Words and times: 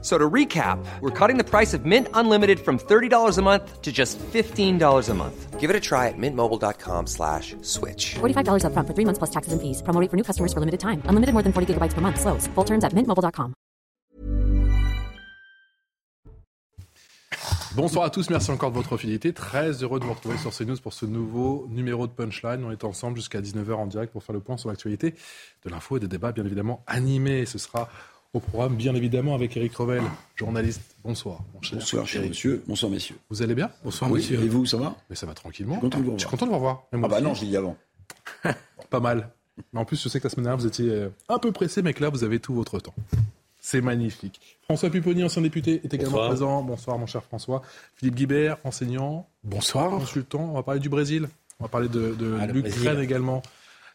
So 0.00 0.16
to 0.16 0.30
recap, 0.30 0.78
we're 1.00 1.10
cutting 1.10 1.38
the 1.38 1.44
price 1.44 1.74
of 1.74 1.84
Mint 1.84 2.06
Unlimited 2.14 2.60
from 2.60 2.78
$30 2.78 3.36
a 3.36 3.42
month 3.42 3.82
to 3.82 3.90
just 3.90 4.16
$15 4.18 5.08
a 5.08 5.14
month. 5.14 5.58
Give 5.58 5.70
it 5.70 5.74
a 5.74 5.80
try 5.80 6.06
at 6.06 6.14
mintmobile.com 6.16 7.08
slash 7.08 7.56
switch. 7.62 8.14
$45 8.20 8.62
upfront 8.62 8.86
for 8.86 8.94
three 8.94 9.04
months 9.04 9.18
plus 9.18 9.30
taxes 9.30 9.52
and 9.52 9.60
fees. 9.60 9.82
Promo 9.82 10.00
rate 10.00 10.08
for 10.08 10.16
new 10.16 10.22
customers 10.22 10.52
for 10.52 10.60
limited 10.60 10.78
time. 10.78 11.02
Unlimited 11.06 11.32
more 11.34 11.42
than 11.42 11.52
40 11.52 11.74
gigabytes 11.74 11.94
per 11.94 12.00
month. 12.00 12.20
Slows. 12.20 12.46
Full 12.54 12.64
terms 12.64 12.84
at 12.84 12.92
mintmobile.com. 12.92 13.54
Bonsoir 17.76 18.06
à 18.06 18.10
tous, 18.10 18.28
merci 18.30 18.50
encore 18.50 18.70
de 18.70 18.76
votre 18.76 18.96
fidélité. 18.96 19.32
Très 19.32 19.84
heureux 19.84 20.00
de 20.00 20.04
vous 20.04 20.12
retrouver 20.12 20.36
sur 20.38 20.52
CNews 20.52 20.78
pour 20.82 20.92
ce 20.92 21.06
nouveau 21.06 21.68
numéro 21.70 22.06
de 22.06 22.12
Punchline. 22.12 22.64
On 22.64 22.72
est 22.72 22.82
ensemble 22.82 23.16
jusqu'à 23.16 23.40
19h 23.40 23.72
en 23.74 23.86
direct 23.86 24.12
pour 24.12 24.22
faire 24.22 24.32
le 24.32 24.40
point 24.40 24.56
sur 24.56 24.68
l'actualité 24.68 25.14
de 25.64 25.70
l'info 25.70 25.96
et 25.96 26.00
des 26.00 26.08
débats 26.08 26.32
bien 26.32 26.44
évidemment 26.44 26.82
animés. 26.86 27.46
Ce 27.46 27.58
sera 27.58 27.88
au 28.34 28.40
programme, 28.40 28.76
bien 28.76 28.94
évidemment, 28.94 29.34
avec 29.34 29.56
Eric 29.56 29.74
Revel, 29.74 30.02
journaliste. 30.36 30.82
Bonsoir, 31.02 31.40
mon 31.54 31.62
cher. 31.62 31.78
Bonsoir, 31.78 32.06
cher 32.06 32.22
monsieur. 32.22 32.62
Bonsoir, 32.66 32.90
messieurs. 32.90 33.16
Vous 33.30 33.42
allez 33.42 33.54
bien? 33.54 33.70
Bonsoir, 33.84 34.10
monsieur. 34.10 34.42
Et 34.42 34.48
vous, 34.48 34.66
ça 34.66 34.76
va? 34.76 34.96
Mais 35.08 35.16
ça 35.16 35.26
va 35.26 35.34
tranquillement. 35.34 35.74
Je 35.76 35.80
suis 35.80 35.88
content 35.88 35.98
de 35.98 36.04
vous 36.04 36.10
revoir. 36.10 36.18
Je 36.18 36.26
suis 36.26 36.30
content 36.30 36.46
de 36.46 36.50
vous 36.50 36.56
revoir. 36.56 36.82
Ah 36.92 37.08
bah 37.08 37.20
non, 37.20 37.34
je 37.34 37.42
l'ai 37.42 37.48
dit 37.48 37.56
avant. 37.56 37.76
Pas 38.90 39.00
mal. 39.00 39.30
Mais 39.72 39.80
en 39.80 39.84
plus, 39.84 40.02
je 40.02 40.08
sais 40.08 40.20
que 40.20 40.24
la 40.24 40.30
semaine 40.30 40.44
dernière, 40.44 40.60
vous 40.60 40.66
étiez 40.66 40.90
euh, 40.90 41.08
un 41.28 41.38
peu 41.38 41.52
pressé, 41.52 41.82
mais 41.82 41.94
que 41.94 42.02
là, 42.02 42.10
vous 42.10 42.22
avez 42.22 42.38
tout 42.38 42.54
votre 42.54 42.78
temps. 42.78 42.94
C'est 43.60 43.80
magnifique. 43.80 44.40
François 44.62 44.88
Pupponi, 44.88 45.24
ancien 45.24 45.42
député, 45.42 45.80
est 45.82 45.92
également 45.92 46.26
présent. 46.28 46.62
Bonsoir, 46.62 46.98
mon 46.98 47.06
cher 47.06 47.24
François. 47.24 47.62
Philippe 47.96 48.14
Guibert, 48.14 48.58
enseignant. 48.64 49.26
Bonsoir. 49.42 49.90
Consultant. 49.90 50.50
On 50.50 50.54
va 50.54 50.62
parler 50.62 50.80
du 50.80 50.88
Brésil. 50.88 51.28
On 51.58 51.64
va 51.64 51.68
parler 51.68 51.88
de, 51.88 52.14
de 52.14 52.36
ah, 52.40 52.46
l'Ukraine 52.46 53.00
également. 53.00 53.42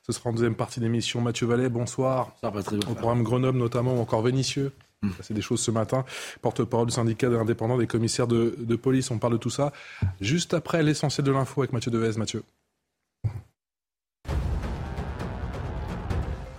Ce 0.06 0.12
sera 0.12 0.30
en 0.30 0.34
deuxième 0.34 0.56
partie 0.56 0.82
d'émission. 0.82 1.22
Mathieu 1.22 1.48
Vallet, 1.48 1.70
bonsoir. 1.70 2.36
bonsoir 2.44 2.74
Au 2.90 2.94
programme 2.94 3.24
Grenoble 3.24 3.58
notamment, 3.58 3.96
ou 3.96 4.00
encore 4.00 4.22
Vénitieux. 4.22 4.74
Hmm. 5.02 5.12
C'est 5.22 5.34
des 5.34 5.42
choses 5.42 5.62
ce 5.62 5.72
matin. 5.72 6.04
Porte-parole 6.42 6.88
du 6.88 6.94
syndicat 6.94 7.28
indépendant 7.28 7.78
des 7.78 7.88
commissaires 7.88 8.28
de, 8.28 8.56
de, 8.58 8.76
police. 8.76 9.12
On 9.12 9.18
parle 9.18 9.34
de 9.34 9.38
tout 9.38 9.50
ça 9.50 9.72
juste 10.20 10.54
après 10.54 10.84
l'essentiel 10.84 11.26
de 11.26 11.32
l'info 11.32 11.62
avec 11.62 11.72
Mathieu 11.72 11.90
Devez. 11.90 12.18
Mathieu. 12.18 12.44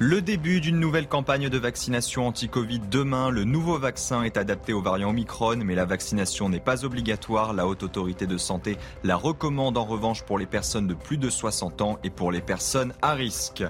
Le 0.00 0.20
début 0.20 0.60
d'une 0.60 0.80
nouvelle 0.80 1.06
campagne 1.06 1.48
de 1.48 1.56
vaccination 1.56 2.26
anti-Covid 2.26 2.80
demain. 2.90 3.30
Le 3.30 3.44
nouveau 3.44 3.78
vaccin 3.78 4.24
est 4.24 4.36
adapté 4.36 4.72
au 4.72 4.82
variant 4.82 5.10
Omicron, 5.10 5.58
mais 5.58 5.76
la 5.76 5.84
vaccination 5.84 6.48
n'est 6.48 6.58
pas 6.58 6.84
obligatoire. 6.84 7.52
La 7.52 7.68
Haute 7.68 7.84
Autorité 7.84 8.26
de 8.26 8.36
Santé 8.36 8.76
la 9.04 9.14
recommande 9.14 9.78
en 9.78 9.84
revanche 9.84 10.24
pour 10.24 10.36
les 10.36 10.46
personnes 10.46 10.88
de 10.88 10.94
plus 10.94 11.16
de 11.16 11.30
60 11.30 11.80
ans 11.80 11.98
et 12.02 12.10
pour 12.10 12.32
les 12.32 12.40
personnes 12.40 12.92
à 13.02 13.12
risque. 13.12 13.62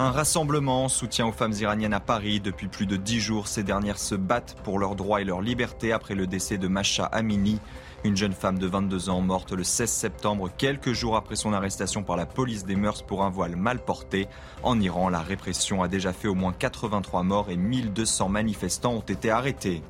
Un 0.00 0.10
rassemblement 0.10 0.86
en 0.86 0.88
soutien 0.88 1.28
aux 1.28 1.32
femmes 1.32 1.54
iraniennes 1.60 1.94
à 1.94 2.00
Paris. 2.00 2.40
Depuis 2.40 2.66
plus 2.66 2.86
de 2.86 2.96
dix 2.96 3.20
jours, 3.20 3.46
ces 3.46 3.62
dernières 3.62 3.98
se 3.98 4.16
battent 4.16 4.56
pour 4.64 4.80
leurs 4.80 4.96
droits 4.96 5.20
et 5.20 5.24
leur 5.24 5.42
liberté 5.42 5.92
après 5.92 6.16
le 6.16 6.26
décès 6.26 6.58
de 6.58 6.66
Masha 6.66 7.04
Amini. 7.04 7.60
Une 8.04 8.16
jeune 8.16 8.32
femme 8.32 8.60
de 8.60 8.66
22 8.68 9.08
ans 9.08 9.20
morte 9.20 9.50
le 9.50 9.64
16 9.64 9.90
septembre, 9.90 10.50
quelques 10.56 10.92
jours 10.92 11.16
après 11.16 11.34
son 11.34 11.52
arrestation 11.52 12.04
par 12.04 12.16
la 12.16 12.26
police 12.26 12.64
des 12.64 12.76
mœurs 12.76 13.02
pour 13.02 13.24
un 13.24 13.28
voile 13.28 13.56
mal 13.56 13.80
porté. 13.80 14.28
En 14.62 14.80
Iran, 14.80 15.08
la 15.08 15.20
répression 15.20 15.82
a 15.82 15.88
déjà 15.88 16.12
fait 16.12 16.28
au 16.28 16.36
moins 16.36 16.52
83 16.52 17.24
morts 17.24 17.50
et 17.50 17.56
1200 17.56 18.28
manifestants 18.28 18.92
ont 18.92 19.00
été 19.00 19.30
arrêtés. 19.30 19.82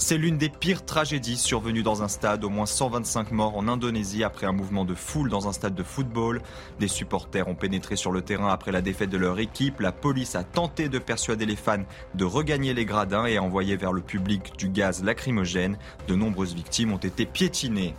C'est 0.00 0.16
l'une 0.16 0.38
des 0.38 0.48
pires 0.48 0.84
tragédies 0.84 1.36
survenues 1.36 1.82
dans 1.82 2.04
un 2.04 2.08
stade. 2.08 2.44
Au 2.44 2.48
moins 2.48 2.66
125 2.66 3.32
morts 3.32 3.56
en 3.56 3.66
Indonésie 3.66 4.22
après 4.22 4.46
un 4.46 4.52
mouvement 4.52 4.84
de 4.84 4.94
foule 4.94 5.28
dans 5.28 5.48
un 5.48 5.52
stade 5.52 5.74
de 5.74 5.82
football. 5.82 6.40
Des 6.78 6.86
supporters 6.86 7.48
ont 7.48 7.56
pénétré 7.56 7.96
sur 7.96 8.12
le 8.12 8.22
terrain 8.22 8.48
après 8.48 8.70
la 8.70 8.80
défaite 8.80 9.10
de 9.10 9.18
leur 9.18 9.40
équipe. 9.40 9.80
La 9.80 9.90
police 9.90 10.36
a 10.36 10.44
tenté 10.44 10.88
de 10.88 11.00
persuader 11.00 11.46
les 11.46 11.56
fans 11.56 11.82
de 12.14 12.24
regagner 12.24 12.74
les 12.74 12.84
gradins 12.84 13.26
et 13.26 13.38
a 13.38 13.42
envoyé 13.42 13.76
vers 13.76 13.92
le 13.92 14.00
public 14.00 14.52
du 14.56 14.68
gaz 14.68 15.02
lacrymogène. 15.02 15.76
De 16.06 16.14
nombreuses 16.14 16.54
victimes 16.54 16.92
ont 16.92 16.98
été 16.98 17.26
piétinées. 17.26 17.94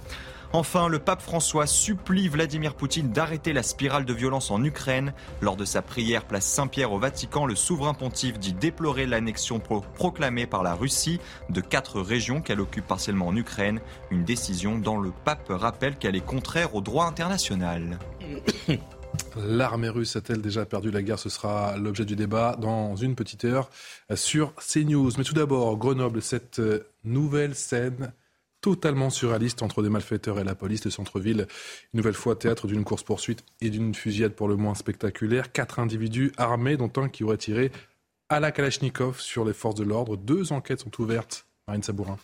Enfin, 0.52 0.88
le 0.88 0.98
pape 0.98 1.22
François 1.22 1.68
supplie 1.68 2.28
Vladimir 2.28 2.74
Poutine 2.74 3.12
d'arrêter 3.12 3.54
la 3.54 3.62
spirale 3.62 4.06
de 4.06 4.14
violence 4.14 4.50
en 4.50 4.64
Ukraine. 4.64 5.14
Lors 5.42 5.56
de 5.56 5.64
sa 5.64 5.84
prière 5.84 6.26
place 6.26 6.46
Saint-Pierre 6.46 6.92
au 6.92 6.98
Vatican, 6.98 7.46
le 7.46 7.54
souverain 7.54 7.94
pontife 7.94 8.40
dit 8.40 8.54
déplorer 8.54 9.06
l'annexion 9.06 9.60
proclamée 9.60 10.48
par 10.48 10.64
la 10.64 10.74
Russie 10.74 11.20
de 11.50 11.62
quatre 11.62 12.02
régions 12.02 12.42
qu'elle 12.42 12.62
occupe 12.62 12.88
partiellement 12.88 13.28
en 13.28 13.36
Ukraine. 13.36 13.80
Une 14.10 14.24
décision 14.24 14.80
dont 14.80 14.98
le 14.98 15.12
pape 15.24 15.50
rappelle 15.50 15.98
qu'elle 15.98 16.16
est 16.16 16.26
contraire 16.26 16.74
au 16.74 16.82
droit 16.82 17.06
international. 17.06 18.00
L'armée 19.38 19.90
russe 19.90 20.16
a-t-elle 20.16 20.42
déjà 20.42 20.66
perdu 20.66 20.90
la 20.90 21.04
guerre? 21.04 21.20
Ce 21.20 21.30
sera 21.30 21.78
l'objet 21.78 22.06
du 22.06 22.16
débat 22.16 22.56
dans 22.60 22.96
une 22.96 23.14
petite 23.14 23.46
heure 23.46 23.70
sur 24.16 24.54
CNews. 24.56 25.12
Mais 25.20 25.24
tout 25.24 25.34
d'abord, 25.36 25.78
Grenoble, 25.78 26.24
cette 26.24 26.60
nouvelle 27.04 27.54
scène 27.54 28.14
totalement 28.62 29.10
surréaliste 29.10 29.64
entre 29.64 29.84
des 29.84 29.90
malfaiteurs 29.90 30.40
et 30.40 30.44
la 30.44 30.56
police. 30.56 30.86
Le 30.86 30.92
centre-ville, 30.92 31.48
une 31.94 31.98
nouvelle 31.98 32.14
fois 32.14 32.36
théâtre 32.36 32.68
d'une 32.68 32.84
course-poursuite 32.84 33.44
et 33.62 33.70
d'une 33.70 33.96
fusillade 33.96 34.34
pour 34.34 34.48
le 34.48 34.56
moins 34.56 34.76
spectaculaire. 34.76 35.52
Quatre 35.52 35.80
individus 35.80 36.32
armés, 36.38 36.78
dont 36.78 36.92
un 36.98 37.10
qui 37.10 37.24
aurait 37.24 37.38
tiré 37.38 37.72
à 38.30 38.40
la 38.40 38.52
Kalachnikov 38.52 39.20
sur 39.20 39.46
les 39.46 39.54
forces 39.54 39.76
de 39.76 39.84
l'ordre. 39.84 40.18
Deux 40.18 40.52
enquêtes 40.52 40.82
sont 40.82 41.02
ouvertes. 41.02 41.48
Marine 41.68 41.84
Sabourin. 41.84 42.18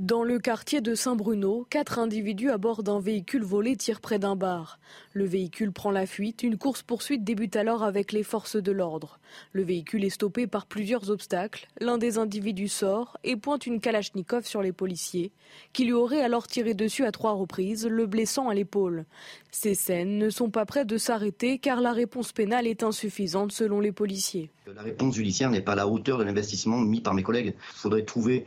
Dans 0.00 0.24
le 0.24 0.38
quartier 0.38 0.80
de 0.80 0.94
Saint-Bruno, 0.94 1.66
quatre 1.68 1.98
individus 1.98 2.48
à 2.48 2.56
bord 2.56 2.82
d'un 2.82 3.00
véhicule 3.00 3.44
volé 3.44 3.76
tirent 3.76 4.00
près 4.00 4.18
d'un 4.18 4.34
bar. 4.34 4.78
Le 5.12 5.26
véhicule 5.26 5.72
prend 5.72 5.90
la 5.90 6.06
fuite. 6.06 6.42
Une 6.42 6.56
course-poursuite 6.56 7.22
débute 7.22 7.54
alors 7.54 7.82
avec 7.82 8.12
les 8.12 8.22
forces 8.22 8.56
de 8.56 8.72
l'ordre. 8.72 9.20
Le 9.52 9.62
véhicule 9.62 10.02
est 10.06 10.08
stoppé 10.08 10.46
par 10.46 10.64
plusieurs 10.64 11.10
obstacles. 11.10 11.68
L'un 11.80 11.98
des 11.98 12.16
individus 12.16 12.68
sort 12.68 13.18
et 13.24 13.36
pointe 13.36 13.66
une 13.66 13.78
kalachnikov 13.78 14.46
sur 14.46 14.62
les 14.62 14.72
policiers, 14.72 15.32
qui 15.74 15.84
lui 15.84 15.92
auraient 15.92 16.22
alors 16.22 16.46
tiré 16.46 16.72
dessus 16.72 17.04
à 17.04 17.12
trois 17.12 17.32
reprises, 17.32 17.86
le 17.86 18.06
blessant 18.06 18.48
à 18.48 18.54
l'épaule. 18.54 19.04
Ces 19.50 19.74
scènes 19.74 20.16
ne 20.16 20.30
sont 20.30 20.48
pas 20.48 20.64
prêtes 20.64 20.86
de 20.86 20.96
s'arrêter 20.96 21.58
car 21.58 21.82
la 21.82 21.92
réponse 21.92 22.32
pénale 22.32 22.66
est 22.66 22.84
insuffisante 22.84 23.52
selon 23.52 23.80
les 23.80 23.92
policiers. 23.92 24.48
La 24.74 24.80
réponse 24.80 25.16
judiciaire 25.16 25.50
n'est 25.50 25.60
pas 25.60 25.72
à 25.72 25.76
la 25.76 25.88
hauteur 25.88 26.16
de 26.16 26.24
l'investissement 26.24 26.78
mis 26.78 27.02
par 27.02 27.12
mes 27.12 27.22
collègues. 27.22 27.54
Il 27.72 27.76
faudrait 27.76 28.04
trouver 28.04 28.46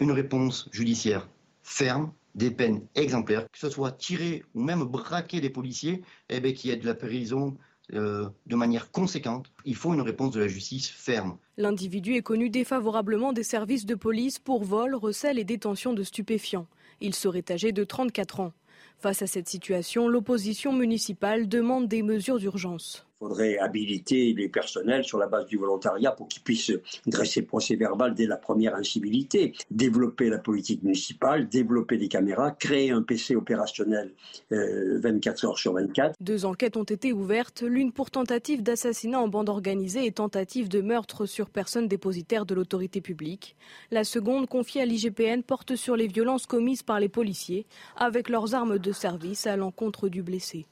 une 0.00 0.12
réponse 0.12 0.68
judiciaire 0.72 1.28
ferme, 1.62 2.12
des 2.34 2.50
peines 2.50 2.86
exemplaires, 2.94 3.46
que 3.50 3.58
ce 3.58 3.68
soit 3.68 3.92
tirer 3.92 4.44
ou 4.54 4.62
même 4.62 4.84
braquer 4.84 5.40
des 5.40 5.50
policiers, 5.50 6.02
eh 6.28 6.40
bien, 6.40 6.52
qui 6.52 6.70
ait 6.70 6.76
de 6.76 6.86
la 6.86 6.94
prison 6.94 7.56
euh, 7.92 8.28
de 8.46 8.56
manière 8.56 8.90
conséquente. 8.90 9.52
Il 9.64 9.76
faut 9.76 9.92
une 9.92 10.00
réponse 10.00 10.32
de 10.32 10.40
la 10.40 10.48
justice 10.48 10.88
ferme. 10.88 11.36
L'individu 11.58 12.14
est 12.14 12.22
connu 12.22 12.48
défavorablement 12.48 13.32
des 13.32 13.42
services 13.42 13.84
de 13.84 13.94
police 13.94 14.38
pour 14.38 14.64
vol, 14.64 14.94
recel 14.94 15.38
et 15.38 15.44
détention 15.44 15.92
de 15.92 16.02
stupéfiants. 16.02 16.68
Il 17.00 17.14
serait 17.14 17.44
âgé 17.50 17.72
de 17.72 17.84
34 17.84 18.40
ans. 18.40 18.52
Face 18.98 19.20
à 19.20 19.26
cette 19.26 19.48
situation, 19.48 20.08
l'opposition 20.08 20.72
municipale 20.72 21.48
demande 21.48 21.88
des 21.88 22.02
mesures 22.02 22.38
d'urgence. 22.38 23.06
Il 23.22 23.28
faudrait 23.28 23.58
habiliter 23.58 24.32
les 24.32 24.48
personnels 24.48 25.04
sur 25.04 25.16
la 25.16 25.28
base 25.28 25.46
du 25.46 25.56
volontariat 25.56 26.10
pour 26.10 26.26
qu'ils 26.26 26.42
puissent 26.42 26.72
dresser 27.06 27.42
procès 27.42 27.76
verbal 27.76 28.14
dès 28.16 28.26
la 28.26 28.36
première 28.36 28.74
incivilité, 28.74 29.52
développer 29.70 30.28
la 30.28 30.38
politique 30.38 30.82
municipale, 30.82 31.48
développer 31.48 31.98
des 31.98 32.08
caméras, 32.08 32.50
créer 32.50 32.90
un 32.90 33.02
PC 33.02 33.36
opérationnel 33.36 34.12
24 34.50 35.44
euh, 35.44 35.46
heures 35.46 35.58
sur 35.58 35.74
24. 35.74 36.16
Deux 36.20 36.44
enquêtes 36.44 36.76
ont 36.76 36.82
été 36.82 37.12
ouvertes, 37.12 37.62
l'une 37.62 37.92
pour 37.92 38.10
tentative 38.10 38.64
d'assassinat 38.64 39.20
en 39.20 39.28
bande 39.28 39.48
organisée 39.48 40.04
et 40.04 40.10
tentative 40.10 40.68
de 40.68 40.80
meurtre 40.80 41.24
sur 41.24 41.48
personne 41.48 41.86
dépositaire 41.86 42.44
de 42.44 42.56
l'autorité 42.56 43.00
publique. 43.00 43.54
La 43.92 44.02
seconde, 44.02 44.48
confiée 44.48 44.82
à 44.82 44.84
l'IGPN, 44.84 45.42
porte 45.42 45.76
sur 45.76 45.94
les 45.94 46.08
violences 46.08 46.46
commises 46.46 46.82
par 46.82 46.98
les 46.98 47.08
policiers 47.08 47.66
avec 47.94 48.28
leurs 48.28 48.56
armes 48.56 48.80
de 48.80 48.90
service 48.90 49.46
à 49.46 49.56
l'encontre 49.56 50.08
du 50.08 50.24
blessé. 50.24 50.66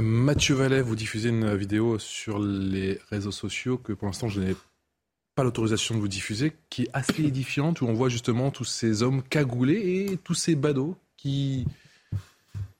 Mathieu 0.00 0.54
Vallet, 0.54 0.82
vous 0.82 0.94
diffusez 0.94 1.30
une 1.30 1.54
vidéo 1.54 1.98
sur 1.98 2.38
les 2.38 3.00
réseaux 3.10 3.30
sociaux 3.30 3.78
que 3.78 3.94
pour 3.94 4.06
l'instant 4.06 4.28
je 4.28 4.40
n'ai 4.40 4.54
pas 5.34 5.42
l'autorisation 5.42 5.94
de 5.94 6.00
vous 6.00 6.08
diffuser, 6.08 6.52
qui 6.68 6.82
est 6.82 6.90
assez 6.92 7.24
édifiante, 7.24 7.80
où 7.80 7.86
on 7.86 7.94
voit 7.94 8.10
justement 8.10 8.50
tous 8.50 8.64
ces 8.64 9.02
hommes 9.02 9.22
cagoulés 9.22 10.08
et 10.10 10.18
tous 10.18 10.34
ces 10.34 10.54
badauds 10.54 10.96
qui, 11.16 11.66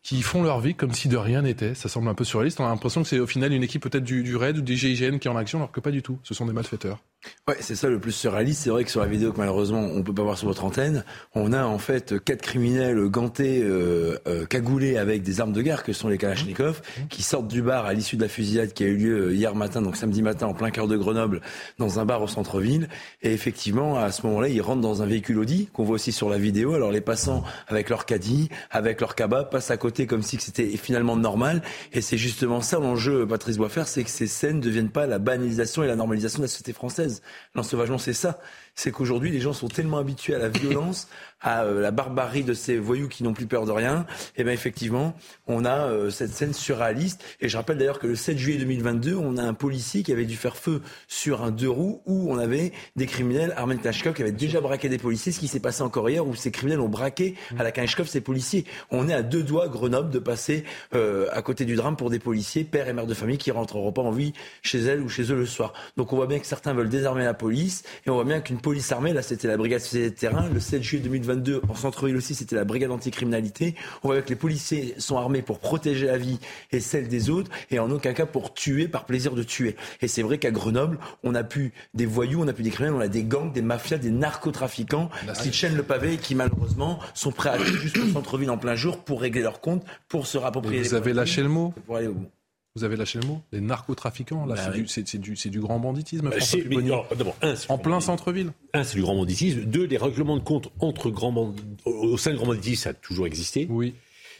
qui 0.02 0.20
font 0.20 0.42
leur 0.42 0.60
vie 0.60 0.74
comme 0.74 0.92
si 0.92 1.08
de 1.08 1.16
rien 1.16 1.42
n'était. 1.42 1.74
Ça 1.74 1.88
semble 1.88 2.08
un 2.08 2.14
peu 2.14 2.24
surréaliste. 2.24 2.60
On 2.60 2.66
a 2.66 2.68
l'impression 2.68 3.02
que 3.02 3.08
c'est 3.08 3.18
au 3.18 3.26
final 3.26 3.52
une 3.52 3.62
équipe 3.62 3.82
peut-être 3.82 4.04
du, 4.04 4.22
du 4.22 4.36
RAID 4.36 4.58
ou 4.58 4.62
des 4.62 4.76
GIGN 4.76 5.18
qui 5.18 5.28
est 5.28 5.30
en 5.30 5.36
action, 5.36 5.58
alors 5.58 5.72
que 5.72 5.80
pas 5.80 5.90
du 5.90 6.02
tout. 6.02 6.18
Ce 6.22 6.34
sont 6.34 6.44
des 6.44 6.52
malfaiteurs. 6.52 7.02
Ouais, 7.49 7.56
c'est 7.61 7.76
ça 7.76 7.88
le 7.88 8.00
plus 8.00 8.12
surréaliste. 8.12 8.62
C'est 8.62 8.70
vrai 8.70 8.84
que 8.84 8.90
sur 8.90 9.00
la 9.00 9.06
vidéo 9.06 9.32
que 9.32 9.38
malheureusement 9.38 9.81
on 9.81 10.02
peut 10.02 10.12
pas 10.12 10.23
voir 10.23 10.37
sur 10.37 10.49
votre 10.49 10.64
antenne, 10.64 11.05
on 11.34 11.52
a 11.52 11.64
en 11.64 11.78
fait 11.78 12.23
quatre 12.25 12.43
criminels 12.43 12.99
gantés, 13.08 13.62
euh, 13.62 14.19
euh, 14.26 14.46
cagoulés 14.46 14.96
avec 14.96 15.23
des 15.23 15.40
armes 15.40 15.52
de 15.52 15.62
guerre 15.62 15.84
que 15.84 15.93
sont 15.93 16.08
les 16.08 16.19
Kalachnikov, 16.19 16.82
qui 17.08 17.23
sortent 17.23 17.49
du 17.49 17.62
bar 17.62 17.87
à 17.87 17.94
l'issue 17.94 18.17
de 18.17 18.23
la 18.23 18.28
fusillade 18.28 18.73
qui 18.73 18.84
a 18.84 18.88
eu 18.88 18.96
lieu 18.96 19.32
hier 19.32 19.55
matin, 19.55 19.81
donc 19.81 19.96
samedi 19.96 20.23
matin 20.23 20.46
en 20.46 20.55
plein 20.55 20.70
cœur 20.70 20.88
de 20.88 20.96
Grenoble, 20.96 21.40
dans 21.78 22.00
un 22.00 22.05
bar 22.05 22.23
au 22.23 22.26
centre-ville. 22.26 22.88
Et 23.23 23.32
effectivement, 23.32 23.96
à 23.96 24.11
ce 24.11 24.26
moment-là, 24.26 24.49
ils 24.49 24.61
rentrent 24.61 24.81
dans 24.81 25.02
un 25.02 25.06
véhicule 25.06 25.38
Audi 25.38 25.69
qu'on 25.73 25.84
voit 25.84 25.94
aussi 25.94 26.12
sur 26.12 26.28
la 26.28 26.38
vidéo. 26.38 26.75
Alors 26.75 26.90
les 26.90 27.00
passants 27.00 27.44
avec 27.69 27.90
leur 27.90 28.06
caddie, 28.06 28.49
avec 28.70 29.00
leur 29.00 29.14
cabas, 29.14 29.44
passent 29.44 29.70
à 29.70 29.76
côté 29.76 30.06
comme 30.06 30.23
si 30.23 30.37
c'était 30.40 30.67
finalement 30.76 31.17
normal. 31.17 31.62
Et 31.93 32.00
c'est 32.00 32.19
justement 32.19 32.61
ça 32.61 32.78
l'enjeu, 32.78 33.26
Patrice 33.26 33.56
Boisfer, 33.56 33.84
c'est 33.87 34.05
que 34.05 34.11
ces 34.11 34.26
scènes 34.26 34.56
ne 34.56 34.62
deviennent 34.62 34.90
pas 34.90 35.06
la 35.06 35.19
banalisation 35.19 35.82
et 35.82 35.87
la 35.87 35.96
normalisation 35.96 36.38
de 36.38 36.44
la 36.44 36.49
société 36.49 36.73
française. 36.73 37.15
L'ensauvagement, 37.54 37.98
c'est 37.98 38.12
ça. 38.12 38.38
C'est 38.74 38.90
qu'aujourd'hui, 38.90 39.30
les 39.30 39.40
gens 39.40 39.52
sont 39.52 39.68
tellement 39.68 39.98
habitués 39.98 40.34
à 40.34 40.38
la 40.38 40.48
violence, 40.48 41.08
à 41.40 41.64
euh, 41.64 41.80
la 41.80 41.90
barbarie 41.90 42.44
de 42.44 42.54
ces 42.54 42.78
voyous 42.78 43.08
qui 43.08 43.22
n'ont 43.22 43.34
plus 43.34 43.46
peur 43.46 43.66
de 43.66 43.72
rien. 43.72 44.06
Et 44.36 44.44
bien 44.44 44.52
effectivement, 44.52 45.14
on 45.46 45.64
a 45.64 45.86
euh, 45.86 46.10
cette 46.10 46.30
scène 46.30 46.52
surréaliste. 46.52 47.22
Et 47.40 47.48
je 47.48 47.56
rappelle 47.56 47.78
d'ailleurs 47.78 47.98
que 47.98 48.06
le 48.06 48.16
7 48.16 48.38
juillet 48.38 48.58
2022, 48.58 49.16
on 49.16 49.36
a 49.36 49.42
un 49.42 49.54
policier 49.54 50.02
qui 50.02 50.12
avait 50.12 50.24
dû 50.24 50.36
faire 50.36 50.56
feu 50.56 50.80
sur 51.08 51.42
un 51.42 51.50
deux 51.50 51.68
roues 51.68 52.02
où 52.06 52.32
on 52.32 52.38
avait 52.38 52.72
des 52.96 53.06
criminels, 53.06 53.52
Armen 53.56 53.78
Klashkov, 53.78 54.14
qui 54.14 54.22
avait 54.22 54.32
déjà 54.32 54.60
braqué 54.60 54.88
des 54.88 54.98
policiers. 54.98 55.32
Ce 55.32 55.38
qui 55.38 55.48
s'est 55.48 55.60
passé 55.60 55.82
encore 55.82 56.08
hier, 56.08 56.26
où 56.26 56.34
ces 56.34 56.50
criminels 56.50 56.80
ont 56.80 56.88
braqué 56.88 57.34
à 57.58 57.62
la 57.62 57.72
Klashkov 57.72 58.06
ces 58.06 58.20
policiers. 58.20 58.64
On 58.90 59.08
est 59.08 59.14
à 59.14 59.22
deux 59.22 59.42
doigts, 59.42 59.68
Grenoble, 59.68 60.10
de 60.10 60.18
passer 60.18 60.64
euh, 60.94 61.26
à 61.32 61.42
côté 61.42 61.64
du 61.64 61.76
drame 61.76 61.96
pour 61.96 62.10
des 62.10 62.18
policiers, 62.18 62.64
pères 62.64 62.88
et 62.88 62.92
mères 62.92 63.06
de 63.06 63.14
famille 63.14 63.38
qui 63.38 63.50
rentreront 63.50 63.92
pas 63.92 64.02
en 64.02 64.10
vie 64.10 64.32
chez 64.62 64.80
elles 64.80 65.00
ou 65.00 65.08
chez 65.08 65.30
eux 65.30 65.36
le 65.36 65.46
soir. 65.46 65.74
Donc 65.96 66.12
on 66.12 66.16
voit 66.16 66.26
bien 66.26 66.38
que 66.38 66.46
certains 66.46 66.72
veulent 66.72 66.88
désarmer 66.88 67.24
la 67.24 67.34
police 67.34 67.82
et 68.06 68.10
on 68.10 68.14
voit 68.14 68.24
bien 68.24 68.40
qu'une 68.40 68.60
police 68.60 68.90
armée, 68.92 69.12
là 69.12 69.22
c'était 69.22 69.48
la 69.48 69.56
brigade 69.56 69.82
de 69.92 70.08
terrain, 70.08 70.48
le 70.48 70.60
7 70.60 70.82
juillet 70.82 71.02
2022 71.02 71.25
en 71.31 71.75
centre-ville 71.75 72.17
aussi 72.17 72.34
c'était 72.34 72.56
la 72.56 72.64
brigade 72.64 72.90
anticriminalité. 72.90 73.75
On 74.02 74.08
voit 74.08 74.23
que 74.23 74.28
les 74.28 74.37
policiers 74.37 74.94
sont 74.99 75.17
armés 75.17 75.43
pour 75.43 75.58
protéger 75.58 76.06
la 76.06 76.19
vie 76.19 76.38
et 76.73 76.81
celle 76.81 77.08
des 77.08 77.31
autres 77.31 77.50
et 77.70 77.78
en 77.78 77.90
aucun 77.90 78.12
cas 78.12 78.26
pour 78.26 78.55
tuer 78.55 78.88
par 78.88 79.05
plaisir 79.05 79.34
de 79.34 79.43
tuer. 79.43 79.76
Et 80.02 80.08
c'est 80.08 80.23
vrai 80.23 80.38
qu'à 80.38 80.50
Grenoble, 80.50 80.99
on 81.23 81.34
a 81.34 81.44
pu 81.44 81.73
des 81.94 82.06
voyous, 82.06 82.43
on 82.43 82.49
a 82.49 82.52
pu 82.52 82.62
des 82.62 82.70
criminels, 82.70 82.96
on 82.96 83.00
a 83.00 83.08
des 83.08 83.25
gangs, 83.25 83.52
des 83.52 83.62
mafias, 83.62 83.99
des 83.99 84.11
narcotrafiquants 84.11 85.11
qui 85.43 85.52
chaînent 85.52 85.76
le 85.76 85.82
pavé 85.82 86.14
et 86.14 86.19
qui 86.19 86.34
malheureusement 86.34 86.99
sont 87.14 87.32
prêts 87.32 87.50
à 87.50 87.52
aller 87.52 87.64
jusqu'au 87.64 88.06
centre-ville 88.06 88.50
en 88.50 88.58
plein 88.58 88.75
jour 88.75 89.05
pour 89.05 89.20
régler 89.20 89.43
leurs 89.43 89.61
comptes, 89.61 89.84
pour 90.08 90.26
se 90.26 90.38
rapproprier. 90.38 90.82
Vous 90.82 90.94
avez 90.94 91.12
lâché 91.12 91.43
le 91.43 91.49
mot 91.49 91.75
pour 91.87 91.96
aller 91.96 92.08
au 92.08 92.14
bout. 92.14 92.31
Vous 92.76 92.84
avez 92.84 92.94
lâché 92.96 93.19
le 93.19 93.26
mot 93.26 93.43
Les 93.52 93.61
narcotrafiquants, 93.61 94.44
là, 94.46 94.55
Bah 94.55 94.61
c'est 94.64 94.70
oui. 94.76 94.82
du, 94.82 94.88
c'est- 94.88 95.08
c'est 95.08 95.19
du, 95.19 95.34
c'est 95.34 95.49
du 95.49 95.61
grand 95.61 95.78
banditisme. 95.81 96.28
Bah, 96.28 96.37
c'est- 96.40 96.64
mais 96.69 96.76
non, 96.82 97.02
un, 97.43 97.55
en 97.70 97.78
plein 97.78 98.00
centre-ville. 98.00 98.52
Un, 98.75 98.84
c'est 98.84 98.96
du 98.96 99.02
grand 99.02 99.17
banditisme. 99.17 99.62
Deux, 99.62 99.84
les 99.87 99.96
règlements 99.96 100.37
de 100.37 100.43
compte 100.43 100.69
entre 100.78 101.11
grands 101.11 101.32
band- 101.32 101.55
au 101.87 101.90
au 101.90 102.19
sein 102.19 102.31
du 102.32 102.37
grand 102.37 102.46
banditisme, 102.49 102.82
ça 102.84 102.90
a 102.90 102.94
toujours 102.94 103.26
existé. 103.26 103.67
Oui. 103.70 103.94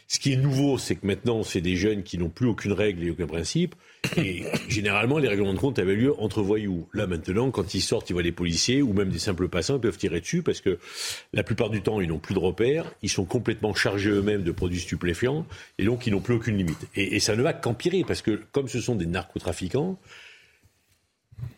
Ce 0.07 0.19
qui 0.19 0.31
est 0.31 0.37
nouveau, 0.37 0.77
c'est 0.77 0.95
que 0.95 1.05
maintenant, 1.05 1.43
c'est 1.43 1.59
des 1.61 1.75
jeunes 1.75 2.03
qui 2.03 2.17
n'ont 2.17 2.29
plus 2.29 2.47
aucune 2.47 2.71
règle 2.71 3.03
et 3.03 3.09
aucun 3.09 3.27
principe. 3.27 3.75
Et 4.17 4.43
généralement, 4.67 5.17
les 5.17 5.27
règlements 5.27 5.53
de 5.53 5.59
compte 5.59 5.79
avaient 5.79 5.95
lieu 5.95 6.13
entre 6.19 6.41
voyous. 6.41 6.87
Là, 6.93 7.07
maintenant, 7.07 7.51
quand 7.51 7.73
ils 7.73 7.81
sortent, 7.81 8.09
ils 8.09 8.13
voient 8.13 8.21
les 8.21 8.31
policiers 8.31 8.81
ou 8.81 8.93
même 8.93 9.09
des 9.09 9.19
simples 9.19 9.47
passants, 9.47 9.75
ils 9.75 9.81
peuvent 9.81 9.97
tirer 9.97 10.21
dessus 10.21 10.43
parce 10.43 10.61
que 10.61 10.79
la 11.33 11.43
plupart 11.43 11.69
du 11.69 11.81
temps, 11.81 11.99
ils 12.01 12.07
n'ont 12.07 12.19
plus 12.19 12.33
de 12.33 12.39
repères. 12.39 12.91
Ils 13.01 13.09
sont 13.09 13.25
complètement 13.25 13.73
chargés 13.73 14.09
eux-mêmes 14.09 14.43
de 14.43 14.51
produits 14.51 14.79
stupéfiants 14.79 15.45
et 15.77 15.85
donc 15.85 16.07
ils 16.07 16.11
n'ont 16.11 16.21
plus 16.21 16.35
aucune 16.35 16.57
limite. 16.57 16.87
Et, 16.95 17.19
ça 17.19 17.35
ne 17.35 17.41
va 17.41 17.53
qu'empirer 17.53 18.03
parce 18.07 18.21
que 18.21 18.41
comme 18.51 18.67
ce 18.67 18.79
sont 18.79 18.95
des 18.95 19.05
narcotrafiquants, 19.05 19.99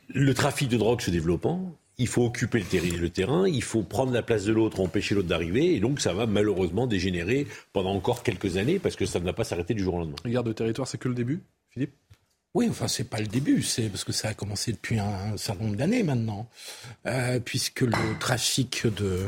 le 0.07 0.33
trafic 0.33 0.69
de 0.69 0.77
drogue 0.77 1.01
se 1.01 1.11
développant, 1.11 1.77
il 1.97 2.07
faut 2.07 2.25
occuper 2.25 2.63
le, 2.99 3.09
terrain, 3.09 3.47
il 3.47 3.61
faut 3.61 3.83
prendre 3.83 4.13
la 4.13 4.23
place 4.23 4.45
de 4.45 4.53
l'autre, 4.53 4.79
empêcher 4.79 5.15
l'autre 5.15 5.27
d'arriver, 5.27 5.75
et 5.75 5.79
donc 5.81 5.99
ça 5.99 6.13
va 6.13 6.25
malheureusement 6.25 6.87
dégénérer 6.87 7.45
pendant 7.73 7.93
encore 7.93 8.23
quelques 8.23 8.55
années 8.55 8.79
parce 8.79 8.95
que 8.95 9.05
ça 9.05 9.19
ne 9.19 9.25
va 9.25 9.33
pas 9.33 9.43
s'arrêter 9.43 9.73
du 9.73 9.83
jour 9.83 9.95
au 9.95 9.99
lendemain. 9.99 10.15
Regarde 10.23 10.47
de 10.47 10.53
territoire, 10.53 10.87
c'est 10.87 10.97
que 10.97 11.09
le 11.09 11.13
début, 11.13 11.41
Philippe? 11.71 11.93
Oui, 12.55 12.65
enfin, 12.67 12.87
c'est 12.87 13.03
pas 13.07 13.19
le 13.19 13.27
début, 13.27 13.61
c'est 13.61 13.89
parce 13.89 14.03
que 14.03 14.11
ça 14.11 14.29
a 14.29 14.33
commencé 14.33 14.71
depuis 14.71 14.97
un, 14.97 15.37
certain 15.37 15.65
nombre 15.65 15.75
d'années 15.75 16.01
maintenant, 16.01 16.47
Euh, 17.05 17.39
puisque 17.39 17.81
le 17.81 17.93
trafic 18.19 18.85
de, 18.87 19.27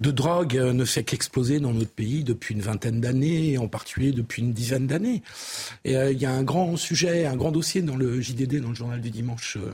de 0.00 0.10
drogue 0.10 0.56
euh, 0.58 0.72
ne 0.72 0.84
fait 0.84 1.04
qu'exploser 1.04 1.60
dans 1.60 1.72
notre 1.72 1.90
pays 1.92 2.24
depuis 2.24 2.54
une 2.54 2.60
vingtaine 2.60 3.00
d'années, 3.00 3.56
en 3.56 3.68
particulier 3.68 4.10
depuis 4.12 4.42
une 4.42 4.52
dizaine 4.52 4.86
d'années. 4.88 5.22
Et 5.84 5.96
euh, 5.96 6.10
il 6.12 6.20
y 6.20 6.26
a 6.26 6.32
un 6.32 6.42
grand 6.42 6.76
sujet, 6.76 7.24
un 7.24 7.36
grand 7.36 7.52
dossier 7.52 7.82
dans 7.82 7.96
le 7.96 8.20
JDD, 8.20 8.60
dans 8.60 8.70
le 8.70 8.74
journal 8.74 9.00
du 9.00 9.10
dimanche 9.10 9.56
euh, 9.56 9.72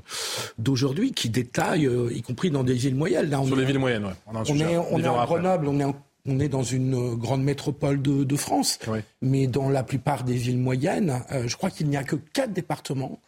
d'aujourd'hui, 0.59 1.13
qui 1.13 1.31
détaille, 1.31 1.89
y 2.15 2.23
compris 2.23 2.51
dans 2.51 2.63
des 2.63 2.75
villes 2.75 2.95
moyennes. 2.95 3.31
Là, 3.31 3.41
on 3.41 3.47
Sur 3.47 3.57
est- 3.57 3.61
les 3.61 3.67
villes 3.67 3.79
moyennes, 3.79 4.05
ouais. 4.05 4.13
On 4.27 4.35
est, 4.45 4.51
on 4.51 4.55
y 4.55 4.79
on 4.93 4.99
est 5.01 5.07
à. 5.07 5.25
Grenoble, 5.25 5.69
on 5.69 5.81
est, 5.81 5.85
en- 5.85 5.97
on 6.27 6.39
est 6.41 6.49
dans 6.49 6.63
une 6.63 6.95
euh, 6.95 7.15
grande 7.17 7.43
métropole 7.43 8.01
de, 8.03 8.25
de 8.25 8.37
France, 8.37 8.79
Oui. 8.89 9.01
mais 9.23 9.47
dans 9.47 9.69
la 9.69 9.83
plupart 9.83 10.25
des 10.25 10.35
villes 10.35 10.59
moyennes, 10.59 11.23
euh, 11.33 11.47
je 11.49 11.57
crois 11.57 11.71
qu'il 11.71 11.89
n'y 11.89 11.97
a 11.97 12.05
que 12.05 12.17
quatre 12.17 12.53
départements 12.53 13.21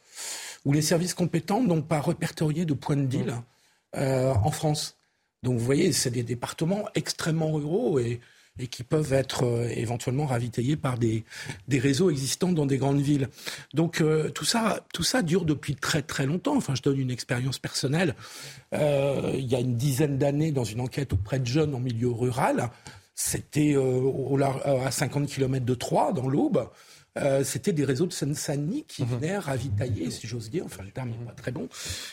où 0.65 0.73
les 0.73 0.83
services 0.83 1.15
compétents 1.15 1.62
n'ont 1.62 1.83
pas 1.83 2.00
répertorié 2.00 2.65
de 2.65 2.75
points 2.75 2.97
de 2.97 3.06
deal 3.06 3.35
euh, 3.97 4.33
en 4.35 4.50
France. 4.50 4.97
Donc 5.43 5.59
vous 5.59 5.65
voyez, 5.65 5.93
c'est 5.93 6.11
des 6.11 6.25
départements 6.25 6.85
extrêmement 6.95 7.53
ruraux 7.53 7.99
et, 7.99 8.21
et 8.58 8.66
qui 8.66 8.82
peuvent 8.82 9.12
être 9.12 9.44
euh, 9.44 9.69
éventuellement 9.69 10.26
ravitaillés 10.26 10.76
par 10.76 10.99
des, 10.99 11.25
des 11.69 11.78
réseaux 11.78 12.10
existants 12.10 12.52
dans 12.52 12.66
des 12.66 12.78
grandes 12.78 13.00
villes. 13.00 13.28
Donc 13.75 14.00
euh, 14.00 14.31
tout, 14.31 14.44
ça, 14.44 14.84
tout 14.93 15.02
ça 15.02 15.22
dure 15.22 15.44
depuis 15.44 15.75
très 15.75 16.02
très 16.02 16.26
longtemps. 16.26 16.56
Enfin, 16.56 16.75
je 16.75 16.82
donne 16.82 16.99
une 16.99 17.10
expérience 17.10 17.58
personnelle. 17.58 18.14
Euh, 18.75 19.32
il 19.34 19.46
y 19.46 19.55
a 19.55 19.60
une 19.60 19.76
dizaine 19.76 20.19
d'années, 20.19 20.52
dans 20.52 20.64
une 20.64 20.81
enquête 20.81 21.12
auprès 21.12 21.38
de 21.38 21.46
jeunes 21.46 21.75
en 21.75 21.81
milieu 21.81 22.10
rural, 22.10 22.70
c'était 23.14 23.75
à 24.64 24.90
50 24.93 25.26
km 25.26 25.64
de 25.64 25.75
Troyes, 25.75 26.12
dans 26.12 26.28
l'Aube. 26.28 26.69
Euh, 27.19 27.43
c'était 27.43 27.72
des 27.72 27.84
réseaux 27.84 28.06
de 28.06 28.12
Seine-Saint-Denis 28.12 28.84
qui 28.87 29.05
venaient 29.05 29.38
ravitailler, 29.38 30.10
si 30.10 30.26
j'ose 30.26 30.50
dire, 30.50 30.64
enfin 30.64 30.84
le 30.84 30.90
terme 30.90 31.10
n'est 31.10 31.26
pas 31.26 31.32
très 31.32 31.50
bon, 31.50 31.69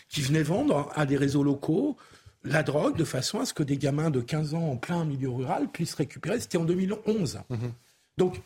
qui 0.10 0.22
venaient 0.22 0.44
vendre 0.44 0.90
à 0.96 1.06
des 1.06 1.18
réseaux 1.18 1.44
locaux 1.44 1.98
la 2.46 2.64
drogue 2.64 2.96
de 2.96 3.04
façon 3.04 3.40
à 3.40 3.46
ce 3.46 3.54
que 3.54 3.64
des 3.64 3.78
gamins 3.78 4.12
de 4.12 4.22
15 4.22 4.54
ans 4.54 4.70
en 4.70 4.78
plein 4.78 5.04
milieu 5.04 5.30
rural 5.30 5.70
puissent 5.70 5.96
récupérer. 5.96 6.40
C'était 6.40 6.58
en 6.58 6.66
2011. 6.66 7.42
Donc, 8.18 8.42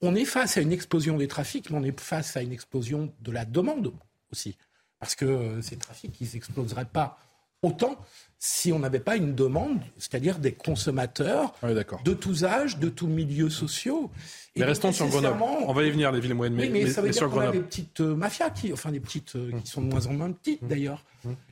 on 0.00 0.14
est 0.14 0.24
face 0.24 0.56
à 0.56 0.60
une 0.60 0.72
explosion 0.72 1.16
des 1.16 1.28
trafics, 1.28 1.70
mais 1.70 1.78
on 1.78 1.82
est 1.82 1.98
face 1.98 2.36
à 2.36 2.42
une 2.42 2.52
explosion 2.52 3.12
de 3.20 3.32
la 3.32 3.44
demande 3.44 3.92
aussi. 4.32 4.56
Parce 4.98 5.14
que 5.14 5.24
euh, 5.24 5.62
ces 5.62 5.76
trafics, 5.76 6.20
ils 6.20 6.28
n'exploseraient 6.34 6.84
pas 6.84 7.18
autant 7.62 7.96
si 8.38 8.72
on 8.72 8.78
n'avait 8.78 9.00
pas 9.00 9.16
une 9.16 9.34
demande, 9.34 9.80
c'est-à-dire 9.98 10.38
des 10.38 10.52
consommateurs 10.52 11.54
Oui, 11.62 11.70
de 12.04 12.14
tous 12.14 12.44
âges, 12.44 12.78
de 12.78 12.88
tous 12.88 13.08
milieux 13.08 13.50
sociaux. 13.50 14.10
Et 14.54 14.60
Mais 14.60 14.66
restons 14.66 14.92
sur 14.92 15.08
Grenoble. 15.08 15.42
On 15.66 15.72
va 15.72 15.82
y 15.84 15.90
venir, 15.90 16.12
les 16.12 16.20
villes 16.20 16.34
moyennes, 16.34 16.54
mais, 16.54 16.64
oui, 16.66 16.70
mais, 16.70 16.84
mais- 16.84 16.90
ça 16.90 17.00
veut 17.00 17.08
mais 17.08 17.12
dire 17.12 17.28
qu'on 17.28 17.40
a 17.40 17.50
des 17.50 17.60
petites 17.60 18.00
euh, 18.00 18.14
mafias, 18.14 18.50
qui, 18.50 18.72
enfin 18.72 18.90
des 18.92 19.00
petites 19.00 19.34
euh, 19.36 19.50
Mmh. 19.52 19.62
qui 19.62 19.70
sont 19.70 19.82
de 19.82 19.86
moins 19.88 20.06
en 20.06 20.12
moins 20.12 20.30
petites 20.32 20.66
d'ailleurs. 20.66 21.04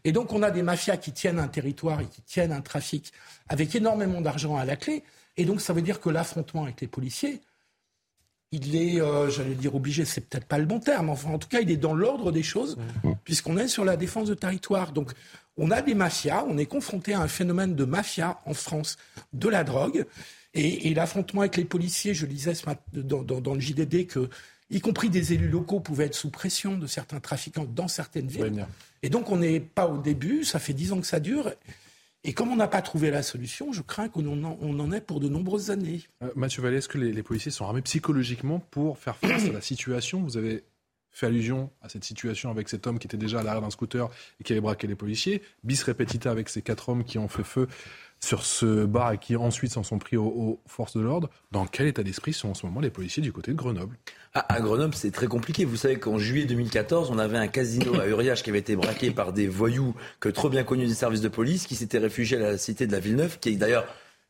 Et 0.04 0.12
donc 0.12 0.32
on 0.32 0.42
a 0.42 0.50
des 0.50 0.62
mafias 0.62 0.96
qui 0.96 1.12
tiennent 1.12 1.38
un 1.40 1.48
territoire 1.48 2.00
et 2.00 2.06
qui 2.06 2.22
tiennent 2.22 2.52
un 2.52 2.60
trafic 2.60 3.12
avec 3.48 3.74
énormément 3.74 4.20
d'argent 4.20 4.56
à 4.56 4.64
la 4.64 4.76
clé. 4.76 5.02
Et 5.36 5.44
donc 5.44 5.60
ça 5.60 5.72
veut 5.72 5.82
dire 5.82 6.00
que 6.00 6.08
l'affrontement 6.08 6.62
avec 6.64 6.80
les 6.80 6.86
policiers, 6.86 7.40
il 8.56 8.74
est, 8.76 9.00
euh, 9.00 9.28
j'allais 9.30 9.54
dire 9.54 9.74
obligé, 9.74 10.04
c'est 10.04 10.20
peut-être 10.22 10.46
pas 10.46 10.58
le 10.58 10.66
bon 10.66 10.80
terme, 10.80 11.10
enfin 11.10 11.30
en 11.30 11.38
tout 11.38 11.48
cas 11.48 11.60
il 11.60 11.70
est 11.70 11.76
dans 11.76 11.94
l'ordre 11.94 12.32
des 12.32 12.42
choses, 12.42 12.76
puisqu'on 13.24 13.56
est 13.58 13.68
sur 13.68 13.84
la 13.84 13.96
défense 13.96 14.28
de 14.28 14.34
territoire. 14.34 14.92
Donc 14.92 15.12
on 15.56 15.70
a 15.70 15.82
des 15.82 15.94
mafias, 15.94 16.44
on 16.48 16.58
est 16.58 16.66
confronté 16.66 17.14
à 17.14 17.20
un 17.20 17.28
phénomène 17.28 17.74
de 17.74 17.84
mafia 17.84 18.40
en 18.46 18.54
France, 18.54 18.96
de 19.32 19.48
la 19.48 19.64
drogue, 19.64 20.04
et, 20.54 20.88
et 20.88 20.94
l'affrontement 20.94 21.42
avec 21.42 21.56
les 21.56 21.64
policiers, 21.64 22.14
je 22.14 22.26
lisais 22.26 22.54
ce 22.54 22.66
matin 22.66 22.82
dans, 22.92 23.22
dans- 23.22 23.40
dans 23.40 23.54
le 23.54 23.60
JDD 23.60 24.06
que, 24.06 24.28
y 24.70 24.80
compris 24.80 25.10
des 25.10 25.32
élus 25.32 25.48
locaux 25.48 25.80
pouvaient 25.80 26.06
être 26.06 26.14
sous 26.14 26.30
pression 26.30 26.76
de 26.76 26.86
certains 26.86 27.20
trafiquants 27.20 27.66
dans 27.66 27.88
certaines 27.88 28.26
villes. 28.28 28.42
Et 29.02 29.10
donc 29.10 29.30
on 29.30 29.36
n'est 29.36 29.60
pas 29.60 29.86
au 29.86 29.98
début, 29.98 30.44
ça 30.44 30.58
fait 30.58 30.72
dix 30.72 30.92
ans 30.92 31.00
que 31.00 31.06
ça 31.06 31.20
dure. 31.20 31.52
Et 32.28 32.32
comme 32.32 32.50
on 32.50 32.56
n'a 32.56 32.66
pas 32.66 32.82
trouvé 32.82 33.12
la 33.12 33.22
solution, 33.22 33.72
je 33.72 33.82
crains 33.82 34.08
qu'on 34.08 34.26
en, 34.44 34.58
on 34.60 34.80
en 34.80 34.90
ait 34.90 35.00
pour 35.00 35.20
de 35.20 35.28
nombreuses 35.28 35.70
années. 35.70 36.02
Euh, 36.24 36.30
Mathieu 36.34 36.60
Vallée, 36.60 36.78
est-ce 36.78 36.88
que 36.88 36.98
les, 36.98 37.12
les 37.12 37.22
policiers 37.22 37.52
sont 37.52 37.64
armés 37.64 37.82
psychologiquement 37.82 38.58
pour 38.58 38.98
faire 38.98 39.16
face 39.16 39.44
à 39.44 39.52
la 39.52 39.60
situation? 39.62 40.20
Vous 40.22 40.36
avez 40.36 40.64
fait 41.16 41.26
allusion 41.26 41.70
à 41.80 41.88
cette 41.88 42.04
situation 42.04 42.50
avec 42.50 42.68
cet 42.68 42.86
homme 42.86 42.98
qui 42.98 43.06
était 43.06 43.16
déjà 43.16 43.40
à 43.40 43.42
l'arrière 43.42 43.62
d'un 43.62 43.70
scooter 43.70 44.10
et 44.38 44.44
qui 44.44 44.52
avait 44.52 44.60
braqué 44.60 44.86
les 44.86 44.94
policiers. 44.94 45.40
Bis 45.64 45.82
repetita 45.82 46.30
avec 46.30 46.50
ces 46.50 46.60
quatre 46.60 46.90
hommes 46.90 47.04
qui 47.04 47.16
ont 47.16 47.28
fait 47.28 47.42
feu 47.42 47.68
sur 48.20 48.44
ce 48.44 48.84
bar 48.84 49.12
et 49.12 49.18
qui 49.18 49.34
ensuite 49.34 49.72
s'en 49.72 49.82
sont 49.82 49.98
pris 49.98 50.18
aux, 50.18 50.60
forces 50.66 50.94
de 50.94 51.00
l'ordre. 51.00 51.30
Dans 51.52 51.66
quel 51.66 51.86
état 51.86 52.02
d'esprit 52.02 52.34
sont 52.34 52.50
en 52.50 52.54
ce 52.54 52.66
moment 52.66 52.80
les 52.80 52.90
policiers 52.90 53.22
du 53.22 53.32
côté 53.32 53.52
de 53.52 53.56
Grenoble? 53.56 53.96
Ah, 54.34 54.44
à 54.46 54.60
Grenoble, 54.60 54.94
c'est 54.94 55.10
très 55.10 55.26
compliqué. 55.26 55.64
Vous 55.64 55.76
savez 55.76 55.98
qu'en 55.98 56.18
juillet 56.18 56.44
2014, 56.44 57.10
on 57.10 57.18
avait 57.18 57.38
un 57.38 57.48
casino 57.48 57.98
à 57.98 58.06
Uriage 58.06 58.42
qui 58.42 58.50
avait 58.50 58.58
été 58.58 58.76
braqué 58.76 59.10
par 59.10 59.32
des 59.32 59.48
voyous 59.48 59.94
que 60.20 60.28
trop 60.28 60.50
bien 60.50 60.64
connus 60.64 60.86
des 60.86 60.94
services 60.94 61.22
de 61.22 61.28
police, 61.28 61.66
qui 61.66 61.76
s'étaient 61.76 61.98
réfugiés 61.98 62.36
à 62.36 62.40
la 62.40 62.58
cité 62.58 62.86
de 62.86 62.92
la 62.92 63.00
Villeneuve, 63.00 63.38
qui 63.38 63.50
est 63.50 63.56
d'ailleurs 63.56 63.86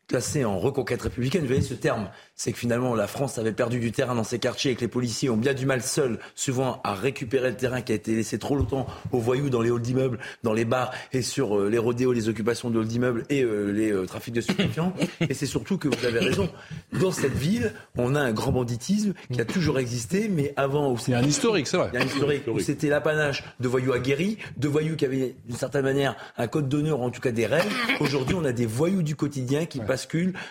classé 0.08 0.44
en 0.44 0.58
reconquête 0.58 1.02
républicaine. 1.02 1.42
Vous 1.42 1.48
voyez 1.48 1.62
ce 1.62 1.75
terme, 1.75 2.08
c'est 2.36 2.52
que 2.52 2.58
finalement 2.58 2.94
la 2.94 3.06
France 3.08 3.38
avait 3.38 3.52
perdu 3.52 3.80
du 3.80 3.90
terrain 3.90 4.14
dans 4.14 4.25
ses 4.25 4.38
quartiers 4.38 4.72
et 4.72 4.75
que 4.76 4.82
les 4.82 4.88
policiers 4.88 5.30
ont 5.30 5.36
bien 5.36 5.52
du 5.52 5.66
mal 5.66 5.82
seuls, 5.82 6.18
souvent, 6.34 6.80
à 6.84 6.94
récupérer 6.94 7.50
le 7.50 7.56
terrain 7.56 7.82
qui 7.82 7.92
a 7.92 7.94
été 7.96 8.14
laissé 8.14 8.38
trop 8.38 8.54
longtemps 8.54 8.86
aux 9.10 9.18
voyous 9.18 9.50
dans 9.50 9.62
les 9.62 9.70
halls 9.70 9.80
d'immeubles, 9.80 10.18
dans 10.44 10.52
les 10.52 10.64
bars 10.64 10.92
et 11.12 11.22
sur 11.22 11.58
euh, 11.58 11.68
les 11.68 11.78
rodéos, 11.78 12.12
les 12.12 12.28
occupations 12.28 12.70
de 12.70 12.78
halls 12.78 12.86
d'immeubles 12.86 13.25
et 13.30 13.42
euh, 13.42 13.72
les 13.72 13.90
euh, 13.90 14.06
trafics 14.06 14.34
de 14.34 14.40
stupéfiants. 14.40 14.92
et 15.20 15.34
c'est 15.34 15.46
surtout 15.46 15.76
que 15.76 15.88
vous 15.88 16.04
avez 16.04 16.20
raison. 16.20 16.48
Dans 16.92 17.10
cette 17.10 17.34
ville, 17.34 17.72
on 17.96 18.14
a 18.14 18.20
un 18.20 18.32
grand 18.32 18.52
banditisme 18.52 19.14
qui 19.32 19.40
a 19.40 19.44
toujours 19.44 19.78
existé, 19.80 20.28
mais 20.28 20.52
avant 20.56 20.92
où 20.92 20.98
Il 21.08 21.12
y 21.12 21.14
a 21.14 21.18
un 21.18 21.25
historique, 21.25 21.66
c'est 21.66 21.78
vrai. 21.78 21.90
il 21.92 21.98
y 21.98 22.02
a 22.02 22.04
un 22.04 22.06
historique 22.06 22.42
où 22.46 22.60
c'était 22.60 22.88
l'apanage 22.88 23.42
de 23.58 23.66
voyous 23.66 23.92
aguerris, 23.92 24.38
de 24.56 24.68
voyous 24.68 24.94
qui 24.94 25.04
avaient 25.04 25.34
d'une 25.46 25.56
certaine 25.56 25.82
manière 25.82 26.16
un 26.36 26.46
code 26.46 26.68
d'honneur, 26.68 27.00
en 27.00 27.10
tout 27.10 27.20
cas 27.20 27.32
des 27.32 27.46
règles. 27.46 27.70
Aujourd'hui, 28.00 28.36
on 28.38 28.44
a 28.44 28.52
des 28.52 28.66
voyous 28.66 29.02
du 29.02 29.16
quotidien 29.16 29.66
qui 29.66 29.80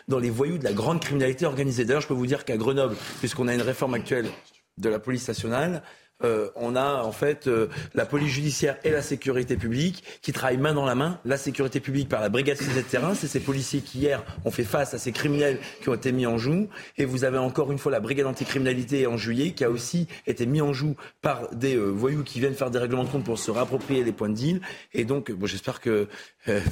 dans 0.07 0.19
les 0.19 0.29
voyous 0.29 0.57
de 0.57 0.63
la 0.63 0.73
grande 0.73 0.99
criminalité 1.01 1.45
organisée. 1.45 1.85
D'ailleurs, 1.85 2.01
je 2.01 2.07
peux 2.07 2.13
vous 2.13 2.27
dire 2.27 2.45
qu'à 2.45 2.57
Grenoble, 2.57 2.95
puisqu'on 3.19 3.47
a 3.47 3.53
une 3.53 3.61
réforme 3.61 3.93
actuelle 3.93 4.27
de 4.77 4.89
la 4.89 4.99
police 4.99 5.27
nationale, 5.27 5.83
euh, 6.23 6.47
on 6.55 6.75
a 6.77 7.03
en 7.03 7.11
fait 7.11 7.47
euh, 7.47 7.67
la 7.93 8.05
police 8.05 8.29
judiciaire 8.31 8.77
et 8.85 8.89
la 8.89 9.01
sécurité 9.01 9.57
publique 9.57 10.03
qui 10.21 10.31
travaillent 10.31 10.57
main 10.57 10.73
dans 10.73 10.85
la 10.85 10.95
main. 10.95 11.19
La 11.25 11.37
sécurité 11.37 11.79
publique 11.81 12.07
par 12.07 12.21
la 12.21 12.29
brigade 12.29 12.57
de 12.57 12.81
terrain, 12.81 13.13
c'est 13.15 13.27
ces 13.27 13.41
policiers 13.41 13.81
qui 13.81 13.99
hier 13.99 14.23
ont 14.45 14.51
fait 14.51 14.63
face 14.63 14.93
à 14.93 14.97
ces 14.97 15.11
criminels 15.11 15.59
qui 15.81 15.89
ont 15.89 15.93
été 15.93 16.11
mis 16.13 16.25
en 16.25 16.37
joue. 16.37 16.69
Et 16.97 17.03
vous 17.05 17.25
avez 17.25 17.37
encore 17.37 17.71
une 17.71 17.77
fois 17.77 17.91
la 17.91 17.99
brigade 17.99 18.27
anticriminalité 18.27 19.07
en 19.07 19.17
juillet 19.17 19.51
qui 19.51 19.63
a 19.65 19.69
aussi 19.69 20.07
été 20.25 20.45
mis 20.45 20.61
en 20.61 20.71
joue 20.71 20.95
par 21.21 21.49
des 21.53 21.75
euh, 21.75 21.89
voyous 21.89 22.23
qui 22.23 22.39
viennent 22.39 22.53
faire 22.53 22.71
des 22.71 22.79
règlements 22.79 23.03
de 23.03 23.09
compte 23.09 23.25
pour 23.25 23.37
se 23.37 23.51
réapproprier 23.51 24.03
les 24.03 24.11
points 24.13 24.29
de 24.29 24.35
deal. 24.35 24.61
Et 24.93 25.03
donc, 25.03 25.31
bon, 25.31 25.45
j'espère 25.47 25.81
que 25.81 26.07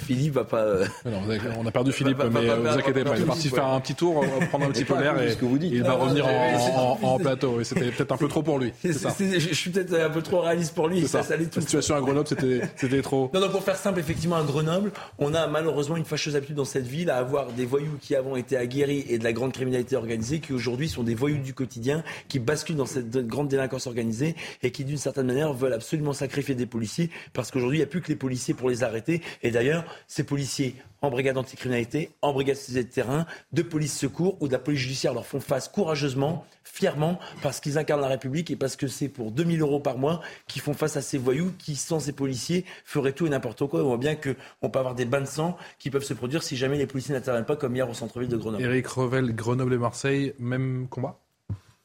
Philippe 0.05 0.33
va 0.35 0.43
pas. 0.45 0.65
on, 1.05 1.65
a, 1.65 1.71
perdu 1.71 1.91
Philippe, 1.93 2.17
Va 2.17 2.29
mais 2.29 2.45
va 2.45 2.55
vous 2.55 2.67
inquiétez 2.67 3.03
pas. 3.03 3.15
Il 3.17 3.23
est 3.23 3.25
parti 3.25 3.49
faire 3.49 3.67
un 3.67 3.79
petit 3.81 3.95
tour, 3.95 4.23
prendre 4.49 4.65
un 4.65 4.69
petit 4.69 4.85
peu 4.85 4.97
l'air 4.99 5.19
et 5.21 5.35
vous 5.41 5.57
dites. 5.57 5.71
il 5.73 5.83
va 5.83 5.93
revenir 5.93 6.25
en, 6.27 6.99
en- 7.01 7.07
en 7.07 7.17
plateau. 7.19 7.59
Et 7.59 7.63
c'était 7.63 7.91
peut-être 7.91 8.11
un 8.11 8.17
peu 8.17 8.27
trop 8.27 8.43
pour 8.43 8.59
lui. 8.59 8.71
C'est- 8.81 8.93
ça. 8.93 9.09
Je 9.39 9.53
suis 9.53 9.69
peut-être 9.69 9.93
un 9.93 10.09
peu 10.09 10.21
trop 10.21 10.41
réaliste 10.41 10.73
pour 10.73 10.87
lui. 10.87 11.07
Ça, 11.07 11.23
ça. 11.23 11.35
La 11.37 11.45
situation 11.61 11.95
à 11.95 12.01
Grenoble, 12.01 12.27
c'était 12.27 12.61
c'était 12.75 13.01
trop. 13.01 13.29
Non, 13.33 13.39
non, 13.39 13.49
pour 13.49 13.63
faire 13.63 13.75
simple, 13.75 13.99
effectivement, 13.99 14.35
à 14.35 14.43
Grenoble, 14.43 14.91
on 15.19 15.33
a 15.33 15.47
malheureusement 15.47 15.97
une 15.97 16.05
fâcheuse 16.05 16.35
habitude 16.35 16.55
dans 16.55 16.65
cette 16.65 16.87
ville 16.87 17.09
à 17.09 17.17
avoir 17.17 17.51
des 17.51 17.65
voyous 17.65 17.97
qui 18.01 18.15
avant 18.15 18.35
étaient 18.35 18.57
aguerris 18.57 19.05
et 19.09 19.17
de 19.17 19.23
la 19.23 19.33
grande 19.33 19.53
criminalité 19.53 19.95
organisée, 19.95 20.39
qui 20.39 20.53
aujourd'hui 20.53 20.89
sont 20.89 21.03
des 21.03 21.15
voyous 21.15 21.37
du 21.37 21.53
quotidien, 21.53 22.03
qui 22.27 22.39
basculent 22.39 22.75
dans 22.75 22.85
cette 22.85 23.27
grande 23.27 23.47
délinquance 23.47 23.87
organisée 23.87 24.35
et 24.61 24.71
qui, 24.71 24.85
d'une 24.85 24.97
certaine 24.97 25.27
manière, 25.27 25.53
veulent 25.53 25.73
absolument 25.73 26.13
sacrifier 26.13 26.55
des 26.55 26.65
policiers 26.65 27.09
parce 27.33 27.51
qu'aujourd'hui, 27.51 27.77
il 27.77 27.81
n'y 27.81 27.85
a 27.85 27.87
plus 27.87 28.01
que 28.01 28.09
les 28.09 28.15
policiers 28.15 28.53
pour 28.53 28.69
les 28.69 28.83
arrêter. 28.83 29.21
Et 29.41 29.51
d'ailleurs, 29.51 29.85
ces 30.07 30.23
policiers 30.23 30.75
en 31.03 31.11
brigade 31.11 31.37
anticriminalité, 31.37 32.11
en 32.21 32.31
brigade 32.31 32.57
de 32.73 32.81
terrain, 32.81 33.25
de 33.51 33.61
police 33.61 33.95
secours 33.95 34.37
ou 34.41 34.47
de 34.47 34.53
la 34.53 34.59
police 34.59 34.79
judiciaire 34.79 35.13
leur 35.13 35.27
font 35.27 35.41
face 35.41 35.67
courageusement, 35.67 36.45
fièrement, 36.63 37.19
parce 37.41 37.59
qu'ils 37.59 37.77
incarnent 37.77 37.99
la 38.01 38.07
République 38.07 38.49
et 38.51 38.55
parce 38.55 38.77
que 38.77 38.87
c'est 38.87 39.09
pour 39.09 39.31
2000 39.31 39.59
euros 39.61 39.81
par 39.81 39.97
mois 39.97 40.21
qu'ils 40.47 40.61
font 40.61 40.73
face 40.73 40.95
à 40.95 41.01
ces 41.01 41.17
voyous 41.17 41.51
qui, 41.59 41.75
sans 41.75 41.99
ces 41.99 42.13
policiers, 42.13 42.63
feraient 42.85 43.11
tout 43.11 43.27
et 43.27 43.29
n'importe 43.29 43.67
quoi. 43.67 43.81
On 43.83 43.87
voit 43.89 43.97
bien 43.97 44.15
qu'on 44.15 44.69
peut 44.69 44.79
avoir 44.79 44.95
des 44.95 45.03
bains 45.03 45.19
de 45.19 45.25
sang 45.25 45.57
qui 45.77 45.89
peuvent 45.89 46.05
se 46.05 46.13
produire 46.13 46.41
si 46.41 46.55
jamais 46.55 46.77
les 46.77 46.87
policiers 46.87 47.13
n'interviennent 47.13 47.45
pas, 47.45 47.57
comme 47.57 47.75
hier 47.75 47.89
au 47.89 47.93
centre-ville 47.93 48.29
de 48.29 48.37
Grenoble. 48.37 48.63
Eric 48.63 48.87
Revel, 48.87 49.35
Grenoble 49.35 49.73
et 49.73 49.77
Marseille, 49.77 50.33
même 50.39 50.87
combat? 50.89 51.19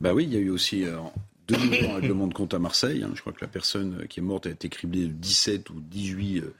Bah 0.00 0.14
oui, 0.14 0.24
il 0.24 0.32
y 0.32 0.36
a 0.36 0.40
eu 0.40 0.50
aussi 0.50 0.84
euh, 0.84 0.96
deux 1.48 1.56
nouveaux 1.56 1.94
règlements 1.96 2.28
de 2.28 2.34
compte 2.34 2.54
à 2.54 2.60
Marseille. 2.60 3.02
hein. 3.02 3.10
Je 3.16 3.20
crois 3.20 3.32
que 3.32 3.40
la 3.40 3.48
personne 3.48 4.06
qui 4.08 4.20
est 4.20 4.22
morte 4.22 4.46
a 4.46 4.50
été 4.50 4.68
criblée 4.68 5.06
de 5.08 5.12
17 5.12 5.70
ou 5.70 5.80
18 5.80 6.38
euh, 6.38 6.54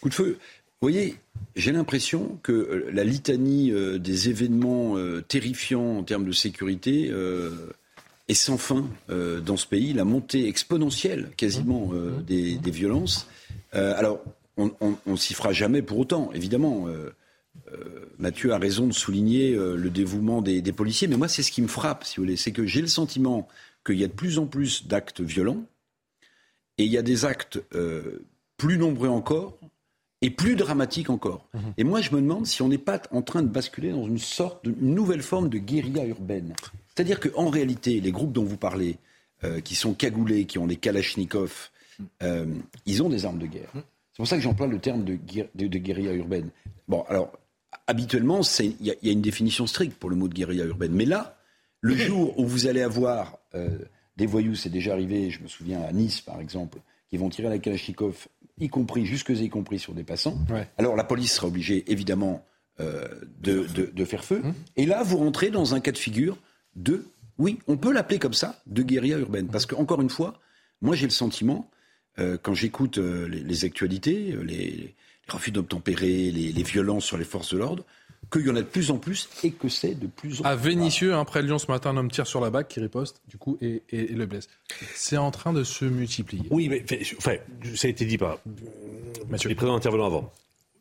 coups 0.00 0.16
de 0.16 0.22
feu. 0.22 0.38
Vous 0.80 0.90
voyez, 0.90 1.16
j'ai 1.56 1.72
l'impression 1.72 2.38
que 2.42 2.52
euh, 2.52 2.90
la 2.92 3.04
litanie 3.04 3.72
euh, 3.72 3.98
des 3.98 4.28
événements 4.28 4.98
euh, 4.98 5.22
terrifiants 5.22 5.98
en 5.98 6.02
termes 6.02 6.26
de 6.26 6.32
sécurité 6.32 7.08
euh, 7.10 7.50
est 8.28 8.34
sans 8.34 8.58
fin 8.58 8.88
dans 9.08 9.56
ce 9.56 9.66
pays. 9.66 9.92
La 9.92 10.04
montée 10.04 10.48
exponentielle, 10.48 11.30
quasiment, 11.36 11.90
euh, 11.92 12.10
des, 12.26 12.56
des 12.56 12.70
violences. 12.70 13.28
Alors, 13.72 14.22
on 14.56 14.72
ne 15.06 15.16
s'y 15.16 15.34
fera 15.34 15.52
jamais 15.52 15.82
pour 15.82 15.98
autant, 15.98 16.32
évidemment. 16.32 16.86
Mathieu 18.18 18.52
a 18.52 18.58
raison 18.58 18.86
de 18.86 18.92
souligner 18.92 19.54
le 19.54 19.90
dévouement 19.90 20.40
des, 20.40 20.62
des 20.62 20.72
policiers, 20.72 21.06
mais 21.06 21.18
moi, 21.18 21.28
c'est 21.28 21.42
ce 21.42 21.50
qui 21.50 21.60
me 21.60 21.68
frappe, 21.68 22.04
si 22.04 22.16
vous 22.16 22.22
voulez. 22.22 22.36
C'est 22.36 22.52
que 22.52 22.64
j'ai 22.64 22.80
le 22.80 22.86
sentiment 22.86 23.46
qu'il 23.84 23.98
y 23.98 24.04
a 24.04 24.06
de 24.06 24.12
plus 24.12 24.38
en 24.38 24.46
plus 24.46 24.86
d'actes 24.86 25.20
violents, 25.20 25.62
et 26.78 26.84
il 26.84 26.90
y 26.90 26.96
a 26.96 27.02
des 27.02 27.26
actes 27.26 27.60
plus 28.56 28.78
nombreux 28.78 29.08
encore, 29.08 29.58
et 30.24 30.30
plus 30.30 30.56
dramatiques 30.56 31.10
encore. 31.10 31.46
Et 31.76 31.84
moi, 31.84 32.00
je 32.00 32.10
me 32.14 32.20
demande 32.20 32.46
si 32.46 32.62
on 32.62 32.68
n'est 32.68 32.78
pas 32.78 33.00
en 33.10 33.20
train 33.22 33.42
de 33.42 33.48
basculer 33.48 33.90
dans 33.92 34.06
une 34.06 34.18
sorte, 34.18 34.64
de, 34.64 34.74
une 34.80 34.94
nouvelle 34.94 35.22
forme 35.22 35.48
de 35.50 35.58
guérilla 35.58 36.04
urbaine. 36.06 36.54
C'est-à-dire 36.94 37.20
qu'en 37.20 37.48
réalité, 37.50 38.00
les 38.00 38.10
groupes 38.12 38.32
dont 38.32 38.44
vous 38.44 38.56
parlez, 38.56 38.96
euh, 39.44 39.60
qui 39.60 39.74
sont 39.74 39.92
cagoulés, 39.94 40.46
qui 40.46 40.58
ont 40.58 40.66
des 40.66 40.76
kalachnikovs, 40.76 41.70
euh, 42.22 42.46
ils 42.86 43.02
ont 43.02 43.08
des 43.08 43.24
armes 43.26 43.38
de 43.38 43.46
guerre. 43.46 43.70
C'est 43.74 44.16
pour 44.18 44.26
ça 44.28 44.36
que 44.36 44.42
j'emploie 44.42 44.66
le 44.68 44.78
terme 44.78 45.04
de, 45.04 45.14
guer- 45.14 45.48
de- 45.54 45.66
de 45.66 45.78
guérilla 45.78 46.12
urbaine. 46.14 46.48
Bon, 46.88 47.04
alors, 47.08 47.32
habituellement, 47.86 48.42
c'est- 48.42 48.74
il 48.80 48.86
y, 48.86 48.90
a- 48.90 48.94
il 49.02 49.08
y 49.08 49.10
a 49.10 49.12
une 49.12 49.22
définition 49.22 49.66
stricte 49.66 49.96
pour 49.98 50.08
le 50.10 50.16
mot 50.16 50.28
de 50.28 50.34
guérilla 50.34 50.64
urbaine. 50.64 50.92
Mais 50.92 51.04
là, 51.04 51.36
le 51.80 51.96
jour 51.96 52.38
où 52.38 52.46
vous 52.46 52.66
allez 52.66 52.80
avoir 52.82 53.38
euh, 53.54 53.68
des 54.16 54.26
voyous, 54.26 54.54
c'est 54.54 54.70
déjà 54.70 54.92
arrivé, 54.92 55.30
je 55.30 55.42
me 55.42 55.48
souviens 55.48 55.82
à 55.82 55.92
Nice 55.92 56.20
par 56.20 56.40
exemple, 56.40 56.78
qui 57.10 57.16
vont 57.16 57.28
tirer 57.28 57.48
la 57.48 57.58
Kalachnikov, 57.58 58.26
y 58.58 58.68
compris, 58.68 59.04
jusque 59.06 59.30
y 59.30 59.48
compris 59.48 59.78
sur 59.78 59.94
des 59.94 60.04
passants, 60.04 60.38
Ouais. 60.50 60.68
alors 60.78 60.96
la 60.96 61.04
police 61.04 61.32
sera 61.34 61.46
obligée 61.48 61.84
évidemment 61.90 62.44
euh, 62.80 63.06
de, 63.40 63.66
de- 63.74 63.90
de 63.92 64.04
faire 64.04 64.24
feu. 64.24 64.42
Et 64.76 64.84
là, 64.86 65.02
vous 65.04 65.16
rentrez 65.18 65.50
dans 65.50 65.74
un 65.74 65.80
cas 65.80 65.92
de 65.92 65.98
figure 65.98 66.36
de, 66.76 67.04
oui, 67.38 67.58
on 67.68 67.76
peut 67.76 67.92
l'appeler 67.92 68.18
comme 68.18 68.32
ça, 68.34 68.60
de 68.66 68.82
guérilla 68.82 69.18
urbaine. 69.18 69.46
Parce 69.48 69.64
que, 69.66 69.74
encore 69.76 70.00
une 70.02 70.10
fois, 70.10 70.40
moi 70.80 70.96
j'ai 70.96 71.06
le 71.06 71.12
sentiment, 71.12 71.70
euh, 72.18 72.36
quand 72.42 72.54
j'écoute 72.54 72.98
euh, 72.98 73.28
les, 73.28 73.40
les 73.40 73.64
actualités, 73.64 74.36
les, 74.44 74.70
les 74.70 74.94
refus 75.28 75.50
d'obtempérer, 75.52 76.30
les, 76.32 76.52
les 76.52 76.62
violences 76.62 77.04
sur 77.04 77.16
les 77.16 77.24
forces 77.24 77.52
de 77.54 77.58
l'ordre, 77.58 77.84
qu'il 78.32 78.46
y 78.46 78.50
en 78.50 78.56
a 78.56 78.60
de 78.62 78.66
plus 78.66 78.90
en 78.90 78.98
plus 78.98 79.28
et 79.42 79.50
que 79.52 79.68
c'est 79.68 79.94
de 79.94 80.06
plus 80.06 80.40
en 80.40 80.44
À 80.44 80.56
plus. 80.56 80.70
Vénissieux, 80.70 81.14
hein, 81.14 81.24
près 81.24 81.42
de 81.42 81.46
Lyon 81.46 81.58
ce 81.58 81.70
matin, 81.70 81.90
un 81.90 81.96
homme 81.96 82.10
tire 82.10 82.26
sur 82.26 82.40
la 82.40 82.50
bague 82.50 82.66
qui 82.68 82.80
riposte, 82.80 83.20
du 83.28 83.36
coup, 83.38 83.58
et, 83.60 83.82
et- 83.90 84.12
et 84.12 84.14
le 84.14 84.26
blesse. 84.26 84.48
C'est 84.94 85.16
en 85.16 85.30
train 85.30 85.52
de 85.52 85.64
se 85.64 85.84
multiplier. 85.84 86.44
Oui, 86.50 86.68
mais 86.68 86.84
enfin, 87.18 87.34
ça 87.74 87.86
a 87.86 87.90
été 87.90 88.04
dit 88.04 88.18
par 88.18 88.38
Mathieu. 89.28 89.48
les 89.48 89.54
précédents 89.54 89.76
intervenants 89.76 90.06
avant. 90.06 90.32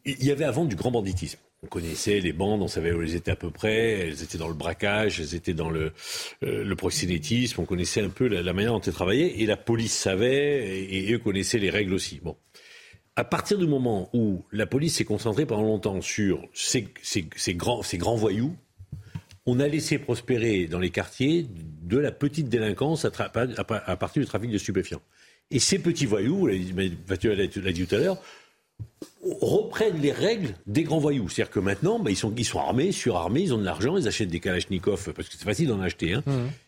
Il 0.06 0.24
y 0.24 0.32
avait 0.32 0.44
avant 0.44 0.66
du 0.66 0.76
grand 0.76 0.92
banditisme. 0.92 1.40
On 1.64 1.68
connaissait 1.68 2.20
les 2.20 2.34
bandes, 2.34 2.62
on 2.62 2.68
savait 2.68 2.92
où 2.92 3.02
elles 3.02 3.16
étaient 3.16 3.32
à 3.32 3.38
peu 3.38 3.50
près. 3.50 3.92
Elles 4.08 4.22
étaient 4.22 4.38
dans 4.38 4.50
le 4.50 4.54
braquage, 4.54 5.22
elles 5.22 5.34
étaient 5.34 5.54
dans 5.54 5.70
le, 5.70 5.94
euh, 6.44 6.66
le 6.66 6.76
proxénétisme. 6.76 7.62
On 7.62 7.66
connaissait 7.66 8.02
un 8.02 8.10
peu 8.10 8.28
la, 8.28 8.42
la 8.42 8.52
manière 8.52 8.74
dont 8.74 8.82
elles 8.82 8.92
travaillaient. 8.92 9.40
Et 9.40 9.46
la 9.46 9.56
police 9.56 9.94
savait, 9.94 10.68
et, 10.82 11.08
et 11.08 11.14
eux 11.14 11.20
connaissaient 11.20 11.60
les 11.60 11.70
règles 11.70 11.94
aussi. 11.94 12.20
Bon. 12.22 12.36
À 13.16 13.24
partir 13.24 13.60
du 13.60 13.68
moment 13.68 14.10
où 14.14 14.44
la 14.52 14.66
police 14.66 14.96
s'est 14.96 15.06
concentrée 15.06 15.46
pendant 15.46 15.62
longtemps 15.62 16.02
sur 16.02 16.48
ces, 16.54 16.88
grands, 17.56 18.16
voyous, 18.16 18.56
on 19.46 19.60
a 19.60 19.68
laissé 19.68 20.00
prospérer 20.00 20.66
dans 20.66 20.80
les 20.80 20.90
quartiers 20.90 21.46
de 21.84 21.98
la 22.00 22.12
petite 22.12 22.50
délinquance 22.50 23.06
à, 23.06 23.10
partir 23.10 24.22
du 24.22 24.26
trafic 24.26 24.50
de 24.50 24.58
stupéfiants. 24.58 25.02
Et 25.52 25.60
ces 25.60 25.78
petits 25.78 26.08
voyous, 26.08 26.50
Mathieu 27.08 27.36
l'a 27.36 27.44
l'a 27.44 27.72
dit 27.72 27.86
tout 27.86 27.96
à 27.96 28.00
l'heure, 28.00 28.18
reprennent 29.42 30.00
les 30.02 30.12
règles 30.12 30.56
des 30.68 30.84
grands 30.84 31.00
voyous. 31.00 31.30
C'est-à-dire 31.30 31.52
que 31.54 31.60
maintenant, 31.60 32.00
bah, 32.00 32.12
ils, 32.12 32.16
sont, 32.16 32.34
ils 32.38 32.44
sont 32.46 32.60
armés, 32.60 32.92
surarmés, 32.92 33.42
ils 33.42 33.54
ont 33.54 33.58
de 33.58 33.64
l'argent, 33.64 33.96
ils 33.98 34.08
achètent 34.08 34.30
des 34.30 34.40
kalachnikovs, 34.40 35.14
parce 35.14 35.30
que 35.30 35.36
c'est 35.38 35.46
facile 35.46 35.68
d'en 35.68 35.80
acheter. 35.82 36.14
hein. 36.14 36.24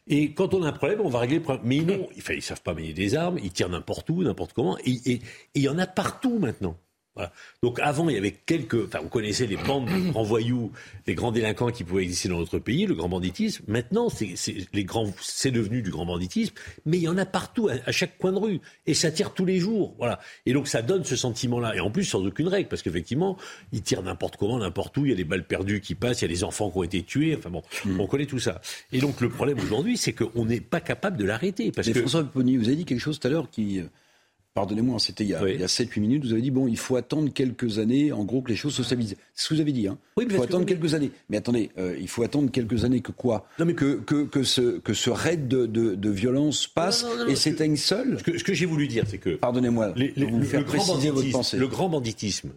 Et 0.07 0.33
quand 0.33 0.53
on 0.53 0.63
a 0.63 0.69
un 0.69 0.71
problème, 0.71 1.01
on 1.01 1.09
va 1.09 1.19
régler 1.19 1.37
le 1.37 1.43
problème. 1.43 1.65
Mais 1.65 1.79
non, 1.79 2.07
ils 2.15 2.41
savent 2.41 2.61
pas 2.61 2.73
manier 2.73 2.93
des 2.93 3.15
armes, 3.15 3.37
ils 3.43 3.51
tirent 3.51 3.69
n'importe 3.69 4.09
où, 4.09 4.23
n'importe 4.23 4.53
comment, 4.53 4.77
et 4.85 5.19
il 5.53 5.61
y 5.61 5.67
en 5.69 5.77
a 5.77 5.87
partout 5.87 6.39
maintenant. 6.39 6.77
Voilà. 7.15 7.31
Donc 7.63 7.79
avant, 7.79 8.09
il 8.09 8.15
y 8.15 8.17
avait 8.17 8.31
quelques, 8.45 8.85
enfin, 8.87 8.99
on 9.03 9.07
connaissait 9.07 9.47
les 9.47 9.55
bandes 9.57 9.85
de 9.85 10.11
grands 10.11 10.23
voyous, 10.23 10.71
les 11.07 11.15
grands 11.15 11.31
délinquants 11.31 11.71
qui 11.71 11.83
pouvaient 11.85 12.03
exister 12.03 12.27
dans 12.29 12.39
notre 12.39 12.59
pays, 12.59 12.85
le 12.85 12.93
grand 12.93 13.07
banditisme. 13.09 13.63
Maintenant, 13.67 14.09
c'est 14.09 14.33
c'est- 14.35 14.67
les 14.73 14.83
grands, 14.83 15.11
c'est 15.21 15.51
devenu 15.51 15.81
du 15.81 15.91
grand 15.91 16.05
banditisme, 16.05 16.53
mais 16.85 16.97
il 16.97 17.03
y 17.03 17.07
en 17.07 17.17
a 17.17 17.25
partout, 17.25 17.69
à, 17.69 17.73
à 17.85 17.91
chaque 17.93 18.17
coin 18.17 18.33
de 18.33 18.37
rue, 18.37 18.59
et 18.85 18.93
ça 18.93 19.11
tire 19.11 19.33
tous 19.33 19.45
les 19.45 19.59
jours, 19.59 19.95
voilà. 19.97 20.19
Et 20.45 20.51
donc 20.53 20.67
ça 20.67 20.81
donne 20.81 21.05
ce 21.05 21.15
sentiment-là, 21.15 21.75
et 21.75 21.79
en 21.79 21.89
plus 21.89 22.03
sans 22.03 22.25
aucune 22.25 22.47
règle, 22.49 22.67
parce 22.67 22.81
qu'effectivement, 22.81 23.37
ils 23.71 23.81
tirent 23.81 24.03
n'importe 24.03 24.35
comment, 24.37 24.59
n'importe 24.59 24.97
où. 24.97 25.05
Il 25.05 25.09
y 25.09 25.13
a 25.13 25.17
des 25.17 25.23
balles 25.23 25.47
perdues 25.47 25.79
qui 25.81 25.95
passent, 25.95 26.21
il 26.21 26.25
y 26.25 26.31
a 26.31 26.33
des 26.35 26.43
enfants 26.43 26.69
qui 26.69 26.77
ont 26.77 26.83
été 26.83 27.01
tués. 27.03 27.35
Enfin 27.37 27.49
bon, 27.49 27.63
on 27.97 28.07
connaît 28.07 28.25
tout 28.25 28.39
ça. 28.39 28.59
Et 28.91 28.99
donc 28.99 29.21
le 29.21 29.29
problème 29.29 29.59
aujourd'hui, 29.59 29.95
c'est 29.97 30.11
qu'on 30.13 30.45
n'est 30.45 30.59
pas 30.59 30.81
capable 30.81 31.15
de 31.17 31.23
l'arrêter, 31.23 31.71
parce 31.71 31.87
Mais 31.87 31.93
que 31.93 31.99
François 32.01 32.23
Pony, 32.25 32.57
vous 32.57 32.67
avez 32.67 32.75
dit 32.75 32.85
quelque 32.85 32.99
chose 32.99 33.19
tout 33.19 33.27
à 33.27 33.31
l'heure 33.31 33.49
qui, 33.49 33.79
euh, 33.79 33.83
pardonnez-moi, 34.55 34.97
c'était 34.99 35.23
il 35.25 35.29
y 35.29 35.33
a, 35.35 35.43
Oui. 35.43 35.61
a 35.61 35.67
7-8 35.67 35.99
minutes, 35.99 36.23
vous 36.25 36.31
avez 36.31 36.41
dit, 36.41 36.49
bon, 36.49 36.67
il 36.67 36.77
faut 36.77 36.95
attendre 36.95 37.31
quelques 37.31 37.77
années, 37.77 38.11
en 38.11 38.23
gros, 38.23 38.41
que 38.41 38.49
les 38.49 38.55
choses 38.55 38.73
se 38.73 38.81
stabilisent. 38.83 39.17
C'est 39.35 39.43
ce 39.43 39.49
que 39.49 39.53
vous 39.55 39.61
avez 39.61 39.71
dit, 39.73 39.87
hein 39.87 39.99
Oui, 40.17 40.25
Il 40.27 40.35
faut 40.35 40.41
attendre 40.41 40.65
quelques 40.65 40.93
années. 40.95 41.11
Mais 41.29 41.37
attendez, 41.37 41.69
euh, 41.77 41.95
il 41.99 42.07
faut 42.07 42.23
attendre 42.23 42.49
quelques 42.49 42.83
années 42.85 43.01
que 43.01 43.11
quoi? 43.11 43.47
Non, 43.59 43.65
mais- 43.65 43.75
que, 43.75 43.97
que, 43.99 44.23
que, 44.25 44.43
ce, 44.43 44.79
que 44.79 44.93
ce 44.95 45.09
raid 45.11 45.47
de, 45.47 45.65
de, 45.67 45.93
de 45.93 46.09
violence 46.09 46.65
passe 46.67 47.03
Non, 47.03 47.15
non, 47.17 47.25
non, 47.25 47.27
et 47.31 47.35
s'éteigne 47.35 47.75
seul? 47.75 48.17
ce 48.25 48.43
que, 48.43 48.53
j'ai 48.53 48.65
voulu 48.65 48.87
dire, 48.87 49.03
c'est 49.07 49.17
que 49.19 49.35
Pardonnez-moi, 49.35 49.93
Les- 49.95 50.13
les- 50.15 50.25
vous 50.25 50.39
le, 50.39 50.45
faire 50.45 50.63
grand 50.63 50.77
préciser 50.85 51.09
votre 51.11 51.29
pensée. 51.31 51.57
le 51.57 51.67
grand 51.67 51.89
banditisme, 51.89 52.51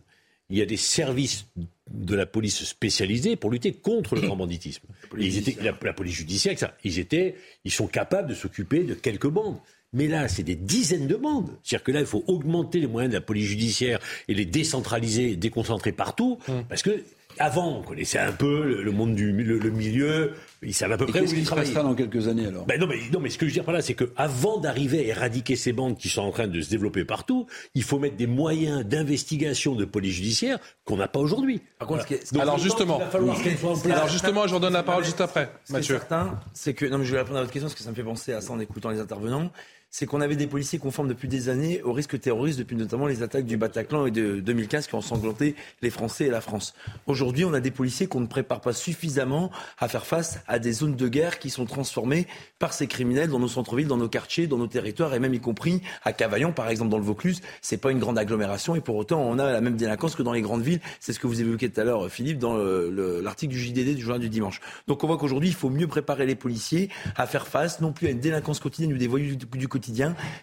il 0.51 0.57
y 0.57 0.63
a 0.63 0.67
des 0.67 0.77
services 0.79 1.47
de 1.91 2.15
la 2.15 2.25
police 2.27 2.65
spécialisée 2.65 3.37
pour 3.37 3.51
lutter 3.51 3.73
contre 3.73 4.15
le 4.15 4.21
grand 4.23 4.37
banditisme. 4.37 4.87
Et 5.19 5.27
ils 5.27 5.37
étaient, 5.39 5.57
la, 5.63 5.77
la 5.83 5.93
police 5.93 6.15
judiciaire, 6.15 6.59
ça, 6.59 6.75
ils 6.85 6.99
étaient, 6.99 7.35
ils 7.65 7.71
sont 7.73 7.87
capables 7.87 8.29
de 8.29 8.35
s'occuper 8.35 8.85
de 8.85 8.95
quelques 8.95 9.27
bandes. 9.29 9.57
Mais 9.95 10.07
là, 10.07 10.29
c'est 10.29 10.43
des 10.43 10.55
dizaines 10.57 11.07
de 11.07 11.17
bandes. 11.17 11.51
C'est-à-dire 11.63 11.85
que 11.85 11.93
là, 11.93 12.01
il 12.01 12.07
faut 12.07 12.23
augmenter 12.27 12.79
les 12.81 12.87
moyens 12.87 13.11
de 13.13 13.17
la 13.17 13.23
police 13.25 13.47
judiciaire 13.47 13.99
et 14.29 14.35
les 14.35 14.45
décentraliser, 14.45 15.35
déconcentrer 15.37 15.93
partout, 15.93 16.39
parce 16.69 16.83
que 16.83 17.03
avant, 17.41 17.79
on 17.79 17.83
connaissait 17.83 18.19
un 18.19 18.33
peu 18.33 18.65
le, 18.65 18.83
le 18.83 18.91
monde 18.91 19.15
du 19.15 19.31
le, 19.31 19.59
le 19.59 19.71
milieu, 19.71 20.33
ils 20.61 20.75
savaient 20.75 20.95
à 20.95 20.97
peu 20.97 21.05
Et 21.05 21.07
près 21.09 21.21
où 21.21 21.23
qu'est-ce 21.23 21.35
ils 21.35 21.39
qui 21.39 21.43
se 21.45 21.47
travaillaient. 21.47 21.69
passera 21.73 21.89
dans 21.89 21.95
quelques 21.95 22.27
années 22.27 22.47
alors? 22.47 22.67
Ben 22.67 22.81
non, 22.81 22.89
mais, 22.89 22.97
non, 23.13 23.21
mais 23.21 23.31
ce 23.31 23.39
que 23.39 23.47
je 23.47 23.51
veux 23.51 23.55
dire 23.55 23.65
par 23.65 23.75
là, 23.75 23.81
c'est 23.81 23.95
que 23.95 24.11
avant 24.17 24.59
d'arriver 24.59 24.99
à 24.99 25.03
éradiquer 25.05 25.55
ces 25.55 25.73
bandes 25.73 25.97
qui 25.97 26.09
sont 26.09 26.23
en 26.23 26.33
train 26.33 26.49
de 26.49 26.61
se 26.61 26.69
développer 26.69 27.05
partout, 27.05 27.47
il 27.77 27.85
faut 27.85 28.01
mettre 28.01 28.17
des 28.17 28.27
moyens 28.27 28.85
d'investigation 28.85 29.77
de 29.77 29.85
police 29.85 30.15
judiciaire 30.17 30.59
qu'on 30.85 30.97
n'a 30.97 31.07
pas 31.07 31.21
aujourd'hui. 31.21 31.61
Par 31.79 31.87
contre, 31.87 32.03
ce 32.03 32.07
qui 32.09 32.15
est- 32.15 32.33
Donc, 32.35 32.43
Alors 32.43 32.59
justement, 32.59 32.99
va 32.99 33.07
falloir 33.07 33.41
qu'elles 33.41 33.57
soient 33.57 33.71
en 33.71 33.79
place. 33.79 33.97
alors 33.97 34.09
justement, 34.09 34.43
je 34.45 34.49
vous 34.51 34.57
redonne 34.57 34.73
la 34.73 34.83
parole 34.83 35.05
juste 35.05 35.21
après, 35.21 35.49
Ce 35.63 35.67
qui 35.69 35.73
est 35.73 35.77
Mathieu. 35.79 35.95
certain, 35.95 36.41
c'est 36.55 36.75
que 36.75 36.87
non, 36.87 36.99
mais 36.99 37.05
je 37.05 37.13
vais 37.13 37.19
répondre 37.19 37.39
à 37.39 37.43
votre 37.43 37.53
question 37.53 37.69
parce 37.69 37.79
que 37.79 37.85
ça 37.85 37.91
me 37.91 37.95
fait 37.95 38.03
penser 38.03 38.33
à 38.33 38.41
ça 38.41 38.53
en 38.53 38.59
écoutant 38.59 38.91
les 38.91 38.99
intervenants. 38.99 39.51
C'est 39.91 40.05
qu'on 40.05 40.21
avait 40.21 40.37
des 40.37 40.47
policiers 40.47 40.79
conformes 40.79 41.09
depuis 41.09 41.29
des 41.29 41.49
années 41.49 41.81
au 41.83 41.95
risque 41.95 42.21
terroriste, 42.21 42.59
depuis 42.59 42.77
notamment 42.77 43.07
les 43.07 43.23
attaques 43.23 43.47
du 43.47 43.57
Bataclan 43.57 44.05
et 44.05 44.11
de 44.11 44.39
2015 44.39 44.87
qui 44.87 44.95
ont 44.95 45.01
sanglanté 45.01 45.55
les 45.81 45.89
Français 45.89 46.27
et 46.27 46.31
la 46.31 46.43
France. 46.43 46.75
Aujourd'hui, 47.07 47.47
on 47.47 47.55
a 47.55 47.61
des 47.61 47.71
policiers 47.71 48.07
qu'on 48.07 48.21
ne 48.21 48.27
prépare 48.27 48.61
pas 48.61 48.75
suffisamment 48.75 49.51
à 49.79 49.89
faire 49.89 50.05
face 50.05 50.41
à 50.47 50.59
des 50.59 50.73
zones 50.73 50.95
de 50.95 51.09
guerre 51.09 51.39
qui 51.39 51.49
sont 51.49 51.65
transformées 51.65 52.27
par 52.59 52.75
ces 52.75 52.87
criminels 52.87 53.31
dans 53.31 53.39
nos 53.39 53.49
centres-villes, 53.49 53.87
dans 53.89 53.97
nos 53.97 54.11
quartiers, 54.11 54.47
dans 54.47 54.59
nos 54.59 54.67
territoires 54.67 55.15
et 55.15 55.21
même 55.21 55.33
y 55.33 55.41
compris 55.41 55.81
à 56.05 56.13
Cavaillon, 56.13 56.53
par 56.53 56.69
exemple 56.69 56.91
dans 56.91 56.99
le 56.99 57.05
Vaucluse. 57.05 57.41
C'est 57.63 57.79
pas 57.79 57.91
une 57.91 57.99
grande 57.99 58.19
agglomération 58.19 58.77
et 58.77 58.83
pour 58.83 58.97
autant 58.97 59.23
on 59.23 59.39
a 59.39 59.51
la 59.51 59.61
même 59.63 59.77
délinquance 59.77 60.15
que 60.17 60.23
dans 60.23 60.35
les 60.35 60.43
grandes 60.43 60.63
villes. 60.63 60.81
C'est 61.01 61.15
ce 61.15 61.19
que 61.19 61.27
vous 61.27 61.41
évoquiez 61.41 61.71
tout 61.71 61.81
à 61.81 61.85
l'heure, 61.85 62.11
Philippe, 62.11 62.39
dans 62.39 62.55
le- 62.59 62.91
le- 62.91 63.23
l'article 63.23 63.55
du 63.55 63.59
JDD 63.59 63.95
du 63.95 64.03
journal 64.03 64.21
du 64.21 64.29
dimanche. 64.29 64.61
Donc 64.87 65.03
on 65.03 65.07
voit 65.07 65.17
qu'aujourd'hui 65.17 65.49
il 65.49 65.55
faut 65.55 65.71
mieux 65.71 65.87
préparer 65.87 66.27
les 66.27 66.35
policiers 66.37 66.91
à 67.17 67.27
faire 67.27 67.47
face 67.49 67.81
non 67.81 67.93
plus 67.93 68.07
à 68.09 68.11
une 68.11 68.21
délinquance 68.21 68.61
quotidienne 68.61 68.93
ou 68.93 68.99
des 68.99 69.07
voyous 69.07 69.35
du, 69.35 69.47
du 69.47 69.69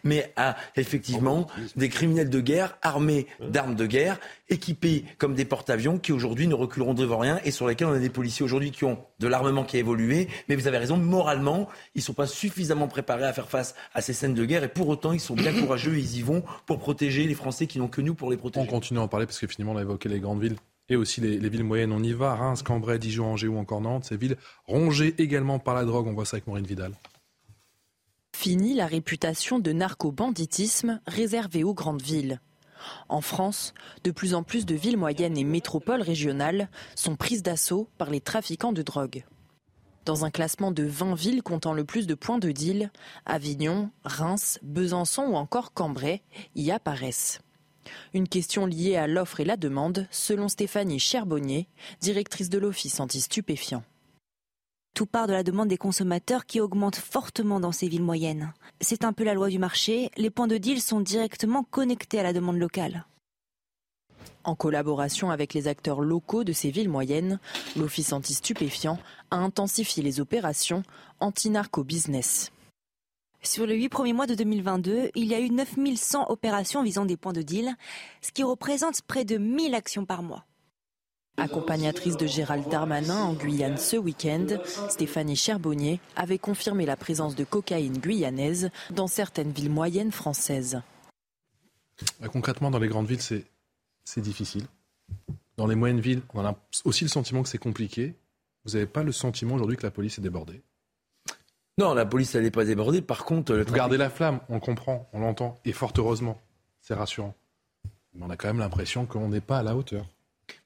mais 0.04 0.32
à 0.36 0.56
effectivement 0.75 1.48
des 1.75 1.89
criminels 1.89 2.30
de 2.30 2.39
guerre 2.39 2.77
armés 2.82 3.27
d'armes 3.50 3.75
de 3.75 3.86
guerre, 3.86 4.20
équipés 4.50 5.06
comme 5.18 5.34
des 5.34 5.46
porte-avions 5.46 5.98
qui 5.98 6.12
aujourd'hui 6.12 6.48
ne 6.48 6.54
reculeront 6.54 6.94
devant 6.94 7.18
rien 7.18 7.39
et 7.44 7.51
sur 7.51 7.68
lesquels 7.68 7.88
on 7.88 7.94
a 7.94 8.00
des 8.00 8.10
policiers 8.10 8.44
aujourd'hui 8.44 8.72
qui 8.72 8.86
ont 8.86 8.98
de 9.20 9.27
l'armement 9.27 9.63
qui 9.63 9.77
a 9.77 9.80
évolué. 9.80 10.27
Mais 10.50 10.56
vous 10.56 10.68
avez 10.68 10.77
raison, 10.77 10.98
moralement, 10.98 11.68
ils 11.96 12.01
sont 12.01 12.13
pas 12.13 12.27
suffisamment 12.27 12.88
préparés 12.88 13.25
à 13.25 13.34
faire 13.34 13.50
face 13.50 13.75
à 13.94 14.01
ces 14.01 14.13
scènes 14.13 14.34
de 14.34 14.46
guerre 14.46 14.63
et 14.63 14.70
pour 14.70 14.88
autant 14.88 15.13
ils 15.13 15.20
sont 15.20 15.36
bien 15.36 15.54
courageux 15.54 15.96
et 15.96 16.00
ils 16.00 16.18
y 16.18 16.22
vont 16.22 16.44
pour 16.65 16.80
protéger 16.80 17.25
les 17.25 17.34
Français 17.36 17.68
qui 17.68 17.80
n'ont 17.80 17.88
que 17.88 18.01
nous 18.01 18.13
pour 18.15 18.30
les 18.30 18.38
On 18.38 18.39
protéger. 18.39 18.68
continue 18.68 19.00
à 19.00 19.04
en 19.04 19.08
parler 19.08 19.25
parce 19.25 19.39
que 19.39 19.48
finalement, 19.48 19.74
on 19.74 19.77
a 19.77 19.82
évoqué 19.82 20.10
les 20.10 20.20
grandes 20.20 20.42
villes 20.42 20.58
et 20.89 20.96
aussi 20.96 21.20
les, 21.22 21.39
les 21.39 21.50
villes 21.50 21.63
moyennes. 21.63 21.92
On 21.92 22.04
y 22.04 22.13
va, 22.13 22.36
Reims, 22.36 22.62
Cambrai, 22.62 23.00
Dijon, 23.00 23.25
Angers 23.25 23.48
ou 23.48 23.58
encore 23.58 23.82
Nantes. 23.82 24.06
Ces 24.06 24.18
villes 24.18 24.38
rongées 24.68 25.15
également 25.18 25.58
par 25.58 25.74
la 25.74 25.84
drogue. 25.84 26.08
On 26.08 26.13
voit 26.13 26.25
ça 26.25 26.36
avec 26.36 26.46
Maureen 26.48 26.65
Vidal. 26.65 26.92
Fini 28.38 28.75
la 28.75 28.86
réputation 28.86 29.60
de 29.60 29.72
narco-banditisme 29.72 31.00
réservée 31.08 31.63
aux 31.63 31.74
grandes 31.74 32.01
villes. 32.01 32.42
En 33.08 33.22
France, 33.22 33.74
de 34.04 34.12
plus 34.12 34.36
en 34.36 34.44
plus 34.44 34.65
de 34.65 34.75
villes 34.75 34.98
moyennes 34.98 35.38
et 35.38 35.46
métropoles 35.46 36.01
régionales 36.01 36.70
sont 36.96 37.15
prises 37.15 37.42
d'assaut 37.42 37.89
par 37.98 38.12
les 38.12 38.20
trafiquants 38.20 38.74
de 38.74 38.84
drogue. 38.84 39.24
Dans 40.04 40.25
un 40.25 40.32
classement 40.32 40.72
de 40.72 40.84
20 40.84 41.15
villes 41.15 41.44
comptant 41.44 41.74
le 41.74 41.86
plus 41.86 42.08
de 42.08 42.13
points 42.13 42.38
de 42.38 42.51
deal, 42.51 42.92
Avignon, 43.25 43.89
Reims, 44.04 44.60
Besançon 44.62 45.24
ou 45.24 45.36
encore 45.36 45.74
Cambrai 45.74 46.22
y 46.56 46.72
apparaissent. 46.72 47.39
Une 48.13 48.27
question 48.27 48.65
liée 48.68 48.98
à 48.98 49.08
l'offre 49.08 49.39
et 49.39 49.46
la 49.46 49.58
demande, 49.58 50.08
selon 50.12 50.50
Stéphanie 50.50 51.00
Cherbonnier, 51.00 51.70
directrice 52.01 52.50
de 52.50 52.60
l'Office 52.60 53.00
anti-stupéfiants. 53.00 53.86
Tout 54.95 55.05
part 55.05 55.27
de 55.27 55.33
la 55.33 55.43
demande 55.43 55.67
des 55.67 55.77
consommateurs 55.77 56.45
qui 56.45 56.61
augmente 56.61 56.95
fortement 56.95 57.59
dans 57.59 57.73
ces 57.73 57.89
villes 57.89 58.01
moyennes. 58.01 58.53
C'est 58.79 59.03
un 59.03 59.11
peu 59.11 59.25
la 59.25 59.33
loi 59.33 59.49
du 59.49 59.59
marché, 59.59 60.09
les 60.15 60.29
points 60.29 60.47
de 60.47 60.55
deal 60.55 60.79
sont 60.79 61.01
directement 61.01 61.63
connectés 61.63 62.17
à 62.17 62.23
la 62.23 62.31
demande 62.31 62.57
locale. 62.57 63.05
En 64.45 64.55
collaboration 64.55 65.31
avec 65.31 65.53
les 65.53 65.67
acteurs 65.67 65.99
locaux 65.99 66.45
de 66.45 66.53
ces 66.53 66.71
villes 66.71 66.87
moyennes, 66.87 67.41
l'Office 67.75 68.13
anti-stupéfiants 68.13 68.97
a 69.31 69.35
intensifié 69.35 70.01
les 70.01 70.21
opérations 70.21 70.83
anti-narco-business. 71.19 72.53
Sur 73.43 73.65
les 73.65 73.75
huit 73.75 73.89
premiers 73.89 74.13
mois 74.13 74.27
de 74.27 74.35
2022, 74.35 75.11
il 75.13 75.25
y 75.25 75.35
a 75.35 75.41
eu 75.41 75.49
9100 75.49 76.27
opérations 76.29 76.83
visant 76.83 77.03
des 77.03 77.17
points 77.17 77.33
de 77.33 77.41
deal, 77.41 77.75
ce 78.21 78.31
qui 78.31 78.43
représente 78.43 79.01
près 79.01 79.25
de 79.25 79.37
1000 79.37 79.75
actions 79.75 80.05
par 80.05 80.23
mois. 80.23 80.45
Accompagnatrice 81.38 82.15
de 82.15 82.25
Gérald 82.25 82.70
Darmanin 82.70 83.24
en 83.24 83.34
Guyane 83.34 83.77
ce 83.77 83.98
week-end, 83.98 84.48
Stéphanie 84.89 85.36
Cherbonnier 85.36 86.00
avait 86.15 86.38
confirmé 86.38 86.86
la 86.86 86.95
présence 86.95 87.36
de 87.36 87.43
cocaïne 87.43 87.98
guyanaise 87.98 88.69
dans 88.91 89.08
certaines 89.08 89.52
villes 89.52 89.69
moyennes 89.69 90.13
françaises. 90.13 90.82
Bah, 92.19 92.30
concrètement, 92.30 92.71
dans 92.71 92.80
les 92.80 92.88
grandes 92.88 93.08
villes, 93.08 93.21
c'est 93.21 94.21
difficile. 94.21 94.65
Dans 95.58 95.67
les 95.67 95.76
moyennes 95.76 96.00
villes, 96.00 96.21
on 96.34 96.45
a 96.45 96.56
aussi 96.86 97.04
le 97.04 97.10
sentiment 97.10 97.43
que 97.43 97.50
c'est 97.50 97.58
compliqué. 97.58 98.15
Vous 98.63 98.74
n'avez 98.74 98.88
pas 98.88 99.04
le 99.04 99.12
sentiment 99.12 99.56
aujourd'hui 99.56 99.78
que 99.78 99.86
la 99.86 99.91
police 99.91 100.17
est 100.17 100.21
débordée? 100.21 100.62
Non, 101.78 101.93
la 101.93 102.06
police 102.06 102.34
elle 102.36 102.43
n'est 102.43 102.52
pas 102.52 102.63
débordée. 102.63 103.02
Par 103.02 103.26
contre, 103.26 103.54
le 103.54 103.63
Vous 103.63 103.74
gardez 103.74 103.98
la 103.98 104.10
flamme, 104.10 104.39
on 104.48 104.62
comprend, 104.62 105.10
on 105.12 105.19
l'entend, 105.19 105.60
et 105.65 105.74
fort 105.74 105.91
heureusement, 105.98 106.41
c'est 106.82 106.93
rassurant. 106.93 107.36
Mais 108.13 108.26
on 108.26 108.30
a 108.30 108.38
quand 108.38 108.48
même 108.48 108.60
l'impression 108.60 109.06
qu'on 109.06 109.28
n'est 109.28 109.41
pas 109.41 109.60
à 109.60 109.63
la 109.63 109.76
hauteur. 109.76 110.06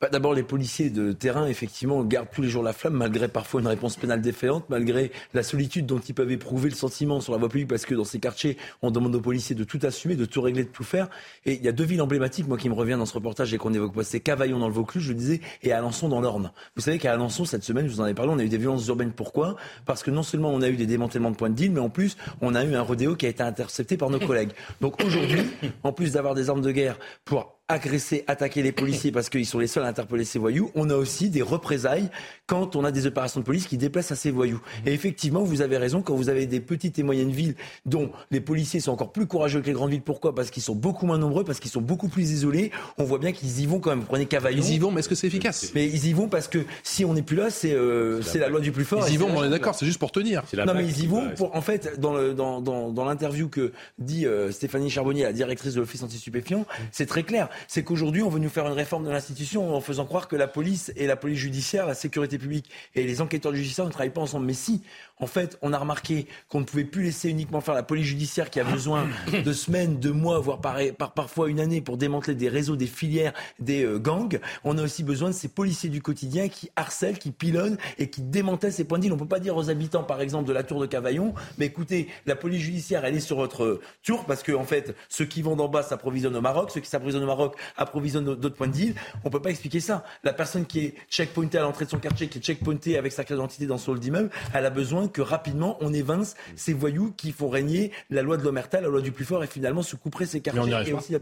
Bah, 0.02 0.08
D'abord, 0.10 0.34
les 0.34 0.44
policiers 0.44 0.90
de 0.90 1.12
terrain, 1.12 1.48
effectivement, 1.48 2.04
gardent 2.04 2.30
tous 2.34 2.42
les 2.42 2.50
jours 2.50 2.64
la 2.64 2.74
flamme, 2.74 2.94
malgré 2.94 3.28
parfois 3.28 3.60
une 3.62 3.68
réponse 3.68 3.98
pénale 3.98 4.22
défaillante, 4.22 4.66
malgré 4.70 5.12
la 5.34 5.44
solitude 5.44 5.86
dont 5.86 6.00
ils 6.00 6.14
peuvent 6.14 6.32
éprouver 6.32 6.70
le 6.70 6.76
sentiment 6.76 7.20
sur 7.20 7.34
la 7.34 7.40
voie 7.40 7.50
publique, 7.50 7.68
parce 7.68 7.86
que 7.86 7.96
dans 7.96 8.06
ces 8.06 8.20
quartiers, 8.20 8.58
on 8.82 8.92
demande 8.92 9.14
aux 9.16 9.22
policiers 9.22 9.56
de 9.56 9.64
tout 9.64 9.80
assumer, 9.84 10.16
de 10.16 10.26
tout 10.26 10.42
régler, 10.42 10.64
de 10.64 10.70
tout 10.70 10.84
faire. 10.84 11.10
Et 11.46 11.54
il 11.56 11.64
y 11.64 11.68
a 11.68 11.72
deux 11.72 11.84
villes 11.84 12.02
emblématiques, 12.02 12.48
moi, 12.48 12.58
qui 12.58 12.70
me 12.70 12.74
reviennent 12.74 13.00
dans 13.00 13.06
ce 13.06 13.14
reportage 13.14 13.54
et 13.54 13.58
qu'on 13.58 13.74
évoque 13.74 13.94
pas. 13.94 14.04
C'est 14.04 14.20
Cavaillon 14.20 14.60
dans 14.60 14.68
le 14.68 14.74
Vaucluse, 14.74 15.04
je 15.04 15.10
le 15.10 15.20
disais, 15.20 15.42
et 15.64 15.74
Alençon 15.74 16.08
dans 16.08 16.22
l'Orne. 16.22 16.52
Vous 16.76 16.82
savez 16.82 16.98
qu'à 16.98 17.14
Alençon, 17.14 17.46
cette 17.46 17.64
semaine, 17.64 17.88
je 17.88 17.94
vous 17.94 18.02
en 18.02 18.06
ai 18.06 18.14
parlé, 18.14 18.32
on 18.34 18.40
a 18.40 18.44
eu 18.44 18.50
des 18.50 18.58
violences 18.58 18.88
urbaines. 18.88 19.12
Pourquoi? 19.12 19.56
Parce 19.86 20.04
que 20.04 20.12
non 20.12 20.24
seulement 20.24 20.50
on 20.50 20.62
a 20.62 20.70
eu 20.70 20.78
des 20.78 20.88
démantèlements 20.88 21.32
de 21.32 21.36
points 21.36 21.50
de 21.50 21.56
deal, 21.56 21.72
mais 21.72 21.82
en 21.82 21.90
plus, 21.90 22.16
on 22.42 22.56
a 22.56 22.64
eu 22.64 22.76
un 22.76 22.82
rodéo 22.82 23.16
qui 23.16 23.26
a 23.26 23.30
été 23.30 23.44
intercepté 23.44 23.98
par 23.98 24.10
nos 24.10 24.20
collègues. 24.26 24.52
Donc 24.82 25.04
aujourd'hui, 25.04 25.42
en 25.84 25.92
plus 25.92 26.14
d'avoir 26.14 26.36
des 26.36 26.50
armes 26.50 26.62
de 26.62 26.72
guerre 26.72 26.98
pour 27.26 27.59
agresser, 27.70 28.24
attaquer 28.28 28.64
les 28.64 28.72
policiers 28.72 29.12
parce 29.12 29.30
qu'ils 29.30 29.46
sont 29.46 29.60
les 29.60 29.68
seuls 29.68 29.84
à 29.84 29.88
interpeller 29.88 30.26
ces 30.26 30.40
voyous, 30.40 30.72
on 30.76 30.90
a 30.90 30.96
aussi 30.96 31.30
des 31.30 31.44
représailles 31.44 32.10
quand 32.48 32.76
on 32.76 32.84
a 32.84 32.92
des 32.92 33.06
opérations 33.06 33.40
de 33.40 33.46
police 33.46 33.68
qui 33.68 33.78
déplacent 33.78 34.12
à 34.12 34.16
ces 34.16 34.32
voyous. 34.32 34.60
Et 34.88 34.92
effectivement, 34.94 35.44
vous 35.44 35.62
avez 35.62 35.78
raison, 35.78 36.02
quand 36.02 36.16
vous 36.16 36.30
avez 36.30 36.48
des 36.48 36.60
petites 36.60 36.98
et 36.98 37.04
moyennes 37.04 37.32
villes 37.32 37.56
dont 37.86 38.12
les 38.32 38.42
policiers 38.42 38.80
sont 38.80 38.92
encore 38.92 39.12
plus 39.12 39.28
courageux 39.28 39.62
que 39.62 39.68
les 39.68 39.74
grandes 39.74 39.92
villes, 39.92 40.02
pourquoi? 40.02 40.34
Parce 40.34 40.50
qu'ils 40.50 40.64
sont 40.64 40.74
beaucoup 40.76 41.06
moins 41.06 41.20
nombreux, 41.20 41.44
parce 41.44 41.60
qu'ils 41.60 41.70
sont 41.72 41.82
beaucoup 41.82 42.08
plus 42.10 42.32
isolés, 42.32 42.72
on 42.98 43.04
voit 43.04 43.20
bien 43.20 43.32
qu'ils 43.32 43.60
y 43.62 43.66
vont 43.68 43.80
quand 43.80 43.92
même. 43.92 44.04
Prenez 44.04 44.26
Cavaillon. 44.26 44.64
Ils 44.64 44.74
y 44.74 44.80
vont, 44.80 44.90
mais 44.92 45.00
est-ce 45.02 45.10
que 45.10 45.16
c'est 45.16 45.28
efficace? 45.28 45.72
Mais 45.76 45.86
ils 45.86 46.08
y 46.08 46.14
vont 46.14 46.28
parce 46.28 46.48
que 46.48 46.66
si 46.82 47.06
on 47.06 47.14
n'est 47.14 47.22
plus 47.22 47.36
là, 47.38 47.52
c'est 47.52 47.74
euh, 47.74 48.22
c'est 48.24 48.40
la 48.40 48.50
loi 48.50 48.60
du 48.62 48.72
plus 48.72 48.84
fort. 48.86 49.06
Ils 49.08 49.14
y 49.14 49.18
vont, 49.18 49.30
on 49.36 49.42
la- 49.42 49.48
est 49.48 49.50
d'accord, 49.52 49.76
c'est 49.76 49.86
juste 49.86 50.00
pour 50.00 50.12
tenir. 50.12 50.44
non, 50.66 50.74
mais 50.74 50.86
ils 50.86 51.04
y 51.04 51.06
vont 51.08 51.30
pour, 51.36 51.56
en 51.56 51.62
fait, 51.62 52.00
dans 52.00 52.14
le, 52.16 52.34
dans, 52.34 52.62
dans, 52.62 52.90
dans 52.90 53.06
l'interview 53.06 53.48
que 53.48 53.72
dit 54.00 54.26
euh, 54.26 54.52
Stéphanie 54.52 54.90
Charbonnier, 54.90 55.24
la 55.24 55.34
directrice 55.34 55.76
de 55.76 55.80
l'Office 55.82 56.02
anti-stupéfiant, 56.02 56.66
c'est 56.92 57.06
très 57.06 57.22
clair. 57.22 57.48
C'est 57.68 57.84
qu'aujourd'hui, 57.84 58.22
on 58.22 58.30
veut 58.30 58.40
nous 58.40 58.50
faire 58.50 58.68
une 58.68 58.74
réforme 58.74 59.06
de 59.06 59.10
l'institution 59.10 59.76
en 59.76 59.82
faisant 59.82 60.06
croire 60.06 60.28
que 60.28 60.36
la 60.36 60.48
police 60.48 60.92
et 60.96 61.08
la 61.08 61.16
police 61.16 61.40
judiciaire, 61.40 61.86
la 61.86 61.96
sécurité 61.96 62.38
publique 62.38 62.70
et 62.96 63.04
les 63.04 63.22
enquêteurs 63.22 63.54
judiciaires 63.54 63.86
ne 63.86 63.92
travaillent 63.92 64.10
pas 64.10 64.22
ensemble. 64.22 64.46
Mais 64.46 64.54
si, 64.54 64.82
en 65.20 65.28
fait, 65.28 65.58
on 65.62 65.74
a 65.74 65.78
remarqué 65.78 66.28
qu'on 66.48 66.62
ne 66.62 66.66
pouvait 66.66 66.86
plus 66.86 67.04
laisser 67.04 67.30
uniquement 67.30 67.62
faire 67.62 67.74
la 67.74 67.84
police 67.84 68.06
judiciaire 68.06 68.50
qui 68.50 68.60
a 68.60 68.64
besoin 68.64 69.08
de 69.46 69.54
semaines, 69.54 70.00
de 70.00 70.12
mois, 70.12 70.40
voire 70.40 70.62
par, 70.62 70.78
par- 70.98 71.14
parfois 71.14 71.50
une 71.50 71.60
année 71.60 71.82
pour 71.82 71.98
démanteler 71.98 72.36
des 72.36 72.50
réseaux, 72.50 72.76
des 72.76 72.88
filières, 72.88 73.34
des 73.60 73.84
euh, 73.84 74.00
gangs. 74.00 74.40
On 74.64 74.78
a 74.78 74.84
aussi 74.84 75.04
besoin 75.04 75.30
de 75.30 75.34
ces 75.36 75.50
policiers 75.50 75.90
du 75.90 76.02
quotidien 76.02 76.48
qui 76.48 76.70
harcèlent, 76.76 77.18
qui 77.20 77.32
pilonnent 77.32 77.78
et 77.98 78.10
qui 78.10 78.22
démantèlent 78.22 78.72
ces 78.74 78.86
points 78.86 78.98
de 78.98 79.04
deal. 79.04 79.14
On 79.14 79.18
peut 79.18 79.26
pas 79.28 79.40
dire 79.40 79.58
aux 79.58 79.70
habitants, 79.70 80.04
par 80.04 80.22
exemple, 80.22 80.48
de 80.48 80.54
la 80.54 80.64
tour 80.64 80.80
de 80.80 80.86
Cavaillon, 80.86 81.34
mais 81.58 81.66
écoutez, 81.66 82.08
la 82.26 82.36
police 82.36 82.62
judiciaire, 82.62 83.04
elle 83.04 83.16
est 83.16 83.20
sur 83.20 83.36
votre 83.36 83.64
euh, 83.64 83.82
tour 84.04 84.24
parce 84.26 84.42
que, 84.42 84.54
en 84.54 84.64
fait, 84.64 84.96
ceux 85.10 85.26
qui 85.26 85.42
vont 85.42 85.58
d'en 85.58 85.68
bas 85.68 85.84
s'approvisionnent 85.84 86.36
au 86.38 86.42
Maroc, 86.42 86.72
ceux 86.72 86.80
qui 86.80 86.90
s'approvisionnent 86.90 87.24
au 87.24 87.28
Maroc 87.28 87.58
approvisionnent 87.76 88.24
d'autres 88.36 88.56
points 88.56 88.68
de 88.68 88.74
deal. 88.74 88.96
On 89.26 89.30
peut 89.30 89.42
pas 89.42 89.50
expliquer 89.50 89.82
ça. 89.82 90.06
La 90.24 90.32
personne 90.32 90.66
qui 90.66 90.80
est 90.80 90.94
checkpointée 91.10 91.58
à 91.58 91.62
l'entrée 91.62 91.84
de 91.84 91.90
son 91.90 92.00
quartier, 92.00 92.28
qui 92.30 92.38
est 92.38 92.42
checkpointée 92.42 92.98
avec 92.98 93.12
sa 93.12 93.24
carte 93.26 93.38
d'identité 93.40 93.66
dans 93.66 93.78
son 93.78 93.92
hall 93.92 94.00
d'immeuble, 94.00 94.30
elle 94.54 94.66
a 94.66 94.70
besoin 94.70 95.09
que 95.10 95.22
rapidement 95.22 95.78
on 95.82 95.94
évince 95.94 96.36
ces 96.56 96.74
voyous 96.74 97.14
qui 97.18 97.32
font 97.32 97.50
régner 97.50 97.92
la 98.10 98.22
loi 98.22 98.38
de 98.38 98.44
l'omerta, 98.44 98.82
la 98.82 98.88
loi 98.88 99.02
du 99.02 99.12
plus 99.12 99.26
fort 99.26 99.44
et 99.44 99.48
finalement 99.48 99.82
se 99.82 99.96
couperait 99.96 100.26
ces 100.26 100.42
quartiers 100.42 100.74
et 100.88 100.94
aussi 100.94 101.14
la 101.14 101.20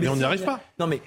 mais 0.00 0.08
on 0.08 0.16
n'y 0.16 0.24
arrive 0.24 0.44
pas. 0.44 0.60
Non 0.78 0.86
mais 0.86 1.00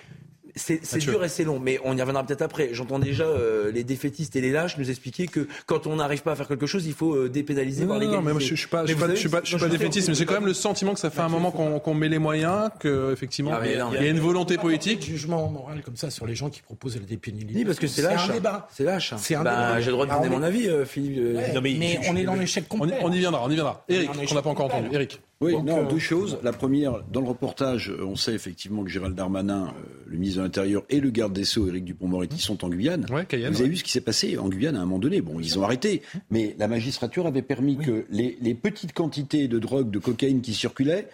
C'est 0.55 0.85
c'est 0.85 0.99
dur 0.99 1.23
et 1.23 1.29
c'est 1.29 1.43
long, 1.43 1.59
mais 1.59 1.79
on 1.83 1.97
y 1.97 2.01
reviendra 2.01 2.23
peut-être 2.23 2.41
après. 2.43 2.69
J'entends 2.73 2.99
déjà 2.99 3.23
euh, 3.25 3.71
les 3.71 3.83
défaitistes 3.83 4.35
et 4.35 4.41
les 4.41 4.51
lâches 4.51 4.77
nous 4.77 4.89
expliquer 4.89 5.27
que 5.27 5.47
quand 5.65 5.87
on 5.87 5.95
n'arrive 5.95 6.21
pas 6.21 6.33
à 6.33 6.35
faire 6.35 6.47
quelque 6.47 6.67
chose, 6.67 6.85
il 6.85 6.93
faut 6.93 7.15
euh, 7.15 7.29
dépénaliser, 7.29 7.81
Non, 7.85 7.87
voire 7.97 7.99
non, 8.01 8.21
mais 8.21 8.31
moi, 8.33 8.39
je, 8.41 8.47
je 8.49 8.55
suis 8.55 8.67
pas, 8.67 8.81
je 8.83 8.87
suis 8.87 8.93
vous 8.93 8.99
pas, 8.99 9.05
savez, 9.07 9.15
je 9.15 9.19
suis 9.21 9.29
pas, 9.29 9.39
je 9.41 9.47
suis 9.47 9.55
moi, 9.57 9.67
pas 9.67 9.73
je 9.73 9.77
défaitiste, 9.77 10.09
mais 10.09 10.13
j'ai 10.15 10.25
quand 10.25 10.35
même 10.35 10.45
le 10.45 10.53
sentiment 10.53 10.93
que 10.93 10.99
ça 10.99 11.09
fait 11.09 11.21
un 11.21 11.29
moment 11.29 11.51
qu'on 11.51 11.79
qu'on 11.79 11.93
met 11.95 12.09
les 12.09 12.19
moyens, 12.19 12.69
que 12.79 13.11
effectivement, 13.11 13.51
Ah, 13.53 13.59
mais 13.61 13.77
non, 13.77 13.89
il 13.95 14.03
y 14.03 14.07
a 14.07 14.09
une 14.09 14.19
volonté 14.19 14.55
de 14.57 14.61
politique. 14.61 15.03
jugement 15.03 15.49
moral 15.49 15.81
comme 15.83 15.95
ça 15.95 16.09
sur 16.11 16.25
les 16.27 16.35
gens 16.35 16.49
qui 16.49 16.61
proposent 16.61 16.95
la 16.97 17.01
dépénalisation. 17.05 17.57
Oui, 17.59 17.65
parce 17.65 17.79
que 17.79 17.87
c'est 17.87 18.01
lâche. 18.03 18.29
un 18.29 18.33
débat. 18.33 18.67
C'est 18.71 18.83
lâche. 18.83 19.13
C'est 19.17 19.35
un 19.35 19.43
Bah, 19.43 19.51
débat. 19.69 19.79
J'ai 19.81 19.85
le 19.87 19.91
droit 19.93 20.05
de 20.05 20.11
Alors, 20.11 20.23
donner 20.23 20.35
on 20.35 20.39
mon 20.39 20.45
avis, 20.45 20.67
euh, 20.67 20.85
Philippe. 20.85 21.17
Non, 21.55 21.61
mais 21.61 21.99
on 22.09 22.15
est 22.15 22.23
dans 22.23 22.35
l'échec 22.35 22.65
On 22.69 22.75
y, 22.75 22.79
complet. 22.79 22.97
on 23.01 23.11
y 23.11 23.17
viendra, 23.19 23.43
on 23.43 23.49
y 23.49 23.55
viendra. 23.55 23.83
Eric, 23.89 24.11
qu'on 24.27 24.35
n'a 24.35 24.41
pas 24.41 24.49
encore 24.51 24.65
entendu. 24.67 24.87
là. 24.89 24.93
Eric. 24.93 25.19
Oui, 25.43 25.51
Donc, 25.53 25.65
non, 25.65 25.86
euh, 25.86 25.89
deux 25.89 25.99
choses. 25.99 26.38
La 26.43 26.53
première, 26.53 27.03
dans 27.12 27.21
le 27.21 27.27
reportage, 27.27 27.89
euh, 27.89 28.03
on 28.06 28.15
sait 28.15 28.34
effectivement 28.34 28.84
que 28.84 28.89
Gérald 28.89 29.15
Darmanin, 29.15 29.67
euh, 29.67 29.82
le 30.08 30.17
ministre 30.17 30.39
de 30.39 30.43
l'Intérieur 30.43 30.84
et 30.89 30.99
le 30.99 31.10
garde 31.10 31.34
des 31.34 31.43
Sceaux, 31.45 31.67
Éric 31.67 31.86
Dupond-Moretti, 31.86 32.39
sont 32.39 32.63
en 32.65 32.69
Guyane. 32.69 33.06
Ouais, 33.12 33.25
Cayenne, 33.25 33.49
Vous 33.51 33.58
ouais. 33.58 33.62
avez 33.62 33.69
vu 33.71 33.77
ce 33.77 33.84
qui 33.84 33.91
s'est 33.91 34.01
passé 34.01 34.38
en 34.38 34.49
Guyane 34.49 34.75
à 34.75 34.79
un 34.79 34.86
moment 34.86 34.99
donné. 34.99 35.21
Bon, 35.21 35.39
ils 35.39 35.60
ont 35.60 35.63
arrêté, 35.63 36.01
mais 36.32 36.56
la 36.58 36.67
magistrature 36.67 37.27
avait 37.27 37.41
permis 37.41 37.77
que 37.77 38.06
les, 38.10 38.38
les 38.41 38.53
petites 38.56 38.93
quantités 38.93 39.47
de 39.47 39.60
drogue, 39.60 39.91
de 39.91 39.99
cocaïne 39.99 40.41
qui 40.41 40.53
circulaient, 40.53 41.08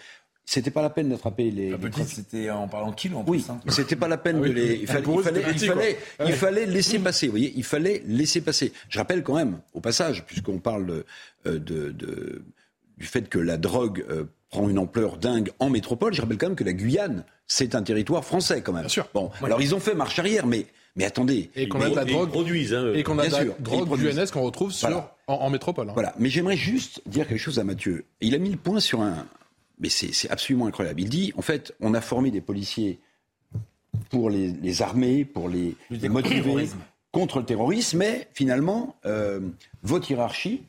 c'était 0.46 0.72
pas 0.72 0.82
la 0.82 0.89
peine 0.89 1.10
d'attraper 1.10 1.52
les. 1.52 1.70
La 1.70 1.78
les 1.78 1.82
petite, 1.89 2.08
c'était 2.08 2.50
en 2.50 2.68
parlant 2.68 2.89
de 2.89 2.96
kilos 2.96 3.20
en 3.20 3.24
oui, 3.30 3.38
plus. 3.38 3.50
hein. 3.52 3.60
c'était 3.68 3.96
pas 3.96 4.08
la 4.08 4.18
peine 4.18 4.38
Ah 4.39 4.42
oui. 4.42 4.50
de 4.50 4.54
les. 4.56 4.76
Il 4.82 4.88
fallait, 4.88 5.02
Pour 5.04 5.20
eux, 5.20 5.22
il 5.22 5.26
fallait, 5.26 5.39
c'était 5.42 5.52
il 5.52 5.56
petit, 5.58 5.68
fallait, 5.68 5.98
quoi. 6.18 6.26
il 6.26 6.34
fallait 6.34 6.65
laisser 6.65 6.98
passer. 6.98 7.28
Vous 7.28 7.34
voyez, 7.34 7.54
il 7.56 7.63
fallait 7.63 8.02
laisser 8.08 8.42
passer. 8.42 8.74
Je 8.89 8.98
rappelle 8.98 9.22
quand 9.22 9.36
même, 9.36 9.60
au 9.76 9.80
passage, 9.80 10.26
puisqu'on 10.26 10.58
parle 10.58 11.04
de, 11.46 11.60
de- 11.60 12.42
du 13.00 13.06
fait 13.06 13.30
que 13.30 13.40
la 13.40 13.58
drogue 13.58 14.06
euh, 14.10 14.26
prend 14.50 14.70
une 14.70 14.78
ampleur 14.80 15.18
dingue 15.18 15.52
en 15.60 15.70
métropole, 15.70 16.14
je 16.14 16.22
rappelle 16.22 16.38
quand 16.38 16.48
même 16.48 16.56
que 16.56 16.64
la 16.64 16.74
Guyane, 16.74 17.24
c'est 17.48 17.74
un 17.76 17.82
territoire 17.84 18.26
français 18.26 18.62
quand 18.62 18.74
même. 18.74 18.82
Bien 18.84 18.90
sûr. 18.90 19.08
Bon, 19.14 19.32
alors 19.42 19.62
ils 19.62 19.74
ont 19.74 19.80
fait 19.80 19.96
marche 19.96 20.20
arrière, 20.20 20.46
mais 20.46 20.66
mais 20.96 21.06
attendez. 21.06 21.50
Et 21.56 21.70
qu'on 21.70 21.80
a 21.82 21.90
de 21.90 21.96
la 21.96 22.04
drogue, 22.04 22.30
produisent. 22.30 22.74
Hein, 22.74 22.92
et 22.94 23.04
qu'on 23.04 23.18
a 23.20 23.28
de 23.28 23.32
la 23.32 23.46
drogue 23.60 23.88
guyanaise 23.98 24.32
qu'on 24.32 24.42
retrouve 24.42 24.72
sur, 24.74 24.90
Voilà. 24.90 25.16
en, 25.28 25.34
en 25.36 25.50
métropole. 25.50 25.88
hein. 25.90 25.94
Voilà. 25.94 26.14
Mais 26.20 26.30
j'aimerais 26.30 26.58
juste 26.58 27.02
dire 27.06 27.28
quelque 27.28 27.40
chose 27.40 27.58
à 27.60 27.64
Mathieu. 27.64 28.06
Il 28.22 28.36
a 28.36 28.38
mis 28.38 28.50
le 28.50 28.58
point 28.58 28.80
sur 28.80 29.02
un. 29.02 29.26
Mais 29.80 29.88
c'est 29.88 30.30
absolument 30.30 30.66
incroyable. 30.66 31.00
Il 31.00 31.08
dit, 31.10 31.32
en 31.38 31.42
fait, 31.42 31.74
on 31.80 31.94
a 31.94 32.02
formé 32.02 32.32
des 32.32 32.42
policiers 32.42 33.00
pour 34.10 34.30
les, 34.30 34.52
les 34.52 34.82
armer, 34.82 35.24
pour 35.24 35.48
les, 35.48 35.76
motiver 36.10 36.42
terrorisme. 36.42 36.78
contre 37.12 37.40
le 37.40 37.46
terrorisme, 37.46 38.00
mais 38.00 38.28
finalement, 38.34 38.98
euh, 39.06 39.40
votre 39.84 40.10
hiérarchie 40.12 40.64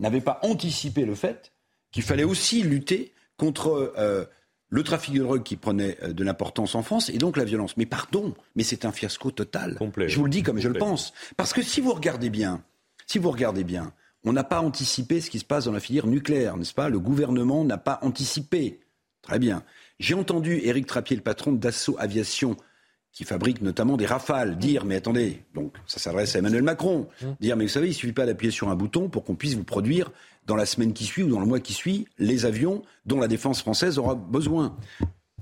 n'avait 0.00 0.20
pas 0.22 0.38
anticipé 0.42 1.04
le 1.04 1.14
fait 1.14 1.52
qu'il 1.90 2.02
fallait 2.02 2.24
aussi 2.24 2.62
lutter 2.62 3.12
contre 3.36 3.94
euh, 3.96 4.24
le 4.68 4.82
trafic 4.82 5.14
de 5.14 5.22
drogue 5.22 5.42
qui 5.42 5.56
prenait 5.56 5.96
euh, 6.02 6.12
de 6.12 6.24
l'importance 6.24 6.74
en 6.74 6.82
France 6.82 7.08
et 7.08 7.18
donc 7.18 7.36
la 7.36 7.44
violence. 7.44 7.76
Mais 7.76 7.86
pardon, 7.86 8.34
mais 8.56 8.62
c'est 8.62 8.84
un 8.84 8.92
fiasco 8.92 9.30
total. 9.30 9.76
Complet. 9.76 10.08
Je 10.08 10.16
vous 10.18 10.24
le 10.24 10.30
dis 10.30 10.42
comme 10.42 10.58
je 10.58 10.68
le 10.68 10.78
pense. 10.78 11.12
Parce 11.36 11.52
que 11.52 11.62
si 11.62 11.80
vous 11.80 11.92
regardez 11.92 12.30
bien, 12.30 12.62
si 13.06 13.18
vous 13.18 13.30
regardez 13.30 13.64
bien, 13.64 13.92
on 14.24 14.32
n'a 14.32 14.44
pas 14.44 14.60
anticipé 14.60 15.20
ce 15.20 15.30
qui 15.30 15.38
se 15.38 15.44
passe 15.44 15.64
dans 15.64 15.72
la 15.72 15.80
filière 15.80 16.06
nucléaire, 16.06 16.56
n'est-ce 16.56 16.74
pas? 16.74 16.88
Le 16.88 16.98
gouvernement 16.98 17.64
n'a 17.64 17.78
pas 17.78 17.98
anticipé. 18.02 18.80
Très 19.22 19.38
bien. 19.38 19.62
J'ai 19.98 20.14
entendu 20.14 20.60
Éric 20.62 20.86
Trappier, 20.86 21.16
le 21.16 21.22
patron 21.22 21.52
de 21.52 21.58
Dassault 21.58 21.96
Aviation, 21.98 22.56
qui 23.12 23.24
fabrique 23.24 23.62
notamment 23.62 23.96
des 23.96 24.06
rafales, 24.06 24.58
dire 24.58 24.84
mais 24.84 24.96
attendez, 24.96 25.44
donc 25.54 25.74
ça 25.86 25.98
s'adresse 25.98 26.36
à 26.36 26.38
Emmanuel 26.38 26.62
Macron, 26.62 27.08
dire 27.40 27.56
mais 27.56 27.64
vous 27.64 27.70
savez, 27.70 27.88
il 27.88 27.94
suffit 27.94 28.12
pas 28.12 28.26
d'appuyer 28.26 28.52
sur 28.52 28.68
un 28.68 28.76
bouton 28.76 29.08
pour 29.08 29.24
qu'on 29.24 29.34
puisse 29.34 29.54
vous 29.54 29.64
produire 29.64 30.10
dans 30.46 30.56
la 30.56 30.66
semaine 30.66 30.92
qui 30.92 31.04
suit 31.04 31.22
ou 31.22 31.28
dans 31.28 31.40
le 31.40 31.46
mois 31.46 31.60
qui 31.60 31.72
suit 31.72 32.06
les 32.18 32.46
avions 32.46 32.82
dont 33.06 33.20
la 33.20 33.28
défense 33.28 33.60
française 33.60 33.98
aura 33.98 34.14
besoin. 34.14 34.76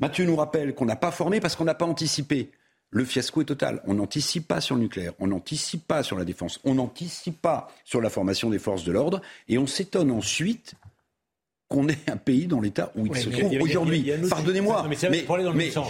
Mathieu 0.00 0.26
nous 0.26 0.36
rappelle 0.36 0.74
qu'on 0.74 0.84
n'a 0.84 0.96
pas 0.96 1.10
formé 1.10 1.40
parce 1.40 1.56
qu'on 1.56 1.64
n'a 1.64 1.74
pas 1.74 1.86
anticipé. 1.86 2.50
Le 2.90 3.04
fiasco 3.04 3.40
est 3.40 3.46
total. 3.46 3.82
On 3.86 3.94
n'anticipe 3.94 4.46
pas 4.46 4.60
sur 4.60 4.74
le 4.74 4.82
nucléaire, 4.82 5.12
on 5.18 5.26
n'anticipe 5.26 5.86
pas 5.86 6.02
sur 6.02 6.16
la 6.16 6.24
défense, 6.24 6.60
on 6.64 6.74
n'anticipe 6.74 7.40
pas 7.40 7.68
sur 7.84 8.00
la 8.00 8.10
formation 8.10 8.50
des 8.50 8.58
forces 8.58 8.84
de 8.84 8.92
l'ordre, 8.92 9.20
et 9.48 9.58
on 9.58 9.66
s'étonne 9.66 10.10
ensuite 10.10 10.74
qu'on 11.68 11.88
ait 11.88 11.98
un 12.06 12.16
pays 12.16 12.46
dans 12.46 12.60
l'état 12.60 12.92
où 12.94 13.06
il 13.06 13.12
Ouais, 13.12 13.20
se 13.20 13.28
trouve 13.28 13.52
aujourd'hui. 13.60 14.12
Pardonnez-moi, 14.30 14.86
mais 14.88 14.96
mais, 15.10 15.24
mais- 15.26 15.26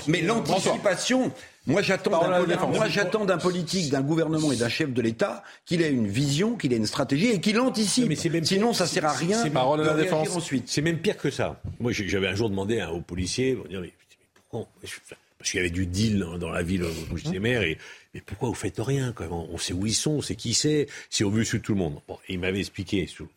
mais 0.09 0.23
l'anticipation, 0.23 1.31
moi 1.67 1.83
j'attends 1.83 3.25
d'un 3.27 3.39
politique, 3.39 3.91
d'un 3.91 4.01
gouvernement 4.01 4.53
et 4.53 4.57
d'un 4.57 4.69
chef 4.71 4.93
de 4.93 5.03
l'État 5.03 5.43
qu'il 5.67 5.83
ait 5.83 5.91
une 5.91 6.07
vision, 6.09 6.57
qu'il 6.57 6.73
ait 6.73 6.77
une 6.77 6.87
stratégie 6.87 7.27
et 7.29 7.41
qu'il 7.41 7.61
anticipe. 7.61 8.05
Non, 8.05 8.09
mais 8.31 8.45
Sinon, 8.45 8.73
ça 8.73 8.87
sert 8.87 9.05
à 9.05 9.13
rien 9.13 9.43
c'est- 9.43 9.49
de 9.51 9.55
Parole 9.55 9.83
à 9.83 9.95
la 9.95 10.03
défense. 10.03 10.35
ensuite. 10.35 10.65
C'est 10.69 10.81
même 10.83 10.99
pire 10.99 11.17
que 11.19 11.31
ça. 11.31 11.61
Moi, 11.79 11.93
j'avais 11.93 12.29
un 12.29 12.35
jour 12.35 12.49
demandé 12.49 12.81
à- 12.81 12.93
aux 12.93 13.01
policiers, 13.03 13.57
dit, 13.69 13.77
mais, 13.77 13.93
pourquoi 14.49 14.69
Parce 15.39 15.51
qu'il 15.51 15.59
y 15.59 15.61
avait 15.61 15.71
du 15.71 15.87
deal 15.87 16.25
dans- 16.41 16.51
la 16.51 16.63
ville 16.63 16.85
où 17.13 17.17
j'étais 17.19 17.39
maire, 17.39 17.63
et 17.63 17.77
mais 18.15 18.23
pourquoi 18.23 18.49
vous 18.49 18.55
faites 18.55 18.79
rien 18.79 19.13
quand 19.15 19.25
même 19.25 19.33
On 19.35 19.59
sait 19.59 19.75
où 19.75 19.85
ils 19.87 19.95
sont, 19.95 20.13
on 20.13 20.23
sait 20.23 20.35
qui 20.35 20.55
c'est, 20.55 20.87
c'est 21.11 21.23
au 21.25 21.31
vu 21.31 21.45
de 21.45 21.59
tout 21.59 21.73
le 21.75 21.79
monde. 21.79 22.01
Bon, 22.09 22.19
il 22.31 22.39
m'avait 22.41 22.61
expliqué, 22.61 23.07
sous, 23.07 23.29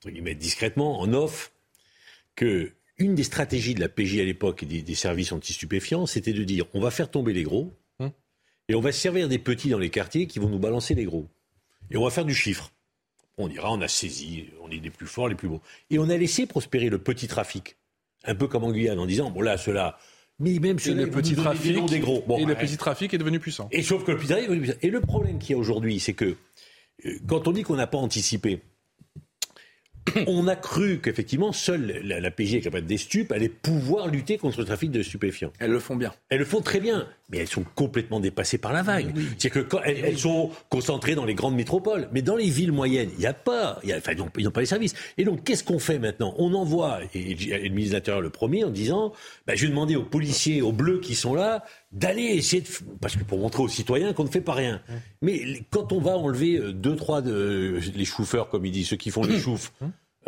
entre 0.00 0.10
guillemets, 0.12 0.34
discrètement, 0.34 0.98
en 1.00 1.12
off, 1.14 1.52
que 2.38 2.70
une 2.98 3.16
des 3.16 3.24
stratégies 3.24 3.74
de 3.74 3.80
la 3.80 3.88
PJ 3.88 4.18
à 4.20 4.24
l'époque 4.24 4.62
et 4.62 4.66
des, 4.66 4.82
des 4.82 4.94
services 4.94 5.32
anti-stupéfiants, 5.32 6.06
c'était 6.06 6.32
de 6.32 6.44
dire 6.44 6.66
on 6.72 6.80
va 6.80 6.90
faire 6.90 7.10
tomber 7.10 7.32
les 7.32 7.42
gros 7.42 7.76
Hum. 7.98 8.12
et 8.68 8.76
on 8.76 8.80
va 8.80 8.92
se 8.92 9.00
servir 9.00 9.28
des 9.28 9.40
petits 9.40 9.70
dans 9.70 9.78
les 9.78 9.90
quartiers 9.90 10.28
qui 10.28 10.38
vont 10.38 10.48
nous 10.48 10.60
balancer 10.60 10.94
les 10.94 11.04
gros. 11.04 11.26
Et 11.90 11.96
on 11.96 12.04
va 12.04 12.10
faire 12.10 12.24
du 12.24 12.34
chiffre. 12.34 12.70
On 13.38 13.48
dira 13.48 13.72
on 13.72 13.80
a 13.80 13.88
saisi, 13.88 14.46
on 14.62 14.70
est 14.70 14.78
des 14.78 14.90
plus 14.90 15.06
forts, 15.06 15.28
les 15.28 15.34
plus 15.34 15.48
beaux. 15.48 15.60
Et 15.90 15.98
on 15.98 16.08
a 16.08 16.16
laissé 16.16 16.46
prospérer 16.46 16.88
le 16.88 16.98
petit 16.98 17.26
trafic, 17.26 17.76
un 18.24 18.36
peu 18.36 18.46
comme 18.46 18.62
en 18.62 18.70
Guyane, 18.70 19.00
en 19.00 19.06
disant 19.06 19.30
bon 19.30 19.42
là, 19.42 19.56
ceux-là, 19.56 19.98
mais 20.38 20.60
même 20.60 20.76
Et 20.76 20.80
ceux-là, 20.80 21.04
le 21.06 21.10
petit 21.10 21.34
trafic, 21.34 21.84
des 21.86 21.98
gros. 21.98 22.22
Bon, 22.26 22.38
et 22.38 22.44
le 22.44 22.54
petit 22.54 22.76
trafic 22.76 23.12
est 23.12 23.18
devenu 23.18 23.40
puissant. 23.40 23.68
Et 23.72 23.82
sauf 23.82 24.04
que 24.04 24.12
le 24.12 24.18
petit 24.18 24.28
trafic 24.28 24.44
est 24.44 24.48
devenu 24.48 24.62
puissant. 24.62 24.78
Et 24.82 24.90
le 24.90 25.00
problème 25.00 25.38
qu'il 25.40 25.50
y 25.50 25.54
a 25.54 25.58
aujourd'hui, 25.58 25.98
c'est 25.98 26.14
que 26.14 26.36
euh, 27.04 27.18
quand 27.26 27.48
on 27.48 27.52
dit 27.52 27.64
qu'on 27.64 27.76
n'a 27.76 27.88
pas 27.88 27.98
anticipé, 27.98 28.60
on 30.26 30.46
a 30.48 30.56
cru 30.56 31.00
qu'effectivement, 31.00 31.52
seule 31.52 32.00
la, 32.04 32.20
la 32.20 32.30
PJ, 32.30 32.60
capable 32.60 32.86
des 32.86 32.96
stupes, 32.98 33.32
allait 33.32 33.48
pouvoir 33.48 34.08
lutter 34.08 34.38
contre 34.38 34.60
le 34.60 34.64
trafic 34.66 34.90
de 34.90 35.02
stupéfiants. 35.02 35.52
Elles 35.58 35.70
le 35.70 35.78
font 35.80 35.96
bien. 35.96 36.12
Elles 36.28 36.38
le 36.38 36.44
font 36.44 36.60
très 36.60 36.80
bien, 36.80 37.06
mais 37.30 37.38
elles 37.38 37.48
sont 37.48 37.64
complètement 37.74 38.20
dépassées 38.20 38.58
par 38.58 38.72
la 38.72 38.82
vague. 38.82 39.14
C'est 39.38 39.50
que 39.50 39.60
quand 39.60 39.80
elles, 39.84 39.98
elles 40.04 40.18
sont 40.18 40.50
concentrées 40.68 41.14
dans 41.14 41.24
les 41.24 41.34
grandes 41.34 41.54
métropoles, 41.56 42.08
mais 42.12 42.22
dans 42.22 42.36
les 42.36 42.48
villes 42.50 42.72
moyennes, 42.72 43.10
il 43.14 43.18
n'y 43.20 43.26
a 43.26 43.32
pas, 43.34 43.78
il 43.82 43.90
y 43.90 43.92
a, 43.92 43.98
enfin, 43.98 44.12
ils 44.12 44.18
n'ont- 44.18 44.30
ils 44.38 44.44
n'ont 44.44 44.50
pas 44.50 44.60
les 44.60 44.66
services. 44.66 44.94
Et 45.16 45.24
donc, 45.24 45.44
qu'est-ce 45.44 45.64
qu'on 45.64 45.78
fait 45.78 45.98
maintenant? 45.98 46.34
On 46.38 46.54
envoie, 46.54 47.00
et, 47.14 47.32
et 47.32 47.34
le 47.68 47.74
ministre 47.74 47.92
de 47.92 47.96
l'Intérieur 47.98 48.20
le 48.22 48.30
premier, 48.30 48.64
en 48.64 48.70
disant, 48.70 49.12
bah, 49.46 49.54
je 49.56 49.62
vais 49.62 49.68
demander 49.70 49.96
aux 49.96 50.02
policiers, 50.04 50.62
aux 50.62 50.72
bleus 50.72 51.00
qui 51.00 51.14
sont 51.14 51.34
là, 51.34 51.64
d'aller 51.90 52.22
essayer 52.24 52.62
de, 52.62 52.68
parce 53.00 53.16
que 53.16 53.24
pour 53.24 53.38
montrer 53.38 53.62
aux 53.62 53.68
citoyens 53.68 54.12
qu'on 54.12 54.24
ne 54.24 54.28
fait 54.28 54.40
pas 54.42 54.52
rien. 54.54 54.82
Mais 55.22 55.38
les- 55.44 55.62
quand 55.70 55.92
on 55.92 56.00
va 56.00 56.16
enlever 56.16 56.56
euh, 56.58 56.72
deux, 56.72 56.96
trois 56.96 57.22
de 57.22 57.80
les 57.94 58.04
chauffeurs, 58.04 58.50
comme 58.50 58.66
il 58.66 58.72
dit, 58.72 58.84
ceux 58.84 58.96
qui 58.96 59.10
font 59.10 59.24
les 59.24 59.38
chouffes. 59.40 59.72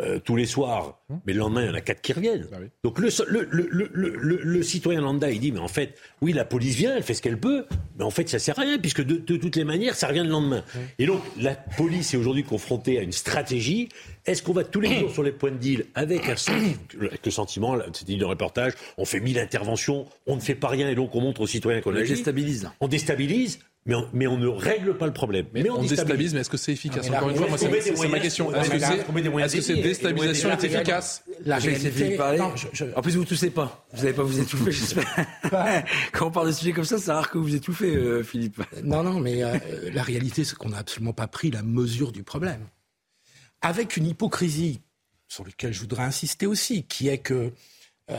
Euh, 0.01 0.19
tous 0.19 0.35
les 0.35 0.45
soirs, 0.45 0.99
mais 1.25 1.33
le 1.33 1.39
lendemain, 1.39 1.61
il 1.63 1.67
y 1.67 1.69
en 1.69 1.73
a 1.75 1.81
quatre 1.81 2.01
qui 2.01 2.13
reviennent. 2.13 2.47
Ah 2.51 2.57
oui. 2.59 2.67
Donc 2.83 2.99
le, 2.99 3.09
le, 3.27 3.47
le, 3.51 3.67
le, 3.93 4.13
le, 4.15 4.39
le 4.43 4.63
citoyen 4.63 5.01
lambda, 5.01 5.29
il 5.29 5.39
dit, 5.39 5.51
mais 5.51 5.59
en 5.59 5.67
fait, 5.67 5.95
oui, 6.21 6.33
la 6.33 6.45
police 6.45 6.75
vient, 6.75 6.95
elle 6.95 7.03
fait 7.03 7.13
ce 7.13 7.21
qu'elle 7.21 7.39
peut, 7.39 7.65
mais 7.97 8.03
en 8.03 8.09
fait, 8.09 8.27
ça 8.29 8.39
sert 8.39 8.57
à 8.59 8.63
rien, 8.63 8.77
puisque 8.79 9.01
de, 9.03 9.15
de 9.17 9.37
toutes 9.37 9.55
les 9.55 9.63
manières, 9.63 9.95
ça 9.95 10.07
revient 10.07 10.23
le 10.23 10.29
lendemain. 10.29 10.63
Et 10.99 11.05
donc, 11.05 11.21
la 11.39 11.55
police 11.55 12.13
est 12.13 12.17
aujourd'hui 12.17 12.43
confrontée 12.43 12.97
à 12.99 13.01
une 13.01 13.11
stratégie. 13.11 13.89
Est-ce 14.25 14.43
qu'on 14.43 14.53
va 14.53 14.63
tous 14.63 14.81
les 14.81 14.99
jours 14.99 15.11
sur 15.11 15.23
les 15.23 15.31
points 15.31 15.51
de 15.51 15.57
deal 15.57 15.85
avec, 15.95 16.27
un 16.29 16.35
senti- 16.35 16.75
avec 16.99 17.25
le 17.25 17.31
sentiment, 17.31 17.75
là, 17.75 17.85
c'était 17.93 18.13
dit 18.13 18.17
dans 18.17 18.27
le 18.27 18.31
reportage, 18.31 18.73
on 18.97 19.05
fait 19.05 19.19
mille 19.19 19.39
interventions, 19.39 20.05
on 20.27 20.35
ne 20.35 20.41
fait 20.41 20.55
pas 20.55 20.67
rien, 20.67 20.89
et 20.89 20.95
donc 20.95 21.15
on 21.15 21.21
montre 21.21 21.41
aux 21.41 21.47
citoyens 21.47 21.81
qu'on 21.81 21.91
On 21.91 21.95
a 21.95 22.01
les 22.01 22.07
déstabilise. 22.07 22.69
On 22.79 22.87
déstabilise, 22.87 23.59
mais 23.85 23.95
on, 23.95 24.07
mais 24.13 24.27
on 24.27 24.37
ne 24.37 24.47
règle 24.47 24.95
pas 24.95 25.07
le 25.07 25.13
problème. 25.13 25.47
Mais, 25.53 25.67
on 25.69 25.81
déstabilise, 25.83 26.33
mais 26.35 26.41
est-ce 26.41 26.49
que 26.51 26.57
c'est 26.57 26.71
efficace 26.73 27.09
Encore 27.09 27.29
une 27.31 27.35
fois, 27.35 27.47
moi, 27.47 27.57
c'est 27.57 27.67
ma 28.07 28.19
question. 28.19 28.47
on 28.49 28.53
Est-ce 28.53 28.69
que 29.55 29.61
c'est 29.61 29.61
cette 29.61 29.81
déstabilisation 29.81 30.51
est 30.51 30.63
efficace 30.63 31.23
La 31.45 31.57
réalité, 31.57 31.89
Philippe 31.91 32.17
parler. 32.17 32.37
non, 32.37 32.55
je- 32.55 32.67
je- 32.73 32.85
En 32.95 33.01
plus, 33.01 33.15
vous 33.15 33.25
toussez 33.25 33.49
pas. 33.49 33.87
Vous 33.93 34.03
n'allez 34.03 34.13
pas 34.13 34.23
vous 34.23 34.39
étouffer, 34.39 34.71
j'espère. 34.71 35.25
Quand 36.13 36.27
on 36.27 36.31
parle 36.31 36.47
de 36.47 36.51
sujets 36.51 36.73
comme 36.73 36.85
ça, 36.85 36.99
c'est 36.99 37.11
rare 37.11 37.29
que 37.31 37.37
vous 37.39 37.55
étouffez, 37.55 37.95
euh, 37.95 38.23
Philippe. 38.23 38.61
Non, 38.83 39.01
non, 39.03 39.19
mais 39.19 39.43
euh, 39.43 39.57
la 39.93 40.03
réalité, 40.03 40.43
c'est 40.43 40.55
qu'on 40.55 40.69
n'a 40.69 40.77
absolument 40.77 41.13
pas 41.13 41.27
pris 41.27 41.49
la 41.49 41.63
mesure 41.63 42.11
du 42.11 42.23
problème. 42.23 42.67
Avec 43.61 43.97
une 43.97 44.05
hypocrisie 44.07 44.81
sur 45.27 45.43
laquelle 45.45 45.73
je 45.73 45.79
voudrais 45.79 46.03
insister 46.03 46.45
aussi, 46.45 46.83
qui 46.83 47.07
est 47.07 47.17
que 47.19 47.51
euh, 48.11 48.15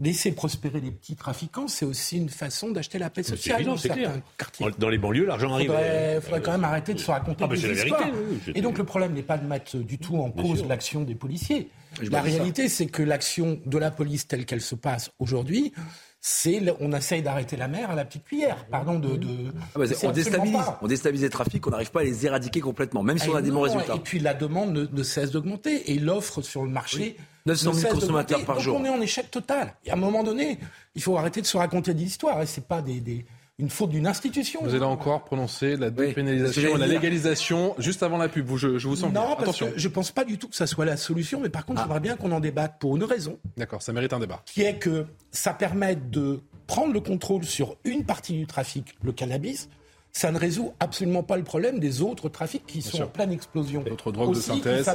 laisser 0.00 0.32
prospérer 0.32 0.80
les 0.80 0.90
petits 0.90 1.14
trafiquants, 1.14 1.68
c'est 1.68 1.84
aussi 1.84 2.16
une 2.16 2.28
façon 2.30 2.70
d'acheter 2.70 2.98
la 2.98 3.10
paix 3.10 3.22
sociale 3.22 3.56
évident, 3.60 3.72
dans 3.72 3.76
certains 3.76 4.22
quartiers. 4.38 4.66
Dans 4.78 4.88
les 4.88 4.98
banlieues, 4.98 5.26
l'argent 5.26 5.48
Il 5.50 5.52
arrive. 5.54 5.66
faudrait, 5.68 5.84
euh, 6.16 6.20
faudrait 6.20 6.40
quand 6.42 6.52
même 6.52 6.64
arrêter 6.64 6.94
de 6.94 6.98
se 6.98 7.10
raconter 7.10 7.44
Ah, 7.44 7.46
bah, 7.46 7.56
des 7.56 7.66
la 7.68 7.72
histoires. 7.74 8.00
vérité, 8.00 8.18
oui, 8.46 8.52
Et 8.54 8.62
donc 8.62 8.78
le 8.78 8.84
problème 8.84 9.12
n'est 9.12 9.22
pas 9.22 9.38
de 9.38 9.46
mettre 9.46 9.76
du 9.76 9.98
tout 9.98 10.16
en 10.16 10.28
Bien 10.30 10.42
cause 10.42 10.64
l'action 10.66 11.02
des 11.02 11.14
policiers. 11.14 11.68
Je 12.00 12.08
La 12.10 12.22
réalité, 12.22 12.68
c'est 12.68 12.86
que 12.86 13.02
l'action 13.02 13.60
de 13.66 13.78
la 13.78 13.90
police 13.90 14.26
telle 14.26 14.46
qu'elle 14.46 14.60
se 14.60 14.74
passe 14.74 15.10
aujourd'hui, 15.18 15.72
c'est 16.20 16.62
on 16.80 16.92
essaye 16.92 17.22
d'arrêter 17.22 17.56
la 17.56 17.66
mer 17.68 17.90
à 17.90 17.94
la 17.94 18.04
petite 18.04 18.24
cuillère. 18.24 18.66
Pardon 18.70 18.98
de. 18.98 19.16
de 19.16 19.52
Ah 19.74 19.78
bah, 19.78 19.84
on 20.02 20.10
déstabilise, 20.10 20.56
on 20.82 20.86
déstabilise 20.86 21.22
les 21.22 21.30
trafics, 21.30 21.66
on 21.66 21.70
n'arrive 21.70 21.90
pas 21.90 22.00
à 22.00 22.04
les 22.04 22.26
éradiquer 22.26 22.60
complètement, 22.60 23.02
même 23.02 23.18
si 23.18 23.28
on 23.30 23.34
a 23.36 23.42
des 23.42 23.50
bons 23.50 23.62
résultats. 23.62 23.94
Et 23.94 24.00
puis 24.00 24.18
la 24.18 24.34
demande 24.34 24.72
ne, 24.72 24.86
ne 24.90 25.02
cesse 25.02 25.30
d'augmenter 25.30 25.92
et 25.92 25.98
l'offre 25.98 26.42
sur 26.42 26.62
le 26.62 26.70
marché. 26.70 27.16
900 27.46 27.72
000 27.72 27.74
ne 27.74 27.80
cesse 27.80 27.92
consommateurs 27.94 28.44
par 28.44 28.56
Donc 28.56 28.64
jour. 28.64 28.76
On 28.78 28.84
est 28.84 28.90
en 28.90 29.00
échec 29.00 29.30
total. 29.30 29.74
Et 29.86 29.90
à 29.90 29.94
un 29.94 29.96
moment 29.96 30.22
donné, 30.22 30.58
il 30.94 31.02
faut 31.02 31.16
arrêter 31.16 31.40
de 31.40 31.46
se 31.46 31.56
raconter 31.56 31.94
des 31.94 32.04
histoires. 32.04 32.42
Et 32.42 32.46
c'est 32.46 32.66
pas 32.68 32.82
des, 32.82 33.00
des- 33.00 33.24
une 33.60 33.70
faute 33.70 33.90
d'une 33.90 34.06
institution. 34.06 34.60
Vous 34.62 34.74
allez 34.74 34.84
encore 34.84 35.24
prononcer 35.24 35.76
la 35.76 35.90
dépénalisation 35.90 36.76
et 36.76 36.78
la 36.78 36.86
légalisation 36.86 37.74
juste 37.78 38.02
avant 38.02 38.16
la 38.16 38.28
pub. 38.28 38.46
Vous, 38.46 38.56
je, 38.56 38.78
je 38.78 38.88
vous 38.88 38.96
sens 38.96 39.04
Non, 39.04 39.10
bien. 39.10 39.22
parce 39.30 39.42
Attention. 39.42 39.70
que 39.70 39.78
je 39.78 39.88
pense 39.88 40.10
pas 40.10 40.24
du 40.24 40.38
tout 40.38 40.48
que 40.48 40.56
ça 40.56 40.66
soit 40.66 40.84
la 40.84 40.96
solution. 40.96 41.40
Mais 41.40 41.48
par 41.50 41.62
Ah. 41.62 41.66
contre, 41.66 41.82
j'aimerais 41.82 42.00
bien 42.00 42.16
qu'on 42.16 42.32
en 42.32 42.40
débatte 42.40 42.78
pour 42.80 42.96
une 42.96 43.04
raison. 43.04 43.38
D'accord, 43.56 43.82
ça 43.82 43.92
mérite 43.92 44.12
un 44.12 44.18
débat. 44.20 44.42
qui 44.46 44.62
est 44.62 44.78
que 44.78 45.06
ça 45.30 45.52
permet 45.52 45.96
de 45.96 46.40
prendre 46.66 46.92
le 46.92 47.00
contrôle 47.00 47.44
sur 47.44 47.76
une 47.84 48.04
partie 48.04 48.32
du 48.32 48.46
trafic, 48.46 48.94
le 49.02 49.12
cannabis. 49.12 49.68
Ça 50.12 50.32
ne 50.32 50.38
résout 50.38 50.72
absolument 50.80 51.22
pas 51.22 51.36
le 51.36 51.44
problème 51.44 51.78
des 51.78 52.02
autres 52.02 52.28
trafics 52.28 52.66
qui 52.66 52.82
sont 52.82 52.96
sûr. 52.96 53.06
en 53.06 53.10
pleine 53.10 53.30
explosion. 53.32 53.82
D'autres 53.82 54.10
drogues 54.10 54.34
de 54.34 54.40
synthèse. 54.40 54.88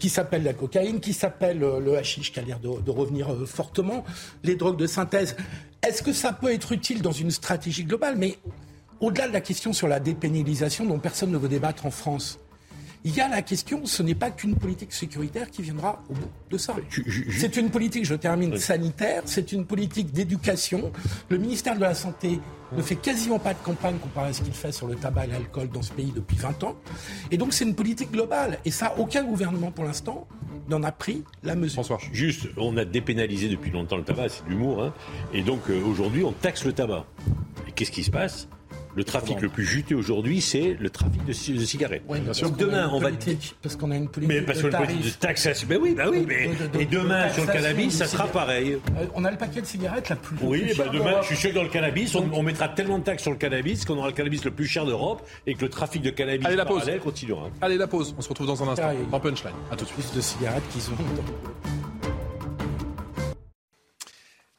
Qui 0.00 0.08
s'appelle 0.08 0.42
la 0.42 0.54
cocaïne, 0.54 0.98
qui 0.98 1.12
s'appelle 1.12 1.62
euh, 1.62 1.78
le 1.78 1.96
hashish, 1.96 2.32
qui 2.32 2.40
a 2.40 2.42
l'air 2.42 2.58
de, 2.58 2.80
de 2.80 2.90
revenir 2.90 3.32
euh, 3.32 3.46
fortement, 3.46 4.02
les 4.42 4.56
drogues 4.56 4.78
de 4.78 4.86
synthèse. 4.86 5.36
Est-ce 5.86 6.02
que 6.02 6.12
ça 6.12 6.32
peut 6.32 6.52
être 6.52 6.72
utile 6.72 7.02
dans 7.02 7.12
une 7.12 7.30
stratégie 7.30 7.84
globale? 7.84 8.16
Mais 8.16 8.38
au-delà 9.00 9.28
de 9.28 9.32
la 9.32 9.40
question 9.40 9.72
sur 9.72 9.88
la 9.88 10.00
dépénalisation 10.00 10.86
dont 10.86 10.98
personne 10.98 11.30
ne 11.30 11.38
veut 11.38 11.48
débattre 11.48 11.86
en 11.86 11.90
France, 11.90 12.38
il 13.04 13.14
y 13.14 13.20
a 13.20 13.28
la 13.28 13.42
question, 13.42 13.86
ce 13.86 14.02
n'est 14.02 14.14
pas 14.14 14.30
qu'une 14.30 14.56
politique 14.56 14.92
sécuritaire 14.92 15.50
qui 15.50 15.62
viendra 15.62 16.02
au 16.10 16.14
bout 16.14 16.28
de 16.50 16.58
ça. 16.58 16.74
C'est 17.30 17.56
une 17.56 17.70
politique, 17.70 18.04
je 18.04 18.14
termine, 18.14 18.56
sanitaire, 18.58 19.22
c'est 19.24 19.52
une 19.52 19.64
politique 19.64 20.12
d'éducation. 20.12 20.92
Le 21.30 21.38
ministère 21.38 21.76
de 21.76 21.80
la 21.80 21.94
Santé 21.94 22.40
ne 22.72 22.82
fait 22.82 22.96
quasiment 22.96 23.38
pas 23.38 23.54
de 23.54 23.58
campagne 23.58 23.96
comparé 23.98 24.28
à 24.28 24.32
ce 24.32 24.42
qu'il 24.42 24.52
fait 24.52 24.72
sur 24.72 24.86
le 24.86 24.96
tabac 24.96 25.24
et 25.24 25.28
l'alcool 25.28 25.70
dans 25.70 25.82
ce 25.82 25.92
pays 25.92 26.12
depuis 26.14 26.36
20 26.36 26.62
ans. 26.64 26.76
Et 27.30 27.36
donc 27.36 27.54
c'est 27.54 27.64
une 27.64 27.74
politique 27.74 28.12
globale. 28.12 28.58
Et 28.64 28.70
ça, 28.70 28.94
aucun 28.98 29.24
gouvernement 29.24 29.70
pour 29.70 29.84
l'instant 29.84 30.28
n'en 30.68 30.82
a 30.82 30.92
pris 30.92 31.24
la 31.42 31.56
mesure. 31.56 31.84
François. 31.84 31.98
Juste, 32.12 32.48
on 32.56 32.76
a 32.76 32.84
dépénalisé 32.84 33.48
depuis 33.48 33.70
longtemps 33.70 33.96
le 33.96 34.04
tabac, 34.04 34.28
c'est 34.28 34.44
de 34.44 34.50
l'humour, 34.50 34.82
hein. 34.84 34.92
et 35.32 35.42
donc 35.42 35.68
euh, 35.68 35.82
aujourd'hui 35.82 36.22
on 36.22 36.32
taxe 36.32 36.64
le 36.64 36.72
tabac. 36.72 37.06
Et 37.66 37.72
qu'est-ce 37.72 37.90
qui 37.90 38.04
se 38.04 38.10
passe? 38.10 38.48
Le 38.96 39.04
trafic 39.04 39.40
le 39.40 39.48
plus 39.48 39.64
juteux 39.64 39.94
aujourd'hui, 39.96 40.40
c'est 40.40 40.76
le 40.78 40.90
trafic 40.90 41.24
de, 41.24 41.32
ci- 41.32 41.52
de 41.52 41.64
cigarettes. 41.64 42.02
Ouais, 42.08 42.20
qu'on 42.20 42.46
a 42.46 42.50
demain, 42.50 42.90
on 42.92 42.98
va 42.98 43.10
parce 43.62 43.76
qu'on 43.76 43.90
a 43.90 43.96
une 43.96 44.08
politique 44.08 44.36
mais 44.36 44.42
parce 44.42 44.58
de 44.58 44.62
que 44.68 44.76
le 44.76 44.76
politique 44.84 45.04
de 45.14 45.18
taxation, 45.18 45.66
ben 45.68 45.78
oui, 45.80 45.94
ben 45.94 46.08
oui, 46.10 46.24
mais 46.26 46.48
De- 46.48 46.66
de- 46.66 46.78
de- 46.78 46.80
et 46.80 46.86
demain 46.86 47.28
de 47.28 47.32
sur 47.32 47.46
le 47.46 47.52
cannabis, 47.52 47.94
ça 47.96 48.06
sera 48.06 48.26
pareil. 48.26 48.78
Euh, 48.98 49.06
on 49.14 49.24
a 49.24 49.30
le 49.30 49.36
paquet 49.36 49.60
de 49.60 49.66
cigarettes 49.66 50.08
la 50.08 50.16
plus. 50.16 50.36
Oui, 50.42 50.58
le 50.60 50.64
plus 50.66 50.74
ben 50.76 50.84
cher 50.84 50.92
demain, 50.92 51.20
je 51.22 51.26
suis 51.28 51.36
sûr 51.36 51.50
que 51.50 51.54
dans 51.54 51.62
le 51.62 51.68
cannabis, 51.68 52.14
on, 52.14 52.28
on 52.32 52.42
mettra 52.42 52.68
tellement 52.68 52.98
de 52.98 53.04
taxes 53.04 53.22
sur 53.22 53.30
le 53.32 53.38
cannabis 53.38 53.84
qu'on 53.84 53.96
aura 53.98 54.08
le 54.08 54.12
cannabis 54.14 54.44
le 54.44 54.50
plus 54.50 54.66
cher 54.66 54.84
d'Europe 54.84 55.26
et 55.46 55.54
que 55.54 55.60
le 55.62 55.68
trafic 55.68 56.02
de 56.02 56.10
cannabis 56.10 56.46
Allez, 56.46 56.56
la 56.56 56.64
pause. 56.64 56.78
parallèle 56.80 57.00
continuera. 57.00 57.48
Allez, 57.60 57.76
la 57.76 57.86
pause. 57.86 58.14
On 58.18 58.22
se 58.22 58.28
retrouve 58.28 58.46
dans 58.48 58.62
un 58.62 58.68
instant. 58.68 58.86
Ah, 58.88 58.92
oui. 58.98 59.06
Dans 59.10 59.20
Punchline. 59.20 59.52
À 59.70 59.76
tout 59.76 59.84
de 59.84 59.90
suite. 59.90 60.14
De 60.16 60.20
cigarettes 60.20 60.68
qu'ils 60.72 60.82
ont. 60.90 61.79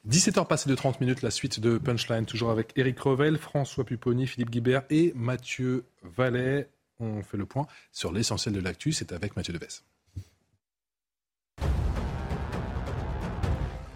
17h 0.08 0.48
passées 0.48 0.68
de 0.68 0.74
30 0.74 1.00
minutes, 1.00 1.22
la 1.22 1.30
suite 1.30 1.60
de 1.60 1.78
Punchline, 1.78 2.26
toujours 2.26 2.50
avec 2.50 2.72
Eric 2.74 2.98
Revel, 2.98 3.38
François 3.38 3.84
Pupponi, 3.84 4.26
Philippe 4.26 4.50
Guibert 4.50 4.82
et 4.90 5.12
Mathieu 5.14 5.84
Vallet. 6.02 6.68
On 6.98 7.22
fait 7.22 7.36
le 7.36 7.46
point 7.46 7.68
sur 7.92 8.12
l'essentiel 8.12 8.52
de 8.52 8.60
l'actu, 8.60 8.90
c'est 8.92 9.12
avec 9.12 9.36
Mathieu 9.36 9.52
Deves. 9.52 9.82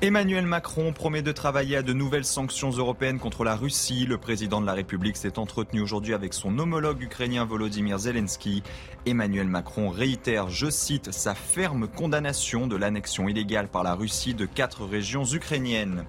Emmanuel 0.03 0.45
Macron 0.45 0.93
promet 0.93 1.23
de 1.23 1.33
travailler 1.33 1.77
à 1.77 1.83
de 1.83 1.95
nouvelles 1.95 2.27
sanctions 2.27 2.69
européennes 2.69 3.19
contre 3.19 3.45
la 3.45 3.57
Russie. 3.57 4.05
Le 4.05 4.19
président 4.19 4.61
de 4.61 4.67
la 4.67 4.75
République 4.75 5.17
s'est 5.17 5.39
entretenu 5.39 5.81
aujourd'hui 5.81 6.13
avec 6.13 6.35
son 6.35 6.59
homologue 6.59 7.01
ukrainien 7.01 7.47
Volodymyr 7.47 7.99
Zelensky. 7.99 8.63
Emmanuel 9.07 9.47
Macron 9.47 9.89
réitère, 9.89 10.51
je 10.51 10.69
cite, 10.69 11.13
sa 11.13 11.35
ferme 11.35 11.89
condamnation 11.89 12.67
de 12.67 12.77
l'annexion 12.77 13.27
illégale 13.27 13.69
par 13.69 13.85
la 13.85 13.95
Russie 13.95 14.35
de 14.35 14.45
quatre 14.45 14.85
régions 14.85 15.25
ukrainiennes. 15.25 16.05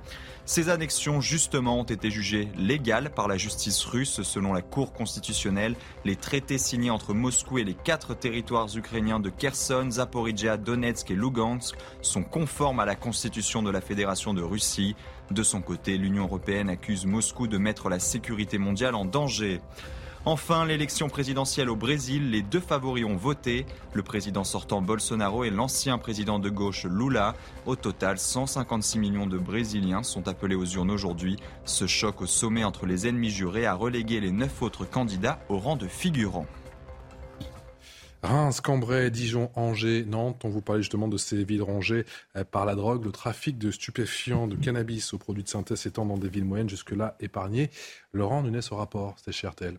Ces 0.50 0.70
annexions, 0.70 1.20
justement, 1.20 1.78
ont 1.78 1.84
été 1.84 2.10
jugées 2.10 2.48
légales 2.58 3.10
par 3.14 3.28
la 3.28 3.36
justice 3.36 3.84
russe 3.84 4.22
selon 4.22 4.54
la 4.54 4.62
Cour 4.62 4.94
constitutionnelle. 4.94 5.76
Les 6.06 6.16
traités 6.16 6.58
signés 6.58 6.90
entre 6.90 7.14
Moscou 7.14 7.58
et 7.58 7.66
les 7.66 7.74
quatre 7.74 8.14
territoires 8.14 8.70
ukrainiens 8.78 9.20
de 9.20 9.30
Kherson, 9.30 9.90
Zaporizhia, 9.92 10.56
Donetsk 10.56 11.12
et 11.12 11.16
Lugansk 11.16 11.76
sont 12.02 12.24
conformes 12.24 12.80
à 12.80 12.86
la 12.86 12.96
constitution 12.96 13.62
de 13.62 13.70
la 13.70 13.82
Fédération 13.82 14.34
de 14.34 14.42
Russie. 14.42 14.96
De 15.32 15.44
son 15.44 15.62
côté, 15.62 15.98
l'Union 15.98 16.24
européenne 16.24 16.70
accuse 16.70 17.06
Moscou 17.06 17.48
de 17.48 17.58
mettre 17.58 17.90
la 17.90 18.00
sécurité 18.00 18.58
mondiale 18.58 18.96
en 18.96 19.04
danger. 19.04 19.60
Enfin, 20.30 20.66
l'élection 20.66 21.08
présidentielle 21.08 21.70
au 21.70 21.78
Brésil, 21.78 22.32
les 22.32 22.42
deux 22.42 22.60
favoris 22.60 23.06
ont 23.06 23.16
voté, 23.16 23.66
le 23.94 24.04
président 24.04 24.44
sortant 24.44 24.82
Bolsonaro 24.82 25.46
et 25.46 25.50
l'ancien 25.50 25.98
président 25.98 26.38
de 26.38 26.50
gauche 26.50 26.84
Lula. 26.84 27.34
Au 27.66 27.78
total, 27.78 28.18
156 28.18 29.00
millions 29.00 29.26
de 29.26 29.38
Brésiliens 29.38 30.04
sont 30.04 30.28
appelés 30.28 30.56
aux 30.56 30.66
urnes 30.66 30.92
aujourd'hui. 30.92 31.38
Ce 31.64 31.88
choc 31.88 32.22
au 32.22 32.26
sommet 32.26 32.66
entre 32.66 32.86
les 32.86 33.08
ennemis 33.08 33.30
jurés 33.30 33.66
a 33.66 33.74
relégué 33.74 34.20
les 34.20 34.32
neuf 34.32 34.62
autres 34.62 34.84
candidats 34.84 35.40
au 35.48 35.60
rang 35.60 35.78
de 35.78 35.88
figurants. 35.88 36.46
Reims, 38.22 38.60
Cambrai, 38.60 39.10
Dijon, 39.12 39.50
Angers, 39.56 40.04
Nantes. 40.04 40.42
On 40.44 40.50
vous 40.50 40.60
parlait 40.60 40.82
justement 40.82 41.08
de 41.08 41.16
ces 41.16 41.46
villes 41.46 41.64
rongées 41.64 42.06
euh, 42.36 42.44
par 42.44 42.66
la 42.66 42.76
drogue. 42.76 43.06
Le 43.06 43.14
trafic 43.14 43.58
de 43.58 43.72
stupéfiants, 43.72 44.48
de 44.48 44.58
cannabis 44.58 45.14
aux 45.14 45.20
produits 45.20 45.44
de 45.44 45.50
synthèse 45.50 45.86
étant 45.86 46.06
dans 46.06 46.18
des 46.18 46.28
villes 46.28 46.44
moyennes 46.44 46.70
jusque-là 46.70 47.16
épargnées. 47.22 47.70
Laurent 48.12 48.44
Nunes 48.44 48.60
au 48.72 48.76
rapport, 48.76 49.16
c'était 49.20 49.32
chez 49.32 49.48
RTL. 49.48 49.78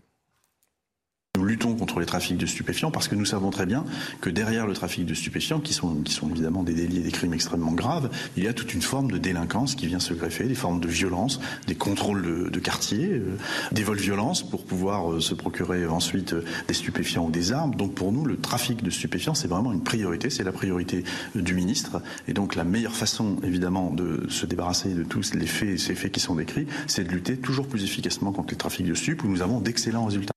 Nous 1.39 1.45
luttons 1.45 1.77
contre 1.77 2.01
les 2.01 2.07
trafics 2.07 2.37
de 2.37 2.47
stupéfiants 2.47 2.91
parce 2.91 3.07
que 3.07 3.15
nous 3.15 3.25
savons 3.25 3.51
très 3.51 3.65
bien 3.65 3.85
que 4.21 4.29
derrière 4.29 4.67
le 4.67 4.73
trafic 4.73 5.07
de 5.07 5.15
stupéfiants, 5.15 5.61
qui 5.61 5.73
sont, 5.73 6.03
évidemment 6.29 6.65
des 6.65 6.75
délits 6.75 6.97
et 6.97 7.03
des 7.03 7.13
crimes 7.13 7.33
extrêmement 7.33 7.71
graves, 7.71 8.11
il 8.37 8.43
y 8.43 8.49
a 8.49 8.53
toute 8.53 8.75
une 8.75 8.83
forme 8.83 9.09
de 9.09 9.19
délinquance 9.19 9.77
qui 9.77 9.87
vient 9.87 10.01
se 10.01 10.15
greffer, 10.15 10.49
des 10.49 10.57
formes 10.57 10.81
de 10.81 10.89
violence, 10.89 11.39
des 11.69 11.77
contrôles 11.77 12.23
de, 12.23 12.49
de 12.51 12.59
quartier, 12.59 13.11
euh, 13.13 13.37
des 13.71 13.85
vols 13.85 14.01
violences 14.01 14.43
pour 14.43 14.65
pouvoir 14.65 15.13
euh, 15.13 15.21
se 15.21 15.33
procurer 15.33 15.87
ensuite 15.87 16.33
euh, 16.33 16.45
des 16.67 16.75
stupéfiants 16.75 17.27
ou 17.27 17.31
des 17.31 17.53
armes. 17.53 17.77
Donc 17.77 17.95
pour 17.95 18.11
nous, 18.11 18.25
le 18.25 18.37
trafic 18.37 18.83
de 18.83 18.91
stupéfiants, 18.91 19.35
c'est 19.35 19.47
vraiment 19.47 19.73
une 19.73 19.85
priorité, 19.85 20.31
c'est 20.31 20.43
la 20.43 20.51
priorité 20.51 21.05
du 21.37 21.55
ministre. 21.55 22.03
Et 22.27 22.33
donc 22.33 22.57
la 22.57 22.65
meilleure 22.65 22.97
façon, 22.97 23.37
évidemment, 23.45 23.93
de 23.93 24.27
se 24.29 24.45
débarrasser 24.45 24.93
de 24.93 25.05
tous 25.05 25.35
les 25.35 25.47
faits 25.47 25.69
et 25.69 25.79
ces 25.79 25.95
faits 25.95 26.11
qui 26.11 26.19
sont 26.19 26.35
décrits, 26.35 26.67
c'est 26.89 27.05
de 27.05 27.11
lutter 27.11 27.37
toujours 27.37 27.69
plus 27.69 27.85
efficacement 27.85 28.33
contre 28.33 28.51
les 28.51 28.59
trafics 28.59 28.89
de 28.89 28.95
stupes 28.95 29.23
où 29.23 29.29
nous 29.29 29.41
avons 29.41 29.61
d'excellents 29.61 30.07
résultats. 30.07 30.33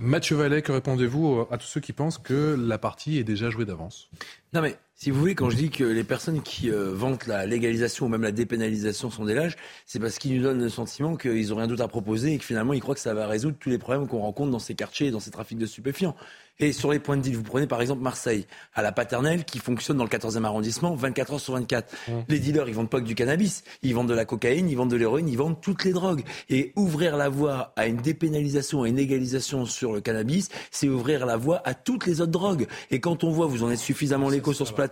Mathieu 0.00 0.36
Vallet, 0.36 0.62
que 0.62 0.72
répondez-vous 0.72 1.46
à 1.50 1.58
tous 1.58 1.66
ceux 1.66 1.80
qui 1.80 1.92
pensent 1.92 2.18
que 2.18 2.56
la 2.58 2.78
partie 2.78 3.18
est 3.18 3.24
déjà 3.24 3.50
jouée 3.50 3.64
d'avance? 3.64 4.08
Non 4.52 4.62
mais 4.62 4.78
si 5.00 5.12
vous 5.12 5.20
voulez, 5.20 5.36
quand 5.36 5.48
je 5.48 5.54
dis 5.54 5.70
que 5.70 5.84
les 5.84 6.02
personnes 6.02 6.42
qui 6.42 6.72
euh, 6.72 6.92
vantent 6.92 7.28
la 7.28 7.46
légalisation 7.46 8.06
ou 8.06 8.08
même 8.08 8.22
la 8.22 8.32
dépénalisation 8.32 9.10
sont 9.10 9.24
des 9.24 9.34
lâches, 9.34 9.54
c'est 9.86 10.00
parce 10.00 10.18
qu'ils 10.18 10.34
nous 10.34 10.42
donnent 10.42 10.60
le 10.60 10.68
sentiment 10.68 11.14
qu'ils 11.14 11.54
ont 11.54 11.56
rien 11.56 11.68
d'autre 11.68 11.84
à 11.84 11.88
proposer 11.88 12.34
et 12.34 12.38
que 12.38 12.44
finalement 12.44 12.72
ils 12.72 12.80
croient 12.80 12.96
que 12.96 13.00
ça 13.00 13.14
va 13.14 13.28
résoudre 13.28 13.56
tous 13.60 13.70
les 13.70 13.78
problèmes 13.78 14.08
qu'on 14.08 14.18
rencontre 14.18 14.50
dans 14.50 14.58
ces 14.58 14.74
quartiers 14.74 15.06
et 15.06 15.10
dans 15.12 15.20
ces 15.20 15.30
trafics 15.30 15.56
de 15.56 15.66
stupéfiants. 15.66 16.16
Et 16.60 16.72
sur 16.72 16.90
les 16.90 16.98
points 16.98 17.16
de 17.16 17.22
deal, 17.22 17.36
vous 17.36 17.44
prenez 17.44 17.68
par 17.68 17.80
exemple 17.80 18.02
Marseille, 18.02 18.44
à 18.74 18.82
la 18.82 18.90
paternelle, 18.90 19.44
qui 19.44 19.60
fonctionne 19.60 19.96
dans 19.96 20.02
le 20.02 20.10
14e 20.10 20.42
arrondissement 20.42 20.96
24 20.96 21.34
heures 21.34 21.40
sur 21.40 21.54
24. 21.54 21.94
Les 22.28 22.40
dealers, 22.40 22.68
ils 22.68 22.74
vendent 22.74 22.90
pas 22.90 22.98
que 22.98 23.04
du 23.04 23.14
cannabis, 23.14 23.62
ils 23.82 23.94
vendent 23.94 24.08
de 24.08 24.14
la 24.14 24.24
cocaïne, 24.24 24.68
ils 24.68 24.76
vendent 24.76 24.90
de 24.90 24.96
l'héroïne, 24.96 25.28
ils 25.28 25.38
vendent 25.38 25.60
toutes 25.60 25.84
les 25.84 25.92
drogues. 25.92 26.24
Et 26.50 26.72
ouvrir 26.74 27.16
la 27.16 27.28
voie 27.28 27.72
à 27.76 27.86
une 27.86 27.98
dépénalisation 27.98 28.84
et 28.84 28.88
une 28.88 28.96
légalisation 28.96 29.66
sur 29.66 29.92
le 29.92 30.00
cannabis, 30.00 30.48
c'est 30.72 30.88
ouvrir 30.88 31.26
la 31.26 31.36
voie 31.36 31.62
à 31.64 31.74
toutes 31.74 32.06
les 32.06 32.20
autres 32.20 32.32
drogues. 32.32 32.66
Et 32.90 32.98
quand 32.98 33.22
on 33.22 33.30
voit, 33.30 33.46
vous 33.46 33.62
en 33.62 33.70
êtes 33.70 33.78
suffisamment 33.78 34.28
l'écho 34.28 34.52
sur 34.52 34.66
ce 34.66 34.72
plateau, 34.72 34.87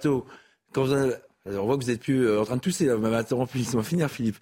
quand 0.73 0.85
vous 0.85 0.93
en- 0.93 1.11
alors, 1.49 1.63
on 1.63 1.67
voit 1.69 1.79
que 1.79 1.85
vous 1.85 1.91
êtes 1.91 2.01
plus 2.01 2.27
euh, 2.27 2.41
en 2.41 2.45
train 2.45 2.57
de 2.57 2.61
tousser, 2.61 2.87
là, 2.87 2.97
m'avez 2.97 3.17
interrompu, 3.17 3.59
laissez-moi 3.59 3.85
finir, 3.85 4.11
Philippe. 4.11 4.39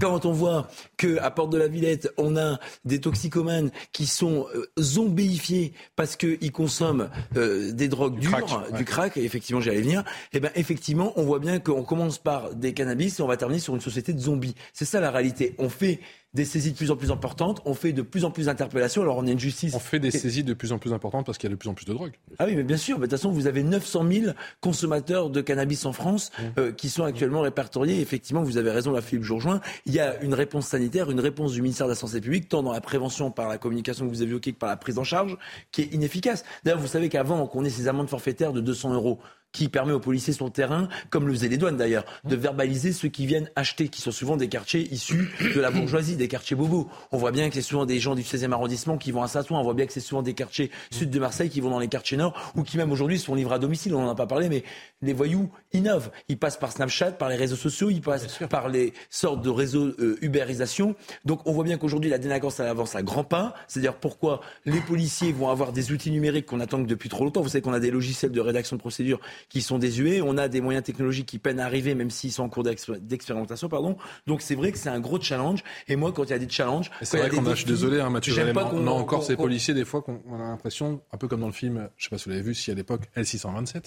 Quand 0.00 0.24
on 0.24 0.32
voit 0.32 0.68
que 0.96 1.18
à 1.18 1.30
Porte 1.30 1.52
de 1.52 1.58
la 1.58 1.68
Villette, 1.68 2.10
on 2.16 2.38
a 2.38 2.58
des 2.86 3.02
toxicomanes 3.02 3.70
qui 3.92 4.06
sont 4.06 4.46
euh, 4.54 4.66
zombéifiés 4.80 5.74
parce 5.94 6.16
qu'ils 6.16 6.50
consomment 6.52 7.10
euh, 7.36 7.70
des 7.72 7.88
drogues 7.88 8.18
dures, 8.18 8.30
crack, 8.30 8.70
ouais. 8.72 8.78
du 8.78 8.84
crack, 8.86 9.16
et 9.18 9.24
effectivement 9.24 9.60
j'y 9.60 9.68
allais 9.68 9.82
venir, 9.82 10.02
et 10.32 10.40
ben 10.40 10.50
effectivement 10.54 11.12
on 11.16 11.24
voit 11.24 11.38
bien 11.38 11.58
qu'on 11.60 11.82
commence 11.84 12.16
par 12.16 12.54
des 12.54 12.72
cannabis 12.72 13.18
et 13.18 13.22
on 13.22 13.26
va 13.26 13.36
terminer 13.36 13.60
sur 13.60 13.74
une 13.74 13.82
société 13.82 14.14
de 14.14 14.20
zombies. 14.20 14.54
C'est 14.72 14.86
ça 14.86 15.00
la 15.00 15.10
réalité. 15.10 15.54
On 15.58 15.68
fait 15.68 16.00
des 16.34 16.44
saisies 16.44 16.72
de 16.72 16.76
plus 16.76 16.90
en 16.90 16.96
plus 16.96 17.10
importantes, 17.10 17.60
on 17.64 17.74
fait 17.74 17.92
de 17.92 18.02
plus 18.02 18.24
en 18.24 18.30
plus 18.30 18.46
d'interpellations, 18.46 19.02
alors 19.02 19.16
on 19.16 19.26
a 19.26 19.30
une 19.30 19.38
justice... 19.38 19.74
On 19.74 19.78
fait 19.78 20.00
des 20.00 20.10
saisies 20.10 20.44
de 20.44 20.54
plus 20.54 20.72
en 20.72 20.78
plus 20.78 20.92
importantes 20.92 21.26
parce 21.26 21.38
qu'il 21.38 21.48
y 21.48 21.52
a 21.52 21.54
de 21.54 21.58
plus 21.58 21.68
en 21.68 21.74
plus 21.74 21.86
de 21.86 21.92
drogue. 21.92 22.12
Ah 22.38 22.46
oui, 22.46 22.54
mais 22.56 22.64
bien 22.64 22.76
sûr. 22.76 22.96
De 22.96 23.02
toute 23.02 23.12
façon, 23.12 23.30
vous 23.30 23.46
avez 23.46 23.62
900 23.62 24.04
000 24.10 24.32
consommateurs 24.60 25.30
de 25.30 25.40
cannabis 25.40 25.86
en 25.86 25.92
France 25.92 26.24
Mmh. 26.38 26.42
euh, 26.58 26.72
qui 26.72 26.88
sont 26.88 27.04
actuellement 27.04 27.40
répertoriés. 27.42 28.00
Effectivement, 28.00 28.42
vous 28.42 28.56
avez 28.56 28.70
raison, 28.70 28.92
la 28.92 29.02
Philippe 29.02 29.24
Jourjoin. 29.24 29.60
Il 29.86 29.94
y 29.94 30.00
a 30.00 30.20
une 30.22 30.34
réponse 30.34 30.66
sanitaire, 30.66 31.10
une 31.10 31.20
réponse 31.20 31.52
du 31.52 31.62
ministère 31.62 31.86
de 31.86 31.92
la 31.92 31.96
Santé 31.96 32.20
publique, 32.20 32.48
tant 32.48 32.62
dans 32.62 32.72
la 32.72 32.80
prévention 32.80 33.30
par 33.30 33.48
la 33.48 33.58
communication 33.58 34.06
que 34.06 34.10
vous 34.10 34.22
évoquez 34.22 34.52
que 34.52 34.58
par 34.58 34.68
la 34.68 34.76
prise 34.76 34.98
en 34.98 35.04
charge, 35.04 35.36
qui 35.70 35.82
est 35.82 35.94
inefficace. 35.94 36.44
D'ailleurs, 36.64 36.80
vous 36.80 36.86
savez 36.86 37.08
qu'avant 37.08 37.46
qu'on 37.46 37.64
ait 37.64 37.70
ces 37.70 37.88
amendes 37.88 38.08
forfaitaires 38.08 38.52
de 38.52 38.60
200 38.60 38.94
euros, 38.94 39.20
qui 39.54 39.68
permet 39.68 39.92
aux 39.92 40.00
policiers 40.00 40.34
sur 40.34 40.44
le 40.44 40.50
terrain, 40.50 40.88
comme 41.08 41.26
le 41.26 41.32
faisaient 41.32 41.48
les 41.48 41.56
douanes 41.56 41.78
d'ailleurs, 41.78 42.04
de 42.24 42.36
verbaliser 42.36 42.92
ceux 42.92 43.08
qui 43.08 43.24
viennent 43.24 43.48
acheter, 43.56 43.88
qui 43.88 44.02
sont 44.02 44.10
souvent 44.10 44.36
des 44.36 44.48
quartiers 44.48 44.92
issus 44.92 45.32
de 45.54 45.60
la 45.60 45.70
bourgeoisie, 45.70 46.16
des 46.16 46.28
quartiers 46.28 46.56
bobos. 46.56 46.88
On 47.12 47.16
voit 47.16 47.30
bien 47.30 47.48
que 47.48 47.54
c'est 47.54 47.62
souvent 47.62 47.86
des 47.86 48.00
gens 48.00 48.16
du 48.16 48.22
16e 48.22 48.52
arrondissement 48.52 48.98
qui 48.98 49.12
vont 49.12 49.22
à 49.22 49.28
Saint-Ouen, 49.28 49.60
on 49.60 49.62
voit 49.62 49.74
bien 49.74 49.86
que 49.86 49.92
c'est 49.92 50.00
souvent 50.00 50.22
des 50.22 50.34
quartiers 50.34 50.70
sud 50.90 51.08
de 51.08 51.18
Marseille 51.20 51.48
qui 51.48 51.60
vont 51.60 51.70
dans 51.70 51.78
les 51.78 51.88
quartiers 51.88 52.16
nord, 52.16 52.52
ou 52.56 52.64
qui 52.64 52.76
même 52.76 52.90
aujourd'hui 52.90 53.18
sont 53.18 53.34
livrés 53.34 53.54
à 53.54 53.58
domicile, 53.58 53.94
on 53.94 54.02
n'en 54.02 54.10
a 54.10 54.14
pas 54.16 54.26
parlé, 54.26 54.48
mais 54.48 54.64
les 55.02 55.12
voyous 55.12 55.48
innovent. 55.72 56.10
Ils 56.28 56.38
passent 56.38 56.58
par 56.58 56.72
Snapchat, 56.72 57.12
par 57.12 57.28
les 57.28 57.36
réseaux 57.36 57.56
sociaux, 57.56 57.90
ils 57.90 58.00
passent 58.00 58.26
par 58.50 58.68
les 58.68 58.92
sortes 59.08 59.42
de 59.42 59.50
réseaux 59.50 59.86
euh, 60.00 60.18
ubérisation. 60.20 60.96
Donc 61.24 61.46
on 61.46 61.52
voit 61.52 61.64
bien 61.64 61.78
qu'aujourd'hui 61.78 62.10
la 62.10 62.18
délinquance 62.18 62.58
elle 62.58 62.66
avance 62.66 62.96
à 62.96 63.02
grands 63.02 63.24
pas. 63.24 63.54
C'est-à-dire 63.68 63.94
pourquoi 63.94 64.40
les 64.64 64.80
policiers 64.80 65.32
vont 65.32 65.48
avoir 65.48 65.72
des 65.72 65.92
outils 65.92 66.10
numériques 66.10 66.46
qu'on 66.46 66.60
attend 66.60 66.82
que 66.82 66.88
depuis 66.88 67.08
trop 67.08 67.24
longtemps. 67.24 67.42
Vous 67.42 67.48
savez 67.48 67.62
qu'on 67.62 67.72
a 67.72 67.80
des 67.80 67.90
logiciels 67.92 68.32
de 68.32 68.40
rédaction 68.40 68.76
de 68.76 68.80
procédure 68.80 69.20
qui 69.48 69.62
sont 69.62 69.78
désuets, 69.78 70.20
on 70.22 70.36
a 70.38 70.48
des 70.48 70.60
moyens 70.60 70.84
technologiques 70.84 71.26
qui 71.26 71.38
peinent 71.38 71.60
à 71.60 71.64
arriver, 71.66 71.94
même 71.94 72.10
s'ils 72.10 72.32
sont 72.32 72.42
en 72.44 72.48
cours 72.48 72.62
d'expé- 72.64 72.98
d'expérimentation, 73.00 73.68
pardon. 73.68 73.96
Donc 74.26 74.42
c'est 74.42 74.54
vrai 74.54 74.72
que 74.72 74.78
c'est 74.78 74.88
un 74.88 75.00
gros 75.00 75.20
challenge. 75.20 75.62
Et 75.88 75.96
moi, 75.96 76.12
quand 76.12 76.24
il 76.24 76.30
y 76.30 76.34
a 76.34 76.38
des 76.38 76.48
challenges, 76.48 76.90
C'est 77.02 77.18
a 77.18 77.20
vrai 77.26 77.30
qu'on 77.30 77.46
a, 77.46 77.50
je 77.50 77.56
suis 77.60 77.66
désolé, 77.66 78.00
hein, 78.00 78.10
Mathieu, 78.10 78.32
j'aime 78.34 78.52
pas 78.52 78.70
on 78.72 78.86
a 78.86 78.90
encore 78.90 79.22
ces 79.24 79.36
policiers, 79.36 79.74
des 79.74 79.84
fois, 79.84 80.02
qu'on 80.02 80.22
on 80.28 80.36
a 80.36 80.38
l'impression, 80.48 81.00
un 81.12 81.16
peu 81.16 81.28
comme 81.28 81.40
dans 81.40 81.46
le 81.46 81.52
film, 81.52 81.88
je 81.96 82.04
sais 82.04 82.10
pas 82.10 82.18
si 82.18 82.24
vous 82.24 82.30
l'avez 82.30 82.42
vu, 82.42 82.54
si 82.54 82.70
à 82.70 82.74
l'époque, 82.74 83.02
L627, 83.16 83.72
ça 83.72 83.82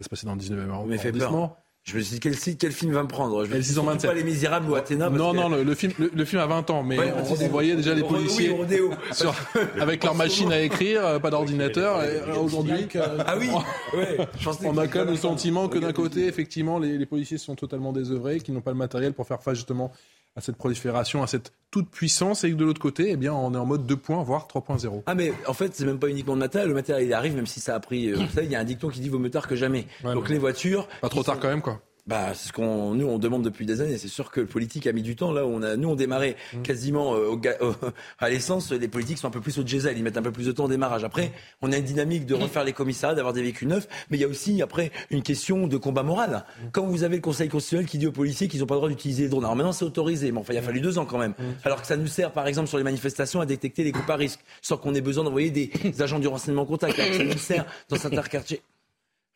se 0.00 0.08
passait 0.08 0.26
dans 0.26 0.34
le 0.34 0.40
19e 0.40 0.66
Vous 0.66 0.86
m'avez 0.86 0.98
fait 0.98 1.08
arrondissement. 1.08 1.56
Je 1.84 1.96
me 1.96 2.00
suis 2.02 2.20
dit, 2.20 2.56
quel, 2.56 2.70
film 2.72 2.92
va 2.92 3.02
me 3.02 3.08
prendre? 3.08 3.44
Je 3.44 3.50
me 3.50 3.54
suis 3.54 3.62
dit, 3.62 3.68
627. 3.70 4.00
surtout 4.02 4.14
pas 4.14 4.18
Les 4.18 4.24
Misérables 4.24 4.70
ou 4.70 4.76
Athéna? 4.76 5.10
Non, 5.10 5.32
que- 5.32 5.36
non, 5.36 5.48
le, 5.48 5.64
le 5.64 5.74
film, 5.74 5.92
le, 5.98 6.12
le 6.14 6.24
film 6.24 6.40
a 6.40 6.46
20 6.46 6.70
ans, 6.70 6.84
mais 6.84 6.96
Ouais, 6.96 7.12
on, 7.12 7.44
on 7.44 7.48
voyait 7.48 7.74
déjà 7.74 7.92
les 7.92 8.04
policiers 8.04 8.54
sur- 9.12 9.34
avec 9.80 10.04
leur 10.04 10.14
machine 10.14 10.52
à 10.52 10.60
écrire, 10.60 11.04
euh, 11.04 11.18
pas 11.18 11.30
d'ordinateur. 11.30 12.04
et, 12.04 12.18
euh, 12.18 12.36
Aujourd'hui, 12.36 12.86
Ah 13.26 13.34
oui, 13.36 13.48
ouais, 13.94 14.16
on 14.64 14.78
a 14.78 14.86
quand 14.86 15.00
même 15.00 15.08
le 15.10 15.16
sentiment 15.16 15.68
que 15.68 15.78
d'un 15.78 15.92
côté, 15.92 16.26
effectivement, 16.28 16.78
les, 16.78 16.96
les 16.98 17.06
policiers 17.06 17.38
sont 17.38 17.56
totalement 17.56 17.92
désœuvrés, 17.92 18.38
qu'ils 18.38 18.54
n'ont 18.54 18.60
pas 18.60 18.70
le 18.70 18.76
matériel 18.76 19.12
pour 19.12 19.26
faire 19.26 19.42
face 19.42 19.56
justement 19.56 19.90
à 20.36 20.40
cette 20.40 20.56
prolifération, 20.56 21.22
à 21.22 21.26
cette 21.26 21.52
toute 21.70 21.90
puissance, 21.90 22.44
et 22.44 22.50
que 22.50 22.56
de 22.56 22.64
l'autre 22.64 22.80
côté, 22.80 23.10
eh 23.10 23.16
bien, 23.16 23.32
on 23.32 23.54
est 23.54 23.58
en 23.58 23.66
mode 23.66 23.86
2 23.86 23.96
points, 23.96 24.22
voire 24.22 24.46
3.0. 24.46 25.02
Ah 25.06 25.14
mais 25.14 25.32
en 25.46 25.52
fait 25.54 25.74
c'est 25.74 25.84
même 25.84 25.98
pas 25.98 26.08
uniquement 26.08 26.34
le 26.34 26.38
matériel, 26.40 26.68
le 26.68 26.74
matériel 26.74 27.06
il 27.06 27.12
arrive 27.14 27.34
même 27.34 27.46
si 27.46 27.60
ça 27.60 27.74
a 27.74 27.80
pris, 27.80 28.08
euh, 28.08 28.16
vous 28.16 28.28
savez 28.28 28.46
il 28.46 28.52
y 28.52 28.56
a 28.56 28.60
un 28.60 28.64
dicton 28.64 28.88
qui 28.88 29.00
dit 29.00 29.08
vaut 29.08 29.18
mieux 29.18 29.30
tard 29.30 29.48
que 29.48 29.56
jamais. 29.56 29.86
Ouais, 30.04 30.14
Donc 30.14 30.28
les 30.28 30.38
voitures, 30.38 30.88
Pas 31.00 31.08
trop 31.08 31.22
tard 31.22 31.38
quand 31.40 31.48
même, 31.48 31.62
quoi. 31.62 31.80
Bah 32.06 32.34
c'est 32.34 32.48
ce 32.48 32.52
qu'on 32.52 32.94
nous 32.94 33.06
on 33.06 33.18
demande 33.18 33.42
depuis 33.42 33.66
des 33.66 33.80
années. 33.80 33.98
C'est 33.98 34.08
sûr 34.08 34.30
que 34.30 34.40
le 34.40 34.46
politique 34.46 34.86
a 34.86 34.92
mis 34.92 35.02
du 35.02 35.16
temps 35.16 35.32
là. 35.32 35.46
où 35.46 35.50
On 35.50 35.62
a 35.62 35.76
nous 35.76 35.88
on 35.88 35.94
démarrait 35.94 36.36
Mm. 36.52 36.62
quasiment 36.62 37.14
euh, 37.14 37.28
au 37.28 37.40
à 38.18 38.28
l'essence. 38.28 38.72
Les 38.72 38.88
politiques 38.88 39.18
sont 39.18 39.28
un 39.28 39.30
peu 39.30 39.40
plus 39.40 39.58
au 39.58 39.62
diesel, 39.62 39.96
ils 39.96 40.02
mettent 40.02 40.16
un 40.16 40.22
peu 40.22 40.32
plus 40.32 40.46
de 40.46 40.52
temps 40.52 40.64
au 40.64 40.68
démarrage. 40.68 41.04
Après 41.04 41.32
on 41.60 41.72
a 41.72 41.76
une 41.76 41.84
dynamique 41.84 42.26
de 42.26 42.34
refaire 42.34 42.64
les 42.64 42.72
commissariats, 42.72 43.14
d'avoir 43.14 43.32
des 43.32 43.42
véhicules 43.42 43.68
neufs, 43.68 43.86
mais 44.10 44.18
il 44.18 44.20
y 44.20 44.24
a 44.24 44.28
aussi 44.28 44.62
après 44.62 44.90
une 45.10 45.22
question 45.22 45.66
de 45.66 45.76
combat 45.76 46.02
moral. 46.02 46.44
Mm. 46.60 46.66
Quand 46.72 46.86
vous 46.86 47.04
avez 47.04 47.16
le 47.16 47.22
Conseil 47.22 47.48
constitutionnel 47.48 47.86
qui 47.86 47.98
dit 47.98 48.06
aux 48.06 48.12
policiers 48.12 48.48
qu'ils 48.48 48.60
n'ont 48.60 48.66
pas 48.66 48.74
le 48.74 48.80
droit 48.80 48.88
d'utiliser 48.88 49.24
les 49.24 49.28
drones, 49.28 49.44
alors 49.44 49.56
maintenant 49.56 49.72
c'est 49.72 49.84
autorisé, 49.84 50.32
mais 50.32 50.38
enfin 50.38 50.52
il 50.52 50.58
a 50.58 50.62
fallu 50.62 50.80
deux 50.80 50.98
ans 50.98 51.06
quand 51.06 51.18
même. 51.18 51.32
Mm. 51.38 51.42
Alors 51.64 51.80
que 51.80 51.86
ça 51.86 51.96
nous 51.96 52.06
sert 52.06 52.32
par 52.32 52.46
exemple 52.46 52.68
sur 52.68 52.78
les 52.78 52.84
manifestations 52.84 53.40
à 53.40 53.46
détecter 53.46 53.84
les 53.84 53.92
groupes 53.92 54.10
à 54.10 54.16
risque, 54.16 54.40
sans 54.60 54.76
qu'on 54.76 54.94
ait 54.94 55.00
besoin 55.00 55.24
d'envoyer 55.24 55.50
des 55.50 55.70
agents 56.00 56.18
du 56.18 56.28
renseignement 56.28 56.66
contact. 56.66 56.98
Alors 56.98 57.10
que 57.10 57.16
ça 57.18 57.24
nous 57.24 57.38
sert 57.38 57.66
dans 57.88 57.96
certains 57.96 58.22
quartiers. 58.22 58.62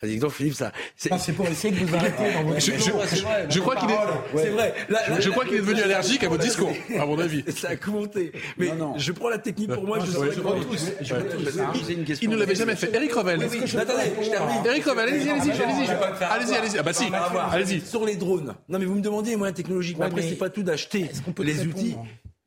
Vas-y, 0.02 0.18
donc 0.18 0.32
Philippe, 0.32 0.54
ça. 0.54 0.72
C'est 0.96 1.32
pour 1.32 1.46
essayer 1.46 1.74
de 1.74 1.86
vous 1.86 1.94
arrêter 1.96 2.32
dans 2.34 2.42
votre 2.44 2.60
Je, 2.60 2.72
je- 2.72 2.76
discours. 2.76 3.02
je 3.48 3.60
crois 3.60 3.76
qu'il 3.76 3.90
est, 3.90 3.96
C'est 4.36 4.50
vrai. 4.50 4.74
Je 5.20 5.30
crois 5.30 5.44
qu'il 5.44 5.54
est 5.54 5.60
devenu 5.60 5.80
allergique 5.82 6.22
à 6.22 6.28
votre 6.28 6.42
discours, 6.42 6.72
à 6.98 7.06
mon 7.06 7.18
avis. 7.18 7.44
Ça 7.56 7.70
a 7.70 7.76
commenté. 7.76 8.32
Mais 8.58 8.72
je 8.98 9.12
prends 9.12 9.30
la 9.30 9.38
technique 9.38 9.72
pour 9.72 9.84
moi, 9.84 9.98
je 10.00 10.10
sais 10.10 10.32
je. 10.32 11.04
Je. 11.04 11.14
Ah, 11.14 11.72
question. 12.04 12.30
Il 12.30 12.30
ne 12.30 12.36
l'avait 12.36 12.54
jamais 12.54 12.76
fait. 12.76 12.94
Eric 12.94 13.12
Revel. 13.12 13.38
Oui, 13.40 13.46
oui, 13.50 13.76
attendez, 13.78 14.02
je 14.22 14.30
termine. 14.30 14.66
Eric 14.66 14.84
Revel, 14.84 15.08
allez-y, 15.08 15.30
allez-y, 15.30 15.50
allez-y. 15.62 15.86
Je 15.86 15.90
vais 15.92 15.98
pas 15.98 16.10
me 16.10 16.16
faire 16.16 16.32
Allez-y, 16.32 16.54
allez-y. 16.54 16.78
Ah 16.78 16.82
bah 16.82 16.92
si, 16.92 17.04
allez-y. 17.52 17.80
Sur 17.80 18.04
les 18.04 18.16
drones. 18.16 18.54
Non, 18.68 18.78
mais 18.78 18.84
vous 18.84 18.94
me 18.94 19.00
demandez 19.00 19.30
les 19.30 19.36
moyens 19.36 19.56
technologiques. 19.56 19.98
Mais 19.98 20.06
après, 20.06 20.22
c'est 20.22 20.36
pas 20.36 20.50
tout 20.50 20.62
d'acheter 20.62 21.10
les 21.38 21.66
outils. 21.66 21.96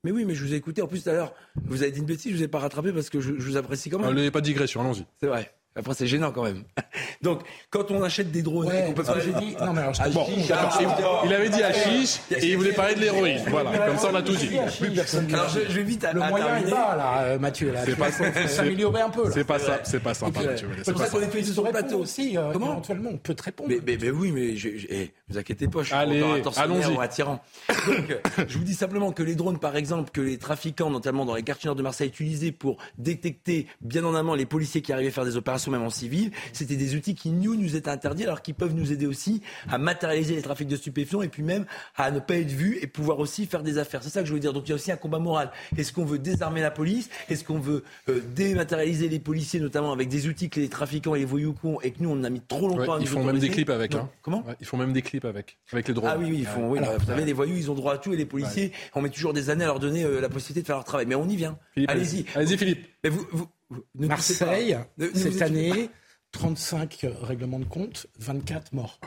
Mais 0.06 0.12
oui, 0.12 0.24
mais 0.24 0.34
je 0.34 0.46
vous 0.46 0.54
ai 0.54 0.58
écouté. 0.58 0.82
En 0.82 0.88
plus, 0.88 1.04
tout 1.04 1.10
à 1.10 1.14
l'heure, 1.14 1.34
vous 1.66 1.84
avez 1.84 1.92
dit 1.92 2.00
une 2.00 2.06
bêtise, 2.06 2.32
je 2.32 2.38
vous 2.38 2.44
ai 2.44 2.48
pas 2.48 2.60
rattrapé 2.60 2.94
parce 2.94 3.10
que 3.10 3.20
je, 3.20 3.34
vous 3.34 3.58
apprécie 3.58 3.90
quand 3.90 4.00
même. 4.00 4.10
Allez, 4.10 4.32
pas 4.32 4.40
de 4.40 4.46
digression, 4.46 4.80
allons-y. 4.80 5.06
C'est 5.20 5.28
vrai. 5.28 5.52
Après, 5.76 5.94
c'est 5.94 6.08
gênant 6.08 6.32
quand 6.32 6.44
même. 6.44 6.64
Donc, 7.22 7.42
quand 7.70 7.92
on 7.92 8.02
achète 8.04 8.32
des 8.32 8.42
drones, 8.42 8.68
Ouais, 8.68 8.84
qu'on 8.88 8.94
peut 8.94 9.04
pas. 9.04 9.16
dit- 9.20 9.56
non, 9.62 9.72
mais 9.74 9.82
alors, 9.82 9.94
je 9.94 10.02
Ah, 10.04 10.10
bon, 10.10 10.26
ah, 10.52 11.24
il, 11.26 11.34
avait 11.34 11.50
dit 11.50 11.62
Hachiche 11.64 12.20
et 12.32 12.48
il 12.48 12.58
voulait 12.58 12.74
parler 12.74 12.96
de 12.96 13.02
l'héroïne. 13.02 13.42
Voilà, 13.48 13.78
comme 13.88 13.98
ça 13.98 14.10
on 14.12 14.16
a 14.16 14.22
tout 14.22 14.36
dit. 14.36 14.58
Alors, 14.58 15.50
je, 15.50 15.60
je 15.70 15.76
vais 15.76 15.84
vite 15.84 16.04
à, 16.04 16.12
Le 16.14 16.22
à 16.22 16.30
moyen 16.30 16.58
est 16.58 16.70
bas, 16.70 16.96
là, 16.98 17.20
euh, 17.22 17.40
Mathieu. 17.40 17.72
Là. 17.72 17.82
C'est 17.86 17.96
pas 17.96 18.12
ça. 18.12 18.32
faut 18.32 18.48
s'améliorer 18.48 19.02
un 19.02 19.10
peu. 19.10 19.30
C'est 19.32 19.44
pas 19.44 19.60
ça, 19.60 19.80
c'est 19.84 20.00
pas 20.02 20.14
sympa, 20.14 20.42
Mathieu. 20.42 20.68
Vallet, 20.68 20.82
C'est 20.84 20.92
pour 20.92 21.02
ça 21.02 21.10
qu'on 21.10 21.22
est 21.22 21.28
tous 21.30 21.54
sur 21.54 21.64
le 21.64 21.72
plateau. 21.72 22.00
aussi. 22.00 22.38
euh, 22.38 22.52
Comment 22.52 22.72
éventuellement, 22.72 23.12
on 23.14 23.18
peut 23.18 23.36
te 23.36 23.44
répondre. 23.44 23.70
Mais, 23.70 24.10
oui, 24.12 24.32
mais 24.32 24.56
eh, 24.90 25.12
vous 25.30 25.38
inquiétez 25.38 25.68
pas, 25.68 25.82
je 25.82 25.88
suis 25.88 25.96
Allez, 25.96 26.24
allons-y. 26.58 26.96
ou 26.96 27.02
un 27.02 27.08
tyran. 27.08 27.42
Donc, 27.88 28.18
je 28.48 28.58
vous 28.58 28.64
dis 28.64 28.74
simplement 28.74 29.12
que 29.12 29.22
les 29.24 29.36
drones, 29.36 29.60
par 29.60 29.76
exemple, 29.76 30.10
que 30.12 30.22
les 30.22 30.38
trafiquants, 30.38 30.90
notamment 30.90 31.26
dans 31.26 31.36
les 31.36 31.44
quartiers 31.44 31.68
nord 31.68 31.76
de 31.76 31.84
Marseille, 31.84 32.10
utilisaient 32.10 32.52
pour 32.52 32.78
détecter 32.98 33.68
bien 33.82 34.04
en 34.06 34.16
amont 34.16 34.34
les 34.34 34.46
policiers 34.46 34.82
qui 34.82 34.92
arrivaient 34.92 35.12
faire 35.12 35.26
des 35.26 35.38
opérations, 35.38 35.72
même 35.72 35.84
en 35.84 35.90
civil, 35.90 36.32
c'était 36.54 36.76
des 36.76 36.96
outils 36.96 37.16
qui, 37.16 37.30
nous, 37.30 37.56
nous 37.56 37.76
étaient 37.76 37.90
interdits, 37.90 38.24
alors 38.24 38.42
qu'ils 38.42 38.56
peuvent 38.56 38.74
nous 38.74 38.92
aider 38.92 39.06
aussi 39.06 39.42
à 39.70 39.78
matérialiser 39.78 40.36
les 40.36 40.42
trafics 40.42 40.68
de 40.68 40.76
stupéfiants 40.76 41.22
et 41.22 41.30
puis 41.30 41.44
même 41.44 41.66
à 41.96 42.12
ne 42.12 42.20
pas 42.20 42.36
être 42.36 42.52
vus 42.52 42.80
et 42.82 42.88
pouvoir 42.88 43.20
aussi 43.20 43.46
faire 43.46 43.62
des 43.64 43.78
affaires. 43.78 44.02
C'est 44.04 44.10
ça 44.10 44.22
que 44.22 44.28
je 44.28 44.34
veux 44.34 44.40
dire. 44.40 44.54
Donc, 44.54 44.64
il 44.68 44.70
y 44.70 44.72
a 44.72 44.76
aussi 44.76 44.92
un 44.92 44.98
combat 44.98 45.20
moral. 45.20 45.52
Est-ce 45.78 45.94
qu'on 45.94 46.06
veut 46.06 46.20
désarmer 46.20 46.62
la 46.62 46.72
police? 46.72 47.10
Est-ce 47.30 47.44
qu'on 47.44 47.60
veut 47.60 47.84
euh, 48.10 48.20
dématérialiser 48.36 49.10
les 49.10 49.20
policiers, 49.20 49.60
notamment 49.60 49.92
avec 49.92 50.10
des 50.10 50.28
outils 50.28 50.50
que 50.50 50.60
les 50.60 50.70
trafiquants 50.70 51.16
et 51.16 51.20
les 51.20 51.26
voyous 51.26 51.56
et 51.84 51.92
que 51.92 52.02
nous, 52.02 52.10
on 52.10 52.24
a 52.24 52.30
mis 52.30 52.42
trop 52.42 52.68
longtemps 52.68 52.80
Ouais, 52.80 52.90
à 52.90 52.96
nous 52.98 53.02
ils 53.02 53.08
font 53.08 53.24
même 53.24 53.40
des 53.40 53.50
clips 53.50 53.70
avec. 53.70 53.96
Hein. 53.96 54.10
Comment? 54.22 54.44
Ouais, 54.48 54.56
Ils 54.60 54.66
font 54.66 54.78
même 54.78 54.94
des 54.94 55.02
clips 55.02 55.19
avec, 55.28 55.58
avec 55.72 55.88
les 55.88 55.94
drones. 55.94 56.10
ah 56.14 56.18
oui, 56.18 56.28
oui, 56.32 56.38
ils 56.40 56.46
font. 56.46 56.70
Oui, 56.70 56.80
bah, 56.80 56.98
vous 56.98 57.06
savez, 57.06 57.26
les 57.26 57.34
voyous, 57.34 57.56
ils 57.58 57.70
ont 57.70 57.76
droit 57.76 57.94
à 57.94 57.98
tout 57.98 58.14
et 58.14 58.18
les 58.18 58.26
policiers, 58.26 58.72
on 58.96 59.02
met 59.02 59.10
toujours 59.10 59.34
des 59.34 59.50
années 59.50 59.64
à 59.64 59.68
leur 59.68 59.80
donner 59.80 60.04
euh, 60.04 60.22
la 60.22 60.30
possibilité 60.30 60.62
de 60.62 60.66
faire 60.68 60.76
leur 60.78 60.86
travail. 60.86 61.06
Mais 61.06 61.16
on 61.16 61.28
y 61.28 61.36
vient. 61.36 61.58
Philippe, 61.74 61.90
Allez-y. 61.92 62.26
Allez-y, 62.36 62.58
Philippe. 62.58 62.88
Mais 63.04 63.10
vous, 63.10 63.26
vous- 63.32 63.48
vous- 63.70 63.84
ne 63.96 64.08
touchez 64.08 64.36
pas. 64.40 64.46
Marseille, 64.46 64.78
Ne- 64.98 65.06
ne 65.06 65.10
vous 65.12 65.20
cette 65.20 65.42
année, 65.42 65.90
35 66.32 67.06
règlements 67.22 67.60
de 67.60 67.66
compte, 67.66 68.08
24 68.20 68.74
morts. 68.74 69.00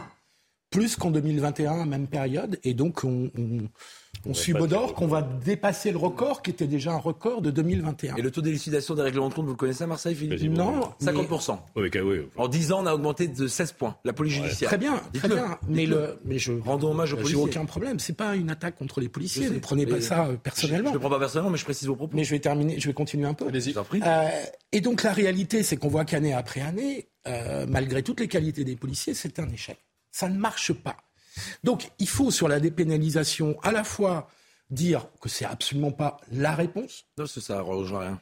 Plus 0.70 0.96
qu'en 0.96 1.10
2021, 1.10 1.84
même 1.86 2.06
période. 2.06 2.58
Et 2.64 2.74
donc, 2.74 3.04
on, 3.04 3.30
on, 3.36 3.68
on 4.24 4.34
subodore 4.34 4.94
qu'on 4.94 5.08
va 5.08 5.22
dépasser 5.22 5.90
le 5.90 5.96
record 5.98 6.42
qui 6.42 6.50
était 6.50 6.66
déjà 6.68 6.92
un 6.92 6.98
record 6.98 7.42
de 7.42 7.50
2021. 7.50 8.16
Et 8.16 8.22
le 8.22 8.30
taux 8.30 8.40
d'élucidation 8.40 8.94
des 8.94 9.02
règlements 9.02 9.28
de 9.28 9.34
compte, 9.34 9.46
vous 9.46 9.50
le 9.52 9.56
connaissez 9.56 9.82
à 9.82 9.86
Marseille, 9.88 10.14
Philippe 10.14 10.52
Non, 10.52 10.80
mais- 11.00 11.06
50%. 11.06 11.58
Ouais, 11.74 11.90
mais, 11.92 12.00
ouais, 12.00 12.28
En 12.36 12.46
10 12.46 12.72
ans, 12.72 12.82
on 12.82 12.86
a 12.86 12.94
augmenté 12.94 13.26
de 13.26 13.46
16 13.48 13.72
points, 13.72 13.96
la 14.04 14.12
police 14.12 14.34
judiciaire. 14.34 14.68
Très 14.68 14.78
bien, 14.78 15.00
très 15.14 15.28
bien. 15.28 15.58
Mais, 15.68 15.86
le, 15.86 16.18
mais 16.24 16.38
je 16.38 16.52
Rendons 16.52 16.90
hommage 16.92 17.14
aux 17.14 17.16
j'ai 17.16 17.22
policiers. 17.22 17.42
aucun 17.42 17.64
problème. 17.64 17.98
C'est 17.98 18.12
pas 18.16 18.36
une 18.36 18.50
attaque 18.50 18.76
contre 18.76 19.00
les 19.00 19.08
policiers. 19.08 19.46
Je 19.48 19.52
Ne 19.54 19.58
prenez 19.58 19.86
pas 19.86 20.00
ça 20.00 20.26
euh, 20.26 20.32
Je 20.32 20.36
personnellement. 20.36 20.90
ne 20.90 20.94
le 20.94 21.00
prends 21.00 21.10
pas 21.10 21.18
personnellement, 21.18 21.50
mais 21.50 21.58
je 21.58 21.64
précise 21.64 21.88
vos 21.88 21.96
propos. 21.96 22.16
Mais 22.16 22.24
je 22.24 22.30
vais 22.30 22.38
terminer, 22.40 22.78
je 22.78 22.86
vais 22.86 22.94
continuer 22.94 23.26
un 23.26 23.34
peu. 23.34 23.48
Allez-y. 23.48 23.72
Je. 23.72 23.78
Euh, 24.04 24.28
et 24.70 24.80
donc 24.80 25.02
la 25.02 25.12
réalité, 25.12 25.62
c'est 25.64 25.76
qu'on 25.76 25.88
voit 25.88 26.04
qu'année 26.04 26.32
après 26.34 26.60
année, 26.60 27.08
euh, 27.26 27.66
malgré 27.68 28.02
toutes 28.02 28.20
les 28.20 28.28
qualités 28.28 28.62
des 28.64 28.76
policiers, 28.76 29.14
c'est 29.14 29.38
un 29.40 29.48
échec. 29.48 29.78
Ça 30.12 30.28
ne 30.28 30.38
marche 30.38 30.72
pas. 30.72 30.96
Donc 31.64 31.90
il 31.98 32.08
faut 32.08 32.30
sur 32.30 32.48
la 32.48 32.60
dépénalisation 32.60 33.58
à 33.62 33.72
la 33.72 33.84
fois 33.84 34.28
dire 34.70 35.06
que 35.20 35.28
c'est 35.28 35.44
absolument 35.44 35.92
pas 35.92 36.18
la 36.30 36.54
réponse. 36.54 37.04
Non, 37.18 37.26
ça, 37.26 37.40
ça 37.40 37.60
rejoint 37.60 38.00
rien. 38.00 38.20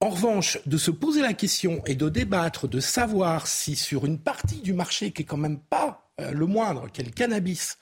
En 0.00 0.10
revanche, 0.10 0.58
de 0.66 0.76
se 0.76 0.90
poser 0.90 1.22
la 1.22 1.32
question 1.32 1.82
et 1.86 1.94
de 1.94 2.08
débattre, 2.08 2.68
de 2.68 2.80
savoir 2.80 3.46
si 3.46 3.76
sur 3.76 4.04
une 4.04 4.18
partie 4.18 4.60
du 4.60 4.74
marché 4.74 5.12
qui 5.12 5.22
est 5.22 5.24
quand 5.24 5.38
même 5.38 5.58
pas 5.58 6.10
euh, 6.20 6.32
le 6.32 6.46
moindre, 6.46 6.90
qui 6.92 7.00
est 7.00 7.04
le 7.04 7.10
cannabis, 7.10 7.78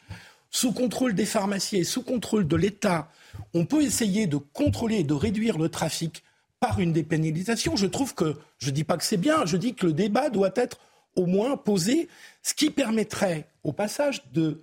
sous 0.50 0.72
contrôle 0.72 1.14
des 1.14 1.24
pharmacies 1.24 1.78
et 1.78 1.84
sous 1.84 2.02
contrôle 2.02 2.46
de 2.46 2.56
l'État, 2.56 3.10
on 3.54 3.64
peut 3.64 3.82
essayer 3.82 4.26
de 4.26 4.36
contrôler 4.36 4.96
et 4.96 5.04
de 5.04 5.14
réduire 5.14 5.58
le 5.58 5.68
trafic 5.68 6.22
par 6.60 6.78
une 6.78 6.92
dépénalisation. 6.92 7.74
Je 7.74 7.86
trouve 7.86 8.14
que, 8.14 8.36
je 8.58 8.70
dis 8.70 8.84
pas 8.84 8.98
que 8.98 9.04
c'est 9.04 9.16
bien, 9.16 9.44
je 9.46 9.56
dis 9.56 9.74
que 9.74 9.86
le 9.86 9.92
débat 9.92 10.30
doit 10.30 10.52
être 10.54 10.78
au 11.16 11.26
moins 11.26 11.56
posé, 11.56 12.08
ce 12.42 12.54
qui 12.54 12.70
permettrait 12.70 13.46
au 13.64 13.72
passage 13.72 14.22
de 14.32 14.62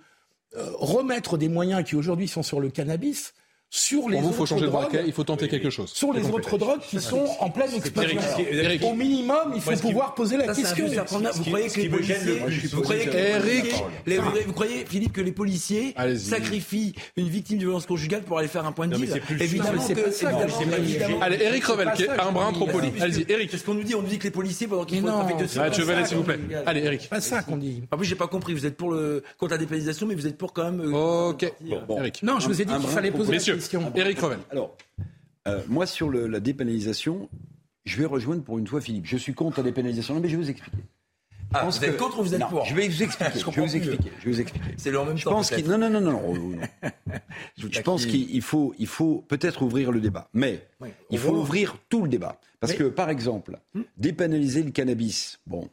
euh, 0.56 0.70
remettre 0.74 1.38
des 1.38 1.48
moyens 1.48 1.84
qui 1.84 1.94
aujourd'hui 1.94 2.28
sont 2.28 2.42
sur 2.42 2.60
le 2.60 2.70
cannabis 2.70 3.34
sur 3.72 4.08
les 4.08 4.16
Pour 4.16 4.22
vous, 4.22 4.26
il 4.26 4.28
autres 4.30 4.36
faut 4.36 4.46
changer 4.46 4.62
de 4.66 4.70
drogues, 4.70 4.82
braquet, 4.90 5.04
il 5.06 5.12
faut 5.12 5.22
tenter 5.22 5.46
quelque 5.46 5.70
chose. 5.70 5.90
sur 5.94 6.12
les 6.12 6.28
autres 6.28 6.58
drogues 6.58 6.80
qui 6.80 7.00
sont 7.00 7.24
en 7.38 7.50
pleine 7.50 7.72
explosion. 7.72 8.20
Eric. 8.50 8.82
Au 8.82 8.94
minimum, 8.94 9.52
il 9.54 9.60
faut 9.60 9.70
pouvoir 9.76 10.14
poser 10.14 10.36
la 10.36 10.52
Ça, 10.52 10.60
question. 10.60 10.86
Vous 11.34 11.44
croyez 11.44 11.68
que 11.68 11.80
les 11.80 11.88
policiers, 11.88 12.16
vous 12.72 12.82
croyez 12.82 13.04
que 13.06 13.10
les 13.10 13.18
Eric. 13.18 13.60
policiers- 13.62 13.84
les- 14.06 14.18
vous, 14.18 14.30
vous 14.46 14.52
croyez, 14.52 14.84
Philippe, 14.86 15.12
que 15.12 15.20
les 15.20 15.30
policiers 15.32 15.94
sacrifient 16.18 16.94
une 17.16 17.28
victime 17.28 17.58
de 17.58 17.62
violence 17.64 17.86
conjugale 17.86 18.22
pour 18.22 18.38
aller 18.38 18.48
faire 18.48 18.66
un 18.66 18.72
point 18.72 18.88
de 18.88 18.96
deal 18.96 19.22
Évidemment 19.38 19.86
que. 19.86 21.22
Allez, 21.22 21.38
Eric 21.40 21.64
Revel, 21.64 21.92
qui 21.94 22.02
est 22.04 22.08
un 22.08 22.32
brin 22.32 22.52
trop 22.52 22.66
poli. 22.66 22.88
Allez-y, 23.00 23.24
Eric. 23.28 23.50
C'est 23.52 23.58
ce 23.58 23.64
qu'on 23.64 23.74
nous 23.74 23.84
dit. 23.84 23.94
On 23.94 24.02
nous 24.02 24.08
dit 24.08 24.18
que 24.18 24.24
les 24.24 24.30
policiers, 24.30 24.66
pendant 24.66 24.84
qu'ils 24.84 25.00
font 25.00 25.06
le 25.06 25.12
non. 25.12 25.18
trafic 25.20 25.36
de 25.38 25.44
Ah, 25.44 25.48
cigarettes, 25.48 25.80
Vallet, 25.80 26.02
ça, 26.02 26.06
s'il 26.08 26.16
vous 26.18 26.22
plaît. 26.24 26.38
Allez, 26.66 26.82
Eric. 26.84 27.00
C'est 27.02 27.08
pas 27.10 27.20
ça 27.20 27.42
qu'on 27.42 27.56
dit. 27.56 27.82
En 27.90 27.96
plus, 27.96 28.06
j'ai 28.06 28.14
pas 28.16 28.26
compris. 28.26 28.52
Vous 28.52 28.66
êtes 28.66 28.76
pour 28.76 28.90
le 28.90 29.22
contre 29.38 29.52
la 29.52 29.58
dépénalisation, 29.58 30.06
mais 30.06 30.14
vous 30.14 30.26
êtes 30.26 30.36
pour 30.38 30.52
quand 30.52 30.64
même. 30.64 30.80
euh, 30.80 31.28
Ok. 31.30 31.52
bon. 31.86 31.98
Eric. 31.98 32.22
Non, 32.22 32.40
je 32.40 32.46
vous 32.48 32.60
ai 32.60 32.64
dit 32.64 32.74
qu'il 32.74 32.88
fallait 32.88 33.10
poser 33.10 33.38
question. 33.60 33.92
Eric 33.94 34.18
Revel. 34.18 34.38
Alors, 34.50 34.76
euh, 35.48 35.60
moi, 35.68 35.86
sur 35.86 36.08
le- 36.08 36.26
la 36.26 36.40
dépénalisation, 36.40 37.28
je 37.84 37.96
vais 37.98 38.06
rejoindre 38.06 38.42
pour 38.42 38.58
une 38.58 38.66
fois 38.66 38.80
Philippe. 38.80 39.06
Je 39.06 39.16
suis 39.16 39.34
contre 39.34 39.58
la 39.58 39.64
dépénalisation, 39.64 40.18
mais 40.20 40.28
je 40.28 40.36
vais 40.36 40.42
vous 40.42 40.50
expliquer. 40.50 40.76
Ah, 41.52 41.62
pense 41.64 41.78
vous 41.80 41.84
êtes 41.84 41.96
que- 41.96 42.00
contre 42.00 42.20
ou 42.20 42.22
vous 42.22 42.32
êtes 42.34 42.40
Non, 42.40 42.48
pour 42.48 42.64
Je 42.64 42.74
vais 42.76 42.86
vous 42.86 43.02
expliquer. 43.02 43.24
Je 43.24 43.30
je 43.32 43.38
vais 43.38 43.44
comprends 43.44 43.66
vous 43.66 43.76
expliquer. 43.76 44.10
Je 44.20 44.24
vais 44.26 44.30
vous 44.30 44.40
expliquer. 44.40 44.66
C'est 44.76 44.90
le 44.92 45.00
en 45.00 45.04
même 45.04 45.16
Je 45.18 45.24
temps, 45.24 45.32
pense 45.32 45.50
non 45.50 45.78
non 45.78 45.90
non 45.90 46.00
non. 46.00 46.12
non, 46.12 46.34
non. 46.34 46.58
Je 47.56 47.80
pense 47.80 48.06
qu'il 48.06 48.40
faut, 48.42 48.72
il 48.78 48.86
faut 48.86 49.24
peut-être 49.28 49.62
ouvrir 49.62 49.90
le 49.90 50.00
débat. 50.00 50.28
Mais 50.32 50.64
Oui, 50.80 50.90
il 51.10 51.18
faut 51.18 51.32
ouvrir 51.34 51.76
tout 51.88 52.02
le 52.04 52.08
débat. 52.08 52.38
Parce 52.60 52.74
Oui. 52.74 52.78
que, 52.78 52.84
par 52.84 53.10
exemple, 53.10 53.58
dépénaliser 53.96 54.62
le 54.62 54.70
cannabis, 54.70 55.40
bon, 55.46 55.68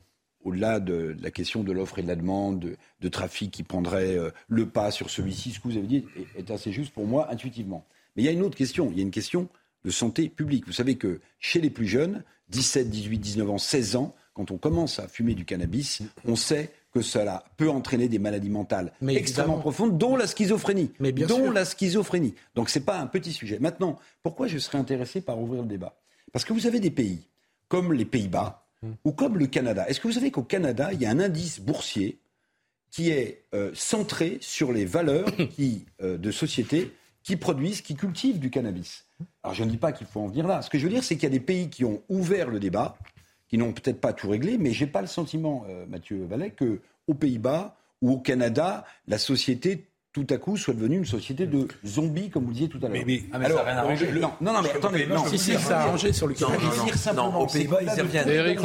au-delà 0.48 0.80
de, 0.80 1.16
la 1.22 1.32
question 1.32 1.64
de 1.64 1.72
l'offre 1.72 2.00
et 2.00 2.04
de 2.04 2.08
la 2.08 2.16
demande, 2.16 2.60
de, 2.60 2.78
de 3.02 3.08
trafic 3.10 3.52
qui 3.52 3.64
prendrait 3.64 4.18
euh, 4.18 4.32
le 4.48 4.68
pas 4.68 4.92
sur 4.92 5.10
celui-ci, 5.10 5.52
ce 5.52 5.60
que 5.60 5.68
vous 5.68 5.78
avez 5.78 5.88
dit 5.88 6.06
est, 6.16 6.40
est 6.40 6.52
assez 6.52 6.72
juste 6.72 6.94
pour 6.94 7.06
moi 7.06 7.30
intuitivement. 7.32 7.86
Mais 8.16 8.24
il 8.24 8.26
y 8.26 8.30
a 8.30 8.32
une 8.32 8.42
autre 8.44 8.58
question. 8.58 8.90
Il 8.92 8.98
y 8.98 9.00
a 9.00 9.04
une 9.04 9.12
question 9.12 9.50
de 9.84 9.92
santé 9.92 10.30
publique. 10.30 10.66
Vous 10.66 10.74
savez 10.74 10.96
que 10.96 11.20
chez 11.40 11.62
les 11.62 11.70
plus 11.70 11.86
jeunes, 11.86 12.24
17, 12.50 12.90
18, 12.90 13.20
19 13.20 13.50
ans, 13.50 13.58
16 13.58 13.96
ans, 13.98 14.16
quand 14.34 14.52
on 14.52 14.58
commence 14.58 15.00
à 15.00 15.08
fumer 15.08 15.34
du 15.34 15.46
cannabis, 15.46 16.02
on 16.26 16.36
sait 16.36 16.72
que 16.94 17.02
cela 17.02 17.44
peut 17.58 17.70
entraîner 17.70 18.08
des 18.08 18.20
maladies 18.20 18.50
mentales 18.50 18.94
Mais 19.02 19.16
extrêmement 19.16 19.54
évidemment. 19.54 19.62
profondes, 19.62 19.98
dont 19.98 20.16
la 20.16 20.28
schizophrénie. 20.28 20.92
Mais 21.00 21.12
bien 21.12 21.28
dont 21.28 21.44
sûr. 21.44 21.54
la 21.54 21.66
schizophrénie. 21.66 22.36
Donc 22.56 22.70
c'est 22.70 22.86
pas 22.86 23.00
un 23.00 23.08
petit 23.08 23.34
sujet. 23.34 23.60
Maintenant, 23.60 23.98
pourquoi 24.24 24.48
je 24.48 24.58
serais 24.58 24.78
intéressé 24.78 25.22
par 25.22 25.40
ouvrir 25.40 25.64
le 25.64 25.68
débat? 25.68 26.00
Parce 26.32 26.46
que 26.46 26.54
vous 26.54 26.68
avez 26.68 26.80
des 26.80 26.92
pays 26.92 27.28
comme 27.68 27.94
les 27.94 28.06
Pays-Bas 28.06 28.67
ou 29.04 29.12
comme 29.12 29.38
le 29.38 29.48
Canada. 29.48 29.88
Est-ce 29.88 30.00
que 30.00 30.08
vous 30.08 30.14
savez 30.14 30.32
qu'au 30.32 30.44
Canada, 30.44 30.90
il 30.94 31.02
y 31.02 31.06
a 31.06 31.10
un 31.10 31.20
indice 31.20 31.60
boursier 31.60 32.20
qui 32.92 33.10
est 33.10 33.44
euh, 33.54 33.72
centré 33.74 34.38
sur 34.42 34.72
les 34.72 34.86
valeurs 34.86 35.30
qui, 35.56 35.86
euh, 36.02 36.18
de 36.18 36.32
sociétés 36.32 36.94
qui 37.24 37.36
produisent, 37.36 37.82
qui 37.82 37.96
cultivent 37.96 38.40
du 38.40 38.50
cannabis? 38.50 39.06
Alors 39.44 39.56
je 39.56 39.64
ne 39.64 39.70
dis 39.70 39.78
pas 39.78 39.92
qu'il 39.92 40.08
faut 40.08 40.22
en 40.22 40.28
venir 40.28 40.48
là. 40.48 40.62
Ce 40.62 40.70
que 40.70 40.78
je 40.78 40.84
veux 40.84 40.90
dire, 40.90 41.04
c'est 41.04 41.16
qu'il 41.16 41.24
y 41.24 41.28
a 41.28 41.38
des 41.38 41.40
pays 41.40 41.70
qui 41.70 41.84
ont 41.86 42.02
ouvert 42.10 42.50
le 42.50 42.60
débat, 42.60 42.98
qui 43.48 43.58
n'ont 43.58 43.74
peut-être 43.74 44.00
pas 44.00 44.14
tout 44.14 44.30
réglé, 44.30 44.58
mais 44.58 44.72
j'ai 44.72 44.88
pas 44.88 45.02
le 45.02 45.08
sentiment, 45.08 45.66
euh, 45.70 45.86
Mathieu 45.88 46.26
Vallet, 46.26 46.52
que 46.52 46.82
aux 47.08 47.14
Pays-Bas 47.14 47.78
ou 48.02 48.12
au 48.12 48.20
Canada, 48.20 48.86
la 49.08 49.18
société 49.18 49.88
tout 50.26 50.34
à 50.34 50.38
coup 50.38 50.58
soit 50.58 50.74
devenue 50.74 50.98
une 50.98 51.06
société 51.06 51.46
de 51.46 51.68
zombies, 51.86 52.30
comme 52.32 52.44
vous 52.44 52.50
le 52.50 52.54
disiez 52.56 52.70
tout 52.70 52.80
à 52.80 52.82
l'heure. 52.90 52.92
Mais- 52.92 53.04
mais- 53.06 53.24
Ah, 53.32 53.38
mais 53.40 53.50
ça 53.50 53.60
a 53.60 53.64
rien 53.64 53.78
arrangé. 53.78 54.12
non, 54.14 54.32
non, 54.42 54.54
non, 54.54 54.62
mais 54.64 54.72
attendez, 54.72 55.06
non, 55.06 55.26
Si, 55.28 55.38
si, 55.38 55.54
ça 55.54 55.80
a 55.80 55.84
arrangé 55.84 56.12
sur 56.12 56.26
le 56.28 56.34
Non, 56.34 56.48
cannabis. 56.48 56.66
non, 56.70 56.76
non. 56.78 56.84
dire 56.86 56.98
simplement, 56.98 57.32
Non, 57.34 57.40
aux 57.42 57.48
Pays-Bas, 57.48 57.80
ils 57.84 57.90
reviennent. 58.02 58.30
Eric. 58.30 58.60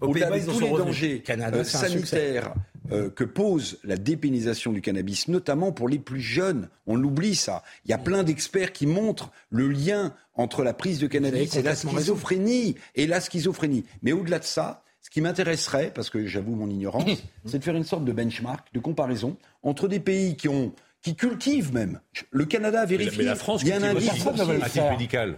Aux 0.00 0.12
Pays-Bas, 0.12 0.38
ils 0.38 0.46
tous 0.46 0.60
les 0.60 0.70
dangers 0.70 1.20
Canada, 1.20 1.58
euh, 1.58 1.64
sanitaires 1.64 2.54
euh, 2.92 3.10
que 3.10 3.24
pose 3.24 3.78
la 3.84 3.96
dépénalisation 3.96 4.72
du 4.72 4.80
cannabis, 4.80 5.28
notamment 5.28 5.72
pour 5.72 5.88
les 5.88 5.98
plus 5.98 6.20
jeunes. 6.20 6.68
On 6.86 6.96
l'oublie 6.96 7.34
ça. 7.34 7.62
Il 7.84 7.90
y 7.90 7.94
a 7.94 7.98
plein 7.98 8.22
d'experts 8.22 8.72
qui 8.72 8.86
montrent 8.86 9.30
le 9.50 9.68
lien 9.68 10.14
entre 10.36 10.62
la 10.62 10.72
prise 10.74 10.98
de 11.00 11.06
cannabis 11.06 11.54
et 11.56 11.62
la 11.62 11.74
schizophrénie. 11.74 12.76
Et 12.94 13.06
la 13.06 13.20
schizophrénie. 13.20 13.84
Mais 14.02 14.12
au-delà 14.12 14.38
de 14.38 14.44
ça, 14.44 14.82
ce 15.00 15.10
qui 15.10 15.20
m'intéresserait, 15.20 15.92
parce 15.94 16.08
que 16.10 16.26
j'avoue 16.26 16.54
mon 16.54 16.68
ignorance, 16.68 17.04
c'est 17.44 17.58
de 17.58 17.64
faire 17.64 17.74
une 17.76 17.84
sorte 17.84 18.04
de 18.04 18.12
benchmark, 18.12 18.66
de 18.72 18.80
comparaison 18.80 19.36
entre 19.62 19.86
des 19.88 20.00
pays 20.00 20.36
qui 20.36 20.48
ont 20.48 20.72
qui 21.04 21.14
cultivent 21.14 21.72
même. 21.74 22.00
Le 22.30 22.46
Canada 22.46 22.80
a 22.80 22.86
Mais 22.86 22.92
la, 22.92 22.98
vérifié. 22.98 23.18
mais 23.18 23.28
la 23.28 23.36
France, 23.36 23.60
il 23.62 23.68
y 23.68 23.72
a 23.72 23.76
un 23.76 23.80
cultive 23.80 24.00
indice 24.00 24.24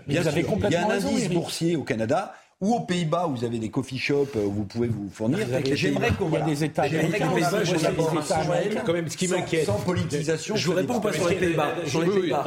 Bien 0.06 0.22
vous 0.22 0.28
avez 0.28 0.42
complètement 0.44 0.68
il 0.70 0.72
y 0.72 0.76
a 0.76 0.84
un 0.84 0.88
raison, 0.88 1.08
indice 1.08 1.24
Eric. 1.24 1.34
boursier 1.36 1.76
au 1.76 1.82
Canada 1.82 2.34
ou 2.60 2.74
aux 2.74 2.80
Pays-Bas, 2.80 3.26
où 3.26 3.36
vous 3.36 3.44
avez 3.44 3.58
des 3.58 3.68
coffee 3.68 3.98
shops 3.98 4.28
euh, 4.36 4.44
où 4.46 4.50
vous 4.52 4.64
pouvez 4.64 4.86
vous 4.88 5.10
fournir. 5.10 5.38
J'aimerais 5.74 6.10
des- 6.10 6.16
qu'on 6.16 6.28
il 6.28 6.32
y 6.32 6.36
a 6.36 6.38
voilà. 6.38 6.44
des 6.46 6.64
États 6.64 6.88
J'aimerais 6.88 7.20
américains. 7.20 8.82
Quand 8.86 8.92
même, 8.92 9.08
ce 9.08 9.16
qui 9.16 9.28
m'inquiète. 9.28 9.66
Sans 9.66 9.80
politisation. 9.80 10.56
Je 10.56 10.66
vous 10.66 10.72
réponds 10.74 11.00
pas 11.00 11.12
sur 11.12 11.28
les. 11.28 11.34
Pays-Bas. 11.34 11.74
Sur 11.86 12.02
les 12.02 12.10
Pays-Bas. 12.20 12.44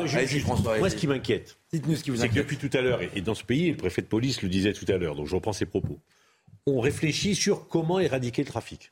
Moi, 0.80 0.89
ce 0.89 0.95
qui 0.95 1.07
m'inquiète, 1.07 1.57
Dites-nous 1.74 1.95
ce 1.97 2.03
qui 2.03 2.09
vous 2.11 2.17
c'est 2.17 2.24
que 2.24 2.32
inquiète. 2.32 2.43
depuis 2.45 2.57
tout 2.57 2.76
à 2.76 2.82
l'heure, 2.82 3.01
et- 3.01 3.11
et 3.15 3.22
dans 3.22 3.36
ce 3.36 3.43
pays, 3.43 3.70
le 3.72 3.78
préfet 3.78 4.01
de 4.01 4.07
police 4.07 4.41
le 4.41 4.49
disait 4.49 4.74
tout 4.74 4.86
à 4.88 4.97
l'heure, 4.97 5.15
donc 5.15 5.28
je 5.28 5.36
reprends 5.36 5.53
ses 5.53 5.65
propos, 5.65 5.99
on 6.65 6.80
réfléchit 6.80 7.36
sur 7.36 7.67
comment 7.67 7.99
éradiquer 7.99 8.41
le 8.43 8.47
trafic. 8.47 8.91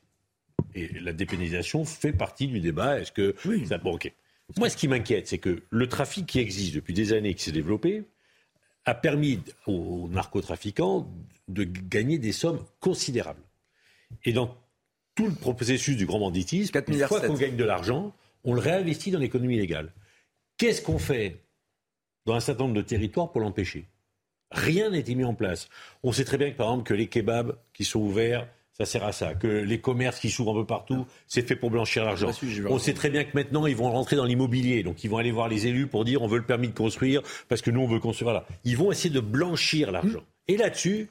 Et 0.76 0.88
la 0.99 1.14
dépénalisation 1.14 1.86
fait 1.86 2.14
partie 2.14 2.47
du 2.47 2.60
débat. 2.60 2.99
Est-ce 2.99 3.12
que 3.12 3.36
ça, 3.66 3.78
bon, 3.78 3.95
ok. 3.95 4.12
Moi, 4.58 4.70
ce 4.70 4.78
qui 4.78 4.88
m'inquiète, 4.88 5.28
c'est 5.28 5.39
que 5.39 5.64
le 5.70 5.89
trafic 5.89 6.26
qui 6.26 6.39
existe 6.39 6.76
depuis 6.76 6.93
des 6.93 7.14
années, 7.14 7.34
qui 7.34 7.43
s'est 7.43 7.51
développé, 7.51 8.03
a 8.86 8.95
permis 8.95 9.41
aux 9.66 10.08
narcotrafiquants 10.10 11.12
de 11.47 11.64
gagner 11.64 12.18
des 12.20 12.32
sommes 12.32 12.64
considérables. 12.80 13.41
Et 14.24 14.32
dans 14.32 14.55
tout 15.16 15.28
le 15.28 15.34
processus 15.34 15.97
du 15.97 16.05
grand 16.05 16.20
banditisme, 16.20 16.72
4 16.72 16.89
une 16.89 16.99
fois 16.99 17.22
qu'on 17.22 17.34
gagne 17.34 17.58
de 17.58 17.64
l'argent, 17.64 18.14
on 18.43 18.53
le 18.53 18.62
réinvestit 18.62 19.12
dans 19.12 19.20
l'économie 19.20 19.58
légale. 19.58 19.91
Qu'est-ce 20.58 20.82
qu'on 20.82 20.99
fait 20.99 21.41
dans 22.26 22.36
un 22.36 22.39
certain 22.39 22.64
nombre 22.64 22.76
de 22.76 22.82
territoires 22.82 23.32
pour 23.32 23.41
l'empêcher? 23.41 23.86
Rien 24.51 24.91
n'a 24.91 24.97
été 24.97 25.14
mis 25.16 25.26
en 25.26 25.34
place. 25.34 25.68
On 26.03 26.14
sait 26.14 26.24
très 26.24 26.38
bien 26.38 26.51
que, 26.51 26.55
par 26.55 26.70
exemple, 26.70 26.88
que 26.88 26.93
les 26.93 27.08
kebabs 27.08 27.58
qui 27.74 27.84
sont 27.84 27.99
ouverts, 27.99 28.47
ça 28.78 28.86
sert 28.86 29.03
à 29.03 29.11
ça. 29.11 29.34
Que 29.34 29.47
les 29.47 29.80
commerces 29.80 30.19
qui 30.19 30.30
s'ouvrent 30.30 30.51
un 30.51 30.61
peu 30.61 30.65
partout, 30.65 31.05
c'est 31.28 31.47
fait 31.47 31.55
pour 31.55 31.71
blanchir 31.71 32.05
l'argent. 32.05 32.28
Là-dessus, 32.28 32.49
j'ai 32.49 32.61
vu 32.61 32.67
On 32.69 32.78
sait 32.78 32.93
très 32.93 33.09
bien 33.09 33.23
que 33.23 33.32
maintenant, 33.34 33.65
ils 33.65 33.75
vont 33.75 33.89
rentrer 33.89 34.15
dans 34.15 34.25
l'immobilier. 34.25 34.84
Donc, 34.84 35.03
ils 35.03 35.09
vont 35.09 35.17
aller 35.17 35.32
voir 35.32 35.47
les 35.47 35.67
élus 35.67 35.88
pour 35.88 36.05
dire 36.05 36.21
on 36.21 36.28
veut 36.28 36.38
le 36.38 36.45
permis 36.45 36.67
de 36.67 36.73
construire 36.73 37.21
parce 37.49 37.61
que 37.61 37.71
nous, 37.71 37.82
on 37.82 37.88
veut 37.88 37.99
construire 37.99 38.34
là. 38.34 38.45
Ils 38.65 38.78
vont 38.78 38.91
essayer 38.91 39.09
de 39.09 39.19
blanchir 39.19 39.91
l'argent. 39.91 40.21
Et 40.47 40.57
là-dessus. 40.57 41.09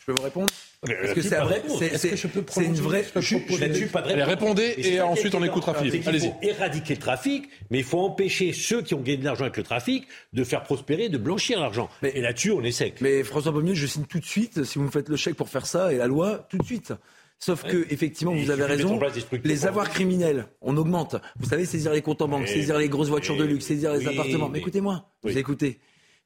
Je 0.00 0.06
peux 0.06 0.12
vous 0.12 0.22
répondre? 0.22 0.48
Est-ce 0.86 0.92
que 0.92 1.04
là-dessus, 1.04 1.22
c'est 1.28 1.38
vrai. 1.40 1.62
C'est 1.98 2.08
que 2.10 2.16
je 2.16 2.60
une 2.62 2.74
vraie. 2.74 3.02
que 3.02 3.20
je 3.20 3.36
propose 3.38 3.60
Là-dessus, 3.60 3.86
pas 3.86 4.00
de 4.02 4.10
Allez, 4.10 4.22
réponse. 4.22 4.40
répondez 4.42 4.74
Et 4.78 5.00
ensuite 5.00 5.34
on 5.34 5.38
évident. 5.38 5.52
écoute 5.52 5.64
Rafik. 5.64 5.90
C'est 5.90 5.98
qu'il 5.98 6.08
Allez-y. 6.08 6.28
faut 6.28 6.36
éradiquer 6.42 6.94
le 6.94 7.00
trafic, 7.00 7.48
mais 7.70 7.78
il 7.78 7.84
faut 7.84 7.98
empêcher 8.00 8.52
ceux 8.52 8.82
qui 8.82 8.94
ont 8.94 9.00
gagné 9.00 9.18
de 9.18 9.24
l'argent 9.24 9.42
avec 9.42 9.56
le 9.56 9.64
trafic 9.64 10.06
de 10.32 10.44
faire 10.44 10.62
prospérer, 10.62 11.08
de 11.08 11.18
blanchir 11.18 11.58
l'argent. 11.58 11.88
Et 12.04 12.20
là-dessus, 12.20 12.52
on 12.52 12.62
est 12.62 12.70
sec. 12.70 12.96
Mais 13.00 13.24
François 13.24 13.50
Pommier, 13.52 13.74
je 13.74 13.86
signe 13.86 14.04
tout 14.04 14.20
de 14.20 14.24
suite 14.24 14.62
si 14.62 14.78
vous 14.78 14.84
me 14.84 14.90
faites 14.90 15.08
le 15.08 15.16
chèque 15.16 15.34
pour 15.34 15.48
faire 15.48 15.66
ça 15.66 15.92
et 15.92 15.96
la 15.96 16.06
loi 16.06 16.46
tout 16.48 16.58
de 16.58 16.64
suite. 16.64 16.92
Sauf 17.40 17.62
que 17.64 17.86
effectivement, 17.90 18.34
Et 18.34 18.42
vous 18.44 18.50
avez 18.50 18.64
raison. 18.64 18.98
Les 19.44 19.66
avoirs 19.66 19.88
criminels, 19.90 20.46
on 20.60 20.76
augmente. 20.76 21.14
Vous 21.38 21.48
savez, 21.48 21.66
saisir 21.66 21.92
les 21.92 22.02
comptes 22.02 22.20
en 22.22 22.26
banque, 22.28 22.48
saisir 22.48 22.78
les 22.78 22.88
grosses 22.88 23.08
voitures 23.08 23.36
de 23.36 23.44
luxe, 23.44 23.64
saisir 23.66 23.92
les 23.92 23.98
oui, 24.06 24.12
appartements. 24.14 24.46
Mais 24.46 24.54
mais- 24.54 24.58
écoutez-moi, 24.60 25.08
Oui. 25.24 25.32
vous 25.32 25.38
écoutez. 25.38 25.78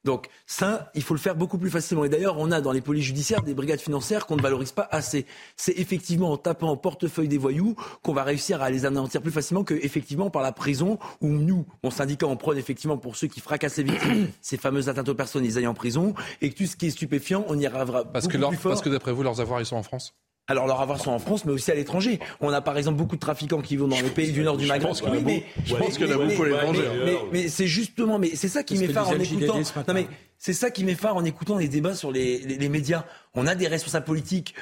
Donc 0.03 0.27
ça, 0.45 0.91
il 0.95 1.01
faut 1.01 1.13
le 1.13 1.19
faire 1.19 1.35
beaucoup 1.35 1.57
plus 1.57 1.69
facilement. 1.69 2.03
Et 2.03 2.09
d'ailleurs, 2.09 2.37
on 2.37 2.51
a 2.51 2.59
dans 2.59 2.71
les 2.73 2.81
polices 2.81 3.05
judiciaires 3.05 3.41
des 3.41 3.53
brigades 3.53 3.79
financières 3.79 4.25
qu'on 4.25 4.35
ne 4.35 4.41
valorise 4.41 4.71
pas 4.73 4.87
assez. 4.91 5.25
C'est 5.55 5.77
effectivement 5.79 6.31
en 6.31 6.37
tapant 6.37 6.71
au 6.71 6.75
portefeuille 6.75 7.27
des 7.29 7.37
voyous 7.37 7.75
qu'on 8.01 8.13
va 8.13 8.23
réussir 8.23 8.61
à 8.61 8.69
les 8.69 8.85
anéantir 8.85 9.21
plus 9.21 9.31
facilement 9.31 9.63
que 9.63 9.73
effectivement 9.75 10.29
par 10.29 10.41
la 10.41 10.51
prison 10.51 10.99
où 11.21 11.27
nous, 11.29 11.65
mon 11.83 11.89
syndicat, 11.91 12.27
on 12.27 12.35
prône 12.35 12.57
effectivement 12.57 12.97
pour 12.97 13.15
ceux 13.15 13.27
qui 13.27 13.39
fracassent 13.39 13.77
les 13.77 13.83
victimes, 13.83 14.27
ces 14.41 14.57
fameuses 14.57 14.89
atteintes 14.89 15.07
aux 15.09 15.15
personnes, 15.15 15.45
ils 15.45 15.57
aillent 15.57 15.67
en 15.67 15.73
prison, 15.73 16.13
et 16.41 16.49
que 16.49 16.57
tout 16.57 16.65
ce 16.65 16.75
qui 16.75 16.87
est 16.87 16.91
stupéfiant, 16.91 17.45
on 17.47 17.57
y 17.57 17.65
arrivera 17.65 18.03
Parce 18.03 18.27
que, 18.27 18.31
beaucoup 18.33 18.41
leur- 18.41 18.49
plus 18.49 18.57
fort. 18.57 18.71
parce 18.71 18.81
que 18.81 18.89
d'après 18.89 19.13
vous, 19.13 19.23
leurs 19.23 19.39
avoirs, 19.39 19.61
ils 19.61 19.65
sont 19.65 19.77
en 19.77 19.83
France? 19.83 20.13
Alors 20.47 20.67
leurs 20.67 20.81
avoirs 20.81 20.99
sont 20.99 21.11
en 21.11 21.19
France, 21.19 21.45
mais 21.45 21.53
aussi 21.53 21.71
à 21.71 21.75
l'étranger. 21.75 22.19
On 22.41 22.49
a 22.49 22.59
par 22.59 22.77
exemple 22.77 22.97
beaucoup 22.97 23.15
de 23.15 23.21
trafiquants 23.21 23.61
qui 23.61 23.77
vont 23.77 23.87
dans 23.87 23.95
les 24.01 24.09
pays 24.09 24.31
du 24.33 24.41
nord 24.43 24.57
du 24.57 24.65
je 24.65 24.69
Maghreb. 24.69 24.91
Oui, 25.05 25.19
mais-. 25.25 25.45
Je 25.63 25.73
pense 25.75 25.97
qu'il 25.97 26.05
y 26.07 26.13
en 26.13 26.15
a 26.19 26.25
mais- 26.25 26.35
beaucoup 26.35 26.43
à 26.43 26.71
mais- 27.05 27.17
mais- 27.31 27.47
c'est 27.47 27.67
justement, 27.67 28.19
mais 28.19 28.31
c'est 28.35 28.49
ça 28.49 28.61
qui 28.63 28.75
que 28.75 28.81
m'effare 28.81 29.07
en 29.09 29.17
écoutant. 29.19 29.57
Non 29.87 29.93
mais 29.93 30.07
c'est 30.37 30.51
ça 30.53 30.69
qui 30.69 30.83
m'effare 30.83 31.15
en 31.15 31.23
écoutant 31.23 31.57
les 31.57 31.69
débats 31.69 31.95
sur 31.95 32.11
les, 32.11 32.39
les- 32.39 32.57
les 32.57 32.69
médias. 32.69 33.05
On 33.35 33.47
a 33.47 33.55
des 33.55 33.67
responsables 33.67 34.05
politiques 34.05 34.53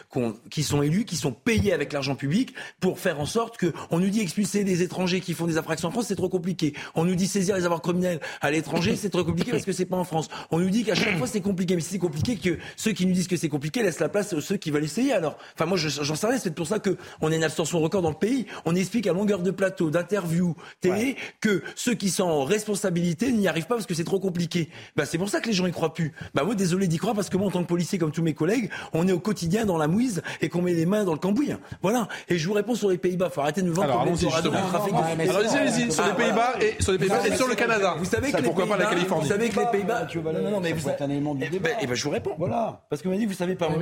qui 0.50 0.64
sont 0.64 0.82
élus, 0.82 1.04
qui 1.04 1.18
sont 1.18 1.34
payés 1.34 1.74
avec 1.74 1.92
l'argent 1.92 2.16
public 2.16 2.54
pour 2.80 3.00
faire 3.00 3.20
en 3.20 3.26
sorte 3.26 3.58
que 3.58 3.74
on 3.90 4.00
nous 4.00 4.10
dit 4.10 4.22
expulser 4.22 4.64
des 4.64 4.82
étrangers 4.82 5.20
qui 5.20 5.34
font 5.34 5.46
des 5.46 5.58
infractions 5.58 5.90
en 5.90 5.92
France, 5.92 6.06
c'est 6.08 6.16
trop 6.16 6.30
compliqué. 6.30 6.74
On 6.96 7.04
nous 7.04 7.16
dit 7.16 7.28
saisir 7.28 7.58
les 7.58 7.66
avoirs 7.66 7.82
criminels 7.82 8.22
à 8.40 8.50
l'étranger, 8.50 8.96
c'est 8.96 9.10
trop 9.10 9.26
compliqué 9.26 9.52
parce 9.52 9.66
que 9.66 9.74
c'est 9.74 9.86
pas 9.86 9.98
en 9.98 10.06
France. 10.06 10.30
On 10.52 10.60
nous 10.60 10.70
dit 10.70 10.86
qu'à 10.86 10.96
chaque 10.96 11.18
fois 11.18 11.28
c'est 11.28 11.42
compliqué, 11.42 11.76
mais 11.76 11.82
si 11.82 11.90
c'est 11.90 12.00
compliqué 12.00 12.38
que 12.38 12.58
ceux 12.78 12.94
qui 12.94 13.06
nous 13.06 13.12
disent 13.14 13.28
que 13.28 13.36
c'est 13.36 13.50
compliqué 13.50 13.84
laissent 13.84 14.00
la 14.00 14.08
place 14.10 14.32
à 14.32 14.40
ceux 14.40 14.56
qui 14.56 14.72
veulent 14.72 14.86
essayer. 14.86 15.12
Alors, 15.12 15.38
enfin 15.54 15.66
moi 15.66 15.78
je- 15.78 15.90
j'en 15.90 16.16
sais 16.16 16.28
rien. 16.28 16.38
C'est 16.40 16.56
pour 16.56 16.68
ça 16.68 16.80
que 16.80 16.98
on 17.20 17.30
a 17.32 17.36
une 17.36 17.44
abstention 17.44 17.80
record 17.82 18.02
dans 18.02 18.10
le 18.12 18.16
pays. 18.16 18.46
On 18.64 18.74
explique 18.76 19.06
à 19.08 19.12
longueur 19.12 19.40
de 19.40 19.52
plateau, 19.52 19.90
d'interviews, 19.90 20.56
télé, 20.80 21.18
que 21.42 21.62
ceux 21.76 21.94
qui 21.96 22.10
sont 22.10 22.24
en 22.24 22.46
responsabilité 22.46 23.34
n'y 23.34 23.50
arrivent 23.50 23.68
pas 23.68 23.76
parce 23.76 23.86
que 23.86 23.94
c'est 23.96 24.06
trop 24.06 24.20
compliqué. 24.22 24.70
Bah, 24.96 25.06
c'est 25.06 25.18
pour 25.18 25.28
ça 25.28 25.42
que 25.42 25.48
les 25.48 25.54
gens 25.54 25.66
y 25.68 25.72
croient 25.74 25.94
plus. 25.94 26.14
Bah, 26.34 26.46
moi, 26.46 26.56
désolé 26.56 26.88
d'y 26.88 26.98
croire 26.98 27.16
parce 27.16 27.30
que 27.30 27.36
moi, 27.36 27.48
en 27.48 27.52
tant 27.52 27.64
que 27.64 27.68
policier, 27.68 27.98
comme 27.98 28.12
tous 28.14 28.22
mes 28.24 28.34
collègues, 28.34 28.61
on 28.94 29.08
est 29.08 29.12
au 29.12 29.20
quotidien 29.20 29.66
dans 29.66 29.78
la 29.78 29.88
mouise 29.88 30.22
et 30.42 30.50
qu'on 30.50 30.62
met 30.62 30.74
les 30.74 30.86
mains 30.86 31.04
dans 31.04 31.14
le 31.14 31.20
cambouis. 31.20 31.52
Voilà. 31.82 32.08
Et 32.30 32.38
je 32.38 32.48
vous 32.48 32.54
réponds 32.54 32.76
sur 32.76 32.90
les 32.90 32.98
Pays-Bas. 32.98 33.30
Faut 33.30 33.42
arrêter 33.42 33.62
de 33.62 33.68
nous 33.68 33.74
vendre 33.74 33.90
Alors, 33.90 34.00
comme 34.04 34.10
allons-y, 34.10 34.26
des 34.26 34.32
trafic. 34.32 34.94
Alors, 34.94 35.38
allez-y, 35.38 35.58
allez-y, 35.58 35.92
sur 35.92 36.04
les 36.04 36.10
Ah, 36.12 36.16
Pays-Bas 36.16 36.54
et 36.62 36.82
sur 36.84 36.92
les 36.92 36.98
Pays-Bas 37.00 37.28
et 37.28 37.36
sur 37.36 37.48
le 37.48 37.56
Canada. 37.56 37.96
Vous 37.98 38.06
savez 38.06 38.32
que 38.32 38.38
les 38.38 38.44
pourquoi 38.44 38.66
pas 38.66 38.72
la 38.78 38.86
Pays-Bas- 38.86 38.96
Californie 38.96 39.24
Vous 39.24 39.30
savez 39.30 39.50
que 39.50 39.60
les 39.60 39.66
Pays-Bas. 39.68 40.00
Mathieu 40.02 40.22
Vallet, 40.22 40.42
Non, 40.42 40.52
non, 40.52 40.60
mais 40.60 40.74
vous 40.74 40.90
être 40.90 41.02
un 41.02 41.10
élément 41.10 41.36
du 41.36 41.44
Eh 41.46 41.50
débat. 41.50 41.70
ben, 41.70 41.78
eh 41.82 41.88
ben, 41.88 41.96
je 41.96 42.04
vous 42.04 42.10
réponds. 42.10 42.36
Voilà. 42.38 42.86
Parce 42.90 43.02
que 43.02 43.10
m'a 43.10 43.18
dit, 43.18 43.26
vous 43.26 43.34
savez 43.34 43.56
pas. 43.56 43.70
Moi, 43.70 43.78
vous 43.78 43.82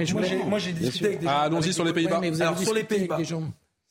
j'ai, 0.59 0.65
j'ai 0.65 0.71
discuté 0.73 1.05
avec 1.05 1.19
des 1.19 1.25
gens. 1.25 1.31
Ah, 1.35 1.41
allons-y 1.43 1.73
sur 1.73 1.83
les 1.85 1.93
Pays-Bas. 1.93 2.19
vous 2.21 2.41
Alors, 2.41 2.57
sur 2.57 2.73
les 2.73 2.83
Pays-Bas. 2.83 3.17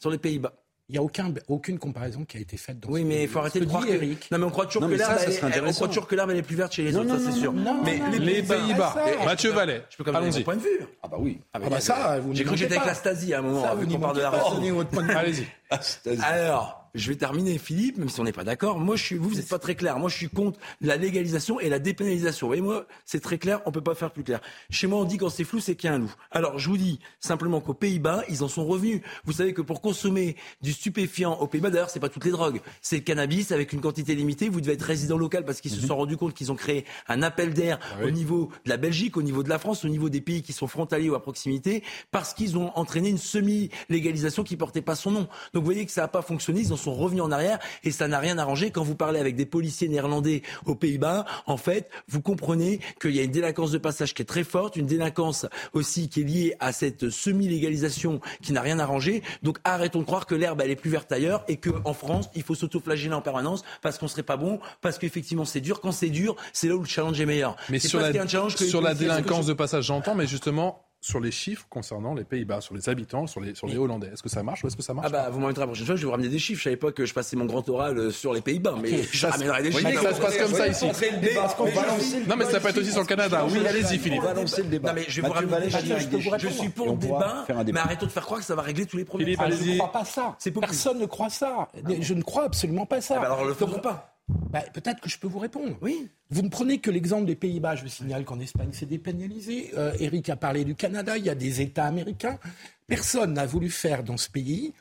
Sur 0.01 0.11
les 0.11 0.18
Pays-Bas. 0.18 0.53
Il 0.91 0.93
n'y 0.93 0.99
a 0.99 1.03
aucun, 1.03 1.30
aucune 1.49 1.78
comparaison 1.78 2.24
qui 2.24 2.39
a 2.39 2.41
été 2.41 2.57
faite 2.57 2.80
dans 2.80 2.89
Oui, 2.89 3.03
ce 3.03 3.07
mais 3.07 3.24
il 3.24 3.28
faut 3.28 3.41
arrêter 3.41 3.61
de 3.61 3.66
croire 3.66 3.84
que. 3.84 3.91
Eric. 3.93 4.30
Non, 4.30 4.39
mais 4.39 4.45
on 4.47 4.51
croit 4.51 4.64
toujours 4.64 4.80
Non, 4.82 4.89
que 4.89 4.95
l'herbe, 4.95 5.18
ça 5.18 5.24
elle, 5.26 5.32
est- 5.34 5.43
on 5.45 5.47
intéressant. 5.47 5.74
croit 5.76 5.89
toujours 5.89 6.07
que 6.07 6.14
l'herbe, 6.14 6.30
elle 6.30 6.36
est 6.39 6.43
plus 6.43 6.57
verte 6.57 6.72
chez 6.72 6.82
les 6.84 6.93
Non, 6.93 7.01
autres, 7.01 7.09
non, 7.11 7.18
ça, 7.18 7.24
c'est 7.24 7.30
non, 7.30 7.36
sûr. 7.36 7.53
non, 7.53 7.74
non, 7.74 7.82
mais 7.84 7.99
non, 7.99 8.11
les 8.11 8.18
Les 8.18 8.43
Pays-Bas. 8.43 8.97
Mathieu 9.26 9.51
Vallet. 9.53 9.82
Je 9.91 9.97
peux 9.99 10.05
quand 10.05 10.12
même 10.18 10.32
mon 10.32 10.41
point 10.43 10.57
de 10.57 10.61
vue. 10.62 10.80
Ah 11.03 11.09
bah 11.09 11.16
oui. 11.20 11.41
Ah, 11.53 11.59
Ah 11.62 11.68
bah 11.68 11.80
ça, 11.80 12.18
vous 12.20 12.34
J'ai 12.34 12.45
cru 12.45 12.55
que 12.55 12.59
j'étais 12.61 12.76
avec 12.76 12.86
la 12.86 12.95
Stasi 12.95 13.34
à 13.34 13.41
un 13.41 13.43
moment, 13.43 13.62
Ça, 13.64 13.74
vu 13.74 13.82
vous 13.82 13.86
n'y 13.86 13.95
qu'on 13.97 14.01
parle 14.01 14.16
de 14.16 14.22
la. 14.22 15.18
Allez-y. 15.18 15.47
Alors, 16.24 16.78
je 16.95 17.09
vais 17.09 17.16
terminer, 17.16 17.59
Philippe, 17.59 17.99
même 17.99 18.09
si 18.09 18.20
on 18.20 18.24
n'est 18.24 18.32
pas 18.32 18.45
d'accord. 18.45 18.78
Moi, 18.78 18.97
je 18.97 19.05
suis, 19.05 19.16
vous, 19.16 19.30
vous 19.30 19.36
n'êtes 19.36 19.49
pas 19.49 19.59
très 19.59 19.74
clair. 19.74 19.99
Moi, 19.99 20.09
je 20.09 20.16
suis 20.16 20.28
contre 20.28 20.59
la 20.80 20.97
légalisation 20.97 21.61
et 21.61 21.68
la 21.68 21.78
dépénalisation. 21.78 22.47
Vous 22.47 22.51
voyez, 22.51 22.62
moi, 22.62 22.86
c'est 23.05 23.20
très 23.20 23.39
clair, 23.39 23.61
on 23.66 23.72
peut 23.72 23.80
pas 23.80 23.95
faire 23.95 24.11
plus 24.11 24.24
clair. 24.24 24.41
Chez 24.70 24.86
moi, 24.86 24.99
on 25.01 25.05
dit 25.05 25.16
quand 25.16 25.28
c'est 25.28 25.45
flou, 25.45 25.61
c'est 25.61 25.74
qu'il 25.74 25.89
y 25.89 25.93
a 25.93 25.97
un 25.97 25.99
loup. 25.99 26.14
Alors, 26.30 26.59
je 26.59 26.68
vous 26.68 26.76
dis 26.76 26.99
simplement 27.20 27.61
qu'aux 27.61 27.74
Pays-Bas, 27.74 28.24
ils 28.28 28.43
en 28.43 28.49
sont 28.49 28.66
revenus. 28.66 29.01
Vous 29.24 29.32
savez 29.32 29.53
que 29.53 29.62
pour 29.62 29.80
consommer 29.80 30.36
du 30.62 30.72
stupéfiant 30.72 31.34
aux 31.34 31.47
Pays-Bas, 31.47 31.70
d'ailleurs, 31.70 31.91
c'est 31.91 32.01
pas 32.01 32.09
toutes 32.09 32.24
les 32.24 32.30
drogues. 32.30 32.61
C'est 32.82 32.97
le 32.97 33.03
cannabis 33.03 33.53
avec 33.53 33.72
une 33.72 33.80
quantité 33.80 34.14
limitée. 34.14 34.49
Vous 34.49 34.61
devez 34.61 34.74
être 34.74 34.82
résident 34.82 35.18
local 35.18 35.45
parce 35.45 35.61
qu'ils 35.61 35.70
se 35.70 35.86
sont 35.86 35.97
rendus 35.97 36.16
compte 36.16 36.34
qu'ils 36.34 36.53
ont 36.53 36.57
créé 36.57 36.84
un 37.09 37.22
appel 37.22 37.55
d'air 37.55 37.78
au 38.03 38.11
niveau 38.11 38.51
de 38.64 38.70
la 38.70 38.76
Belgique, 38.76 39.16
au 39.16 39.22
niveau 39.22 39.43
de 39.43 39.49
la 39.49 39.59
France, 39.59 39.84
au 39.84 39.89
niveau 39.89 40.09
des 40.09 40.20
pays 40.20 40.43
qui 40.43 40.53
sont 40.53 40.66
frontaliers 40.66 41.11
ou 41.11 41.14
à 41.14 41.22
proximité, 41.22 41.82
parce 42.11 42.34
qu'ils 42.34 42.57
ont 42.57 42.70
entraîné 42.76 43.09
une 43.09 43.18
semi-légalisation 43.18 44.45
qui 44.45 44.57
portait 44.57 44.82
pas 44.82 44.95
son 44.95 45.11
nom. 45.11 45.28
Donc, 45.53 45.62
vous 45.62 45.64
voyez 45.64 45.86
que 45.86 45.93
ça 45.93 46.03
n'a 46.03 46.09
pas 46.09 46.22
fonctionné. 46.22 46.61
Ils 46.61 46.72
sont 46.79 46.95
revenus 46.95 47.22
en 47.22 47.31
arrière 47.31 47.59
et 47.85 47.91
ça 47.91 48.09
n'a 48.09 48.18
rien 48.18 48.39
arrangé. 48.39 48.70
Quand 48.70 48.83
vous 48.83 48.95
parlez 48.95 49.20
avec 49.20 49.37
des 49.37 49.47
policiers 49.47 49.89
néerlandais 49.89 50.43
aux 50.66 50.74
Pays-Bas, 50.74 51.24
en 51.47 51.57
fait, 51.57 51.91
vous 52.09 52.22
comprenez 52.22 52.81
qu'il 53.01 53.14
y 53.14 53.20
a 53.20 53.22
une 53.22 53.31
délinquance 53.31 53.70
de 53.70 53.79
passage 53.79 54.14
qui 54.14 54.22
est 54.22 54.26
très 54.26 54.45
forte, 54.45 54.76
une 54.76 54.87
délinquance 54.87 55.47
aussi 55.72 56.09
qui 56.09 56.20
est 56.20 56.24
liée 56.24 56.57
à 56.61 56.72
cette 56.72 57.11
semi-légalisation 57.11 58.20
qui 58.43 58.53
n'a 58.53 58.62
rien 58.62 58.79
arrangé. 58.79 59.22
Donc 59.43 59.59
arrêtons 59.64 60.01
de 60.01 60.05
croire 60.05 60.26
que 60.26 60.35
l'herbe 60.35 60.61
elle 60.62 60.70
est 60.70 60.76
plus 60.76 60.91
verte 60.91 61.11
ailleurs 61.12 61.45
et 61.49 61.57
qu'en 61.57 61.93
France 61.93 62.29
il 62.35 62.43
faut 62.43 62.55
s'autoflageller 62.55 63.14
en 63.14 63.22
permanence 63.22 63.62
parce 63.83 63.99
qu'on 63.99 64.09
serait 64.09 64.22
pas 64.22 64.37
bon, 64.37 64.61
parce 64.81 64.99
qu'effectivement 64.99 65.45
c'est 65.45 65.61
dur. 65.61 65.81
Quand 65.81 65.93
c'est 65.93 66.11
dur, 66.11 66.37
c'est 66.53 66.68
là 66.68 66.76
où 66.76 66.81
le 66.81 66.87
challenge 66.87 67.20
est 67.20 67.26
meilleur. 67.26 67.57
Mais 67.68 67.79
sur 67.79 68.01
la, 68.01 68.12
sur 68.49 68.81
la 68.81 68.95
délinquance 68.95 69.47
de 69.47 69.53
passage, 69.53 69.85
j'entends, 69.85 70.14
mais 70.14 70.26
justement, 70.26 70.88
sur 71.01 71.20
les 71.20 71.30
chiffres 71.30 71.64
concernant 71.70 72.14
les 72.14 72.24
Pays-Bas, 72.24 72.61
sur 72.61 72.74
les 72.74 72.88
habitants, 72.88 73.26
sur 73.26 73.40
les, 73.40 73.55
sur 73.55 73.66
les 73.68 73.76
Hollandais, 73.78 74.09
est-ce 74.12 74.22
que 74.22 74.28
ça 74.28 74.42
marche 74.42 74.64
ou 74.64 74.66
est-ce 74.66 74.76
que 74.76 74.82
ça 74.82 74.94
marche 74.94 75.07
Ah 75.09 75.11
bah 75.11 75.28
vous 75.30 75.38
m'en 75.38 75.46
mettrez 75.46 75.61
la 75.61 75.66
prochaine 75.68 75.86
fois, 75.86 75.94
je 75.96 76.01
vais 76.01 76.07
vous 76.07 76.11
ramener 76.11 76.28
des 76.28 76.38
chiffres. 76.40 76.59
Je 76.59 76.64
savais 76.64 76.76
pas 76.76 76.90
que 76.92 77.07
je 77.07 77.14
passais 77.14 77.36
mon 77.36 77.44
grand 77.44 77.66
oral 77.68 77.96
euh, 77.99 78.11
sur 78.11 78.32
les 78.34 78.40
Pays-Bas, 78.40 78.74
mais 78.82 79.05
je 79.05 79.18
ça 79.18 79.28
se- 79.28 79.32
ramènerai 79.32 79.62
des 79.62 79.70
Vous 79.70 79.78
chiffres. 79.78 80.03
ça 80.03 80.14
se 80.14 80.20
passe 80.20 80.38
comme 80.38 80.53
ça 80.55 80.66
ici. 80.68 80.86
Je 80.92 82.28
Non, 82.28 82.36
mais 82.36 82.44
ça 82.46 82.61
peut 82.61 82.68
être 82.68 82.78
aussi 82.78 82.90
sur 82.90 83.01
le 83.03 83.07
Canada. 83.07 83.46
Oui, 83.49 83.64
allez-y, 83.66 83.99
Philippe. 83.99 84.20
On 84.22 84.26
va 84.26 84.34
lancer 84.34 84.62
le 84.62 84.68
débat. 84.68 84.88
Non, 84.88 84.94
mais 84.96 85.05
je 85.09 85.20
vais 85.20 85.28
vous 85.28 85.34
ramener 85.34 85.70
je 85.70 86.38
Je 86.38 86.49
suis 86.49 86.68
pour 86.68 86.86
le 86.90 86.96
débat, 86.96 87.46
mais 87.72 87.80
arrêtons 87.80 88.07
de 88.07 88.11
faire 88.11 88.24
croire 88.24 88.40
que 88.40 88.46
ça 88.46 88.55
va 88.55 88.62
régler 88.62 88.86
tous 88.86 88.96
les 88.96 89.05
problèmes. 89.05 89.36
Ah, 89.38 89.51
je 89.51 89.70
ne 89.70 89.78
crois 89.78 89.92
pas 89.92 90.05
ça. 90.05 90.36
Personne 90.61 90.99
ne 90.99 91.07
croit 91.07 91.30
ça. 91.30 91.68
Je 92.01 92.14
ne 92.14 92.22
crois 92.22 92.44
absolument 92.44 92.86
pas 92.86 93.01
ça. 93.01 93.14
Ah 93.18 93.20
bah 93.20 93.26
alors, 93.26 93.44
le 93.44 93.55
faisons 93.55 93.78
pas. 93.78 94.14
Bah, 94.29 94.62
Peut-être 94.72 95.01
que 95.01 95.09
je 95.09 95.18
peux 95.18 95.26
vous 95.26 95.39
répondre. 95.39 95.76
Oui. 95.81 96.09
Vous 96.31 96.43
ne 96.43 96.49
prenez 96.49 96.79
que 96.79 96.91
l'exemple 96.91 97.26
des 97.26 97.37
Pays-Bas. 97.37 97.76
Je 97.76 97.87
signale 97.87 98.24
qu'en 98.24 98.39
Espagne, 98.41 98.70
c'est 98.72 98.87
dépénalisé. 98.87 99.70
Euh, 99.76 99.93
Eric 99.99 100.29
a 100.29 100.37
parlé 100.37 100.64
du 100.64 100.74
Canada. 100.74 101.16
Il 101.16 101.24
y 101.24 101.31
a 101.31 101.35
des 101.35 101.61
États 101.61 101.87
américains. 101.87 102.39
Personne 102.87 103.35
n'a 103.35 103.47
voulu 103.47 103.70
faire 103.70 104.03
dans 104.05 104.16
ce 104.16 104.29
pays 104.31 104.72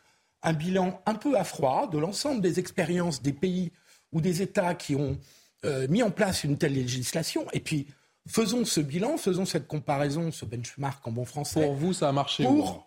un 0.44 0.54
bilan 0.54 1.02
un 1.06 1.16
peu 1.16 1.38
à 1.38 1.44
froid 1.44 1.90
de 1.90 1.98
l'ensemble 1.98 2.42
des 2.42 2.60
expériences 2.60 3.22
des 3.22 3.34
pays 3.34 3.72
ou 4.14 4.22
des 4.22 4.42
États 4.42 4.76
qui 4.76 4.96
ont 4.96 5.18
euh, 5.66 5.88
mis 5.90 6.04
en 6.04 6.12
place 6.12 6.44
une 6.44 6.58
telle 6.58 6.74
législation. 6.74 7.46
Et 7.54 7.60
puis, 7.60 7.88
faisons 8.28 8.64
ce 8.64 8.80
bilan, 8.80 9.18
faisons 9.18 9.46
cette 9.46 9.68
comparaison, 9.68 10.32
ce 10.32 10.46
benchmark 10.46 11.06
en 11.08 11.12
bon 11.12 11.26
français. 11.26 11.62
Pour 11.64 11.74
vous, 11.74 11.94
ça 11.94 12.08
a 12.10 12.12
marché 12.12 12.44
Pour- 12.44 12.78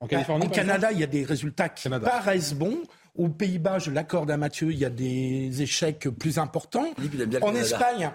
où 0.00 0.04
En 0.04 0.06
Californie 0.08 0.44
en 0.46 0.48
par 0.48 0.56
Canada, 0.56 0.92
il 0.92 0.98
y 1.00 1.02
a 1.04 1.06
des 1.06 1.24
résultats 1.24 1.68
qui 1.68 1.84
Canada. 1.84 2.08
paraissent 2.10 2.54
bons. 2.54 2.82
Aux 3.14 3.28
Pays-Bas, 3.28 3.78
je 3.78 3.90
l'accorde 3.90 4.30
à 4.30 4.36
Mathieu, 4.36 4.72
il 4.72 4.78
y 4.78 4.84
a 4.84 4.90
des 4.90 5.62
échecs 5.62 6.08
plus 6.08 6.38
importants. 6.38 6.94
En. 7.42 7.54
Espagne, 7.54 8.10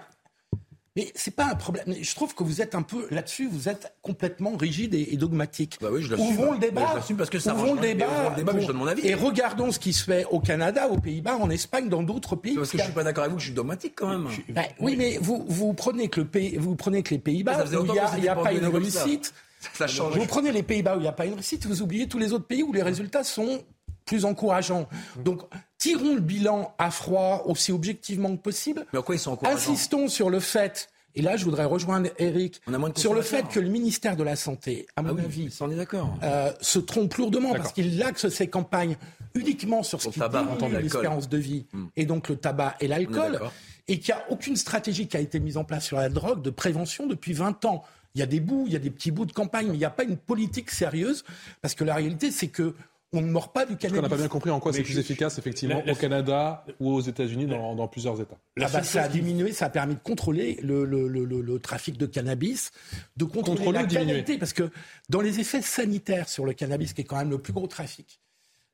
mais 0.98 1.12
c'est 1.14 1.36
pas 1.36 1.46
un 1.46 1.54
problème. 1.54 1.94
Je 2.00 2.14
trouve 2.16 2.34
que 2.34 2.42
vous 2.42 2.60
êtes 2.60 2.74
un 2.74 2.82
peu 2.82 3.06
là-dessus, 3.12 3.46
vous 3.46 3.68
êtes 3.68 3.94
complètement 4.02 4.56
rigide 4.56 4.94
et, 4.94 5.14
et 5.14 5.16
dogmatique. 5.16 5.78
Bah 5.80 5.90
oui, 5.92 6.02
je 6.02 6.12
ouvrons 6.16 6.54
le 6.54 6.58
débat. 6.58 7.00
je 7.08 7.14
parce 7.14 7.30
que 7.30 7.38
ça 7.38 7.54
ouvrons 7.54 7.74
le 7.74 7.80
débat. 7.80 8.06
ouvrons 8.08 8.30
le 8.30 8.34
débat, 8.34 8.52
mais 8.52 8.62
je 8.62 8.66
donne 8.66 8.78
mon 8.78 8.86
avis. 8.88 9.06
Et 9.06 9.14
regardons 9.14 9.70
ce 9.70 9.78
qui 9.78 9.92
se 9.92 10.02
fait 10.02 10.24
au 10.24 10.40
Canada, 10.40 10.88
aux 10.88 10.98
Pays-Bas, 10.98 11.36
en 11.36 11.50
Espagne, 11.50 11.88
dans 11.88 12.02
d'autres 12.02 12.34
pays. 12.34 12.56
Parce 12.56 12.72
que 12.72 12.78
je 12.78 12.82
suis 12.82 12.92
pas 12.92 13.04
d'accord 13.04 13.22
avec 13.22 13.30
vous, 13.30 13.36
que 13.36 13.42
je 13.42 13.46
suis 13.46 13.54
dogmatique 13.54 13.92
quand 13.94 14.08
même. 14.08 14.28
Ben, 14.48 14.64
oui, 14.80 14.96
mais 14.96 15.18
vous, 15.20 15.44
vous 15.46 15.72
prenez 15.72 16.08
que 16.08 16.22
le 16.22 16.26
pays, 16.26 16.56
vous 16.56 16.74
prenez 16.74 17.04
que 17.04 17.10
les 17.10 17.20
Pays-Bas 17.20 17.64
où 17.64 17.84
il 17.86 17.92
n'y 17.92 17.98
a, 18.00 18.18
y 18.18 18.28
a 18.28 18.34
pas 18.34 18.52
une 18.52 18.66
réussite. 18.66 19.32
Ça 19.74 19.86
change. 19.86 20.18
Vous 20.18 20.26
prenez 20.26 20.50
les 20.50 20.64
Pays-Bas 20.64 20.96
où 20.96 20.98
il 20.98 21.02
n'y 21.02 21.08
a 21.08 21.12
pas 21.12 21.26
une 21.26 21.34
réussite, 21.34 21.64
vous 21.66 21.80
oubliez 21.80 22.08
tous 22.08 22.18
les 22.18 22.32
autres 22.32 22.46
pays 22.46 22.64
où 22.64 22.72
les 22.72 22.82
résultats 22.82 23.22
sont 23.22 23.62
plus 24.08 24.24
encourageants. 24.24 24.88
Donc, 25.24 25.42
tirons 25.76 26.14
le 26.14 26.20
bilan 26.20 26.74
à 26.78 26.90
froid 26.90 27.42
aussi 27.46 27.70
objectivement 27.70 28.34
que 28.36 28.40
possible. 28.42 28.86
Mais 28.92 28.98
en 28.98 29.02
quoi 29.02 29.14
ils 29.14 29.18
sont 29.18 29.32
encourageants 29.32 29.56
Insistons 29.56 30.08
sur 30.08 30.30
le 30.30 30.40
fait, 30.40 30.88
et 31.14 31.22
là 31.22 31.36
je 31.36 31.44
voudrais 31.44 31.66
rejoindre 31.66 32.08
Eric, 32.18 32.60
sur 32.96 33.14
le 33.14 33.22
fait 33.22 33.46
que 33.48 33.60
le 33.60 33.68
ministère 33.68 34.16
de 34.16 34.22
la 34.24 34.34
Santé, 34.34 34.86
à 34.96 35.02
mon 35.02 35.10
Ah 35.10 35.12
oui, 35.16 35.22
avis, 35.24 35.56
on 35.60 35.70
est 35.70 35.76
d'accord. 35.76 36.16
euh, 36.22 36.50
se 36.60 36.78
trompe 36.78 37.14
lourdement 37.14 37.52
parce 37.52 37.72
qu'il 37.72 38.02
axe 38.02 38.28
ses 38.28 38.48
campagnes 38.48 38.96
uniquement 39.34 39.82
sur 39.82 40.00
ce 40.00 40.08
qui 40.08 40.18
diminue 40.20 40.82
l'espérance 40.82 41.28
de 41.28 41.38
vie 41.38 41.66
et 41.96 42.06
donc 42.06 42.28
le 42.28 42.36
tabac 42.36 42.76
et 42.80 42.88
l'alcool 42.88 43.38
et 43.86 44.00
qu'il 44.00 44.14
n'y 44.14 44.20
a 44.20 44.24
aucune 44.30 44.56
stratégie 44.56 45.06
qui 45.06 45.16
a 45.16 45.20
été 45.20 45.38
mise 45.38 45.56
en 45.56 45.64
place 45.64 45.84
sur 45.84 45.96
la 45.98 46.08
drogue 46.08 46.42
de 46.42 46.50
prévention 46.50 47.06
depuis 47.06 47.32
20 47.34 47.64
ans. 47.66 47.84
Il 48.14 48.20
y 48.20 48.22
a 48.22 48.26
des 48.26 48.40
bouts, 48.40 48.64
il 48.66 48.72
y 48.72 48.76
a 48.76 48.80
des 48.80 48.90
petits 48.90 49.10
bouts 49.10 49.26
de 49.26 49.32
campagne, 49.32 49.68
mais 49.68 49.74
il 49.74 49.78
n'y 49.78 49.84
a 49.84 49.90
pas 49.90 50.02
une 50.04 50.16
politique 50.16 50.70
sérieuse 50.70 51.24
parce 51.62 51.74
que 51.74 51.84
la 51.84 51.94
réalité 51.94 52.30
c'est 52.30 52.48
que 52.48 52.74
on 53.12 53.22
ne 53.22 53.30
mord 53.30 53.52
pas 53.52 53.64
du 53.64 53.72
Parce 53.76 53.82
cannabis. 53.82 54.02
n'a 54.02 54.08
pas 54.08 54.16
bien 54.16 54.28
compris 54.28 54.50
en 54.50 54.60
quoi 54.60 54.72
c'est 54.72 54.82
plus 54.82 54.92
je- 54.94 55.00
efficace, 55.00 55.38
effectivement, 55.38 55.78
la- 55.78 55.84
la- 55.86 55.92
au 55.92 55.96
Canada 55.96 56.64
ou 56.78 56.92
aux 56.92 57.00
États-Unis, 57.00 57.46
dans, 57.46 57.74
dans 57.74 57.88
plusieurs 57.88 58.20
États. 58.20 58.36
Ah 58.60 58.68
bah, 58.72 58.82
ça 58.82 59.02
a 59.04 59.08
diminué, 59.08 59.52
ça 59.52 59.66
a 59.66 59.70
permis 59.70 59.94
de 59.94 60.00
contrôler 60.00 60.58
le, 60.62 60.84
le- 60.84 61.08
le- 61.08 61.24
le- 61.24 61.40
le 61.40 61.58
trafic 61.58 61.96
de 61.96 62.06
cannabis, 62.06 62.70
de 63.16 63.24
contrôler 63.24 63.56
Contrôler 63.56 63.78
la 63.78 63.86
qualité, 63.86 64.36
parce 64.38 64.52
que 64.52 64.70
dans 65.08 65.20
les 65.22 65.40
effets 65.40 65.62
sanitaires 65.62 66.28
sur 66.28 66.44
le 66.44 66.52
cannabis, 66.52 66.92
qui 66.92 67.00
est 67.00 67.04
quand 67.04 67.16
même 67.16 67.30
le 67.30 67.38
plus 67.38 67.52
gros 67.52 67.66
trafic, 67.66 68.20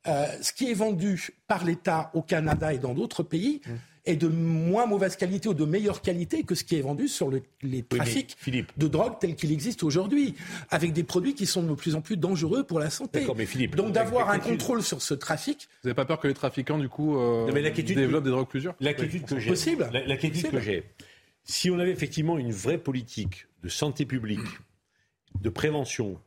euh, 0.06 0.26
ce 0.42 0.52
qui 0.52 0.70
est 0.70 0.74
vendu 0.74 1.30
par 1.46 1.64
l'État 1.64 2.10
au 2.14 2.20
Canada 2.22 2.72
et 2.74 2.78
dans 2.78 2.92
d'autres 2.94 3.22
pays 3.22 3.60
Mmh. 3.66 3.70
Est 4.06 4.16
de 4.16 4.28
moins 4.28 4.84
mauvaise 4.86 5.16
qualité 5.16 5.48
ou 5.48 5.54
de 5.54 5.64
meilleure 5.64 6.02
qualité 6.02 6.42
que 6.42 6.54
ce 6.54 6.62
qui 6.64 6.76
est 6.76 6.82
vendu 6.82 7.08
sur 7.08 7.30
le- 7.30 7.42
les 7.62 7.82
trafics 7.82 8.36
Philippe. 8.38 8.70
de 8.76 8.86
drogue 8.86 9.18
tels 9.18 9.34
qu'il 9.34 9.50
existe 9.50 9.82
aujourd'hui, 9.82 10.34
avec 10.70 10.92
des 10.92 11.04
produits 11.04 11.34
qui 11.34 11.46
sont 11.46 11.62
de 11.62 11.72
plus 11.74 11.94
en 11.94 12.02
plus 12.02 12.16
dangereux 12.18 12.64
pour 12.64 12.78
la 12.80 12.90
santé. 12.90 13.20
D'accord, 13.20 13.34
mais 13.36 13.46
Philippe, 13.46 13.76
Donc 13.76 13.92
d'avoir 13.92 14.28
un 14.30 14.38
contrôle 14.38 14.82
sur 14.82 15.00
ce 15.00 15.14
trafic, 15.14 15.68
Vous 15.82 15.88
n'avez 15.88 15.94
pas 15.94 16.04
peur 16.04 16.20
que 16.20 16.28
les 16.28 16.34
trafiquants, 16.34 16.78
du 16.78 16.88
coup, 16.90 17.16
euh, 17.18 17.46
Non, 17.46 17.52
mais 17.54 17.62
l'inquiétude 17.62 17.96
développent 17.96 18.24
que- 18.24 18.28
des 18.28 18.32
drogues 18.32 18.48
plus 18.48 18.60
dures? 18.60 18.74
L'inquiétude 18.80 19.24
que 19.24 19.38
j'ai. 19.40 19.48
Possible. 19.48 19.88
L'inquiétude 20.06 20.50
que 20.50 20.60
j'ai. 20.60 20.84
Si 21.44 21.70
on 21.70 21.78
avait 21.78 21.90
effectivement 21.92 22.36
une 22.38 22.52
vraie 22.52 22.78
politique 22.78 23.46
de 23.62 23.68
santé 23.68 24.04
publique, 24.04 24.40
de 25.40 25.48
prévention, 25.48 26.18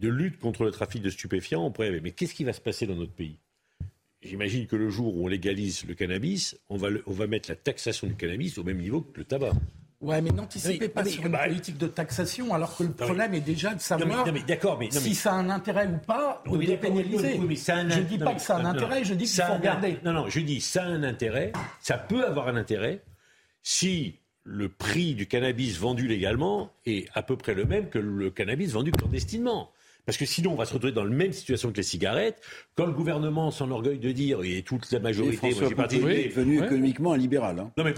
de 0.00 0.08
lutte 0.08 0.38
contre 0.38 0.64
le 0.64 0.70
trafic 0.70 1.02
de 1.02 1.10
stupéfiants, 1.10 1.64
on 1.64 1.70
pourrait. 1.70 2.00
Mais 2.02 2.12
qu'est-ce 2.12 2.34
qui 2.34 2.44
va 2.44 2.52
se 2.52 2.60
passer 2.60 2.86
dans 2.86 2.94
notre 2.94 3.12
pays? 3.12 3.38
J'imagine 4.22 4.66
que 4.66 4.74
le 4.76 4.90
jour 4.90 5.16
où 5.16 5.24
on 5.24 5.28
légalise 5.28 5.84
le 5.86 5.94
cannabis, 5.94 6.56
on 6.68 6.76
va, 6.76 6.90
le- 6.90 7.02
on 7.06 7.12
va 7.12 7.26
mettre 7.28 7.48
la 7.48 7.54
taxation 7.56 8.06
du 8.08 8.16
cannabis 8.16 8.58
au 8.58 8.64
même 8.64 8.78
niveau 8.78 9.00
que 9.00 9.18
le 9.18 9.24
tabac. 9.24 9.52
Ouais, 10.00 10.20
mais 10.20 10.30
n'anticipez 10.30 10.78
Oui, 10.86 10.88
pas 10.88 11.02
mais- 11.04 11.10
sur 11.10 11.26
une 11.26 11.32
bah, 11.32 11.44
politique 11.46 11.78
de 11.78 11.86
taxation, 11.88 12.52
alors 12.54 12.76
que 12.76 12.84
le 12.84 12.92
problème 12.92 13.34
est 13.34 13.40
déjà 13.40 13.74
de 13.74 13.80
savoir 13.80 14.26
non, 14.26 14.32
mais 14.32 14.44
mais- 14.80 14.90
si 14.90 15.14
ça 15.14 15.32
a 15.32 15.36
un 15.36 15.50
intérêt 15.50 15.86
ou 15.88 15.98
pas 15.98 16.42
de 16.46 16.56
dépénaliser. 16.56 17.32
oui, 17.34 17.36
oui, 17.40 17.46
mais 17.48 17.56
ça 17.56 17.76
a 17.76 17.78
un 17.78 17.88
je 17.88 17.98
ne 18.00 18.04
dis 18.04 18.18
pas 18.18 18.34
que 18.34 18.40
ça 18.40 18.56
a 18.56 18.60
un 18.60 18.64
intérêt, 18.64 19.04
je 19.04 19.14
dis 19.14 19.24
qu'il 19.24 19.42
faut 19.42 19.54
regarder. 19.54 19.98
Non, 20.04 20.12
non, 20.12 20.28
je 20.28 20.40
dis 20.40 20.60
ça 20.60 20.82
a 20.84 20.86
un 20.86 21.02
intérêt. 21.04 21.52
Ça 21.80 21.98
peut 21.98 22.24
avoir 22.24 22.48
un 22.48 22.56
intérêt 22.56 23.02
si 23.62 24.16
le 24.44 24.68
prix 24.68 25.14
du 25.14 25.26
cannabis 25.26 25.78
vendu 25.78 26.06
légalement 26.08 26.72
est 26.86 27.08
à 27.14 27.22
peu 27.22 27.36
près 27.36 27.54
le 27.54 27.64
même 27.66 27.88
que 27.88 27.98
le 27.98 28.30
cannabis 28.30 28.72
vendu 28.72 28.92
clandestinement. 28.92 29.70
Parce 30.08 30.16
que 30.16 30.24
sinon, 30.24 30.52
on 30.52 30.54
va 30.54 30.64
se 30.64 30.72
retrouver 30.72 30.94
dans 30.94 31.04
la 31.04 31.10
même 31.10 31.34
situation 31.34 31.70
que 31.70 31.76
les 31.76 31.82
cigarettes. 31.82 32.40
Quand 32.74 32.86
le 32.86 32.92
gouvernement 32.92 33.50
s'enorgueille 33.50 33.98
de 33.98 34.10
dire, 34.10 34.38
et 34.42 34.62
toute 34.62 34.90
la 34.90 35.00
majorité, 35.00 35.50
moi 35.50 35.68
j'ai 35.68 35.74
participé. 35.74 36.24
est 36.24 36.28
devenu 36.28 36.64
économiquement 36.64 37.12
un 37.12 37.18
libéral. 37.18 37.58
hein. 37.58 37.70
Non 37.76 37.84
mais, 37.84 37.92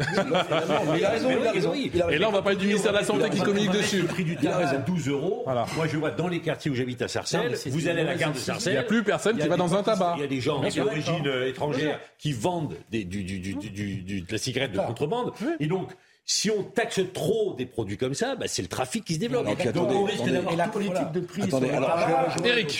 il 0.99 1.05
a 1.05 1.11
raison, 1.11 1.29
il 1.39 1.47
a 1.47 1.53
raison. 1.53 1.73
Et 2.11 2.19
là, 2.19 2.29
on 2.29 2.33
va 2.33 2.43
parler 2.43 2.59
du 2.59 2.67
ministère 2.67 2.91
de 2.91 2.97
la 2.99 3.05
Santé 3.05 3.31
qui 3.31 3.39
communique 3.41 3.71
dessus. 3.71 4.03
Le 4.03 4.09
prix 4.09 4.25
du 4.25 4.35
tabac 4.35 4.71
à 4.71 4.77
12 4.79 5.09
euros. 5.09 5.43
Voilà. 5.45 5.67
Moi, 5.77 5.87
je 5.87 5.97
vois 5.99 6.11
dans 6.11 6.27
les 6.27 6.41
quartiers 6.41 6.73
où 6.73 6.75
j'habite 6.75 7.01
à 7.01 7.07
Sarcelles, 7.07 7.57
vous 7.67 7.87
allez 7.87 8.01
à 8.01 8.05
la 8.05 8.17
gare 8.17 8.33
de. 8.33 8.39
Sarcelles. 8.39 8.73
Il 8.73 8.77
n'y 8.77 8.81
a 8.81 8.83
plus 8.83 9.05
personne 9.05 9.39
qui 9.39 9.47
va 9.47 9.57
dans 9.57 9.77
un 9.77 9.85
tabac. 9.85 10.15
Il 10.17 10.23
y 10.23 10.25
a 10.25 10.27
des 10.27 10.41
gens 10.41 10.61
d'origine 10.61 11.29
euh, 11.29 11.49
étrangère 11.49 12.01
qui 12.19 12.33
vendent 12.33 12.75
du, 12.91 13.07
de 13.07 14.33
la 14.33 14.39
cigarette 14.39 14.73
de 14.73 14.79
contrebande. 14.79 15.31
Et 15.61 15.69
donc, 15.69 15.93
si 16.31 16.49
on 16.49 16.63
taxe 16.63 17.01
trop 17.13 17.55
des 17.59 17.67
produits 17.67 17.97
comme 17.97 18.15
ça, 18.15 18.37
bah, 18.37 18.47
c'est 18.47 18.63
le 18.63 18.69
trafic 18.69 19.05
qui 19.05 19.15
se 19.15 19.19
développe. 19.19 19.47
Non, 19.47 19.57
puis 19.57 19.65
Donc, 19.73 19.77
attendez, 19.89 20.13
attendez. 20.13 20.53
Et 20.53 20.57
la 20.57 20.69
politique 20.69 20.95
voilà. 20.95 21.11
de 21.11 21.21
prix 21.21 21.43
Attendez, 21.43 21.71
alors, 21.71 21.99
je 21.99 22.05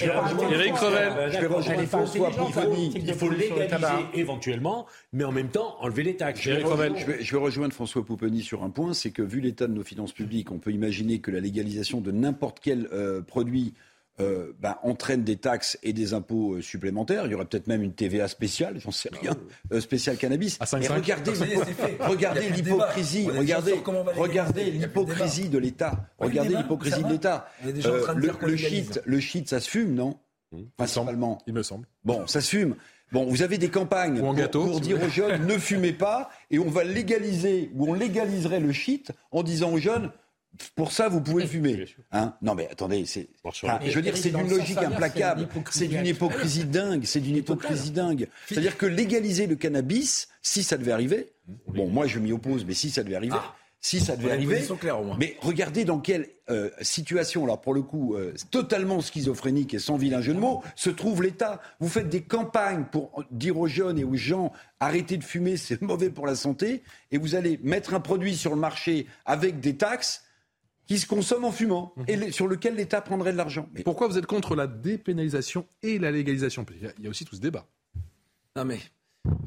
vais 0.05 0.11
rejoindre- 0.13 0.53
Eric, 0.55 0.77
Revel. 0.77 1.33
Je 1.33 1.71
vais 1.75 1.87
François 1.87 2.31
de 2.31 2.97
Il 2.97 3.13
faut 3.15 3.29
légaliser 3.29 3.87
éventuellement, 4.15 4.87
mais 5.13 5.25
en 5.25 5.33
même 5.33 5.49
temps 5.49 5.77
enlever 5.81 6.05
les 6.05 6.17
taxes. 6.17 6.43
Je 6.43 6.53
vais, 6.53 7.25
je 7.25 7.33
vais 7.33 7.43
rejoindre 7.43 7.75
François 7.75 8.05
Pouponi 8.05 8.43
sur 8.43 8.63
un 8.63 8.71
point, 8.71 8.95
c'est 8.95 9.11
que 9.11 9.23
vu 9.23 9.41
l'état 9.41 9.67
de 9.67 9.73
nos 9.73 9.83
finances 9.83 10.13
publiques, 10.13 10.53
on 10.53 10.59
peut 10.59 10.71
imaginer 10.71 11.19
que 11.19 11.33
la 11.33 11.41
légalisation 11.41 12.01
de 12.01 12.13
n'importe 12.13 12.61
quel 12.63 12.87
euh, 12.93 13.21
produit 13.21 13.75
euh, 14.21 14.53
ben, 14.61 14.77
entraîne 14.83 15.25
des 15.25 15.37
taxes 15.37 15.79
et 15.83 15.93
des 15.93 16.15
impôts 16.15 16.55
euh, 16.55 16.63
supplémentaires. 16.63 17.27
Il 17.27 17.33
y 17.33 17.35
aurait 17.35 17.47
peut-être 17.47 17.67
même 17.67 17.83
une 17.83 17.93
TVA 17.93 18.29
spéciale, 18.29 18.79
j'en 18.79 18.91
sais 18.91 19.09
rien, 19.21 19.37
euh, 19.73 19.81
spéciale 19.81 20.17
cannabis. 20.17 20.59
À 20.61 20.65
5,5. 20.65 20.83
Et 20.83 20.89
regardez, 20.89 22.51
l'hypocrisie, 22.51 23.29
regardez, 23.29 24.71
l'hypocrisie 24.71 25.49
de 25.49 25.59
l'État. 25.59 26.09
Regardez 26.19 26.57
l'hypocrisie 26.57 27.03
de 27.03 27.09
l'État. 27.09 27.49
Le, 27.65 28.57
shit, 28.57 29.01
le 29.05 29.21
shit, 29.21 29.49
ça 29.49 29.61
se 29.61 29.69
fume, 29.71 29.95
non? 29.95 30.19
Principalement. 30.77 31.39
Il 31.47 31.55
me 31.55 31.63
semble. 31.63 31.87
Bon, 32.05 32.27
ça 32.27 32.41
se 32.41 32.51
fume. 32.51 32.77
Bon, 33.13 33.27
vous 33.27 33.43
avez 33.43 33.59
des 33.59 33.71
campagnes 33.71 34.21
en 34.21 34.27
pour, 34.27 34.35
gâteau, 34.35 34.67
pour 34.67 34.75
si 34.77 34.83
dire 34.83 35.03
aux 35.03 35.09
jeunes 35.09 35.45
ne 35.45 35.59
fumez 35.59 35.93
pas 35.93 36.31
et 36.51 36.61
on 36.61 36.71
va 36.71 36.85
légaliser 36.85 37.71
ou 37.75 37.91
on 37.91 37.95
légaliserait 37.95 38.61
le 38.61 38.71
shit 38.71 39.11
en 39.33 39.43
disant 39.43 39.73
aux 39.73 39.79
jeunes 39.79 40.13
pour 40.75 40.93
ça 40.93 41.09
vous 41.09 41.21
pouvez 41.21 41.47
fumer. 41.47 41.87
Hein 42.13 42.35
non 42.43 42.55
mais 42.55 42.69
attendez, 42.71 43.07
c'est 43.07 43.29
je 43.45 43.95
veux 43.95 44.03
dire 44.03 44.17
c'est 44.17 44.31
d'une 44.31 44.49
logique 44.49 44.79
implacable, 44.79 45.49
c'est 45.71 45.89
d'une 45.89 46.07
hypocrisie 46.07 46.65
dingue, 46.65 47.05
c'est 47.05 47.21
d'une 47.21 47.37
hypocrisie 47.37 47.91
dingue. 47.91 48.29
C'est-à-dire 48.47 48.77
que 48.77 48.87
légaliser 48.87 49.47
le 49.47 49.57
cannabis, 49.57 50.29
si 50.43 50.63
ça 50.63 50.77
devait 50.77 50.93
arriver, 50.93 51.33
bon 51.69 51.89
moi 51.89 52.07
je 52.07 52.19
m'y 52.19 52.33
oppose, 52.33 52.65
mais 52.65 52.75
si 52.75 52.91
ça 52.91 53.03
devait 53.03 53.17
arriver, 53.17 53.39
si 53.81 54.01
ça 54.01 54.17
devait 54.17 54.33
arriver, 54.33 54.63
au 54.69 55.05
moins. 55.05 55.17
mais 55.19 55.37
regardez 55.41 55.85
dans 55.85 56.01
quelle 56.01 56.29
euh, 56.51 56.71
situation, 56.83 57.45
alors 57.45 57.61
pour 57.63 57.73
le 57.73 57.81
coup, 57.81 58.15
euh, 58.15 58.35
totalement 58.51 59.01
schizophrénique 59.01 59.73
et 59.73 59.79
sans 59.79 59.97
vilain 59.97 60.21
jeu 60.21 60.35
de 60.35 60.39
mots, 60.39 60.63
se 60.77 60.91
trouve 60.91 61.23
l'État. 61.23 61.61
Vous 61.81 61.89
faites 61.89 62.11
des 62.11 62.23
campagnes 62.23 62.85
pour 62.85 63.25
dire 63.31 63.59
aux 63.59 63.69
jeunes 63.69 63.99
et 63.99 64.05
aux 64.05 64.17
gens 64.17 64.53
arrêtez 64.81 65.17
de 65.17 65.25
fumer, 65.25 65.57
c'est 65.57 65.81
mauvais 65.81 66.11
pour 66.11 66.27
la 66.27 66.35
santé, 66.35 66.83
et 67.11 67.17
vous 67.17 67.35
allez 67.35 67.59
mettre 67.63 67.95
un 67.95 68.01
produit 68.01 68.37
sur 68.37 68.51
le 68.51 68.61
marché 68.61 69.07
avec 69.25 69.61
des 69.61 69.77
taxes 69.77 70.25
qui 70.91 70.99
se 70.99 71.07
consomment 71.07 71.45
en 71.45 71.53
fumant 71.53 71.95
et 72.09 72.17
les- 72.17 72.33
sur 72.33 72.49
lequel 72.49 72.75
l'État 72.75 73.01
prendrait 73.01 73.31
de 73.31 73.37
l'argent. 73.37 73.69
Mais 73.73 73.85
Pourquoi 73.85 74.09
vous 74.09 74.19
êtes 74.19 74.27
contre 74.27 74.57
la 74.57 74.67
dépénalisation 74.67 75.65
et 75.85 76.01
la 76.01 76.11
légalisation? 76.11 76.65
Parce 76.65 76.81
Il 76.99 77.05
y 77.05 77.07
a 77.07 77.11
aussi 77.11 77.25
tout 77.25 77.37
ce 77.37 77.41
débat. 77.41 77.65
Non 78.57 78.65
mais. 78.65 78.81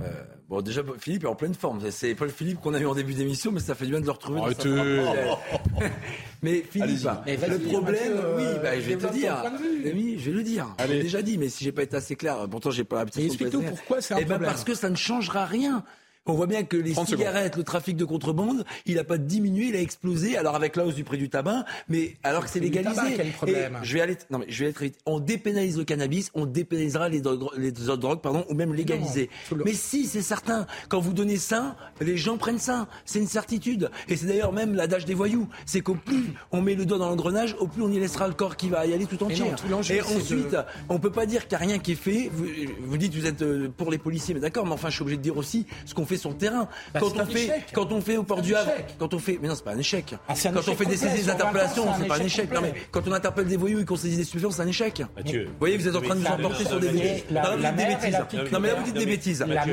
euh, 0.02 0.24
bon, 0.48 0.62
déjà, 0.62 0.84
Philippe 1.00 1.26
est 1.26 1.28
en 1.28 1.36
pleine 1.36 1.54
forme. 1.54 1.82
C'est 1.92 2.16
Paul 2.16 2.30
Philippe 2.30 2.62
qu'on 2.62 2.74
a 2.74 2.80
eu 2.80 2.86
en 2.86 2.96
début 2.96 3.14
d'émission, 3.14 3.52
mais 3.52 3.60
ça 3.60 3.76
fait 3.76 3.84
du 3.84 3.92
bien 3.92 4.00
de 4.00 4.06
le 4.06 4.12
retrouver. 4.12 4.40
dans 4.40 4.52
sa 4.52 4.54
mais 6.42 6.62
Philippe. 6.62 7.08
Mais 7.26 7.36
le 7.36 7.60
problème, 7.60 8.14
Mathieu, 8.14 8.36
oui, 8.38 8.44
euh, 8.46 8.60
bah, 8.60 8.80
je 8.80 8.88
vais 8.90 8.96
te 8.96 9.12
dire. 9.12 9.44
je 9.84 10.26
vais 10.30 10.32
le 10.32 10.44
dire. 10.44 10.74
J'ai 10.88 11.02
déjà 11.02 11.22
dit, 11.22 11.38
mais 11.38 11.50
si 11.50 11.66
j'ai 11.66 11.74
pas 11.74 11.84
été 11.84 11.98
assez 11.98 12.16
clair, 12.16 12.48
pourtant 12.50 12.72
j'ai 12.72 12.86
pas 12.86 13.00
l'habitude. 13.00 13.26
Explique-nous 13.26 13.64
pourquoi 13.64 14.00
c'est 14.02 14.14
un 14.14 14.18
Eh 14.18 14.22
ben 14.22 14.30
problème. 14.36 14.50
parce 14.50 14.64
que 14.64 14.76
ça 14.76 14.90
ne 14.90 14.96
changera 14.96 15.46
rien. 15.46 15.84
On 16.26 16.34
voit 16.36 16.48
bien 16.48 16.64
que 16.64 16.78
les 16.78 16.94
30 16.94 17.08
cigarettes, 17.10 17.58
le 17.58 17.64
trafic 17.64 17.98
de 17.98 18.06
contrebande, 18.06 18.64
il 18.86 18.96
n'a 18.96 19.04
pas 19.04 19.18
diminué, 19.18 19.66
il 19.68 19.76
a 19.76 19.82
explosé. 19.82 20.38
Alors 20.38 20.56
avec 20.56 20.78
la 20.78 20.86
hausse 20.86 20.96
du 20.96 21.04
prix 21.04 21.18
du 21.18 21.30
tabac, 21.30 21.66
mais 21.90 22.16
alors 22.24 22.46
que 22.46 22.50
c'est 22.50 22.62
légalisé. 22.62 22.96
tabac, 22.96 23.12
quel 23.18 23.32
problème 23.32 23.80
Et 23.82 23.86
je 23.86 23.94
vais 23.94 24.00
aller, 24.02 24.18
non 24.30 24.40
mais 24.40 24.46
je 24.48 24.60
vais 24.60 24.66
aller 24.68 24.74
très 24.74 24.86
vite. 24.86 24.98
On 25.06 25.20
dépénalise 25.20 25.78
le 25.78 25.84
cannabis, 25.84 26.32
on 26.34 26.46
dépénalisera 26.46 27.10
les, 27.10 27.20
drogues- 27.20 27.50
les 27.58 27.72
autres 27.90 27.98
drogues, 27.98 28.22
pardon, 28.22 28.46
ou 28.50 28.54
même 28.54 28.74
légaliser. 28.74 29.30
Mais 29.66 29.74
si, 29.74 30.06
c'est 30.06 30.22
certain. 30.22 30.66
Quand 30.88 31.02
vous 31.02 31.12
donnez 31.12 31.36
ça, 31.36 31.76
les 32.00 32.16
gens 32.16 32.38
prennent 32.38 32.58
ça. 32.60 32.88
C'est 33.04 33.20
une 33.20 33.28
certitude. 33.28 33.92
Et 34.08 34.16
c'est 34.16 34.28
d'ailleurs 34.28 34.54
même 34.54 34.76
l'adage 34.76 35.04
des 35.04 35.14
voyous. 35.16 35.50
C'est 35.66 35.82
qu'au 35.82 35.96
plus 35.96 36.32
on 36.52 36.62
met 36.62 36.76
le 36.76 36.86
doigt 36.86 37.00
dans 37.00 37.10
l'engrenage, 37.10 37.54
au 37.60 37.68
plus 37.68 37.82
on 37.82 37.92
y 37.92 38.00
laissera 38.00 38.30
le 38.30 38.34
corps 38.34 38.56
qui 38.56 38.70
va 38.70 38.86
y 38.86 38.94
aller 38.94 39.08
tout 39.08 39.22
entier. 39.24 39.44
non, 39.44 39.56
tout 39.58 39.68
l'enjeu, 39.68 39.96
Et 39.96 40.02
ensuite, 40.02 40.52
de- 40.52 40.60
on 40.88 41.00
peut 41.00 41.12
pas 41.12 41.26
dire 41.26 41.50
qu'il 41.50 41.58
n'y 41.58 41.64
a 41.66 41.68
rien 41.68 41.80
qui 41.80 41.92
est 41.92 41.96
fait. 41.96 42.30
Vous, 42.32 42.46
vous 42.82 42.98
dites 42.98 43.14
vous 43.14 43.26
êtes 43.26 43.42
euh, 43.42 43.68
pour 43.76 43.92
les 43.92 43.98
policiers, 43.98 44.34
mais 44.34 44.40
d'accord, 44.40 44.66
mais 44.66 44.72
enfin 44.72 44.88
je 44.90 44.94
suis 44.96 45.02
obligé 45.02 45.18
de 45.18 45.22
dire 45.24 45.36
aussi 45.36 45.66
ce 45.86 45.94
qu'on 45.94 46.06
fait 46.06 46.13
sur 46.18 46.30
le 46.30 46.36
terrain. 46.36 46.68
Bah, 46.94 47.00
quand 47.00 47.20
on 47.20 47.26
fait, 47.26 47.64
quand 47.74 47.92
on 47.92 48.02
fait 48.02 48.18
au 48.18 48.24
port 48.24 48.42
du 48.42 48.56
Havre, 48.56 48.72
quand 49.00 49.14
on 49.14 49.20
fait, 49.20 49.40
mais 49.42 49.48
non 49.48 49.56
c'est 49.56 49.64
pas 49.64 49.74
un 49.74 49.78
échec. 49.78 50.16
Ah, 50.28 50.34
un 50.34 50.52
quand 50.52 50.60
on 50.60 50.62
fait 50.62 50.86
des 50.86 50.96
complet. 50.96 50.98
saisies, 50.98 51.18
des 51.18 51.24
Sur 51.24 51.34
20 51.38 51.44
ans, 51.44 51.48
interpellations, 51.48 51.86
c'est 52.00 52.08
pas 52.08 52.18
un 52.18 52.26
échec. 52.26 52.54
Non 52.54 52.62
mais 52.62 52.74
quand 52.92 53.08
on 53.08 53.12
interpelle 53.12 53.48
des 53.48 53.58
voyous 53.58 53.80
et 53.80 53.86
qu'on 53.86 53.96
saisit 53.96 54.18
des 54.18 54.24
stupéfiants, 54.24 54.52
c'est 54.52 54.62
un 54.62 54.68
échec. 54.68 55.04
Mathieu. 55.16 55.46
Vous 55.46 55.52
voyez, 55.60 55.78
vous 55.78 55.88
êtes 55.88 55.96
en 55.96 56.02
train 56.02 56.16
de 56.16 56.20
vous 56.22 56.28
Mais 56.28 56.46
emporter 56.46 56.66
sur 56.66 56.80
des 56.80 56.90
bêtises. 56.90 57.24
Non, 57.30 57.42
là, 57.42 57.56
vous 57.56 57.62
la 57.62 57.72
dites 57.72 57.78
des 57.78 57.86
mère 57.86 58.06
et 58.06 58.12
la 58.12 58.22
bêtises. 58.22 58.40
petite 58.40 58.54
Non 58.54 58.60
mais 58.60 58.68
là 58.70 58.76
vous 58.76 58.84
dites 58.84 58.94
des 58.96 59.06
bêtises. 59.06 59.46
La 59.48 59.66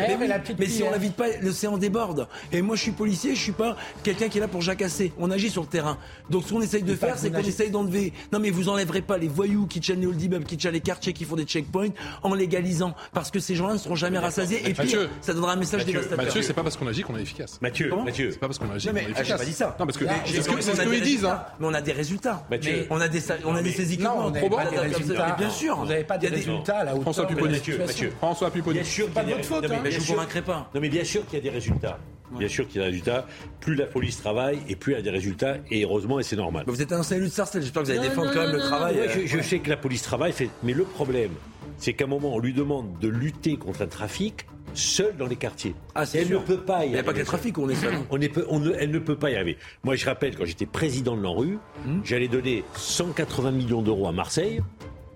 Mais 0.59 0.67
si 0.67 0.83
on 0.83 0.91
n'invite 0.91 1.15
pas, 1.15 1.27
l'océan 1.43 1.79
déborde. 1.79 2.29
Et 2.53 2.63
moi 2.63 2.77
je 2.77 2.83
suis 2.83 2.93
policier, 2.93 3.35
je 3.35 3.41
suis 3.41 3.53
pas 3.53 3.77
quelqu'un 4.03 4.29
qui 4.29 4.39
est 4.39 4.41
là 4.41 4.49
pour 4.49 4.63
jacasser. 4.63 5.13
On 5.19 5.31
agit 5.31 5.51
sur 5.51 5.63
le 5.63 5.69
terrain. 5.69 5.99
Donc 6.31 6.45
ce 6.45 6.53
qu'on 6.53 6.61
essaye 6.63 6.83
de 6.83 6.95
faire, 6.95 7.19
c'est 7.19 7.31
qu'on 7.31 7.39
essaye 7.39 7.71
d'enlever. 7.71 8.13
Non 8.33 8.39
mais 8.39 8.51
vous 8.51 8.69
enlèverez 8.69 9.03
pas 9.03 9.19
les 9.19 9.29
voyous 9.29 9.67
qui 9.67 9.81
tiennent 9.81 10.01
les 10.01 10.07
old 10.07 10.45
qui 10.47 10.57
tiennent 10.57 10.75
les 10.75 10.81
quartiers, 10.81 11.13
qui 11.13 11.25
font 11.25 11.37
des 11.37 11.45
checkpoints 11.45 11.89
en 12.23 12.35
légalisant. 12.35 12.95
Parce 13.13 13.31
que 13.31 13.41
ces 13.41 13.55
gens-là 13.55 13.75
ne 13.75 13.79
seront 13.79 13.95
jamais 13.95 14.19
rassasiés. 14.19 14.69
Et 14.69 14.75
puis 14.75 14.95
ça 15.21 15.33
donnera 15.33 15.53
un 15.53 15.57
message 15.57 15.85
dévastateur. 15.85 16.30
Mathieu, 16.31 16.43
c'est 16.43 16.53
pas 16.55 16.63
parce 16.63 16.77
qu'on 16.77 16.87
agit 16.87 17.03
qu'on 17.03 17.17
est 17.17 17.23
efficace. 17.23 17.59
Mathieu, 17.61 17.89
Comment 17.91 18.05
Mathieu. 18.05 18.31
C'est 18.31 18.39
pas 18.39 18.47
parce 18.47 18.59
qu'on 18.59 18.71
agit 18.71 18.87
Non, 18.89 18.93
qu'on 18.93 18.99
mais 18.99 19.03
est 19.03 19.07
ah, 19.09 19.21
efficace. 19.21 19.27
j'ai 19.29 19.37
pas 19.37 19.45
dit 19.45 19.53
ça. 19.53 19.77
Non, 19.79 19.87
parce 19.87 19.99
que 19.99 20.05
Là, 20.05 20.13
c'est 20.25 20.43
ce 20.43 20.81
a 20.81 20.85
qu'ils 20.85 21.03
disent. 21.03 21.25
Hein. 21.25 21.43
Mais 21.61 21.67
on 21.67 21.75
a 21.75 21.81
des 21.81 21.93
résultats. 21.93 22.45
Mathieu. 22.51 22.87
On 22.91 23.01
a 23.01 23.09
des, 23.09 23.21
on 23.45 23.55
a 23.55 23.63
des 23.63 23.73
ces 23.73 23.93
équipements. 23.93 24.15
Non, 24.17 24.27
on 24.27 24.31
n'avait 24.31 24.47
Trop 24.49 24.57
pas 24.57 24.65
bon. 24.65 24.71
des 24.71 24.79
résultats. 24.79 25.35
Bien 25.39 25.51
sûr. 25.51 25.77
Vous 25.77 25.87
n'avez 25.87 26.05
pas 26.05 26.15
a 26.15 26.19
des- 26.19 26.29
résultats 26.29 26.79
à 26.79 26.85
la 26.85 26.93
hauteur 26.93 27.03
François 27.03 27.27
Pupponi. 27.27 27.53
Mathieu. 27.55 28.11
François 28.19 28.51
Pupponi. 28.51 28.79
Bien 28.79 28.85
sûr 28.85 29.09
pas 29.11 29.21
a 29.21 29.25
de 29.25 29.31
votre 29.33 29.45
faute, 29.45 29.67
mais 29.69 29.77
hein. 29.77 29.81
Je 29.91 29.99
vous 29.99 30.05
sûr- 30.05 30.15
convaincrai 30.15 30.43
pas. 30.43 30.71
Non, 30.75 30.81
mais 30.81 30.89
bien 30.89 31.05
sûr 31.05 31.25
qu'il 31.27 31.35
y 31.39 31.41
a 31.41 31.43
des 31.43 31.51
résultats. 31.51 31.99
Bien 32.39 32.49
sûr 32.49 32.69
qu'il 32.69 32.77
y 32.81 32.85
a 32.85 32.87
des 32.87 32.91
résultats. 32.93 33.27
Plus 33.61 33.75
la 33.75 33.87
police 33.87 34.19
travaille 34.19 34.61
et 34.69 34.77
plus 34.77 34.93
il 34.93 34.97
y 34.97 34.99
a 34.99 35.03
des 35.03 35.11
résultats. 35.11 35.57
Et 35.71 35.83
heureusement, 35.85 36.21
et 36.21 36.23
c'est 36.23 36.37
normal. 36.37 36.63
Vous 36.69 36.81
êtes 36.81 36.93
un 36.93 37.03
salut 37.03 37.25
de 37.25 37.29
Sarcelles, 37.31 37.63
j'espère 37.63 37.83
que 37.83 37.89
vous 37.89 37.93
allez 37.99 38.09
défendre 38.09 38.33
quand 38.33 38.41
même 38.43 38.53
le 38.53 38.61
travail. 38.61 38.95
Ouais, 38.97 39.09
euh, 39.09 39.23
je, 39.27 39.37
je 39.39 39.43
sais 39.43 39.59
que 39.59 39.69
la 39.69 39.77
police 39.77 40.03
travaille, 40.03 40.33
fait- 40.33 40.51
mais 40.63 40.73
le 40.73 40.85
problème, 40.85 41.33
c'est 41.77 41.93
qu'à 41.95 42.05
un 42.05 42.09
moment, 42.09 42.33
on 42.35 42.39
lui 42.39 42.53
demande 42.53 42.99
de 43.01 43.09
lutter 43.09 43.57
contre 43.57 43.83
un 43.83 43.87
trafic 43.89 44.47
seul 44.75 45.17
dans 45.17 45.27
les 45.27 45.37
quartiers. 45.37 45.75
Ah, 45.95 46.07
c'est 46.07 46.19
elle 46.19 46.27
sûr. 46.29 46.41
ne 46.41 46.47
peut 46.47 46.59
pas 46.59 46.85
y 46.85 46.89
Il 46.89 46.93
n'y 46.93 46.99
a 46.99 47.03
pas 47.03 47.05
que 47.05 47.09
arriver. 47.11 47.21
le 47.21 47.27
trafic 47.27 47.59
où 47.59 47.63
on 47.63 47.69
est 47.69 47.75
seul. 47.75 47.95
On 48.11 48.19
ne- 48.59 48.73
elle 48.79 48.91
ne 48.91 48.99
peut 48.99 49.17
pas 49.17 49.31
y 49.31 49.35
arriver. 49.37 49.59
Moi, 49.85 49.97
je 49.97 50.07
rappelle, 50.07 50.37
quand 50.37 50.45
j'étais 50.45 50.67
président 50.67 51.17
de 51.17 51.23
l'ANRU, 51.23 51.59
Hmm. 51.87 52.01
j'allais 52.05 52.29
donner 52.29 52.65
180 52.75 53.51
millions 53.53 53.83
d'euros 53.83 54.07
à 54.09 54.13
Marseille, 54.13 54.61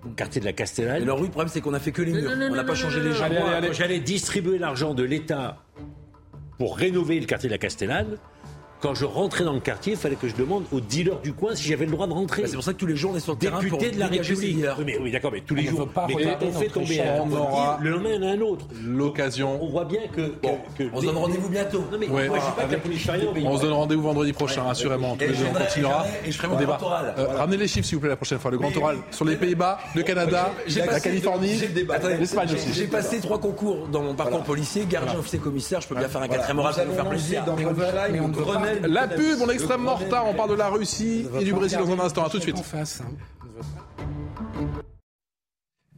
au 0.05 0.11
quartier 0.11 0.40
de 0.40 0.44
la 0.46 0.50
Et 0.52 0.55
Castellane. 0.55 1.05
leur 1.05 1.18
rue, 1.18 1.24
le 1.24 1.30
problème, 1.30 1.48
c'est 1.52 1.61
qu'on 1.61 1.74
a 1.74 1.78
fait 1.80 1.92
que 1.92 2.02
les 2.02 2.12
murs. 2.12 2.30
On 2.50 2.55
n'a 2.55 2.64
pas 2.64 2.74
changé 2.74 3.00
les 3.00 3.12
gens. 3.12 3.24
J'allais 3.72 4.00
distribuer 4.00 4.59
l'argent 4.59 4.94
de 4.94 5.02
l'État 5.02 5.59
pour 6.59 6.76
rénover 6.76 7.18
le 7.20 7.26
quartier 7.26 7.48
de 7.48 7.55
la 7.55 7.59
Castellane, 7.59 8.16
quand 8.85 8.95
je 8.95 9.07
rentrais 9.07 9.45
dans 9.45 9.55
le 9.55 9.61
quartier, 9.61 9.95
il 9.95 9.99
fallait 9.99 10.14
que 10.14 10.28
je 10.28 10.37
demande 10.37 10.64
aux 10.70 10.78
dealers 10.78 11.18
du 11.22 11.32
coin 11.32 11.55
si 11.55 11.66
j'avais 11.66 11.87
le 11.87 11.91
droit 11.93 12.07
de 12.07 12.12
rentrer. 12.12 12.43
Bah, 12.43 12.49
C'est 12.49 12.55
pour 12.57 12.62
ça 12.64 12.74
que 12.74 12.78
tous 12.78 12.85
les 12.85 12.97
jours, 12.97 13.12
on 13.14 13.16
est 13.16 13.20
sur 13.20 13.32
le 13.32 13.39
terrain 13.39 13.59
pour 13.66 13.78
de 13.78 13.99
la 13.99 14.09
République. 14.09 14.57
Oui, 14.78 14.85
mais, 14.85 14.99
oui, 15.01 15.11
d'accord, 15.11 15.32
mais 15.32 15.41
tous 15.41 15.55
les 15.55 15.66
On 15.70 15.76
jours. 15.76 15.89
pas 15.89 16.07
mais 16.07 16.14
on 16.43 16.53
fait 16.53 16.66
tomber 16.68 17.01
un, 17.01 17.22
On 17.22 17.32
aura- 17.32 17.78
le 17.80 17.89
lendemain, 17.91 18.11
il 18.14 18.22
y 18.22 18.26
en 18.26 18.28
a 18.28 18.32
un 18.32 18.41
autre. 18.43 18.66
L'occasion. 18.85 19.59
On 19.62 19.68
voit 19.70 19.87
bien 19.87 20.03
que. 20.14 20.20
que- 20.20 20.49
que 20.85 20.91
On 20.93 21.01
se 21.01 21.07
donne 21.07 21.16
rendez-vous 21.16 21.49
bientôt. 21.49 21.78
Non, 21.91 21.97
mais 21.99 22.09
Ouais. 22.11 22.28
moi, 22.28 22.39
je 22.39 22.45
dis 22.45 22.53
pas 22.57 22.64
que 22.64 22.72
la 22.72 22.78
police 22.78 23.03
fait 23.07 23.12
rien, 23.12 23.30
mais- 23.35 23.43
On 23.47 23.57
se 23.57 23.62
donne 23.62 23.72
rendez-vous 23.72 24.03
vendredi 24.03 24.35
prochain, 24.35 24.68
assurément. 24.68 25.14
Tous 25.14 25.20
les 25.20 25.28
deux, 25.28 25.45
on 25.51 25.59
continuera. 25.59 26.05
et 26.26 26.30
je 26.30 26.37
ferai- 26.37 26.49
mon 26.49 26.57
débat. 26.57 26.76
grand 26.78 26.87
oral. 26.89 27.14
Euh. 27.16 27.26
Ramenez 27.39 27.57
les 27.57 27.68
chiffres, 27.68 27.87
s'il 27.89 27.95
vous 27.97 28.01
plaît, 28.03 28.11
la 28.11 28.16
prochaine 28.16 28.39
fois. 28.39 28.51
Le 28.51 28.59
grand 28.59 28.76
oral 28.76 28.97
sur 29.11 29.24
les 29.24 29.37
Pays-Bas, 29.37 29.78
le 29.95 30.03
Canada, 30.03 30.53
la 30.76 31.01
Californie, 31.01 31.59
l'Espagne 32.20 32.49
aussi. 32.53 32.72
J'ai 32.74 32.87
passé 32.87 33.20
trois 33.20 33.41
concours 33.41 33.89
dans 33.91 34.03
mon 34.03 34.12
parcours 34.14 34.43
policier, 34.43 34.85
gardien, 34.85 35.18
officier, 35.18 35.39
commissaire. 35.39 35.80
Je 35.80 35.89
peux 35.89 35.95
bien 35.95 36.09
faire 36.09 36.20
un 36.22 36.28
quatrième 36.28 36.59
oral 36.59 36.74
pour 36.74 36.85
vous 36.85 36.93
faire 36.95 37.09
plaisir. 37.09 37.45
Mais 38.12 38.20
on 38.20 38.28
ne 38.28 38.35
La 38.82 39.08
pub, 39.08 39.38
on 39.42 39.50
est 39.50 39.54
extrêmement 39.54 39.96
en. 39.96 40.24
On 40.26 40.34
parle 40.34 40.50
de 40.50 40.54
la 40.54 40.68
Russie 40.68 41.26
et 41.40 41.44
du 41.44 41.52
Brésil 41.52 41.78
dans 41.78 41.92
un 41.92 42.00
instant. 42.00 42.24
À 42.24 42.30
tout 42.30 42.38
de 42.38 42.42
suite. 42.42 42.56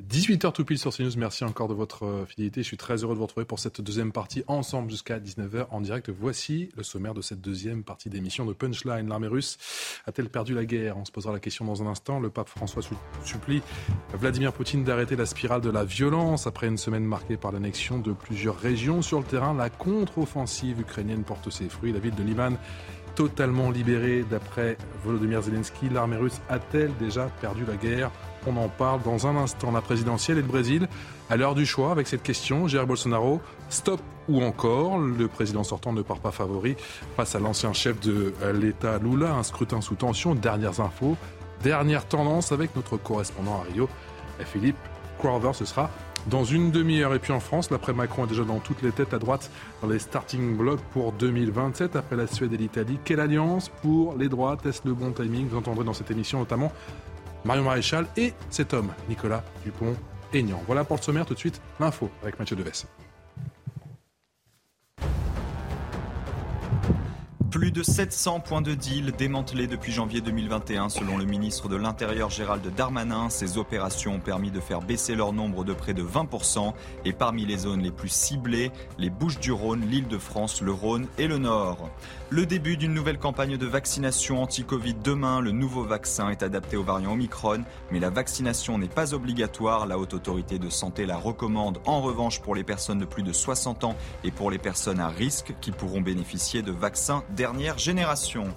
18h 0.02 0.52
tout 0.52 0.64
pile 0.66 0.78
sur 0.78 0.94
CNews. 0.94 1.12
Merci 1.16 1.42
encore 1.44 1.68
de 1.68 1.74
votre 1.74 2.04
euh, 2.04 2.26
fidélité. 2.26 2.62
Je 2.62 2.66
suis 2.66 2.76
très 2.76 3.02
heureux 3.02 3.14
de 3.14 3.18
vous 3.18 3.24
retrouver 3.24 3.46
pour 3.46 3.58
cette 3.58 3.80
deuxième 3.80 4.12
partie 4.12 4.44
ensemble 4.46 4.90
jusqu'à 4.90 5.18
19h 5.18 5.68
en 5.70 5.80
direct. 5.80 6.10
Voici 6.10 6.68
le 6.76 6.82
sommaire 6.82 7.14
de 7.14 7.22
cette 7.22 7.40
deuxième 7.40 7.82
partie 7.82 8.10
d'émission 8.10 8.44
de 8.44 8.52
Punchline. 8.52 9.08
L'armée 9.08 9.26
russe 9.26 9.56
a-t-elle 10.06 10.28
perdu 10.28 10.52
la 10.52 10.66
guerre? 10.66 10.98
On 10.98 11.06
se 11.06 11.12
posera 11.12 11.32
la 11.32 11.40
question 11.40 11.64
dans 11.64 11.82
un 11.82 11.86
instant. 11.86 12.20
Le 12.20 12.28
pape 12.28 12.50
François 12.50 12.82
su- 12.82 12.94
supplie 13.24 13.62
Vladimir 14.12 14.52
Poutine 14.52 14.84
d'arrêter 14.84 15.16
la 15.16 15.24
spirale 15.24 15.62
de 15.62 15.70
la 15.70 15.84
violence 15.84 16.46
après 16.46 16.66
une 16.66 16.76
semaine 16.78 17.04
marquée 17.04 17.38
par 17.38 17.50
l'annexion 17.50 17.98
de 17.98 18.12
plusieurs 18.12 18.58
régions. 18.58 19.00
Sur 19.00 19.20
le 19.20 19.24
terrain, 19.24 19.54
la 19.54 19.70
contre-offensive 19.70 20.78
ukrainienne 20.78 21.24
porte 21.24 21.48
ses 21.48 21.70
fruits. 21.70 21.92
La 21.92 22.00
ville 22.00 22.14
de 22.14 22.22
Liman 22.22 22.58
totalement 23.14 23.70
libérée 23.70 24.24
d'après 24.28 24.76
Volodymyr 25.02 25.40
Zelensky. 25.40 25.88
L'armée 25.88 26.18
russe 26.18 26.38
a-t-elle 26.50 26.94
déjà 26.98 27.30
perdu 27.40 27.64
la 27.64 27.76
guerre? 27.76 28.10
On 28.46 28.56
en 28.56 28.68
parle 28.68 29.02
dans 29.02 29.26
un 29.26 29.36
instant. 29.36 29.72
La 29.72 29.80
présidentielle 29.80 30.38
et 30.38 30.42
le 30.42 30.46
Brésil, 30.46 30.88
à 31.28 31.36
l'heure 31.36 31.56
du 31.56 31.66
choix, 31.66 31.90
avec 31.90 32.06
cette 32.06 32.22
question, 32.22 32.68
Jair 32.68 32.86
Bolsonaro, 32.86 33.40
stop 33.70 34.00
ou 34.28 34.40
encore? 34.42 34.98
Le 34.98 35.26
président 35.26 35.64
sortant 35.64 35.92
ne 35.92 36.02
part 36.02 36.20
pas 36.20 36.30
favori 36.30 36.76
face 37.16 37.34
à 37.34 37.40
l'ancien 37.40 37.72
chef 37.72 37.98
de 38.00 38.32
l'État 38.54 38.98
Lula, 38.98 39.34
un 39.34 39.42
scrutin 39.42 39.80
sous 39.80 39.96
tension. 39.96 40.36
Dernières 40.36 40.80
infos, 40.80 41.16
dernière 41.64 42.06
tendance 42.06 42.52
avec 42.52 42.76
notre 42.76 42.96
correspondant 42.96 43.60
à 43.60 43.72
Rio, 43.72 43.88
Philippe 44.44 44.76
Crowther. 45.18 45.54
Ce 45.54 45.64
sera 45.64 45.90
dans 46.28 46.44
une 46.44 46.70
demi-heure. 46.70 47.14
Et 47.14 47.18
puis 47.18 47.32
en 47.32 47.40
France, 47.40 47.70
l'après-Macron 47.72 48.26
est 48.26 48.28
déjà 48.28 48.44
dans 48.44 48.58
toutes 48.58 48.82
les 48.82 48.92
têtes 48.92 49.12
à 49.12 49.18
droite 49.18 49.50
dans 49.82 49.88
les 49.88 49.98
starting 49.98 50.56
blocks 50.56 50.80
pour 50.92 51.10
2027. 51.12 51.96
Après 51.96 52.14
la 52.14 52.28
Suède 52.28 52.52
et 52.52 52.56
l'Italie, 52.56 52.98
quelle 53.04 53.20
alliance 53.20 53.70
pour 53.82 54.16
les 54.16 54.28
droites? 54.28 54.64
Est-ce 54.66 54.82
le 54.84 54.94
bon 54.94 55.10
timing? 55.10 55.48
Vous 55.48 55.56
entendrez 55.56 55.84
dans 55.84 55.94
cette 55.94 56.12
émission 56.12 56.38
notamment 56.38 56.70
Marion 57.44 57.64
Maréchal 57.64 58.06
et 58.16 58.32
cet 58.50 58.74
homme, 58.74 58.92
Nicolas 59.08 59.44
Dupont-Aignan. 59.64 60.62
Voilà 60.66 60.84
pour 60.84 60.96
le 60.96 61.02
sommaire, 61.02 61.26
tout 61.26 61.34
de 61.34 61.38
suite, 61.38 61.60
l'info 61.80 62.10
avec 62.22 62.38
Mathieu 62.38 62.56
Deves. 62.56 62.86
Plus 67.56 67.70
de 67.70 67.82
700 67.82 68.40
points 68.40 68.60
de 68.60 68.74
deal 68.74 69.12
démantelés 69.12 69.66
depuis 69.66 69.90
janvier 69.90 70.20
2021 70.20 70.90
selon 70.90 71.16
le 71.16 71.24
ministre 71.24 71.70
de 71.70 71.76
l'Intérieur 71.76 72.28
Gérald 72.28 72.62
Darmanin. 72.74 73.30
Ces 73.30 73.56
opérations 73.56 74.16
ont 74.16 74.20
permis 74.20 74.50
de 74.50 74.60
faire 74.60 74.82
baisser 74.82 75.14
leur 75.14 75.32
nombre 75.32 75.64
de 75.64 75.72
près 75.72 75.94
de 75.94 76.02
20% 76.02 76.74
et 77.06 77.14
parmi 77.14 77.46
les 77.46 77.56
zones 77.56 77.80
les 77.80 77.90
plus 77.90 78.10
ciblées, 78.10 78.72
les 78.98 79.08
Bouches 79.08 79.38
du 79.38 79.52
Rhône, 79.52 79.88
l'île 79.88 80.06
de 80.06 80.18
France, 80.18 80.60
le 80.60 80.70
Rhône 80.72 81.06
et 81.16 81.28
le 81.28 81.38
Nord. 81.38 81.88
Le 82.28 82.44
début 82.44 82.76
d'une 82.76 82.92
nouvelle 82.92 83.18
campagne 83.18 83.56
de 83.56 83.66
vaccination 83.66 84.42
anti-Covid 84.42 84.94
demain. 84.94 85.40
Le 85.40 85.52
nouveau 85.52 85.84
vaccin 85.84 86.28
est 86.30 86.42
adapté 86.42 86.76
au 86.76 86.82
variant 86.82 87.12
Omicron, 87.12 87.62
mais 87.92 88.00
la 88.00 88.10
vaccination 88.10 88.78
n'est 88.78 88.88
pas 88.88 89.14
obligatoire. 89.14 89.86
La 89.86 89.96
haute 89.96 90.12
autorité 90.12 90.58
de 90.58 90.68
santé 90.68 91.06
la 91.06 91.16
recommande 91.16 91.78
en 91.86 92.00
revanche 92.00 92.40
pour 92.40 92.56
les 92.56 92.64
personnes 92.64 92.98
de 92.98 93.04
plus 93.04 93.22
de 93.22 93.32
60 93.32 93.84
ans 93.84 93.96
et 94.24 94.32
pour 94.32 94.50
les 94.50 94.58
personnes 94.58 94.98
à 94.98 95.06
risque 95.06 95.54
qui 95.60 95.70
pourront 95.70 96.00
bénéficier 96.00 96.62
de 96.62 96.72
vaccins 96.72 97.22
dernière 97.30 97.78
génération. 97.78 98.52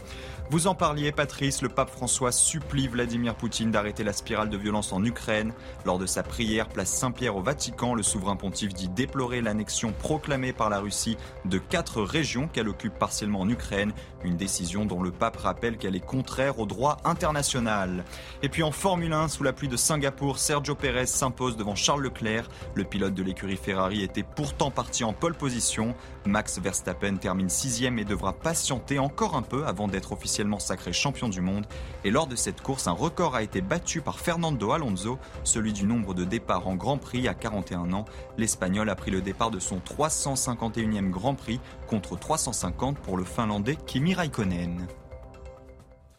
Vous 0.51 0.65
en 0.65 0.73
parliez, 0.73 1.11
Patrice, 1.11 1.61
le 1.61 1.69
pape 1.69 1.91
François 1.91 2.31
supplie 2.31 2.87
Vladimir 2.87 3.35
Poutine 3.35 3.69
d'arrêter 3.69 4.03
la 4.03 4.13
spirale 4.13 4.49
de 4.49 4.57
violence 4.57 4.91
en 4.91 5.03
Ukraine. 5.05 5.53
Lors 5.85 5.99
de 5.99 6.07
sa 6.07 6.23
prière 6.23 6.69
place 6.69 6.89
Saint-Pierre 6.89 7.35
au 7.35 7.43
Vatican, 7.43 7.93
le 7.93 8.01
souverain 8.01 8.35
pontife 8.35 8.73
dit 8.73 8.89
déplorer 8.89 9.41
l'annexion 9.41 9.91
proclamée 9.91 10.51
par 10.51 10.71
la 10.71 10.79
Russie 10.79 11.17
de 11.45 11.59
quatre 11.59 12.01
régions 12.01 12.47
qu'elle 12.47 12.67
occupe 12.67 12.97
partiellement 12.97 13.41
en 13.41 13.49
Ukraine, 13.49 13.93
une 14.23 14.37
décision 14.37 14.85
dont 14.85 15.03
le 15.03 15.11
pape 15.11 15.37
rappelle 15.37 15.77
qu'elle 15.77 15.95
est 15.95 15.99
contraire 16.03 16.57
au 16.57 16.65
droit 16.65 16.97
international. 17.03 18.03
Et 18.41 18.49
puis 18.49 18.63
en 18.63 18.71
Formule 18.71 19.13
1, 19.13 19.27
sous 19.27 19.43
la 19.43 19.53
pluie 19.53 19.67
de 19.67 19.77
Singapour, 19.77 20.39
Sergio 20.39 20.73
Perez 20.73 21.05
s'impose 21.05 21.57
devant 21.57 21.75
Charles 21.75 22.01
Leclerc. 22.01 22.49
Le 22.73 22.85
pilote 22.85 23.13
de 23.13 23.21
l'écurie 23.21 23.55
Ferrari 23.55 24.01
était 24.01 24.23
pourtant 24.23 24.71
parti 24.71 25.03
en 25.03 25.13
pole 25.13 25.35
position. 25.35 25.93
Max 26.25 26.57
Verstappen 26.57 27.17
termine 27.17 27.49
sixième 27.49 27.99
et 27.99 28.03
devra 28.03 28.33
patienter 28.33 28.97
encore 28.97 29.35
un 29.35 29.43
peu 29.43 29.67
avant 29.67 29.87
d'être 29.87 30.11
officiellement 30.11 30.38
sacré 30.59 30.93
champion 30.93 31.27
du 31.27 31.41
monde. 31.41 31.65
Et 32.03 32.11
lors 32.11 32.27
de 32.27 32.35
cette 32.35 32.61
course, 32.61 32.87
un 32.87 32.93
record 32.93 33.35
a 33.35 33.43
été 33.43 33.61
battu 33.61 34.01
par 34.01 34.19
Fernando 34.19 34.71
Alonso, 34.71 35.19
celui 35.43 35.73
du 35.73 35.85
nombre 35.85 36.13
de 36.13 36.23
départs 36.23 36.67
en 36.67 36.75
Grand 36.75 36.97
Prix 36.97 37.27
à 37.27 37.33
41 37.33 37.91
ans. 37.93 38.05
L'Espagnol 38.37 38.89
a 38.89 38.95
pris 38.95 39.11
le 39.11 39.21
départ 39.21 39.51
de 39.51 39.59
son 39.59 39.79
351e 39.79 41.09
Grand 41.09 41.35
Prix 41.35 41.59
contre 41.87 42.17
350 42.17 42.99
pour 42.99 43.17
le 43.17 43.23
Finlandais 43.23 43.77
Kimi 43.85 44.13
Raikkonen. 44.13 44.87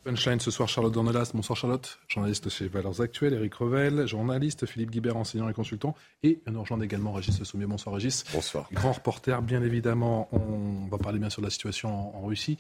Punchline 0.03 0.41
ce 0.41 0.51
soir, 0.51 0.67
Charlotte 0.67 0.95
Dornelas. 0.95 1.33
Bonsoir 1.35 1.59
Charlotte, 1.59 1.99
journaliste 2.09 2.49
chez 2.49 2.69
Valeurs 2.69 3.03
Actuelles. 3.03 3.35
Eric 3.35 3.55
Revel, 3.55 4.07
journaliste. 4.07 4.65
Philippe 4.65 4.91
Guibert, 4.91 5.19
enseignant 5.19 5.47
et 5.49 5.53
consultant. 5.53 5.95
Et 6.23 6.41
nous 6.47 6.63
rejoint 6.63 6.81
également 6.81 7.13
Régis 7.13 7.43
Soumier. 7.43 7.67
Bonsoir 7.67 7.95
Régis. 7.95 8.25
Bonsoir. 8.33 8.67
Grand 8.73 8.93
reporter, 8.93 9.43
bien 9.43 9.63
évidemment. 9.63 10.29
On 10.33 10.89
va 10.91 10.97
parler 10.97 11.19
bien 11.19 11.29
sûr 11.29 11.43
de 11.43 11.47
la 11.47 11.51
situation 11.51 12.17
en 12.17 12.27
Russie 12.27 12.57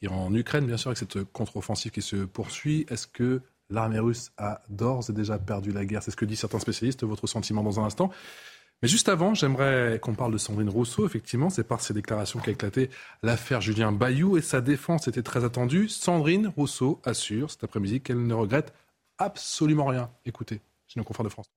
et 0.00 0.06
en 0.06 0.32
Ukraine, 0.32 0.64
bien 0.66 0.76
sûr, 0.76 0.88
avec 0.88 0.98
cette 0.98 1.24
contre-offensive 1.24 1.90
qui 1.90 2.02
se 2.02 2.16
poursuit. 2.16 2.86
Est-ce 2.88 3.08
que 3.08 3.42
l'armée 3.68 3.98
russe 3.98 4.30
a 4.38 4.62
d'ores 4.68 5.10
et 5.10 5.12
déjà 5.12 5.38
perdu 5.38 5.72
la 5.72 5.84
guerre? 5.84 6.04
C'est 6.04 6.12
ce 6.12 6.16
que 6.16 6.24
disent 6.24 6.40
certains 6.40 6.60
spécialistes. 6.60 7.02
Votre 7.02 7.26
sentiment 7.26 7.64
dans 7.64 7.80
un 7.80 7.84
instant. 7.84 8.10
Mais 8.82 8.88
juste 8.88 9.08
avant, 9.08 9.34
j'aimerais 9.34 9.98
qu'on 10.02 10.14
parle 10.14 10.32
de 10.32 10.38
Sandrine 10.38 10.68
Rousseau. 10.68 11.06
Effectivement, 11.06 11.48
c'est 11.48 11.66
par 11.66 11.80
ses 11.80 11.94
déclarations 11.94 12.40
qu'a 12.40 12.50
éclaté 12.50 12.90
l'affaire 13.22 13.60
Julien 13.60 13.90
Bayou 13.90 14.36
et 14.36 14.42
sa 14.42 14.60
défense 14.60 15.08
était 15.08 15.22
très 15.22 15.44
attendue. 15.44 15.88
Sandrine 15.88 16.48
Rousseau 16.48 17.00
assure 17.04 17.50
cet 17.50 17.64
après-midi 17.64 18.02
qu'elle 18.02 18.26
ne 18.26 18.34
regrette 18.34 18.74
absolument 19.18 19.86
rien. 19.86 20.10
Écoutez, 20.26 20.60
chez 20.86 21.00
nos 21.00 21.04
confrères 21.04 21.24
de 21.24 21.30
France. 21.30 21.50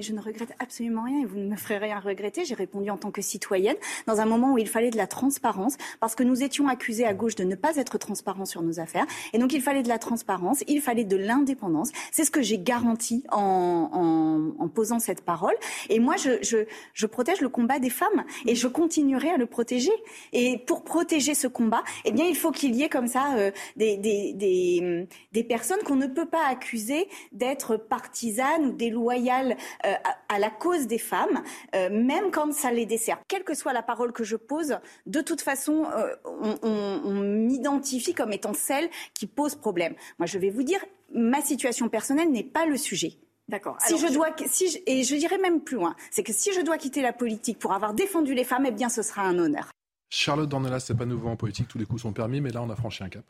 Je 0.00 0.12
ne 0.12 0.20
regrette 0.20 0.52
absolument 0.58 1.02
rien 1.02 1.20
et 1.20 1.24
vous 1.24 1.38
ne 1.38 1.46
me 1.46 1.56
ferez 1.56 1.78
rien 1.78 1.98
regretter. 2.00 2.44
J'ai 2.44 2.54
répondu 2.54 2.90
en 2.90 2.96
tant 2.96 3.10
que 3.10 3.22
citoyenne 3.22 3.76
dans 4.06 4.20
un 4.20 4.26
moment 4.26 4.52
où 4.52 4.58
il 4.58 4.68
fallait 4.68 4.90
de 4.90 4.96
la 4.96 5.06
transparence 5.06 5.76
parce 6.00 6.14
que 6.14 6.22
nous 6.22 6.42
étions 6.42 6.68
accusés 6.68 7.04
à 7.04 7.14
gauche 7.14 7.34
de 7.34 7.44
ne 7.44 7.54
pas 7.54 7.76
être 7.76 7.98
transparents 7.98 8.46
sur 8.46 8.62
nos 8.62 8.80
affaires. 8.80 9.06
Et 9.32 9.38
donc 9.38 9.52
il 9.52 9.62
fallait 9.62 9.82
de 9.82 9.88
la 9.88 9.98
transparence, 9.98 10.64
il 10.68 10.80
fallait 10.80 11.04
de 11.04 11.16
l'indépendance. 11.16 11.90
C'est 12.10 12.24
ce 12.24 12.30
que 12.30 12.42
j'ai 12.42 12.58
garanti 12.58 13.24
en, 13.30 14.68
posant 14.74 15.00
cette 15.00 15.22
parole. 15.22 15.54
Et 15.88 15.98
moi, 15.98 16.14
je, 16.16 17.06
protège 17.06 17.40
le 17.40 17.48
combat 17.48 17.78
des 17.78 17.90
femmes 17.90 18.24
et 18.46 18.54
je 18.54 18.68
continuerai 18.68 19.30
à 19.30 19.36
le 19.36 19.46
protéger. 19.46 19.90
Et 20.32 20.58
pour 20.58 20.84
protéger 20.84 21.34
ce 21.34 21.48
combat, 21.48 21.82
eh 22.04 22.12
bien, 22.12 22.24
il 22.24 22.36
faut 22.36 22.52
qu'il 22.52 22.74
y 22.76 22.82
ait 22.82 22.88
comme 22.88 23.08
ça 23.08 23.34
euh, 23.36 23.50
des, 23.76 25.44
personnes 25.48 25.80
qu'on 25.84 25.96
ne 25.96 26.06
peut 26.06 26.26
pas 26.26 26.46
accuser 26.46 27.08
d'être 27.32 27.76
partisanes 27.76 28.66
ou 28.66 28.72
déloyales. 28.72 29.56
Euh, 29.84 29.89
euh, 29.90 30.10
à, 30.28 30.38
la 30.38 30.50
cause 30.50 30.86
des 30.86 30.98
femmes, 30.98 31.42
euh, 31.74 31.90
même 31.90 32.30
quand 32.30 32.52
ça 32.52 32.70
les 32.70 32.86
dessert. 32.86 33.18
Quelle 33.28 33.44
que 33.44 33.54
soit 33.54 33.72
la 33.72 33.82
parole 33.82 34.12
que 34.12 34.24
je 34.24 34.36
pose, 34.36 34.78
de 35.06 35.20
toute 35.20 35.40
façon, 35.40 35.86
euh, 35.96 36.14
on, 36.24 37.14
m'identifie 37.14 38.14
comme 38.14 38.32
étant 38.32 38.54
celle 38.54 38.88
qui 39.14 39.26
pose 39.26 39.54
problème. 39.54 39.94
Moi, 40.18 40.26
je 40.26 40.38
vais 40.38 40.50
vous 40.50 40.62
dire, 40.62 40.80
ma 41.14 41.40
situation 41.42 41.88
personnelle 41.88 42.30
n'est 42.30 42.44
pas 42.44 42.66
le 42.66 42.76
sujet. 42.76 43.18
D'accord. 43.48 43.76
Si 43.80 43.98
je 43.98 44.12
dois, 44.12 44.28
si 44.46 44.80
et 44.86 45.02
je 45.02 45.16
dirais 45.16 45.38
même 45.38 45.60
plus 45.60 45.76
loin, 45.76 45.96
c'est 46.12 46.22
que 46.22 46.32
si 46.32 46.52
je 46.52 46.60
dois 46.60 46.78
quitter 46.78 47.02
la 47.02 47.12
politique 47.12 47.58
pour 47.58 47.72
avoir 47.72 47.94
défendu 47.94 48.32
les 48.32 48.44
femmes, 48.44 48.66
eh 48.66 48.70
bien, 48.70 48.88
ce 48.88 49.02
sera 49.02 49.22
un 49.22 49.38
honneur. 49.38 49.70
Charlotte 50.08 50.48
Dornelas, 50.48 50.80
c'est 50.80 50.96
pas 50.96 51.06
nouveau 51.06 51.28
en 51.28 51.36
politique, 51.36 51.66
tous 51.68 51.78
les 51.78 51.86
coups 51.86 52.02
sont 52.02 52.12
permis, 52.12 52.40
mais 52.40 52.50
là, 52.50 52.62
on 52.62 52.70
a 52.70 52.76
franchi 52.76 53.02
un 53.02 53.08
cap. 53.08 53.24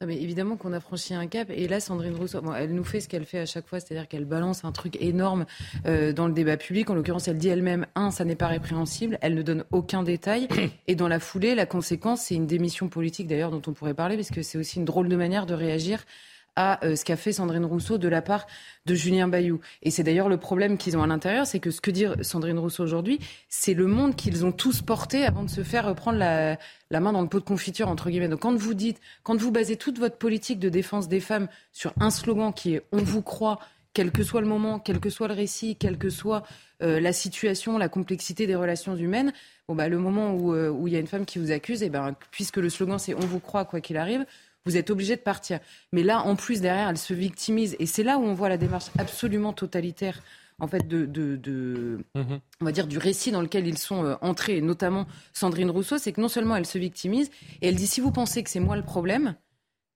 Non, 0.00 0.06
mais 0.06 0.22
évidemment 0.22 0.56
qu'on 0.56 0.72
a 0.72 0.78
franchi 0.78 1.12
un 1.12 1.26
cap. 1.26 1.50
Et 1.50 1.66
là, 1.66 1.80
Sandrine 1.80 2.14
Rousseau, 2.14 2.40
elle 2.56 2.72
nous 2.72 2.84
fait 2.84 3.00
ce 3.00 3.08
qu'elle 3.08 3.24
fait 3.24 3.40
à 3.40 3.46
chaque 3.46 3.66
fois, 3.66 3.80
c'est-à-dire 3.80 4.06
qu'elle 4.06 4.26
balance 4.26 4.64
un 4.64 4.70
truc 4.70 4.96
énorme 5.00 5.44
euh, 5.86 6.12
dans 6.12 6.28
le 6.28 6.32
débat 6.32 6.56
public. 6.56 6.88
En 6.88 6.94
l'occurrence, 6.94 7.26
elle 7.26 7.38
dit 7.38 7.48
elle-même, 7.48 7.84
un, 7.96 8.12
ça 8.12 8.24
n'est 8.24 8.36
pas 8.36 8.46
répréhensible. 8.46 9.18
Elle 9.22 9.34
ne 9.34 9.42
donne 9.42 9.64
aucun 9.72 10.04
détail. 10.04 10.46
Et 10.86 10.94
dans 10.94 11.08
la 11.08 11.18
foulée, 11.18 11.56
la 11.56 11.66
conséquence, 11.66 12.20
c'est 12.20 12.36
une 12.36 12.46
démission 12.46 12.86
politique, 12.88 13.26
d'ailleurs, 13.26 13.50
dont 13.50 13.62
on 13.66 13.72
pourrait 13.72 13.94
parler, 13.94 14.14
parce 14.14 14.30
que 14.30 14.42
c'est 14.42 14.56
aussi 14.56 14.78
une 14.78 14.84
drôle 14.84 15.08
de 15.08 15.16
manière 15.16 15.46
de 15.46 15.54
réagir 15.54 16.04
à 16.58 16.84
euh, 16.84 16.96
ce 16.96 17.04
qu'a 17.04 17.16
fait 17.16 17.32
Sandrine 17.32 17.64
Rousseau 17.64 17.98
de 17.98 18.08
la 18.08 18.20
part 18.20 18.48
de 18.84 18.94
Julien 18.94 19.28
Bayou. 19.28 19.60
Et 19.82 19.92
c'est 19.92 20.02
d'ailleurs 20.02 20.28
le 20.28 20.38
problème 20.38 20.76
qu'ils 20.76 20.96
ont 20.96 21.02
à 21.04 21.06
l'intérieur, 21.06 21.46
c'est 21.46 21.60
que 21.60 21.70
ce 21.70 21.80
que 21.80 21.92
dit 21.92 22.04
Sandrine 22.20 22.58
Rousseau 22.58 22.82
aujourd'hui, 22.82 23.20
c'est 23.48 23.74
le 23.74 23.86
monde 23.86 24.16
qu'ils 24.16 24.44
ont 24.44 24.50
tous 24.50 24.82
porté 24.82 25.24
avant 25.24 25.44
de 25.44 25.50
se 25.50 25.62
faire 25.62 25.86
reprendre 25.86 26.18
la, 26.18 26.58
main 26.90 27.12
dans 27.12 27.22
le 27.22 27.28
pot 27.28 27.38
de 27.38 27.44
confiture, 27.44 27.88
entre 27.88 28.10
guillemets. 28.10 28.28
Donc 28.28 28.40
quand 28.40 28.56
vous 28.56 28.74
dites, 28.74 29.00
quand 29.22 29.36
vous 29.36 29.52
basez 29.52 29.76
toute 29.76 30.00
votre 30.00 30.16
politique 30.16 30.58
de 30.58 30.68
défense 30.68 31.06
des 31.06 31.20
femmes 31.20 31.46
sur 31.72 31.92
un 32.00 32.10
slogan 32.10 32.52
qui 32.52 32.74
est 32.74 32.82
on 32.90 32.98
vous 32.98 33.22
croit, 33.22 33.60
quel 33.94 34.10
que 34.10 34.24
soit 34.24 34.40
le 34.40 34.48
moment, 34.48 34.80
quel 34.80 34.98
que 34.98 35.10
soit 35.10 35.28
le 35.28 35.34
récit, 35.34 35.76
quelle 35.76 35.96
que 35.96 36.10
soit 36.10 36.42
euh, 36.82 36.98
la 36.98 37.12
situation, 37.12 37.78
la 37.78 37.88
complexité 37.88 38.48
des 38.48 38.56
relations 38.56 38.96
humaines, 38.96 39.32
bon 39.68 39.76
bah, 39.76 39.88
le 39.88 39.98
moment 39.98 40.34
où, 40.34 40.54
euh, 40.54 40.76
il 40.86 40.92
y 40.92 40.96
a 40.96 41.00
une 41.00 41.06
femme 41.06 41.24
qui 41.24 41.38
vous 41.38 41.52
accuse, 41.52 41.82
et 41.82 41.86
eh 41.86 41.88
ben, 41.88 42.16
puisque 42.32 42.56
le 42.56 42.68
slogan 42.68 42.98
c'est 42.98 43.14
on 43.14 43.20
vous 43.20 43.40
croit 43.40 43.64
quoi 43.64 43.80
qu'il 43.80 43.96
arrive, 43.96 44.24
vous 44.66 44.76
êtes 44.76 44.90
obligé 44.90 45.16
de 45.16 45.20
partir. 45.20 45.60
Mais 45.92 46.02
là, 46.02 46.22
en 46.22 46.36
plus, 46.36 46.60
derrière, 46.60 46.88
elle 46.88 46.98
se 46.98 47.14
victimise. 47.14 47.76
Et 47.78 47.86
c'est 47.86 48.02
là 48.02 48.18
où 48.18 48.22
on 48.22 48.34
voit 48.34 48.48
la 48.48 48.58
démarche 48.58 48.86
absolument 48.98 49.52
totalitaire 49.52 50.22
en 50.60 50.66
fait 50.66 50.86
de, 50.88 51.06
de, 51.06 52.00
mhm. 52.14 52.40
on 52.60 52.64
va 52.64 52.72
dire 52.72 52.86
du 52.86 52.98
récit 52.98 53.30
dans 53.30 53.42
lequel 53.42 53.66
ils 53.66 53.78
sont 53.78 54.04
euh, 54.04 54.16
entrés, 54.20 54.60
notamment 54.60 55.06
Sandrine 55.32 55.70
Rousseau, 55.70 55.98
c'est 55.98 56.12
que 56.12 56.20
non 56.20 56.28
seulement 56.28 56.56
elle 56.56 56.66
se 56.66 56.78
victimise 56.78 57.30
et 57.62 57.68
elle 57.68 57.76
dit 57.76 57.86
si 57.86 58.00
vous 58.00 58.10
pensez 58.10 58.42
que 58.42 58.50
c'est 58.50 58.60
moi 58.60 58.76
le 58.76 58.82
problème, 58.82 59.36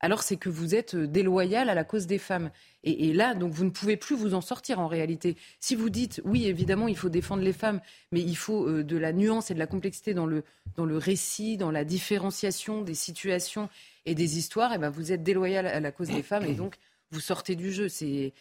alors 0.01 0.23
c'est 0.23 0.37
que 0.37 0.49
vous 0.49 0.75
êtes 0.75 0.95
euh, 0.95 1.07
déloyal 1.07 1.69
à 1.69 1.75
la 1.75 1.85
cause 1.85 2.07
des 2.07 2.19
femmes. 2.19 2.51
Et, 2.85 3.13
là, 3.13 3.35
donc 3.35 3.53
vous 3.53 3.65
ne 3.65 3.71
pouvez 3.71 3.97
plus 3.97 4.17
vous 4.17 4.35
en 4.35 4.41
sortir 4.41 4.81
en 4.81 4.89
réalité. 4.89 5.37
Si 5.61 5.77
vous 5.77 5.89
dites 5.89 6.21
oui, 6.25 6.47
évidemment, 6.47 6.89
il 6.89 6.97
faut 6.97 7.09
défendre 7.09 7.43
les 7.43 7.53
femmes, 7.53 7.81
mais 8.11 8.21
il 8.21 8.37
faut 8.37 8.69
euh, 8.69 8.83
de 8.83 8.97
la 8.97 9.13
nuance 9.13 9.51
et 9.51 9.55
de 9.55 9.61
la 9.61 9.69
complexité 9.69 10.13
dans 10.13 10.27
le, 10.27 10.43
dans 10.77 10.85
le 10.85 10.97
récit, 10.97 11.57
dans 11.57 11.71
la 11.71 11.85
différenciation 11.85 12.83
des 12.83 12.95
situations 12.95 13.69
et 14.07 14.15
des 14.15 14.39
histoires, 14.39 14.73
et 14.73 14.79
ben 14.79 14.91
vous 14.91 15.13
êtes 15.13 15.23
déloyal 15.23 15.67
à 15.67 15.81
la 15.81 15.93
cause 15.93 16.09
des 16.09 16.23
femmes 16.23 16.45
et 16.45 16.55
donc 16.55 16.77
vous 17.11 17.21
sortez 17.21 17.57
du 17.57 17.73
jeu. 17.73 17.89
C'est 17.89 18.33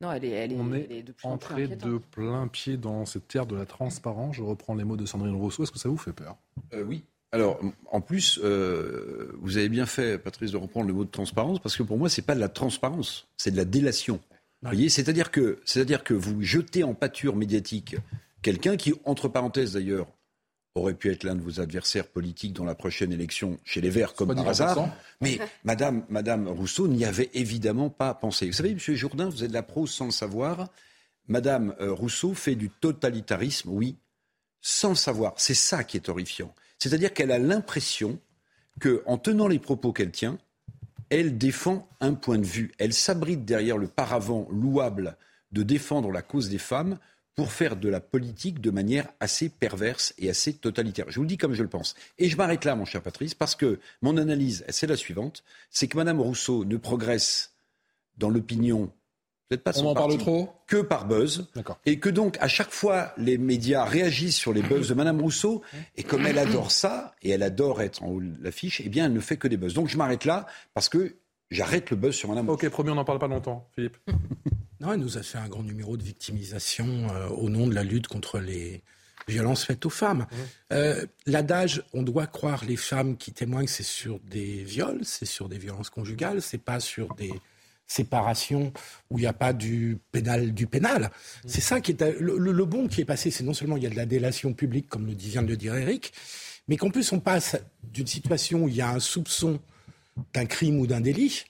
non, 0.00 0.12
elle 0.12 0.24
est, 0.24 0.30
elle 0.30 0.52
est, 0.52 0.56
On 0.58 0.72
est, 0.72 1.02
de 1.02 1.14
entré 1.24 1.68
de 1.68 1.98
plein 1.98 2.48
pied 2.48 2.78
dans 2.78 3.04
cette 3.04 3.28
terre 3.28 3.46
de 3.46 3.54
la 3.56 3.66
transparence. 3.66 4.36
Je 4.36 4.42
reprends 4.42 4.74
les 4.74 4.84
mots 4.84 4.96
de 4.96 5.04
Sandrine 5.04 5.34
Rousseau. 5.34 5.62
Est-ce 5.62 5.72
que 5.72 5.78
ça 5.78 5.90
vous 5.90 5.98
fait 5.98 6.12
peur? 6.12 6.36
Euh, 6.72 6.84
Oui. 6.84 7.04
Alors, 7.32 7.60
en 7.92 8.00
plus, 8.00 8.40
euh, 8.42 9.30
vous 9.40 9.56
avez 9.56 9.68
bien 9.68 9.86
fait, 9.86 10.18
Patrice, 10.18 10.50
de 10.50 10.56
reprendre 10.56 10.88
le 10.88 10.92
mot 10.92 11.04
de 11.04 11.10
transparence, 11.10 11.60
parce 11.60 11.76
que 11.76 11.84
pour 11.84 11.96
moi, 11.96 12.08
c'est 12.08 12.22
pas 12.22 12.34
de 12.34 12.40
la 12.40 12.48
transparence, 12.48 13.28
c'est 13.36 13.52
de 13.52 13.56
la 13.56 13.64
délation. 13.64 14.18
Vous 14.62 14.70
voyez, 14.70 14.88
c'est-à-dire 14.88 15.30
que, 15.30 15.60
c'est-à-dire 15.64 16.02
que 16.02 16.12
vous 16.12 16.42
jetez 16.42 16.82
en 16.82 16.92
pâture 16.92 17.36
médiatique 17.36 17.94
quelqu'un 18.42 18.76
qui, 18.76 18.94
entre 19.04 19.28
parenthèses 19.28 19.74
d'ailleurs, 19.74 20.08
aurait 20.80 20.94
pu 20.94 21.10
être 21.10 21.24
l'un 21.24 21.34
de 21.34 21.42
vos 21.42 21.60
adversaires 21.60 22.06
politiques 22.06 22.52
dans 22.52 22.64
la 22.64 22.74
prochaine 22.74 23.12
élection 23.12 23.58
chez 23.64 23.80
les 23.80 23.90
Verts, 23.90 24.14
comme 24.14 24.34
par 24.34 24.48
hasard. 24.48 24.88
Mais 25.20 25.38
Madame, 25.64 26.04
Madame 26.08 26.48
Rousseau 26.48 26.88
n'y 26.88 27.04
avait 27.04 27.30
évidemment 27.34 27.90
pas 27.90 28.14
pensé. 28.14 28.46
Vous 28.46 28.52
savez, 28.52 28.74
Monsieur 28.74 28.94
Jourdain, 28.94 29.28
vous 29.28 29.44
êtes 29.44 29.50
de 29.50 29.54
la 29.54 29.62
prose 29.62 29.90
sans 29.90 30.06
le 30.06 30.10
savoir. 30.10 30.68
Madame 31.28 31.74
euh, 31.80 31.92
Rousseau 31.92 32.34
fait 32.34 32.56
du 32.56 32.70
totalitarisme, 32.70 33.70
oui, 33.70 33.96
sans 34.60 34.90
le 34.90 34.94
savoir. 34.96 35.34
C'est 35.36 35.54
ça 35.54 35.84
qui 35.84 35.96
est 35.96 36.08
horrifiant. 36.08 36.54
C'est-à-dire 36.78 37.12
qu'elle 37.12 37.30
a 37.30 37.38
l'impression 37.38 38.18
qu'en 38.80 39.18
tenant 39.18 39.46
les 39.46 39.58
propos 39.58 39.92
qu'elle 39.92 40.10
tient, 40.10 40.38
elle 41.10 41.38
défend 41.38 41.88
un 42.00 42.14
point 42.14 42.38
de 42.38 42.46
vue. 42.46 42.72
Elle 42.78 42.94
s'abrite 42.94 43.44
derrière 43.44 43.76
le 43.76 43.88
paravent 43.88 44.48
louable 44.50 45.16
de 45.52 45.62
défendre 45.62 46.10
la 46.10 46.22
cause 46.22 46.48
des 46.48 46.58
femmes 46.58 46.98
pour 47.34 47.52
faire 47.52 47.76
de 47.76 47.88
la 47.88 48.00
politique 48.00 48.60
de 48.60 48.70
manière 48.70 49.08
assez 49.20 49.48
perverse 49.48 50.12
et 50.18 50.28
assez 50.28 50.52
totalitaire. 50.52 51.06
Je 51.08 51.16
vous 51.16 51.22
le 51.22 51.28
dis 51.28 51.38
comme 51.38 51.54
je 51.54 51.62
le 51.62 51.68
pense. 51.68 51.94
Et 52.18 52.28
je 52.28 52.36
m'arrête 52.36 52.64
là, 52.64 52.74
mon 52.76 52.84
cher 52.84 53.02
Patrice, 53.02 53.34
parce 53.34 53.54
que 53.54 53.78
mon 54.02 54.16
analyse, 54.16 54.64
c'est 54.68 54.86
la 54.86 54.96
suivante, 54.96 55.42
c'est 55.70 55.88
que 55.88 55.96
Mme 55.96 56.20
Rousseau 56.20 56.64
ne 56.64 56.76
progresse 56.76 57.54
dans 58.18 58.28
l'opinion 58.28 58.92
pas 59.56 59.78
On 59.80 59.86
en 59.86 59.94
parle 59.94 60.16
trop? 60.18 60.52
Que 60.66 60.80
par 60.80 61.06
buzz. 61.06 61.48
Et 61.84 61.98
que 61.98 62.08
donc, 62.08 62.36
à 62.40 62.48
chaque 62.48 62.70
fois, 62.70 63.12
les 63.16 63.36
médias 63.36 63.84
réagissent 63.84 64.36
sur 64.36 64.52
les 64.52 64.62
buzz 64.62 64.88
de 64.88 64.94
Madame 64.94 65.20
Rousseau. 65.20 65.62
Et 65.96 66.02
comme 66.02 66.26
elle 66.26 66.38
adore 66.38 66.70
ça, 66.70 67.14
et 67.22 67.30
elle 67.30 67.42
adore 67.42 67.82
être 67.82 68.02
en 68.02 68.08
haut 68.08 68.20
de 68.20 68.32
l'affiche, 68.42 68.80
eh 68.84 68.88
bien, 68.88 69.06
elle 69.06 69.12
ne 69.12 69.20
fait 69.20 69.36
que 69.36 69.48
des 69.48 69.56
buzz. 69.56 69.74
Donc, 69.74 69.88
je 69.88 69.96
m'arrête 69.96 70.24
là, 70.24 70.46
parce 70.74 70.88
que 70.88 71.16
j'arrête 71.50 71.90
le 71.90 71.96
buzz 71.96 72.14
sur 72.14 72.28
Madame 72.28 72.48
Ok, 72.48 72.68
promis, 72.68 72.90
on 72.90 72.94
n'en 72.94 73.04
parle 73.04 73.18
pas 73.18 73.28
longtemps. 73.28 73.68
Philippe 73.74 73.96
Non, 74.80 74.94
elle 74.94 75.00
nous 75.00 75.18
a 75.18 75.22
fait 75.22 75.36
un 75.36 75.48
grand 75.48 75.62
numéro 75.62 75.98
de 75.98 76.02
victimisation 76.02 76.86
euh, 77.10 77.28
au 77.28 77.50
nom 77.50 77.66
de 77.66 77.74
la 77.74 77.84
lutte 77.84 78.08
contre 78.08 78.38
les 78.38 78.82
violences 79.28 79.64
faites 79.64 79.84
aux 79.84 79.90
femmes. 79.90 80.26
Euh, 80.72 81.04
l'adage, 81.26 81.82
on 81.92 82.02
doit 82.02 82.26
croire 82.26 82.64
les 82.64 82.76
femmes 82.76 83.18
qui 83.18 83.32
témoignent, 83.32 83.66
c'est 83.66 83.82
sur 83.82 84.18
des 84.20 84.64
viols, 84.64 85.00
c'est 85.04 85.26
sur 85.26 85.50
des 85.50 85.58
violences 85.58 85.90
conjugales, 85.90 86.40
c'est 86.40 86.58
pas 86.58 86.80
sur 86.80 87.14
des 87.14 87.32
séparation 87.90 88.72
où 89.10 89.18
il 89.18 89.22
n'y 89.22 89.26
a 89.26 89.32
pas 89.32 89.52
du 89.52 89.98
pénal 90.12 90.54
du 90.54 90.66
pénal. 90.68 91.10
C'est 91.44 91.60
ça 91.60 91.80
qui 91.80 91.90
est 91.90 92.20
le, 92.20 92.64
bon 92.64 92.86
qui 92.86 93.00
est 93.00 93.04
passé, 93.04 93.32
c'est 93.32 93.42
non 93.42 93.52
seulement 93.52 93.76
il 93.76 93.82
y 93.82 93.86
a 93.86 93.90
de 93.90 93.96
la 93.96 94.06
délation 94.06 94.54
publique, 94.54 94.88
comme 94.88 95.06
le 95.06 95.14
vient 95.14 95.42
de 95.42 95.48
le 95.48 95.56
dire 95.56 95.74
Eric, 95.74 96.12
mais 96.68 96.76
qu'en 96.76 96.90
plus 96.90 97.10
on 97.12 97.18
passe 97.18 97.56
d'une 97.82 98.06
situation 98.06 98.62
où 98.62 98.68
il 98.68 98.76
y 98.76 98.80
a 98.80 98.90
un 98.90 99.00
soupçon 99.00 99.58
d'un 100.34 100.46
crime 100.46 100.78
ou 100.78 100.86
d'un 100.86 101.00
délit 101.00 101.44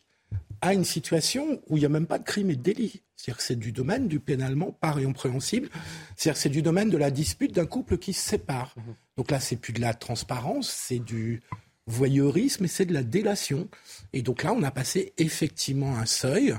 à 0.61 0.75
une 0.75 0.85
situation 0.85 1.61
où 1.69 1.77
il 1.77 1.81
n'y 1.81 1.87
a 1.87 1.91
même 1.91 2.07
pas 2.07 2.19
de 2.19 2.25
crime 2.25 2.51
et 2.51 2.57
de 2.57 2.63
délit. 2.63 3.03
C'est-à-dire 3.17 3.39
que 3.39 3.43
c'est 3.43 3.59
du 3.59 3.73
domaine 3.73 4.09
du 4.09 4.21
pénalement 4.21 4.73
pas 4.73 4.93
récompréhensible. 4.93 5.69
C'est-à-dire 6.17 6.37
que 6.37 6.43
c'est 6.43 6.49
du 6.49 6.63
domaine 6.63 6.91
de 6.91 6.97
la 6.97 7.11
dispute 7.11 7.55
d'un 7.55 7.67
couple 7.67 7.99
qui 7.99 8.13
se 8.13 8.29
sépare. 8.29 8.75
Donc 9.17 9.31
là, 9.31 9.41
c'est 9.41 9.57
plus 9.57 9.73
de 9.73 9.81
la 9.81 9.95
transparence, 9.95 10.71
c'est 10.71 10.99
du 10.99 11.43
voyeurisme 11.87 12.65
et 12.65 12.69
c'est 12.69 12.87
de 12.87 12.95
la 12.95 13.03
délation. 13.03 13.69
Et 14.13 14.23
donc 14.23 14.43
là, 14.43 14.53
on 14.53 14.63
a 14.63 14.71
passé 14.71 15.13
effectivement 15.19 15.99
un 15.99 16.07
seuil. 16.07 16.55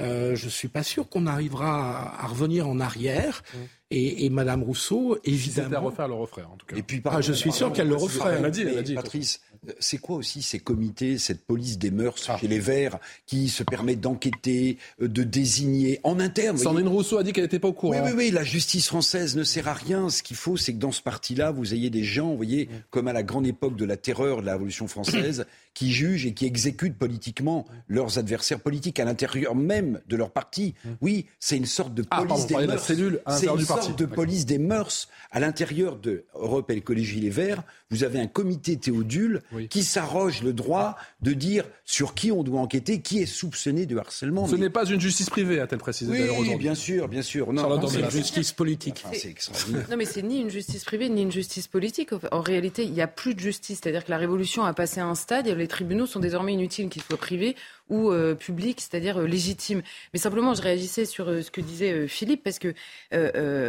Euh, 0.00 0.34
je 0.34 0.46
ne 0.46 0.50
suis 0.50 0.68
pas 0.68 0.82
sûr 0.82 1.08
qu'on 1.08 1.26
arrivera 1.26 2.20
à, 2.20 2.26
revenir 2.26 2.68
en 2.68 2.80
arrière. 2.80 3.42
Et, 3.90 4.24
et 4.24 4.30
Madame 4.30 4.62
Rousseau, 4.62 5.18
évidemment. 5.24 5.68
Si 5.68 5.74
à 5.74 5.80
refaire, 5.80 6.08
le 6.08 6.14
referait, 6.14 6.42
en 6.42 6.56
tout 6.56 6.66
cas. 6.66 6.76
Et 6.76 6.82
puis, 6.82 7.00
ah, 7.04 7.20
je 7.20 7.32
suis 7.32 7.52
sûr 7.52 7.72
qu'elle 7.72 7.88
le 7.88 7.96
referait. 7.96 8.36
Elle 8.38 8.44
a 8.44 8.50
dit, 8.50 8.62
elle 8.62 8.78
a 8.78 8.82
dit. 8.82 8.94
Patrice, 8.94 9.40
c'est 9.78 9.98
quoi 9.98 10.16
aussi 10.16 10.42
ces 10.42 10.58
comités, 10.58 11.18
cette 11.18 11.44
police 11.44 11.78
des 11.78 11.90
mœurs 11.90 12.16
ah. 12.28 12.36
chez 12.38 12.48
les 12.48 12.58
Verts 12.58 12.98
qui 13.26 13.48
se 13.48 13.62
permet 13.62 13.96
d'enquêter, 13.96 14.78
euh, 15.00 15.08
de 15.08 15.22
désigner 15.22 16.00
en 16.02 16.20
interne 16.20 16.56
Sandrine 16.56 16.88
Rousseau 16.88 17.18
a 17.18 17.22
dit 17.22 17.32
qu'elle 17.32 17.44
n'était 17.44 17.58
pas 17.58 17.68
au 17.68 17.72
courant. 17.72 17.94
Oui, 17.94 18.10
oui, 18.10 18.12
oui, 18.16 18.30
la 18.30 18.44
justice 18.44 18.88
française 18.88 19.36
ne 19.36 19.44
sert 19.44 19.68
à 19.68 19.74
rien. 19.74 20.08
Ce 20.08 20.22
qu'il 20.22 20.36
faut, 20.36 20.56
c'est 20.56 20.72
que 20.72 20.78
dans 20.78 20.92
ce 20.92 21.02
parti-là, 21.02 21.50
vous 21.50 21.74
ayez 21.74 21.90
des 21.90 22.04
gens, 22.04 22.30
vous 22.30 22.36
voyez, 22.36 22.68
comme 22.90 23.08
à 23.08 23.12
la 23.12 23.22
grande 23.22 23.46
époque 23.46 23.76
de 23.76 23.84
la 23.84 23.96
terreur 23.96 24.40
de 24.40 24.46
la 24.46 24.52
Révolution 24.52 24.88
française, 24.88 25.46
qui 25.74 25.92
jugent 25.92 26.26
et 26.26 26.34
qui 26.34 26.46
exécutent 26.46 26.96
politiquement 26.96 27.66
leurs 27.88 28.18
adversaires 28.18 28.60
politiques 28.60 29.00
à 29.00 29.04
l'intérieur 29.04 29.54
même 29.54 30.00
de 30.08 30.16
leur 30.16 30.30
parti. 30.30 30.74
Oui, 31.00 31.26
c'est 31.40 31.56
une 31.56 31.66
sorte 31.66 31.94
de 31.94 32.04
ah, 32.10 32.22
police 32.22 32.46
des 32.46 32.54
mœurs. 32.54 32.84
C'est 33.28 33.46
une 33.46 33.64
sorte 33.82 33.98
de 33.98 34.06
police 34.06 34.46
des 34.46 34.58
mœurs 34.58 35.08
à 35.30 35.40
l'intérieur 35.40 35.96
de 35.96 36.24
Europe 36.34 36.70
et 36.70 36.74
l'écologie 36.74 37.20
Les 37.20 37.30
Verts. 37.30 37.62
Vous 37.90 38.04
avez 38.04 38.20
un 38.20 38.26
comité 38.26 38.76
Théodule 38.76 39.42
qui 39.70 39.84
s'arroge 39.84 40.42
le 40.42 40.52
droit 40.52 40.96
de 41.22 41.32
dire 41.32 41.64
sur 41.84 42.14
qui 42.14 42.32
on 42.32 42.42
doit 42.42 42.60
enquêter, 42.60 43.00
qui 43.00 43.20
est 43.20 43.26
soupçonné 43.26 43.86
de 43.86 43.96
harcèlement. 43.96 44.46
Ce 44.46 44.56
n'est 44.56 44.70
pas 44.70 44.84
une 44.86 45.00
justice 45.00 45.30
privée, 45.30 45.60
a-t-elle 45.60 45.78
précisé 45.78 46.28
Oui, 46.30 46.56
bien 46.56 46.74
sûr, 46.74 47.08
bien 47.08 47.22
sûr. 47.22 47.52
Non, 47.52 47.86
c'est 47.88 48.00
une 48.00 48.10
justice 48.10 48.52
politique. 48.52 49.04
c'est 49.12 49.28
extraordinaire. 49.28 49.86
Non, 49.90 49.96
mais 49.96 50.04
c'est 50.04 50.22
ni 50.22 50.40
une 50.40 50.50
justice 50.50 50.84
privée 50.84 51.08
ni 51.08 51.22
une 51.22 51.32
justice 51.32 51.68
politique. 51.68 52.10
En 52.32 52.40
réalité, 52.40 52.84
il 52.84 52.92
n'y 52.92 53.02
a 53.02 53.06
plus 53.08 53.34
de 53.34 53.40
justice. 53.40 53.80
C'est-à-dire 53.82 54.04
que 54.04 54.10
la 54.10 54.18
révolution 54.18 54.64
a 54.64 54.72
passé 54.72 55.00
à 55.00 55.06
un 55.06 55.14
stade 55.14 55.46
et 55.46 55.54
les 55.54 55.68
tribunaux 55.68 56.06
sont 56.06 56.20
désormais 56.20 56.52
inutiles, 56.52 56.88
qu'ils 56.88 57.02
soient 57.02 57.16
privés 57.16 57.56
ou 57.90 58.10
euh, 58.10 58.34
publics, 58.34 58.80
c'est-à-dire 58.80 59.20
euh, 59.20 59.26
légitimes. 59.26 59.82
Mais 60.12 60.18
simplement, 60.18 60.54
je 60.54 60.62
réagissais 60.62 61.04
sur 61.04 61.28
euh, 61.28 61.42
ce 61.42 61.50
que 61.50 61.60
disait 61.60 62.08
Philippe, 62.08 62.42
parce 62.42 62.58
que 62.58 62.74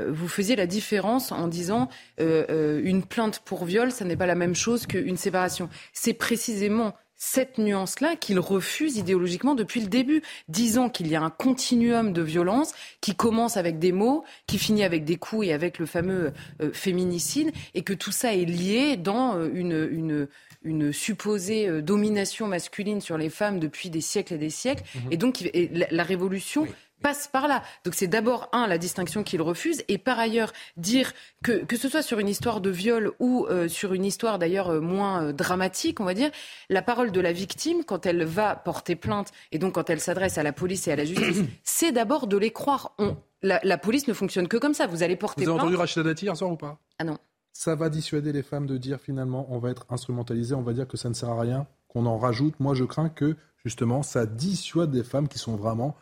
vous 0.10 0.28
faisiez 0.28 0.56
la 0.56 0.68
différence 0.68 1.32
en 1.32 1.48
disant 1.48 1.90
une 2.18 3.04
plainte 3.04 3.40
pour 3.40 3.66
viol, 3.66 3.92
ça 3.92 4.06
n'est 4.06 4.16
pas 4.16 4.26
la 4.26 4.36
même 4.36 4.56
chose 4.56 4.88
qu'une 4.88 5.18
séparation. 5.18 5.70
C'est 5.94 6.14
précisément 6.14 6.94
cette 7.16 7.58
nuance-là 7.58 8.16
qu'il 8.16 8.40
refuse 8.40 8.98
idéologiquement 8.98 9.56
depuis 9.56 9.82
le 9.82 9.88
début, 9.88 10.22
disant 10.50 10.90
qu'il 10.90 11.08
y 11.08 11.16
a 11.16 11.22
un 11.22 11.30
continuum 11.30 12.12
de 12.12 12.22
violence 12.22 12.74
qui 13.02 13.16
commence 13.16 13.58
avec 13.58 13.80
des 13.80 13.92
mots, 13.92 14.24
qui 14.48 14.58
finit 14.58 14.84
avec 14.84 15.06
des 15.06 15.16
coups 15.16 15.48
et 15.48 15.54
avec 15.54 15.80
le 15.80 15.86
fameux 15.86 16.34
féminicide, 16.74 17.52
et 17.74 17.84
que 17.84 17.94
tout 17.94 18.12
ça 18.12 18.34
est 18.34 18.46
lié 18.46 18.98
dans 18.98 19.42
une, 19.54 19.88
une, 19.92 20.28
une 20.66 20.92
supposée 20.92 21.70
euh, 21.70 21.82
domination 21.82 22.48
masculine 22.48 23.00
sur 23.00 23.18
les 23.18 23.30
femmes 23.30 23.60
depuis 23.60 23.90
des 23.90 24.02
siècles 24.02 24.34
et 24.34 24.38
des 24.38 24.50
siècles. 24.50 24.84
Mhm. 24.96 25.12
Et 25.12 25.18
donc, 25.18 25.52
la, 25.92 26.04
révolution. 26.04 26.68
passe 27.02 27.28
par 27.28 27.48
là. 27.48 27.62
Donc 27.84 27.94
c'est 27.94 28.08
d'abord, 28.08 28.50
un, 28.52 28.66
la 28.66 28.80
distinction 28.80 29.24
qu'il 29.24 29.42
refuse, 29.42 29.84
et 29.90 30.00
par 30.00 30.18
ailleurs, 30.18 30.54
dire 30.76 31.14
que, 31.44 31.64
que 31.64 31.76
ce 31.76 31.88
soit 31.88 32.02
sur 32.02 32.20
une 32.20 32.30
histoire 32.30 32.62
de 32.62 32.72
viol 32.72 33.12
ou 33.20 33.46
euh, 33.48 33.68
sur 33.68 33.94
une 33.94 34.06
histoire 34.06 34.40
d'ailleurs 34.40 34.70
euh, 34.70 34.80
moins 34.80 35.32
dramatique, 35.32 36.00
on 36.00 36.06
va 36.06 36.16
dire, 36.16 36.32
la 36.70 36.82
parole 36.82 37.12
de 37.12 37.20
la 37.22 37.32
victime, 37.32 37.84
quand 37.84 38.08
elle 38.08 38.24
va 38.24 38.56
porter 38.56 38.96
plainte, 38.96 39.32
et 39.52 39.60
donc 39.60 39.74
quand 39.74 39.90
elle 39.90 40.00
s'adresse 40.00 40.40
à 40.40 40.44
la 40.44 40.54
police 40.54 40.88
et 40.88 40.94
à 40.94 40.96
la 40.96 41.06
justice, 41.06 41.44
c'est 41.64 41.92
d'abord 41.92 42.26
de 42.26 42.38
les 42.38 42.52
croire. 42.52 42.96
On, 42.98 43.18
la, 43.44 43.78
police 43.78 44.08
ne 44.08 44.14
fonctionne 44.14 44.48
que 44.48 44.58
comme 44.58 44.74
ça. 44.74 44.88
Vous 44.88 45.04
allez 45.04 45.16
porter 45.16 45.44
Vous 45.44 45.52
avez 45.52 45.60
entendu 45.60 45.76
Rachida 45.76 46.04
Dati 46.04 46.26
hier 46.26 46.36
soir 46.36 46.52
ou 46.52 46.58
pas? 46.58 46.80
Ah 46.98 47.04
non 47.04 47.18
ça 47.56 47.74
va 47.74 47.90
dissuader 47.90 48.34
les 48.34 48.44
femmes 48.44 48.68
de 48.68 48.76
dire 48.76 49.00
finalement 49.00 49.48
on 49.50 49.60
va 49.60 49.70
être 49.70 49.86
instrumentalisé, 49.90 50.54
on 50.54 50.62
va 50.62 50.74
dire 50.74 50.90
que 50.90 50.98
ça 50.98 51.08
ne 51.08 51.14
sert 51.14 51.30
à 51.30 51.40
rien, 51.40 51.68
qu'on 51.88 52.06
en 52.06 52.18
rajoute. 52.18 52.60
Moi, 52.60 52.76
je 52.76 52.84
crains 52.84 53.08
que 53.08 53.38
justement 53.64 54.04
ça 54.04 54.26
dissuade 54.26 54.92
des 54.92 55.06
femmes 55.06 55.30
qui 55.30 55.40
sont 55.40 55.56
vraiment 55.56 55.96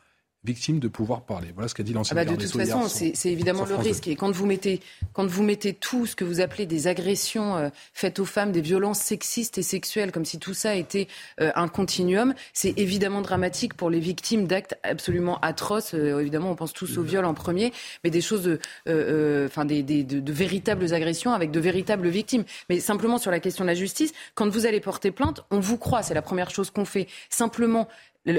victime 0.43 0.79
de 0.79 0.87
pouvoir 0.87 1.21
parler. 1.21 1.49
Voilà 1.53 1.67
ce 1.67 1.75
qu'a 1.75 1.83
dit 1.83 1.93
l'ancien 1.93 2.17
ah 2.17 2.25
bah 2.25 2.31
De 2.31 2.35
toute 2.35 2.51
façon, 2.51 2.87
c'est 2.87 3.31
évidemment 3.31 3.65
le 3.65 3.75
risque. 3.75 4.07
Et 4.07 4.15
quand 4.15 4.31
vous 4.31 4.45
mettez, 4.45 4.81
quand 5.13 5.25
vous 5.25 5.43
mettez 5.43 5.73
tout 5.73 6.05
ce 6.05 6.15
que 6.15 6.25
vous 6.25 6.41
appelez 6.41 6.65
des 6.65 6.87
agressions 6.87 7.55
euh, 7.55 7.69
faites 7.93 8.19
aux 8.19 8.25
femmes, 8.25 8.51
des 8.51 8.61
violences 8.61 8.99
sexistes 8.99 9.57
et 9.57 9.63
sexuelles, 9.63 10.11
comme 10.11 10.25
si 10.25 10.39
tout 10.39 10.53
ça 10.53 10.75
était 10.75 11.07
euh, 11.39 11.51
un 11.55 11.67
continuum, 11.67 12.33
c'est 12.51 12.73
évidemment 12.77 13.21
dramatique 13.21 13.73
pour 13.75 13.89
les 13.89 13.99
victimes 13.99 14.45
d'actes 14.47 14.75
absolument 14.83 15.39
atroces. 15.39 15.93
Euh, 15.93 16.19
évidemment, 16.19 16.51
on 16.51 16.55
pense 16.55 16.73
tous 16.73 16.97
au 16.97 17.03
viol 17.03 17.25
en 17.25 17.33
premier, 17.33 17.71
mais 18.03 18.09
des 18.09 18.21
choses, 18.21 18.43
de, 18.43 19.45
enfin 19.47 19.65
des, 19.65 19.81
des, 19.81 20.03
de, 20.03 20.19
de, 20.19 20.33
véritables 20.33 20.93
agressions 20.93 21.33
avec 21.33 21.51
de 21.51 21.59
véritables 21.59 22.09
victimes. 22.09 22.43
Mais 22.69 22.79
simplement 22.79 23.17
sur 23.17 23.31
la 23.31 23.39
question 23.39 23.63
de 23.63 23.69
la 23.69 23.75
justice, 23.75 24.13
quand 24.35 24.49
vous 24.49 24.65
allez 24.65 24.81
porter 24.81 25.11
plainte, 25.11 25.41
on 25.51 25.59
vous 25.59 25.77
croit. 25.77 26.03
C'est 26.03 26.13
la 26.13 26.21
première 26.21 26.49
chose 26.49 26.69
qu'on 26.69 26.85
fait. 26.85 27.07
Simplement, 27.29 27.87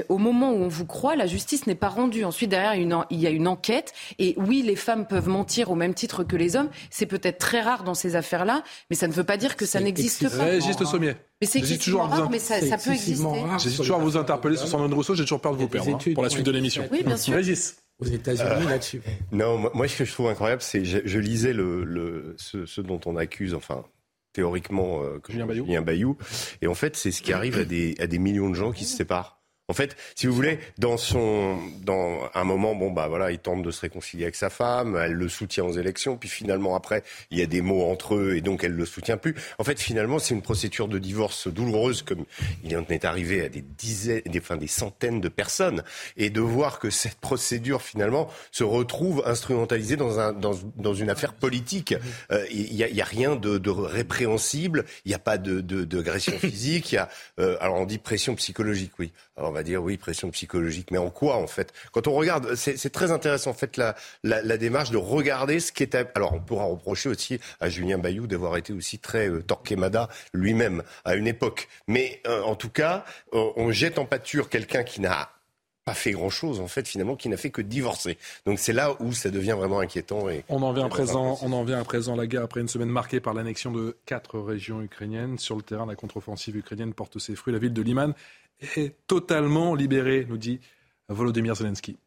au 0.09 0.17
moment 0.17 0.51
où 0.51 0.55
on 0.55 0.67
vous 0.67 0.85
croit, 0.85 1.15
la 1.15 1.27
justice 1.27 1.67
n'est 1.67 1.75
pas 1.75 1.89
rendue. 1.89 2.23
Ensuite, 2.23 2.49
derrière, 2.49 2.75
il 2.75 3.19
y 3.19 3.27
a 3.27 3.29
une 3.29 3.47
enquête. 3.47 3.93
Et 4.19 4.35
oui, 4.37 4.63
les 4.63 4.75
femmes 4.75 5.05
peuvent 5.05 5.29
mentir 5.29 5.71
au 5.71 5.75
même 5.75 5.93
titre 5.93 6.23
que 6.23 6.35
les 6.35 6.55
hommes. 6.55 6.69
C'est 6.89 7.05
peut-être 7.05 7.37
très 7.37 7.61
rare 7.61 7.83
dans 7.83 7.93
ces 7.93 8.15
affaires-là, 8.15 8.63
mais 8.89 8.95
ça 8.95 9.07
ne 9.07 9.13
veut 9.13 9.23
pas 9.23 9.37
dire 9.37 9.55
que 9.55 9.65
ça 9.65 9.79
n'existe 9.79 10.29
pas. 10.35 10.45
Régis 10.45 10.75
Sommier. 10.77 11.13
Mais 11.41 11.47
c'est 11.47 11.77
toujours 11.77 12.03
rare, 12.03 12.29
mais 12.29 12.39
ça, 12.39 12.59
peut 12.77 12.91
exister. 12.91 13.27
J'hésite 13.59 13.77
toujours 13.77 13.97
à 13.97 14.03
vous 14.03 14.17
interpeller 14.17 14.57
sur 14.57 14.67
Sandrine 14.67 14.93
Rousseau. 14.93 15.15
J'ai 15.15 15.23
toujours 15.23 15.41
peur 15.41 15.53
de 15.53 15.57
vous 15.57 15.67
perdre 15.67 15.95
hein, 15.95 16.13
pour 16.13 16.23
la 16.23 16.29
suite 16.29 16.45
de 16.45 16.51
l'émission. 16.51 16.87
Oui, 16.91 17.03
bien 17.03 17.17
sûr. 17.17 17.35
Régis 17.35 17.77
aux 17.99 18.05
États-Unis 18.05 18.67
là-dessus. 18.67 19.01
Non, 19.31 19.69
moi, 19.73 19.87
ce 19.87 19.97
que 19.97 20.05
je 20.05 20.11
trouve 20.11 20.27
incroyable, 20.27 20.61
c'est 20.61 20.83
je, 20.83 20.99
je 21.05 21.19
lisais 21.19 21.53
le, 21.53 22.35
ce, 22.37 22.81
dont 22.81 22.99
on 23.05 23.15
accuse, 23.15 23.53
enfin 23.53 23.85
théoriquement, 24.33 25.01
euh, 25.01 25.21
Julien, 25.29 25.45
Bayou. 25.45 25.65
Bayou, 25.81 26.17
et 26.61 26.67
en 26.67 26.73
fait, 26.73 26.97
c'est 26.97 27.11
ce 27.11 27.21
qui 27.21 27.31
arrive 27.31 27.57
à 27.57 27.63
des, 27.63 27.95
à 27.99 28.07
des 28.07 28.19
millions 28.19 28.49
de 28.49 28.55
gens 28.55 28.73
qui 28.73 28.83
se 28.83 28.97
séparent. 28.97 29.34
En 29.67 29.73
fait, 29.73 29.95
si 30.13 30.27
vous 30.27 30.33
voulez, 30.33 30.59
dans 30.77 30.97
son, 30.97 31.57
dans 31.81 32.29
un 32.35 32.43
moment, 32.43 32.75
bon 32.75 32.91
bah 32.91 33.07
voilà, 33.07 33.31
il 33.31 33.39
tente 33.39 33.63
de 33.63 33.71
se 33.71 33.81
réconcilier 33.81 34.23
avec 34.25 34.35
sa 34.35 34.51
femme, 34.51 34.95
elle 34.95 35.13
le 35.13 35.27
soutient 35.27 35.63
aux 35.65 35.73
élections, 35.73 36.17
puis 36.17 36.29
finalement 36.29 36.75
après, 36.75 37.03
il 37.31 37.39
y 37.39 37.41
a 37.41 37.47
des 37.47 37.61
mots 37.61 37.89
entre 37.89 38.15
eux 38.15 38.35
et 38.35 38.41
donc 38.41 38.63
elle 38.63 38.73
le 38.73 38.85
soutient 38.85 39.17
plus. 39.17 39.33
En 39.57 39.63
fait, 39.63 39.79
finalement, 39.79 40.19
c'est 40.19 40.35
une 40.35 40.43
procédure 40.43 40.87
de 40.87 40.99
divorce 40.99 41.47
douloureuse, 41.47 42.03
comme 42.03 42.25
il 42.63 42.77
en 42.77 42.85
est 42.89 43.05
arrivé 43.05 43.43
à 43.43 43.49
des 43.49 43.61
dizaines, 43.61 44.21
des, 44.27 44.39
enfin, 44.39 44.57
des 44.57 44.67
centaines 44.67 45.19
de 45.19 45.29
personnes, 45.29 45.83
et 46.15 46.29
de 46.29 46.41
voir 46.41 46.77
que 46.77 46.91
cette 46.91 47.15
procédure 47.15 47.81
finalement 47.81 48.29
se 48.51 48.63
retrouve 48.63 49.23
instrumentalisée 49.25 49.95
dans 49.95 50.19
un, 50.19 50.31
dans, 50.31 50.93
une 50.93 51.09
affaire 51.09 51.33
politique. 51.33 51.95
Euh, 52.31 52.45
il 52.51 52.73
y, 52.73 52.83
a, 52.83 52.89
y, 52.89 53.01
a, 53.01 53.05
rien 53.05 53.35
de, 53.35 53.57
de 53.57 53.69
répréhensible, 53.71 54.85
il 55.05 55.09
n'y 55.09 55.15
a 55.15 55.19
pas 55.19 55.39
de, 55.39 55.61
d'agression 55.61 56.37
physique, 56.37 56.91
il 56.91 56.95
y 56.95 56.97
a, 56.99 57.09
euh, 57.39 57.57
alors 57.59 57.77
on 57.77 57.85
dit 57.85 57.97
pression 57.97 58.35
psychologique, 58.35 58.91
oui. 58.99 59.11
Va 59.55 59.63
dire 59.63 59.81
oui, 59.81 59.97
pression 59.97 60.29
psychologique, 60.29 60.91
mais 60.91 60.97
en 60.97 61.09
quoi 61.09 61.37
en 61.37 61.47
fait? 61.47 61.73
Quand 61.91 62.07
on 62.07 62.13
regarde, 62.13 62.55
c'est 62.55 62.91
très 62.91 63.11
intéressant 63.11 63.51
en 63.51 63.55
fait 63.55 63.77
la, 63.77 63.95
la, 64.23 64.57
démarche 64.57 64.91
de 64.91 64.97
regarder 64.97 65.59
ce 65.59 65.71
qui 65.71 65.83
est. 65.83 65.95
Alors 66.15 66.33
on 66.33 66.39
pourra 66.39 66.65
reprocher 66.65 67.09
aussi 67.09 67.39
à 67.59 67.69
Julien 67.69 67.97
Bayou 67.97 68.27
d'avoir 68.27 68.57
été 68.57 68.73
aussi 68.73 68.99
très 68.99 69.29
euh, 69.29 69.41
Torquemada 69.41 70.09
lui-même 70.33 70.83
à 71.03 71.15
une 71.15 71.27
époque, 71.27 71.67
mais 71.87 72.21
euh, 72.27 72.41
en 72.43 72.55
tout 72.55 72.69
cas, 72.69 73.05
euh, 73.33 73.49
on 73.55 73.71
jette 73.71 73.97
en 73.97 74.05
pâture 74.05 74.49
quelqu'un 74.49 74.83
qui 74.83 75.01
n'a 75.01 75.29
pas 75.85 75.93
fait 75.93 76.11
grand-chose, 76.11 76.59
en 76.59 76.67
fait, 76.67 76.87
finalement, 76.87 77.15
qui 77.15 77.29
n'a 77.29 77.37
fait 77.37 77.51
que 77.51 77.61
divorcer. 77.61 78.17
Donc 78.47 78.57
c'est 78.57 78.73
là 78.73 78.95
où 78.99 79.13
ça 79.13 79.29
devient 79.29 79.55
vraiment 79.55 79.79
inquiétant. 79.79 80.27
Et 80.29 80.43
on 80.49 80.63
en 80.63 80.73
vient 80.73 80.87
à 80.87 80.89
présent, 80.89 81.37
on 81.43 81.53
en 81.53 81.63
vient 81.63 81.79
à 81.79 81.83
présent 81.83 82.15
la 82.15 82.25
guerre 82.25 82.41
après 82.41 82.59
une 82.61 82.67
semaine 82.67 82.89
marquée 82.89 83.19
par 83.19 83.35
l'annexion 83.35 83.71
de 83.71 83.95
quatre 84.07 84.39
régions 84.39 84.81
ukrainiennes. 84.81 85.37
Sur 85.37 85.55
le 85.55 85.61
terrain, 85.61 85.85
la 85.85 85.95
contre-offensive 85.95 86.57
ukrainienne 86.57 86.95
porte 86.95 87.19
ses 87.19 87.35
fruits. 87.35 87.53
La 87.53 87.59
ville 87.59 87.73
de 87.73 87.83
Liman 87.83 88.13
est 88.59 88.95
totalement 89.07 89.75
libérée, 89.75 90.25
nous 90.27 90.37
dit 90.37 90.59
Volodymyr 91.09 91.55
Zelensky. 91.55 91.97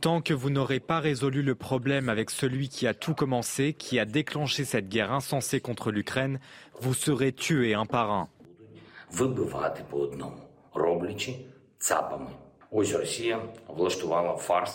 Tant 0.00 0.20
que 0.20 0.34
vous 0.34 0.50
n'aurez 0.50 0.80
pas 0.80 1.00
résolu 1.00 1.42
le 1.42 1.54
problème 1.54 2.08
avec 2.08 2.30
celui 2.30 2.68
qui 2.68 2.86
a 2.86 2.94
tout 2.94 3.14
commencé, 3.14 3.74
qui 3.74 3.98
a 3.98 4.04
déclenché 4.04 4.64
cette 4.64 4.88
guerre 4.88 5.12
insensée 5.12 5.60
contre 5.60 5.90
l'Ukraine, 5.90 6.40
vous 6.80 6.94
serez 6.94 7.32
tués 7.32 7.74
un 7.74 7.86
par 7.86 8.10
un. 8.10 8.28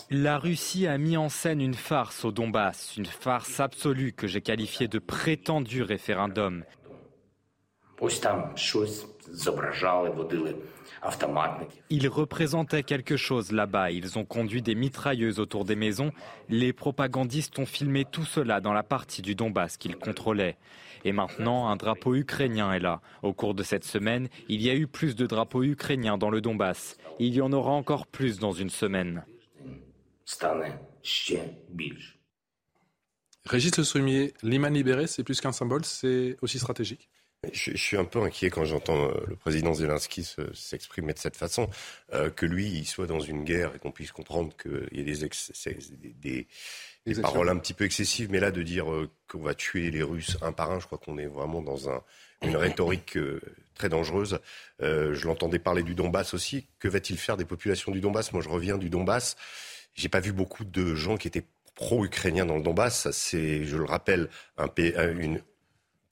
La 0.10 0.38
Russie 0.38 0.88
a 0.88 0.98
mis 0.98 1.18
en 1.18 1.30
scène 1.30 1.62
une 1.62 1.74
farce 1.74 2.24
au 2.24 2.32
Donbass, 2.32 2.96
une 2.98 3.06
farce 3.06 3.60
absolue 3.60 4.14
que 4.14 4.28
j'ai 4.28 4.42
qualifiée 4.42 4.88
de 4.88 5.00
prétendu 5.00 5.84
référendum. 5.84 6.64
Ils 11.92 12.08
représentaient 12.08 12.82
quelque 12.82 13.16
chose 13.16 13.52
là-bas. 13.52 13.92
Ils 13.92 14.18
ont 14.18 14.26
conduit 14.26 14.64
des 14.64 14.74
mitrailleuses 14.74 15.40
autour 15.40 15.66
des 15.66 15.76
maisons. 15.76 16.12
Les 16.50 16.74
propagandistes 16.74 17.58
ont 17.60 17.66
filmé 17.66 18.06
tout 18.06 18.26
cela 18.26 18.60
dans 18.60 18.74
la 18.74 18.82
partie 18.82 19.22
du 19.22 19.36
Donbass 19.36 19.78
qu'ils 19.78 19.98
contrôlaient. 19.98 20.58
Et 21.06 21.12
maintenant, 21.12 21.70
un 21.70 21.76
drapeau 21.76 22.16
ukrainien 22.16 22.74
est 22.74 22.80
là. 22.80 23.02
Au 23.22 23.34
cours 23.34 23.54
de 23.54 23.64
cette 23.64 23.84
semaine, 23.84 24.30
il 24.50 24.62
y 24.62 24.70
a 24.70 24.76
eu 24.76 24.88
plus 24.88 25.16
de 25.16 25.28
drapeaux 25.28 25.64
ukrainiens 25.64 26.18
dans 26.18 26.30
le 26.32 26.42
Donbass. 26.42 26.98
Il 27.20 27.34
y 27.36 27.42
en 27.42 27.54
aura 27.54 27.72
encore 27.72 28.08
plus 28.08 28.40
dans 28.40 28.52
une 28.52 28.70
semaine. 28.72 29.24
Régis 33.46 33.76
Le 33.78 33.84
Sommier, 33.84 34.34
Liman 34.44 34.74
libéré, 34.74 35.08
c'est 35.08 35.24
plus 35.24 35.42
qu'un 35.42 35.52
symbole, 35.52 35.84
c'est 35.86 36.38
aussi 36.42 36.60
stratégique 36.60 37.10
je, 37.52 37.76
suis 37.76 37.98
un 37.98 38.06
peu 38.06 38.22
inquiet 38.22 38.52
quand 38.52 38.66
j'entends 38.66 39.10
euh, 39.10 39.14
le 39.28 39.36
président 39.36 39.74
Zelensky 39.74 40.28
s'exprimer 40.54 41.14
de 41.14 41.18
cette 41.18 41.36
façon, 41.36 41.70
euh, 42.14 42.30
que 42.30 42.46
lui, 42.46 42.68
il 42.68 42.86
soit 42.86 43.08
dans 43.08 43.20
une 43.20 43.44
guerre 43.44 43.74
et 43.76 43.80
qu'on 43.80 43.92
puisse 43.92 44.12
comprendre 44.12 44.56
qu'il 44.56 44.90
y 44.92 45.02
a 45.02 45.04
des, 45.04 46.14
des, 46.22 46.48
des, 47.06 47.22
paroles 47.22 47.50
un 47.50 47.58
petit 47.58 47.74
peu 47.74 47.86
excessives, 47.86 48.30
mais 48.30 48.40
là, 48.40 48.52
de 48.52 48.62
dire 48.62 48.92
euh, 48.92 49.10
qu'on 49.28 49.42
va 49.42 49.56
tuer 49.56 49.90
les 49.90 50.04
Russes 50.04 50.38
un 50.44 50.52
par 50.52 50.72
un, 50.72 50.80
je 50.80 50.86
crois 50.86 51.00
qu'on 51.00 51.18
est 51.18 51.26
vraiment 51.26 51.64
dans 51.64 51.90
un, 51.90 52.04
une 52.44 52.56
rhétorique 52.56 53.18
très 53.76 53.90
dangereuse. 53.90 54.40
je 54.80 55.28
l'entendais 55.28 55.60
parler 55.60 55.84
du 55.84 55.96
Donbass 55.96 56.34
aussi. 56.34 56.68
Que 56.80 56.88
va-t-il 56.88 57.18
faire 57.18 57.38
des 57.38 57.46
populations 57.46 57.92
du 57.92 58.02
Donbass? 58.02 58.34
Moi, 58.34 58.42
je 58.42 58.50
reviens 58.50 58.78
du 58.78 58.90
Donbass. 58.90 59.36
J'ai 59.94 60.10
pas 60.10 60.20
vu 60.20 60.32
beaucoup 60.32 60.64
de 60.64 60.96
gens 60.96 61.18
qui 61.18 61.28
étaient 61.28 61.46
pro-ukrainiens 61.76 62.46
dans 62.46 62.58
le 62.58 62.64
Donbass. 62.64 63.12
C'est, 63.12 63.64
je 63.66 63.78
le 63.78 63.86
rappelle, 63.86 64.30
un, 64.58 64.70
une, 65.20 65.42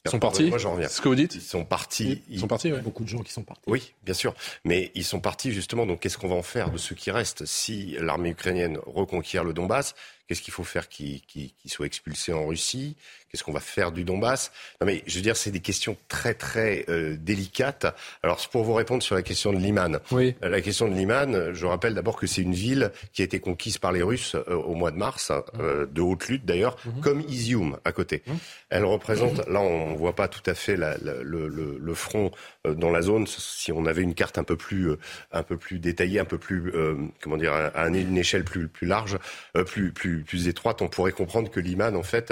ils 0.05 0.11
sont 0.11 0.19
partis 0.19 0.45
Moi, 0.49 0.57
j'en 0.57 0.73
reviens. 0.73 0.87
ce 0.87 1.01
que 1.01 1.09
vous 1.09 1.15
dites 1.15 1.35
Ils 1.35 1.41
sont 1.41 1.65
partis. 1.65 2.21
Ils 2.29 2.39
sont 2.39 2.47
partis, 2.47 2.71
oui. 2.71 2.79
Beaucoup 2.81 3.03
de 3.03 3.09
gens 3.09 3.19
qui 3.19 3.33
sont 3.33 3.43
partis. 3.43 3.63
Oui, 3.67 3.93
bien 4.03 4.13
sûr. 4.13 4.33
Mais 4.63 4.91
ils 4.95 5.03
sont 5.03 5.19
partis, 5.19 5.51
justement. 5.51 5.85
Donc, 5.85 5.99
qu'est-ce 5.99 6.17
qu'on 6.17 6.29
va 6.29 6.35
en 6.35 6.43
faire 6.43 6.71
de 6.71 6.77
ceux 6.77 6.95
qui 6.95 7.11
restent 7.11 7.45
Si 7.45 7.95
l'armée 7.99 8.29
ukrainienne 8.29 8.77
reconquiert 8.85 9.43
le 9.43 9.53
Donbass, 9.53 9.95
Qu'est-ce 10.29 10.43
qu'il 10.43 10.53
faut 10.53 10.63
faire 10.63 10.89
qu'ils 10.89 11.23
soient 11.65 11.87
expulsés 11.87 12.33
en 12.33 12.45
Russie? 12.45 12.95
Qu'est-ce 13.29 13.43
qu'on 13.43 13.51
va 13.51 13.59
faire 13.59 13.91
du 13.91 14.03
Donbass? 14.03 14.51
Non 14.79 14.85
mais 14.85 15.03
je 15.07 15.15
veux 15.15 15.23
dire, 15.23 15.35
c'est 15.35 15.49
des 15.49 15.59
questions 15.59 15.97
très 16.07 16.35
très 16.35 16.85
euh, 16.87 17.15
délicates. 17.19 17.87
Alors 18.21 18.39
pour 18.49 18.63
vous 18.63 18.75
répondre 18.75 19.01
sur 19.01 19.15
la 19.15 19.23
question 19.23 19.51
de 19.51 19.57
Liman, 19.57 19.99
oui. 20.11 20.35
Euh, 20.43 20.49
la 20.49 20.61
question 20.61 20.87
de 20.87 20.93
Liman, 20.93 21.53
je 21.53 21.65
rappelle 21.65 21.95
d'abord 21.95 22.15
que 22.15 22.27
c'est 22.27 22.43
une 22.43 22.53
ville 22.53 22.91
qui 23.11 23.23
a 23.23 23.25
été 23.25 23.39
conquise 23.39 23.79
par 23.79 23.91
les 23.91 24.03
Russes 24.03 24.35
euh, 24.35 24.53
au 24.53 24.75
mois 24.75 24.91
de 24.91 24.97
mars, 24.97 25.31
de 25.59 26.01
haute 26.01 26.27
lutte 26.27 26.45
d'ailleurs, 26.45 26.77
mhm. 26.85 27.01
comme 27.01 27.21
Izium 27.21 27.79
à 27.83 27.91
côté. 27.91 28.21
Mhm. 28.27 28.37
Elle 28.69 28.85
représente, 28.85 29.47
là 29.47 29.61
on 29.61 29.95
voit 29.95 30.15
pas 30.15 30.27
tout 30.27 30.47
à 30.47 30.53
fait 30.53 30.75
la, 30.75 30.95
le, 30.99 31.23
le, 31.23 31.77
le, 31.79 31.93
front 31.95 32.29
dans 32.65 32.91
la 32.91 33.01
zone. 33.01 33.25
Si 33.25 33.71
on 33.71 33.87
avait 33.87 34.03
une 34.03 34.13
carte 34.13 34.37
un 34.37 34.43
peu 34.43 34.55
plus 34.55 34.91
un 35.31 35.41
peu 35.41 35.57
plus 35.57 35.79
détaillée, 35.79 36.19
un 36.19 36.25
peu 36.25 36.37
plus 36.37 36.71
comment 37.19 37.37
dire, 37.37 37.53
à 37.53 37.87
une 37.87 38.17
échelle 38.17 38.43
plus 38.43 38.67
plus 38.67 38.85
large, 38.85 39.17
plus 39.65 39.91
plus 39.91 40.18
plus, 40.23 40.47
étroite, 40.47 40.81
on 40.81 40.87
pourrait 40.87 41.11
comprendre 41.11 41.49
que 41.49 41.59
Liman, 41.59 41.95
en 41.95 42.03
fait, 42.03 42.31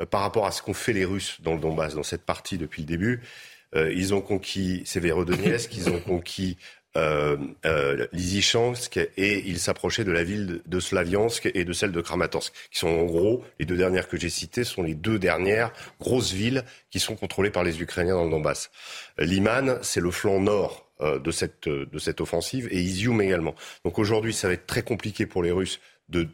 euh, 0.00 0.06
par 0.06 0.20
rapport 0.22 0.46
à 0.46 0.52
ce 0.52 0.62
qu'ont 0.62 0.74
fait 0.74 0.92
les 0.92 1.04
Russes 1.04 1.38
dans 1.40 1.54
le 1.54 1.60
Donbass, 1.60 1.94
dans 1.94 2.02
cette 2.02 2.24
partie 2.24 2.58
depuis 2.58 2.82
le 2.82 2.86
début, 2.86 3.22
euh, 3.74 3.92
ils 3.92 4.14
ont 4.14 4.20
conquis 4.20 4.82
Severodonetsk, 4.86 5.76
ils 5.76 5.90
ont 5.90 6.00
conquis 6.00 6.56
euh, 6.96 7.36
euh, 7.66 8.06
et 8.14 9.42
ils 9.46 9.60
s'approchaient 9.60 10.04
de 10.04 10.10
la 10.10 10.24
ville 10.24 10.62
de 10.66 10.80
Slaviansk 10.80 11.50
et 11.54 11.64
de 11.64 11.72
celle 11.72 11.92
de 11.92 12.00
Kramatorsk, 12.00 12.52
qui 12.70 12.78
sont 12.78 12.88
en 12.88 13.04
gros, 13.04 13.44
les 13.60 13.66
deux 13.66 13.76
dernières 13.76 14.08
que 14.08 14.18
j'ai 14.18 14.30
citées, 14.30 14.64
sont 14.64 14.82
les 14.82 14.94
deux 14.94 15.18
dernières 15.18 15.72
grosses 16.00 16.32
villes 16.32 16.64
qui 16.90 16.98
sont 16.98 17.14
contrôlées 17.14 17.50
par 17.50 17.62
les 17.62 17.82
Ukrainiens 17.82 18.14
dans 18.14 18.24
le 18.24 18.30
Donbass. 18.30 18.70
Liman, 19.18 19.78
c'est 19.82 20.00
le 20.00 20.10
flanc 20.10 20.40
nord 20.40 20.86
de 21.00 21.30
cette, 21.30 21.68
de 21.68 21.98
cette 22.00 22.20
offensive 22.20 22.66
et 22.72 22.80
Izium 22.80 23.20
également. 23.20 23.54
Donc 23.84 24.00
aujourd'hui, 24.00 24.32
ça 24.32 24.48
va 24.48 24.54
être 24.54 24.66
très 24.66 24.82
compliqué 24.82 25.26
pour 25.26 25.44
les 25.44 25.52
Russes 25.52 25.78
de, 26.08 26.28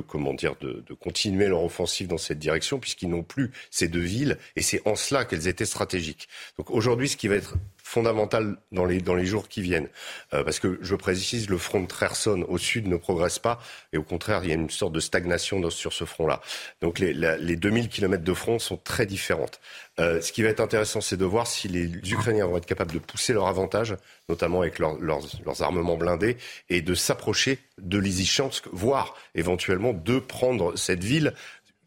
comment 0.00 0.34
dire, 0.34 0.56
de, 0.60 0.94
continuer 0.94 1.48
leur 1.48 1.62
offensive 1.62 2.06
dans 2.08 2.18
cette 2.18 2.38
direction, 2.38 2.78
puisqu'ils 2.78 3.08
n'ont 3.08 3.22
plus 3.22 3.50
ces 3.70 3.88
deux 3.88 4.00
villes, 4.00 4.38
et 4.56 4.62
c'est 4.62 4.86
en 4.86 4.96
cela 4.96 5.24
qu'elles 5.24 5.48
étaient 5.48 5.66
stratégiques. 5.66 6.28
Donc 6.58 6.70
aujourd'hui, 6.70 7.08
ce 7.08 7.16
qui 7.16 7.28
va 7.28 7.36
être 7.36 7.56
fondamental 7.92 8.56
dans 8.72 8.86
les, 8.86 9.00
dans 9.00 9.14
les 9.14 9.26
jours 9.26 9.48
qui 9.48 9.60
viennent, 9.60 9.88
euh, 10.32 10.42
parce 10.42 10.60
que 10.60 10.78
je 10.80 10.94
précise, 10.94 11.50
le 11.50 11.58
front 11.58 11.82
de 11.82 11.92
Kherson 11.92 12.42
au 12.48 12.56
sud 12.56 12.88
ne 12.88 12.96
progresse 12.96 13.38
pas, 13.38 13.60
et 13.92 13.98
au 13.98 14.02
contraire, 14.02 14.40
il 14.44 14.48
y 14.48 14.52
a 14.52 14.54
une 14.54 14.70
sorte 14.70 14.94
de 14.94 15.00
stagnation 15.00 15.68
sur 15.68 15.92
ce 15.92 16.06
front-là. 16.06 16.40
Donc 16.80 16.98
les, 16.98 17.12
les 17.12 17.56
2000 17.56 17.90
kilomètres 17.90 18.24
de 18.24 18.32
front 18.32 18.58
sont 18.58 18.78
très 18.78 19.04
différentes. 19.04 19.60
Euh, 20.00 20.22
ce 20.22 20.32
qui 20.32 20.42
va 20.42 20.48
être 20.48 20.60
intéressant, 20.60 21.02
c'est 21.02 21.18
de 21.18 21.24
voir 21.26 21.46
si 21.46 21.68
les 21.68 21.84
Ukrainiens 22.10 22.46
vont 22.46 22.56
être 22.56 22.66
capables 22.66 22.94
de 22.94 22.98
pousser 22.98 23.34
leur 23.34 23.46
avantage, 23.46 23.94
notamment 24.30 24.62
avec 24.62 24.78
leurs, 24.78 24.98
leurs 24.98 25.62
armements 25.62 25.98
blindés, 25.98 26.38
et 26.70 26.80
de 26.80 26.94
s'approcher 26.94 27.58
de 27.76 27.98
Lysychansk, 27.98 28.64
voire 28.72 29.14
éventuellement 29.34 29.92
de 29.92 30.18
prendre 30.18 30.78
cette 30.78 31.04
ville, 31.04 31.34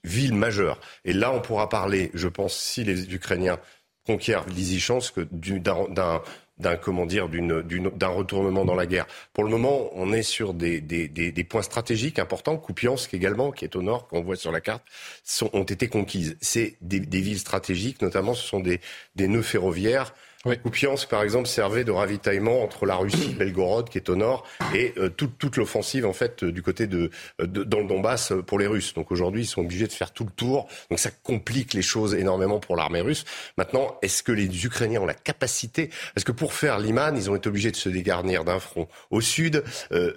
ville 0.03 0.35
majeure. 0.35 0.79
Et 1.03 1.13
là, 1.13 1.31
on 1.31 1.41
pourra 1.41 1.67
parler, 1.67 2.11
je 2.13 2.27
pense, 2.27 2.55
si 2.55 2.83
les 2.83 3.11
Ukrainiens 3.11 3.57
conquièrent 4.05 4.45
Lysychansk, 4.47 5.19
d'un 5.19 6.21
d'un 6.57 6.77
comment 6.77 7.05
dire 7.05 7.27
d'un 7.27 8.07
retournement 8.07 8.63
dans 8.63 8.75
la 8.75 8.85
guerre. 8.85 9.07
Pour 9.33 9.43
le 9.43 9.49
moment, 9.49 9.89
on 9.93 10.13
est 10.13 10.23
sur 10.23 10.53
des, 10.53 10.79
des, 10.79 11.09
des, 11.09 11.43
points 11.43 11.61
stratégiques 11.61 12.17
importants. 12.17 12.57
Kupiansk 12.57 13.13
également, 13.13 13.51
qui 13.51 13.65
est 13.65 13.75
au 13.75 13.81
nord, 13.81 14.07
qu'on 14.07 14.21
voit 14.21 14.37
sur 14.37 14.53
la 14.53 14.61
carte, 14.61 14.83
sont, 15.23 15.49
ont 15.53 15.63
été 15.63 15.89
conquises. 15.89 16.37
C'est 16.39 16.77
des, 16.81 16.99
villes 16.99 17.39
stratégiques, 17.39 18.01
notamment 18.01 18.33
ce 18.33 18.47
sont 18.47 18.61
des, 18.61 18.79
des 19.15 19.27
nœuds 19.27 19.41
ferroviaires 19.41 20.13
oui. 20.45 20.57
Kupiansk, 20.59 21.09
par 21.09 21.23
exemple, 21.23 21.47
servait 21.47 21.83
de 21.83 21.91
ravitaillement 21.91 22.63
entre 22.63 22.85
la 22.85 22.95
Russie, 22.95 23.33
Belgorod, 23.39 23.89
qui 23.89 23.97
est 23.97 24.09
au 24.09 24.15
nord, 24.15 24.45
et 24.73 24.93
euh, 24.97 25.09
toute, 25.09 25.37
toute 25.37 25.57
l'offensive, 25.57 26.05
en 26.05 26.13
fait, 26.13 26.43
euh, 26.43 26.51
du 26.51 26.61
côté 26.61 26.87
de, 26.87 27.09
euh, 27.41 27.47
de, 27.47 27.63
dans 27.63 27.79
le 27.79 27.87
Donbass 27.87 28.33
pour 28.45 28.59
les 28.59 28.67
Russes. 28.67 28.93
Donc 28.93 29.11
aujourd'hui, 29.11 29.43
ils 29.43 29.47
sont 29.47 29.61
obligés 29.61 29.87
de 29.87 29.91
faire 29.91 30.11
tout 30.11 30.23
le 30.23 30.31
tour. 30.31 30.67
Donc 30.89 30.99
ça 30.99 31.09
complique 31.11 31.73
les 31.73 31.81
choses 31.81 32.13
énormément 32.13 32.59
pour 32.59 32.75
l'armée 32.75 33.01
russe. 33.01 33.25
Maintenant, 33.57 33.97
est-ce 34.01 34.23
que 34.23 34.31
les 34.31 34.65
Ukrainiens 34.65 35.01
ont 35.01 35.05
la 35.05 35.13
capacité? 35.13 35.89
Parce 36.13 36.23
que 36.23 36.31
pour 36.31 36.53
faire 36.53 36.79
Liman, 36.79 37.15
ils 37.15 37.29
ont 37.29 37.35
été 37.35 37.49
obligés 37.49 37.71
de 37.71 37.75
se 37.75 37.89
dégarnir 37.89 38.43
d'un 38.45 38.59
front 38.59 38.87
au 39.11 39.21
sud. 39.21 39.63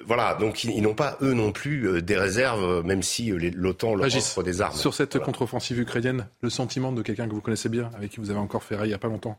voilà, 0.07 0.35
donc 0.35 0.65
ils, 0.65 0.83
n'ont 0.83 0.95
pas, 0.95 1.17
eux 1.23 1.33
non 1.33 1.53
plus, 1.53 2.03
des 2.03 2.17
réserves, 2.17 2.85
même 2.85 3.03
si 3.03 3.31
l'OTAN 3.31 3.95
leur 3.95 4.07
offre 4.15 4.43
des 4.43 4.61
armes. 4.61 4.77
Sur 4.77 4.95
cette 4.95 5.19
contre-offensive 5.19 5.79
ukrainienne, 5.79 6.27
le 6.41 6.51
sentiment 6.51 6.93
de 6.93 7.03
quelqu'un 7.03 7.29
que 7.29 7.35
vous 7.35 7.41
connaissez 7.41 7.69
bien, 7.69 7.91
avec 7.97 8.11
qui 8.11 8.21
vous 8.21 8.31
avez 8.31 8.39
encore 8.39 8.63
fait 8.63 8.77
il 8.83 8.89
n'y 8.89 8.95
a 8.95 8.99
pas 8.99 9.09
longtemps, 9.09 9.37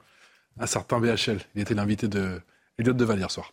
un 0.59 0.65
certain 0.65 0.99
VHL. 0.99 1.39
Il 1.55 1.61
était 1.61 1.73
l'invité 1.73 2.07
de 2.07 2.41
Elliot 2.77 2.93
Deval 2.93 3.19
hier 3.19 3.31
soir. 3.31 3.51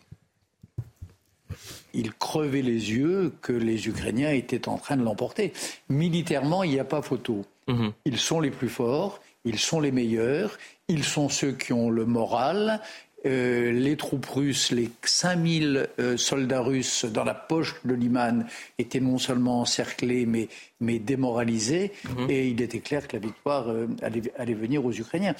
Il 1.94 2.12
crevait 2.12 2.62
les 2.62 2.92
yeux 2.92 3.32
que 3.40 3.52
les 3.52 3.88
Ukrainiens 3.88 4.32
étaient 4.32 4.68
en 4.68 4.76
train 4.76 4.96
de 4.96 5.02
l'emporter. 5.02 5.52
Militairement, 5.88 6.62
il 6.62 6.72
n'y 6.72 6.80
a 6.80 6.84
pas 6.84 7.00
photo. 7.00 7.44
Mhm. 7.68 7.92
Ils 8.04 8.18
sont 8.18 8.40
les 8.40 8.50
plus 8.50 8.68
forts, 8.68 9.20
ils 9.44 9.58
sont 9.58 9.80
les 9.80 9.92
meilleurs, 9.92 10.58
ils 10.88 11.04
sont 11.04 11.28
ceux 11.28 11.52
qui 11.52 11.72
ont 11.72 11.90
le 11.90 12.04
moral. 12.04 12.80
Euh, 13.24 13.72
les 13.72 13.96
troupes 13.96 14.26
russes, 14.26 14.70
les 14.70 14.90
5000 15.02 15.88
euh, 15.98 16.16
soldats 16.16 16.60
russes 16.60 17.04
dans 17.06 17.24
la 17.24 17.34
poche 17.34 17.74
de 17.84 17.94
Liman 17.94 18.46
étaient 18.78 19.00
non 19.00 19.18
seulement 19.18 19.62
encerclés, 19.62 20.26
mais, 20.26 20.48
mais 20.80 21.00
démoralisés. 21.00 21.92
Mhm. 22.04 22.30
Et 22.30 22.48
il 22.48 22.60
était 22.60 22.80
clair 22.80 23.08
que 23.08 23.16
la 23.16 23.20
victoire 23.20 23.68
euh, 23.68 23.88
allait, 24.02 24.54
venir 24.54 24.84
aux 24.84 24.92
Ukrainiens. 24.92 25.34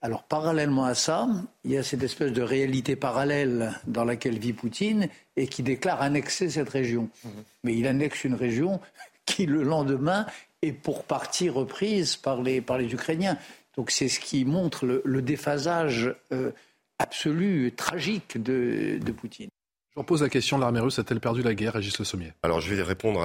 Alors 0.00 0.22
parallèlement 0.22 0.84
à 0.84 0.94
ça, 0.94 1.28
il 1.64 1.72
y 1.72 1.76
a 1.76 1.82
cette 1.82 2.02
espèce 2.02 2.32
de 2.32 2.42
réalité 2.42 2.94
parallèle 2.94 3.72
dans 3.86 4.04
laquelle 4.04 4.38
vit 4.38 4.52
Poutine 4.52 5.08
et 5.36 5.48
qui 5.48 5.62
déclare 5.62 6.02
annexer 6.02 6.50
cette 6.50 6.68
région. 6.68 7.10
Mhm. 7.24 7.30
Mais 7.64 7.76
il 7.76 7.86
annexe 7.86 8.24
une 8.24 8.34
région 8.34 8.80
qui 9.26 9.46
le 9.46 9.62
lendemain 9.62 10.26
est 10.62 10.72
pour 10.72 11.04
partie 11.04 11.48
reprise 11.48 12.16
par 12.16 12.42
les, 12.42 12.60
par 12.60 12.78
les 12.78 12.92
Ukrainiens. 12.92 13.38
Donc 13.76 13.90
c'est 13.90 14.08
ce 14.08 14.20
qui 14.20 14.44
montre 14.44 14.86
le, 14.86 15.22
déphasage 15.22 16.14
euh, 16.32 16.52
absolue, 16.98 17.72
tragique 17.76 18.40
de, 18.42 18.98
Poutine. 19.12 19.50
Je 19.94 19.98
repose 19.98 20.22
la 20.22 20.28
question, 20.28 20.58
l'armée 20.58 20.80
russe 20.80 20.98
a-t-elle 20.98 21.20
perdu 21.20 21.42
la 21.42 21.54
guerre, 21.54 21.74
Régis 21.74 21.98
Le 21.98 22.04
Sommier? 22.04 22.32
Alors 22.42 22.60
je 22.60 22.72
vais 22.72 22.82
répondre 22.82 23.22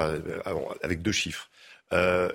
avec 0.81 1.01
deux 1.01 1.11
chiffres. 1.11 1.49
Euh, 1.91 2.29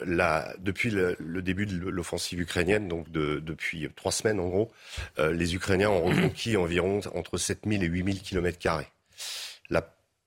depuis 0.58 0.90
le, 0.90 1.16
début 1.42 1.66
de 1.66 1.76
l'offensive 1.88 2.40
ukrainienne, 2.40 2.86
donc 2.88 3.10
depuis 3.10 3.88
trois 3.96 4.12
semaines 4.12 4.38
en 4.38 4.48
gros, 4.48 4.72
euh, 5.18 5.32
les 5.32 5.54
Ukrainiens 5.54 5.90
ont 5.90 6.04
reconquis 6.04 6.56
environ 6.56 7.00
entre 7.14 7.38
7000 7.38 7.82
et 7.82 7.86
8000 7.86 8.20
kilomètres 8.20 8.58
carrés. 8.58 8.88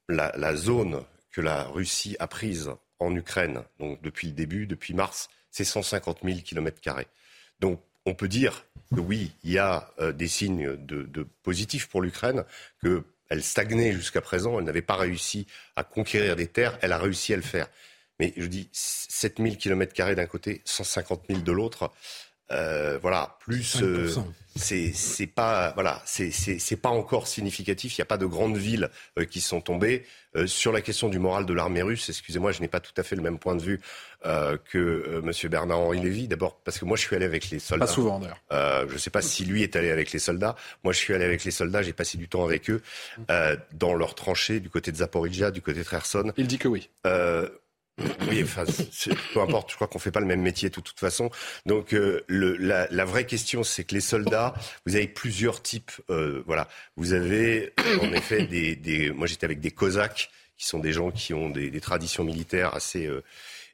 La, 0.09 0.55
zone 0.57 1.03
que 1.31 1.39
la 1.39 1.63
Russie 1.63 2.17
a 2.19 2.27
prise 2.27 2.71
en 2.99 3.15
Ukraine, 3.15 3.63
donc 3.79 4.01
depuis 4.01 4.27
le 4.27 4.33
début, 4.33 4.67
depuis 4.67 4.93
mars, 4.93 5.29
c'est 5.49 5.63
150 5.63 6.19
000 6.23 6.39
kilomètres 6.39 6.81
carrés. 6.81 7.07
Donc 7.61 7.81
on 8.05 8.13
peut 8.13 8.27
dire 8.27 8.65
que 8.93 8.99
oui, 8.99 9.31
il 9.45 9.51
y 9.51 9.59
a 9.59 9.89
euh, 9.99 10.11
des 10.11 10.27
signes 10.27 10.75
de, 10.75 11.03
de 11.03 11.25
positifs 11.43 11.87
pour 11.87 12.01
l'Ukraine, 12.01 12.43
qu'elle 12.81 13.43
stagnait 13.43 13.93
jusqu'à 13.93 14.19
présent, 14.19 14.59
elle 14.59 14.65
n'avait 14.65 14.81
pas 14.81 14.97
réussi 14.97 15.47
à 15.77 15.85
conquérir 15.85 16.35
des 16.35 16.47
terres, 16.47 16.77
elle 16.81 16.91
a 16.91 16.97
réussi 16.97 17.33
à 17.33 17.37
le 17.37 17.41
faire. 17.41 17.69
Mais 18.21 18.33
je 18.37 18.45
dis 18.45 18.69
7000 18.71 19.57
km 19.57 20.13
d'un 20.13 20.27
côté, 20.27 20.61
150 20.65 21.23
000 21.27 21.41
de 21.41 21.51
l'autre. 21.51 21.91
Euh, 22.51 22.99
voilà, 23.01 23.37
plus 23.39 23.81
euh, 23.81 24.09
c'est 24.55 25.27
pas 25.27 25.71
voilà, 25.73 26.01
c'est 26.05 26.75
pas 26.75 26.89
encore 26.89 27.27
significatif. 27.27 27.97
Il 27.97 28.01
n'y 28.01 28.03
a 28.03 28.05
pas 28.05 28.17
de 28.17 28.25
grandes 28.27 28.57
villes 28.57 28.89
euh, 29.17 29.25
qui 29.25 29.41
sont 29.41 29.61
tombées. 29.61 30.05
sur 30.45 30.71
la 30.71 30.81
question 30.81 31.09
du 31.09 31.17
moral 31.17 31.47
de 31.47 31.53
l'armée 31.53 31.81
russe, 31.81 32.09
excusez-moi, 32.09 32.51
je 32.51 32.61
n'ai 32.61 32.67
pas 32.67 32.79
tout 32.79 32.93
à 32.97 33.03
fait 33.03 33.15
le 33.15 33.23
même 33.23 33.39
point 33.39 33.55
de 33.55 33.61
vue 33.61 33.79
que 34.23 35.21
Monsieur 35.23 35.49
Bernard 35.49 35.79
Henri 35.79 35.99
Lévy. 35.99 36.27
D'abord 36.27 36.59
parce 36.63 36.77
que 36.77 36.85
moi 36.85 36.95
je 36.95 37.01
suis 37.03 37.15
allé 37.15 37.25
avec 37.25 37.49
les 37.49 37.57
soldats. 37.57 37.85
Pas 37.85 37.91
souvent 37.91 38.19
d'ailleurs. 38.19 38.87
je 38.87 38.93
ne 38.93 38.99
sais 38.99 39.09
pas 39.09 39.23
si 39.23 39.45
lui 39.45 39.63
est 39.63 39.75
allé 39.75 39.89
avec 39.89 40.11
les 40.11 40.19
soldats. 40.19 40.55
Moi 40.83 40.93
je 40.93 40.99
suis 40.99 41.13
allé 41.13 41.25
avec 41.25 41.43
les 41.43 41.51
soldats. 41.51 41.81
J'ai 41.81 41.93
passé 41.93 42.17
du 42.17 42.27
temps 42.27 42.43
avec 42.43 42.69
eux 42.69 42.81
dans 43.73 43.93
leurs 43.93 44.15
tranchées 44.15 44.59
du 44.59 44.69
côté 44.69 44.91
de 44.91 44.97
Zaporizhia, 44.97 45.51
du 45.51 45.61
côté 45.61 45.79
de 45.79 45.89
Kherson. 45.89 46.33
Il 46.37 46.47
dit 46.47 46.57
que 46.57 46.67
oui. 46.67 46.89
Oui, 48.29 48.41
enfin, 48.43 48.65
peu 49.33 49.41
importe, 49.41 49.71
je 49.71 49.75
crois 49.75 49.87
qu'on 49.87 49.99
fait 49.99 50.11
pas 50.11 50.19
le 50.19 50.25
même 50.25 50.41
métier 50.41 50.69
de 50.69 50.73
toute 50.73 50.99
façon. 50.99 51.29
Donc 51.65 51.93
euh, 51.93 52.23
le, 52.27 52.55
la, 52.57 52.87
la, 52.89 53.05
vraie 53.05 53.25
question, 53.25 53.63
c'est 53.63 53.83
que 53.83 53.95
les 53.95 54.01
soldats, 54.01 54.53
vous 54.85 54.95
avez 54.95 55.07
plusieurs 55.07 55.61
types. 55.61 55.91
Euh, 56.09 56.43
voilà, 56.45 56.67
vous 56.95 57.13
avez 57.13 57.73
en 58.01 58.11
effet 58.13 58.45
des, 58.45 58.75
des 58.75 59.11
moi 59.11 59.27
j'étais 59.27 59.45
avec 59.45 59.59
des 59.59 59.71
Cosaques, 59.71 60.29
qui 60.57 60.67
sont 60.67 60.79
des 60.79 60.93
gens 60.93 61.11
qui 61.11 61.33
ont 61.33 61.49
des, 61.49 61.69
des 61.69 61.81
traditions 61.81 62.23
militaires 62.23 62.75
assez 62.75 63.07
euh, 63.07 63.23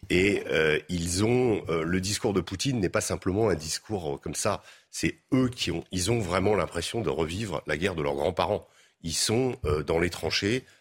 et 0.09 0.43
euh, 0.47 0.79
ils 0.89 1.25
ont 1.25 1.63
le 1.67 1.99
discours 1.99 2.33
de 2.33 2.39
Poutine 2.39 2.79
n'est 2.79 2.87
pas 2.87 3.01
simplement 3.01 3.49
un 3.49 3.55
discours 3.55 4.21
comme 4.21 4.35
ça. 4.35 4.61
C'est 4.91 5.17
eux 5.33 5.49
qui 5.49 5.71
ont, 5.71 5.83
ils 5.91 6.11
ont 6.11 6.19
vraiment 6.19 6.55
l'impression 6.55 7.01
de 7.01 7.09
revivre 7.09 7.63
la 7.65 7.77
guerre 7.77 7.95
de 7.95 8.03
leurs 8.03 8.15
grands-parents. 8.15 8.67
Ils 9.01 9.13
sont 9.13 9.57
dans 9.85 9.99
les 9.99 10.09
tranchées, 10.09 10.63
euh, 10.65 10.76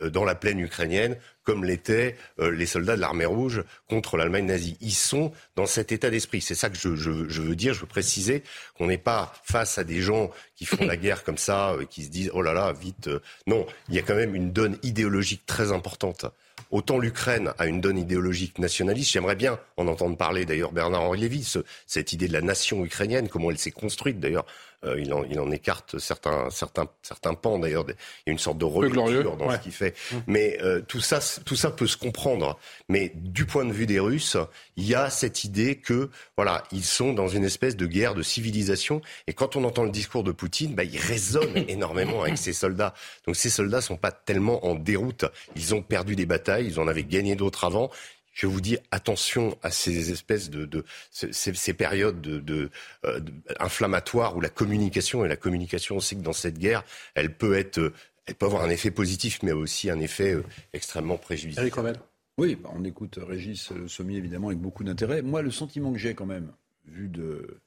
dans 0.00 0.24
la 0.24 0.34
plaine 0.34 0.58
ukrainienne, 0.60 1.16
comme 1.44 1.64
l'étaient 1.64 2.16
euh, 2.40 2.50
les 2.50 2.66
soldats 2.66 2.96
de 2.96 3.00
l'armée 3.00 3.26
rouge 3.26 3.62
contre 3.88 4.16
l'Allemagne 4.16 4.46
nazie. 4.46 4.76
Ils 4.80 4.94
sont 4.94 5.32
dans 5.56 5.66
cet 5.66 5.92
état 5.92 6.10
d'esprit. 6.10 6.40
C'est 6.40 6.54
ça 6.54 6.70
que 6.70 6.76
je, 6.76 6.88
veux 6.88 7.56
dire, 7.56 7.74
je 7.74 7.80
veux 7.80 7.86
préciser 7.86 8.42
qu'on 8.76 8.86
n'est 8.86 8.98
pas 8.98 9.32
face 9.44 9.78
à 9.78 9.84
des 9.84 10.00
gens 10.00 10.30
qui 10.56 10.64
font 10.64 10.84
la 10.84 10.96
guerre 10.96 11.22
comme 11.22 11.38
ça, 11.38 11.72
euh, 11.72 11.84
qui 11.84 12.04
se 12.04 12.10
disent 12.10 12.30
oh 12.34 12.42
là 12.42 12.52
là, 12.52 12.72
vite. 12.72 13.10
Non, 13.46 13.66
il 13.88 13.94
y 13.94 13.98
a 13.98 14.02
quand 14.02 14.16
même 14.16 14.34
une 14.34 14.52
donne 14.52 14.78
idéologique 14.82 15.46
très 15.46 15.70
importante. 15.70 16.26
Autant 16.70 16.98
l'Ukraine 16.98 17.52
a 17.58 17.66
une 17.66 17.80
donne 17.80 17.98
idéologique 17.98 18.58
nationaliste, 18.58 19.12
j'aimerais 19.12 19.36
bien 19.36 19.60
en 19.76 19.86
entendre 19.86 20.16
parler 20.16 20.44
d'ailleurs 20.44 20.72
Bernard-Henri 20.72 21.44
cette 21.86 22.12
idée 22.12 22.26
de 22.26 22.32
la 22.32 22.40
nation 22.40 22.84
ukrainienne, 22.84 23.28
comment 23.28 23.50
elle 23.50 23.58
s'est 23.58 23.70
construite 23.70 24.18
d'ailleurs 24.18 24.46
euh, 24.84 25.00
il, 25.00 25.12
en, 25.12 25.24
il, 25.24 25.38
en, 25.40 25.50
écarte 25.50 25.98
certains, 25.98 26.50
certains, 26.50 26.86
certains 27.02 27.34
pans 27.34 27.58
d'ailleurs. 27.58 27.84
Il 27.88 27.94
y 28.26 28.30
a 28.30 28.32
une 28.32 28.38
sorte 28.38 28.58
de 28.58 28.64
rupture 28.64 29.36
dans 29.36 29.50
ce 29.50 29.58
qu'il 29.58 29.72
fait. 29.72 29.94
Mmh. 30.12 30.16
Mais 30.26 30.58
euh, 30.62 30.80
tout, 30.80 31.00
ça, 31.00 31.20
tout 31.44 31.56
ça 31.56 31.70
peut 31.70 31.86
se 31.86 31.96
comprendre. 31.96 32.58
Mais 32.88 33.12
du 33.14 33.46
point 33.46 33.64
de 33.64 33.72
vue 33.72 33.86
des 33.86 34.00
Russes, 34.00 34.36
il 34.76 34.86
y 34.86 34.94
a 34.94 35.10
cette 35.10 35.44
idée 35.44 35.76
que 35.76 36.10
voilà, 36.36 36.62
ils 36.72 36.84
sont 36.84 37.12
dans 37.12 37.28
une 37.28 37.44
espèce 37.44 37.76
de 37.76 37.86
guerre 37.86 38.14
de 38.14 38.22
civilisation. 38.22 39.00
Et 39.26 39.32
quand 39.32 39.56
on 39.56 39.64
entend 39.64 39.84
le 39.84 39.90
discours 39.90 40.24
de 40.24 40.32
Poutine, 40.32 40.74
bah, 40.74 40.84
il 40.84 40.98
résonne 40.98 41.56
énormément 41.68 42.22
avec 42.22 42.38
ces 42.38 42.52
soldats. 42.52 42.94
Donc 43.26 43.36
ces 43.36 43.50
soldats 43.50 43.80
sont 43.80 43.96
pas 43.96 44.12
tellement 44.12 44.66
en 44.66 44.74
déroute. 44.74 45.24
Ils 45.56 45.74
ont 45.74 45.82
perdu 45.82 46.16
des 46.16 46.26
batailles, 46.26 46.66
ils 46.66 46.80
en 46.80 46.88
avaient 46.88 47.04
gagné 47.04 47.36
d'autres 47.36 47.64
avant 47.64 47.90
je 48.34 48.46
vous 48.46 48.60
dis 48.60 48.76
attention 48.90 49.56
à 49.62 49.70
ces 49.70 50.10
espèces 50.10 50.50
de, 50.50 50.66
de 50.66 50.84
ces, 51.10 51.32
ces, 51.32 51.72
périodes 51.72 52.20
de, 52.20 52.38
de, 52.40 52.70
euh, 53.04 53.20
inflammatoires 53.60 54.36
où 54.36 54.40
la 54.40 54.50
communication 54.50 55.24
et 55.24 55.28
la 55.28 55.36
communication, 55.36 55.96
on 55.96 56.00
sait 56.00 56.16
que 56.16 56.22
dans 56.22 56.32
cette 56.32 56.58
guerre, 56.58 56.84
elle 57.14 57.34
peut 57.34 57.54
être, 57.54 57.92
elle 58.26 58.34
peut 58.34 58.46
avoir 58.46 58.62
un 58.62 58.70
effet 58.70 58.90
positif, 58.90 59.42
mais 59.42 59.52
aussi 59.52 59.88
un 59.88 60.00
effet 60.00 60.34
euh, 60.34 60.44
extrêmement 60.72 61.16
préjudiciable. 61.16 61.68
Eric 61.68 61.96
Oui, 62.36 62.56
bah, 62.56 62.70
on 62.74 62.84
écoute 62.84 63.20
Régis 63.22 63.72
Sommier 63.86 64.18
évidemment 64.18 64.48
avec 64.48 64.58
beaucoup 64.58 64.82
d'intérêt. 64.82 65.22
Moi, 65.22 65.40
le 65.40 65.52
sentiment 65.52 65.92
que 65.92 65.98
j'ai 65.98 66.14
quand 66.14 66.26
même, 66.26 66.52
vu 66.86 67.08
de, 67.08 67.60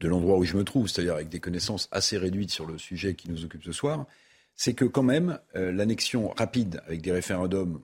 de 0.00 0.08
l'endroit 0.08 0.36
où 0.36 0.44
je 0.44 0.56
me 0.56 0.64
trouve, 0.64 0.86
c'est-à-dire 0.86 1.14
avec 1.14 1.30
des 1.30 1.40
connaissances 1.40 1.88
assez 1.90 2.18
réduites 2.18 2.50
sur 2.50 2.66
le 2.66 2.76
sujet 2.76 3.14
qui 3.14 3.30
nous 3.30 3.44
occupe 3.44 3.64
ce 3.64 3.72
soir, 3.72 4.06
c'est 4.54 4.74
que 4.74 4.84
quand 4.84 5.02
même 5.02 5.38
euh, 5.56 5.72
l'annexion 5.72 6.28
rapide 6.36 6.82
avec 6.86 7.00
des 7.00 7.10
référendums 7.10 7.80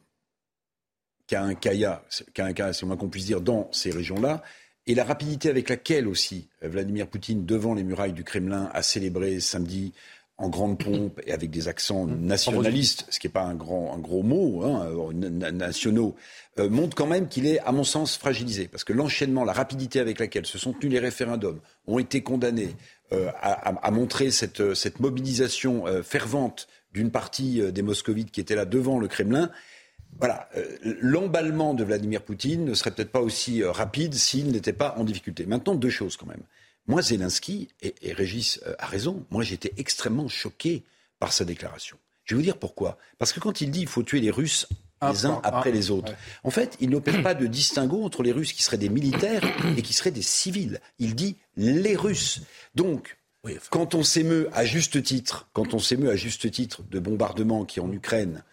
qu'a 1.31 1.45
un 1.45 1.55
Kaya, 1.55 2.03
qu'a 2.35 2.47
un 2.47 2.73
c'est 2.73 2.87
moins 2.87 2.97
qu'on 2.97 3.09
puisse 3.09 3.27
dire, 3.27 3.41
dans 3.41 3.69
ces 3.71 3.93
régions-là, 3.93 4.43
et 4.89 4.97
la 4.97 5.05
rapidité 5.05 5.49
avec 5.49 5.69
laquelle 5.69 6.09
aussi 6.09 6.49
euh, 6.65 6.69
Vladimir 6.69 7.07
Poutine, 7.07 7.47
devant 7.47 7.75
les 7.75 7.85
murailles 7.85 8.13
du 8.13 8.25
Kremlin, 8.25 8.69
a 8.75 8.83
célébré 8.83 9.39
samedi 9.39 9.93
en 10.39 10.49
grande 10.49 10.83
pompe 10.83 11.21
et 11.27 11.33
avec 11.33 11.51
des 11.51 11.69
accents 11.69 12.07
mmh. 12.07 12.27
nationalistes, 12.27 13.07
ce 13.11 13.21
qui 13.21 13.29
n'est 13.29 13.33
pas 13.33 13.45
un, 13.45 13.55
grand, 13.55 13.95
un 13.95 13.99
gros 13.99 14.25
mot, 14.25 14.65
hein, 14.65 14.87
euh, 14.87 15.13
nationaux, 15.13 16.17
euh, 16.59 16.69
montre 16.69 16.97
quand 16.97 17.07
même 17.07 17.29
qu'il 17.29 17.47
est, 17.47 17.61
à 17.61 17.71
mon 17.71 17.85
sens, 17.85 18.17
fragilisé. 18.17 18.67
Parce 18.67 18.83
que 18.83 18.93
l'enchaînement, 18.93 19.45
la 19.45 19.53
rapidité 19.53 20.01
avec 20.01 20.19
laquelle 20.19 20.47
se 20.47 20.59
sont 20.59 20.73
tenus 20.73 20.95
les 20.95 20.99
référendums, 20.99 21.61
ont 21.87 22.01
été 22.01 22.23
condamnés, 22.23 22.75
à, 23.43 23.91
montrer 23.91 24.31
cette, 24.31 24.73
cette 24.75 25.01
mobilisation 25.01 25.85
fervente 26.05 26.69
d'une 26.93 27.11
partie 27.11 27.61
des 27.73 27.83
moscovites 27.83 28.31
qui 28.31 28.41
étaient 28.41 28.55
là 28.55 28.65
devant 28.65 29.01
le 29.01 29.09
Kremlin, 29.09 29.51
voilà, 30.19 30.49
euh, 30.57 30.77
l'emballement 30.83 31.75
de 31.75 31.85
Vladimir 31.85 32.23
Poutine 32.23 32.65
ne 32.65 32.75
serait 32.75 32.91
peut-être 32.91 33.13
pas 33.13 33.21
aussi 33.21 33.63
euh, 33.63 33.71
rapide 33.71 34.15
s'il 34.15 34.51
n'était 34.51 34.73
pas 34.73 34.95
en 34.99 35.05
difficulté. 35.05 35.47
Maintenant, 35.47 35.75
deux 35.75 35.91
choses 35.91 36.17
quand 36.17 36.27
même. 36.27 36.43
Moi, 36.87 37.03
Zelensky, 37.03 37.69
et, 37.83 37.95
Régis 38.13 38.61
euh, 38.67 38.75
a 38.79 38.87
raison, 38.87 39.25
moi 39.31 39.43
j'étais 39.43 39.73
extrêmement 39.77 40.29
choqué 40.29 40.85
par 41.19 41.33
sa 41.33 41.45
déclaration. 41.45 41.97
Je 42.25 42.35
vais 42.35 42.41
vous 42.41 42.45
dire 42.45 42.59
pourquoi. 42.59 42.99
Parce 43.19 43.33
que 43.33 43.41
quand 43.41 43.61
il 43.61 43.71
dit 43.71 43.81
qu'il 43.81 43.89
faut 43.89 44.03
tuer 44.03 44.21
les 44.21 44.31
Russes 44.31 44.67
les 45.09 45.25
uns 45.25 45.41
après 45.45 45.73
les 45.73 45.91
autres. 45.91 46.13
En 46.45 46.51
fait, 46.51 46.77
il 46.79 46.91
n'opère 46.91 47.23
pas 47.23 47.33
de 47.33 47.47
distinguo 47.47 48.05
entre 48.05 48.23
les 48.23 48.33
Russes 48.33 48.53
qui 48.53 48.63
seraient 48.63 48.77
des 48.77 48.91
militaires 48.91 49.43
et 49.79 49.81
qui 49.81 49.95
seraient 49.95 50.11
des 50.11 50.21
civils. 50.21 50.79
Il 50.99 51.15
dit 51.15 51.37
les 51.57 51.97
Russes. 51.97 52.43
Donc, 52.75 53.17
quand 53.71 53.95
on 53.95 54.03
s'émeut 54.03 54.51
à 54.53 54.67
juste 54.67 55.03
titre, 55.03 55.49
quand 55.55 55.73
on 55.73 55.79
s'émeut 55.79 56.11
à 56.11 56.17
juste 56.17 56.51
titre 56.51 56.83
de 56.83 56.99
bombardements 56.99 57.65
qui 57.65 57.81
en 57.81 57.91
Ukraine 57.91 58.45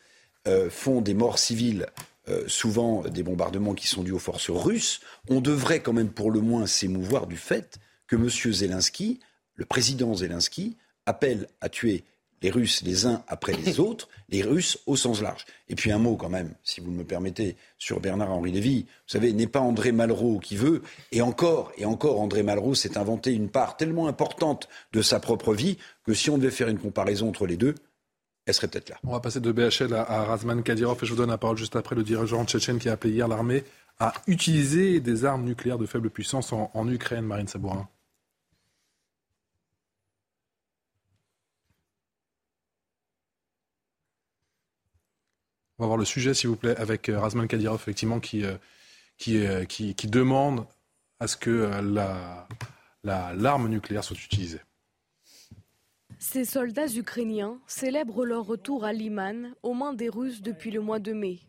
euh, 0.48 0.70
font 0.70 1.02
des 1.02 1.14
morts 1.14 1.40
civiles, 1.40 1.88
euh, 2.30 2.44
souvent 2.48 3.04
des 3.04 3.24
bombardements 3.24 3.74
qui 3.74 3.88
sont 3.88 4.04
dus 4.04 4.12
aux 4.12 4.20
forces 4.20 4.50
russes, 4.50 5.02
on 5.30 5.42
devrait 5.42 5.82
quand 5.82 5.94
même 5.94 6.10
pour 6.10 6.32
le 6.32 6.40
moins 6.40 6.66
s'émouvoir 6.66 7.28
du 7.28 7.38
fait 7.38 7.78
que 8.08 8.16
M. 8.16 8.30
Zelensky, 8.30 9.20
le 9.56 9.66
président 9.66 10.14
Zelensky, 10.16 10.78
appelle 11.06 11.48
à 11.62 11.70
tuer 11.70 12.04
les 12.42 12.50
Russes 12.50 12.84
les 12.84 13.06
uns 13.06 13.24
après 13.28 13.54
les 13.54 13.80
autres, 13.82 14.10
les 14.30 14.42
Russes 14.42 14.78
au 14.86 14.96
sens 14.96 15.22
large. 15.22 15.46
Et 15.70 15.76
puis 15.76 15.92
un 15.92 15.98
mot 15.98 16.16
quand 16.16 16.30
même, 16.30 16.54
si 16.64 16.82
vous 16.82 16.92
me 16.92 17.04
permettez, 17.04 17.56
sur 17.78 18.00
Bernard-Henri 18.00 18.52
Lévy. 18.52 18.84
Vous 18.84 19.12
savez, 19.12 19.34
n'est 19.34 19.48
pas 19.48 19.62
André 19.62 19.92
Malraux 19.92 20.40
qui 20.40 20.56
veut, 20.56 20.82
et 21.12 21.22
encore, 21.22 21.72
et 21.78 21.86
encore, 21.86 22.20
André 22.20 22.44
Malraux 22.44 22.76
s'est 22.76 22.98
inventé 22.98 23.34
une 23.34 23.50
part 23.50 23.78
tellement 23.78 24.08
importante 24.08 24.68
de 24.94 25.02
sa 25.02 25.20
propre 25.20 25.54
vie 25.54 25.78
que 26.06 26.14
si 26.14 26.30
on 26.30 26.38
devait 26.38 26.52
faire 26.52 26.70
une 26.70 26.80
comparaison 26.80 27.30
entre 27.30 27.48
les 27.48 27.58
deux, 27.58 27.76
On 29.04 29.12
va 29.12 29.20
passer 29.20 29.40
de 29.40 29.52
BHL 29.52 29.94
à, 29.94 30.24
Razman 30.24 30.64
Kadyrov 30.64 30.98
et 31.02 31.06
je 31.06 31.12
vous 31.12 31.18
donne 31.18 31.30
la 31.30 31.38
parole 31.38 31.58
juste 31.58 31.76
après 31.76 31.96
le 31.96 32.04
dirigeant 32.04 32.46
tchétchène 32.46 32.80
qui 32.80 32.88
a 32.90 32.94
appelé 32.94 33.14
hier 33.14 33.28
l'armée 33.28 33.64
à 34.00 34.14
utiliser 34.28 35.00
des 35.00 35.26
armes 35.26 35.44
nucléaires 35.44 35.78
de 35.78 35.86
faible 35.86 36.10
puissance 36.10 36.54
en, 36.54 36.88
Ukraine, 36.88 37.26
Marine 37.26 37.48
Sabourin. 37.48 37.90
On 45.80 45.84
va 45.84 45.88
voir 45.88 45.98
le 45.98 46.06
sujet, 46.06 46.34
s'il 46.34 46.50
vous 46.50 46.56
plaît, 46.56 46.76
avec 46.78 47.10
euh, 47.10 47.20
Razman 47.20 47.48
Kadyrov, 47.48 47.80
effectivement, 47.80 48.20
qui, 48.20 48.44
euh, 48.44 48.56
euh, 49.28 49.66
qui, 49.66 49.94
demande 50.08 50.66
à 51.20 51.28
ce 51.28 51.38
que 51.38 51.70
l'arme 53.04 53.64
la, 53.64 53.70
nucléaire 53.70 54.04
soit 54.04 54.18
utilisée. 54.18 54.62
Ces 56.20 56.46
soldats 56.46 56.88
ukrainiens 56.96 57.60
célèbrent 57.68 58.26
leur 58.26 58.46
retour 58.46 58.84
à 58.86 58.94
Liman 58.94 59.54
aux 59.62 59.74
mains 59.74 59.94
des 59.94 60.10
Russes 60.10 60.42
depuis 60.42 60.72
le 60.72 60.82
mois 60.82 61.00
de 61.00 61.14
mai. 61.14 61.40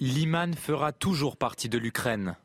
Liman 0.00 0.54
fera 0.54 0.92
toujours 0.92 1.36
partie 1.36 1.68
de 1.68 1.78
l'Ukraine. 1.78 2.36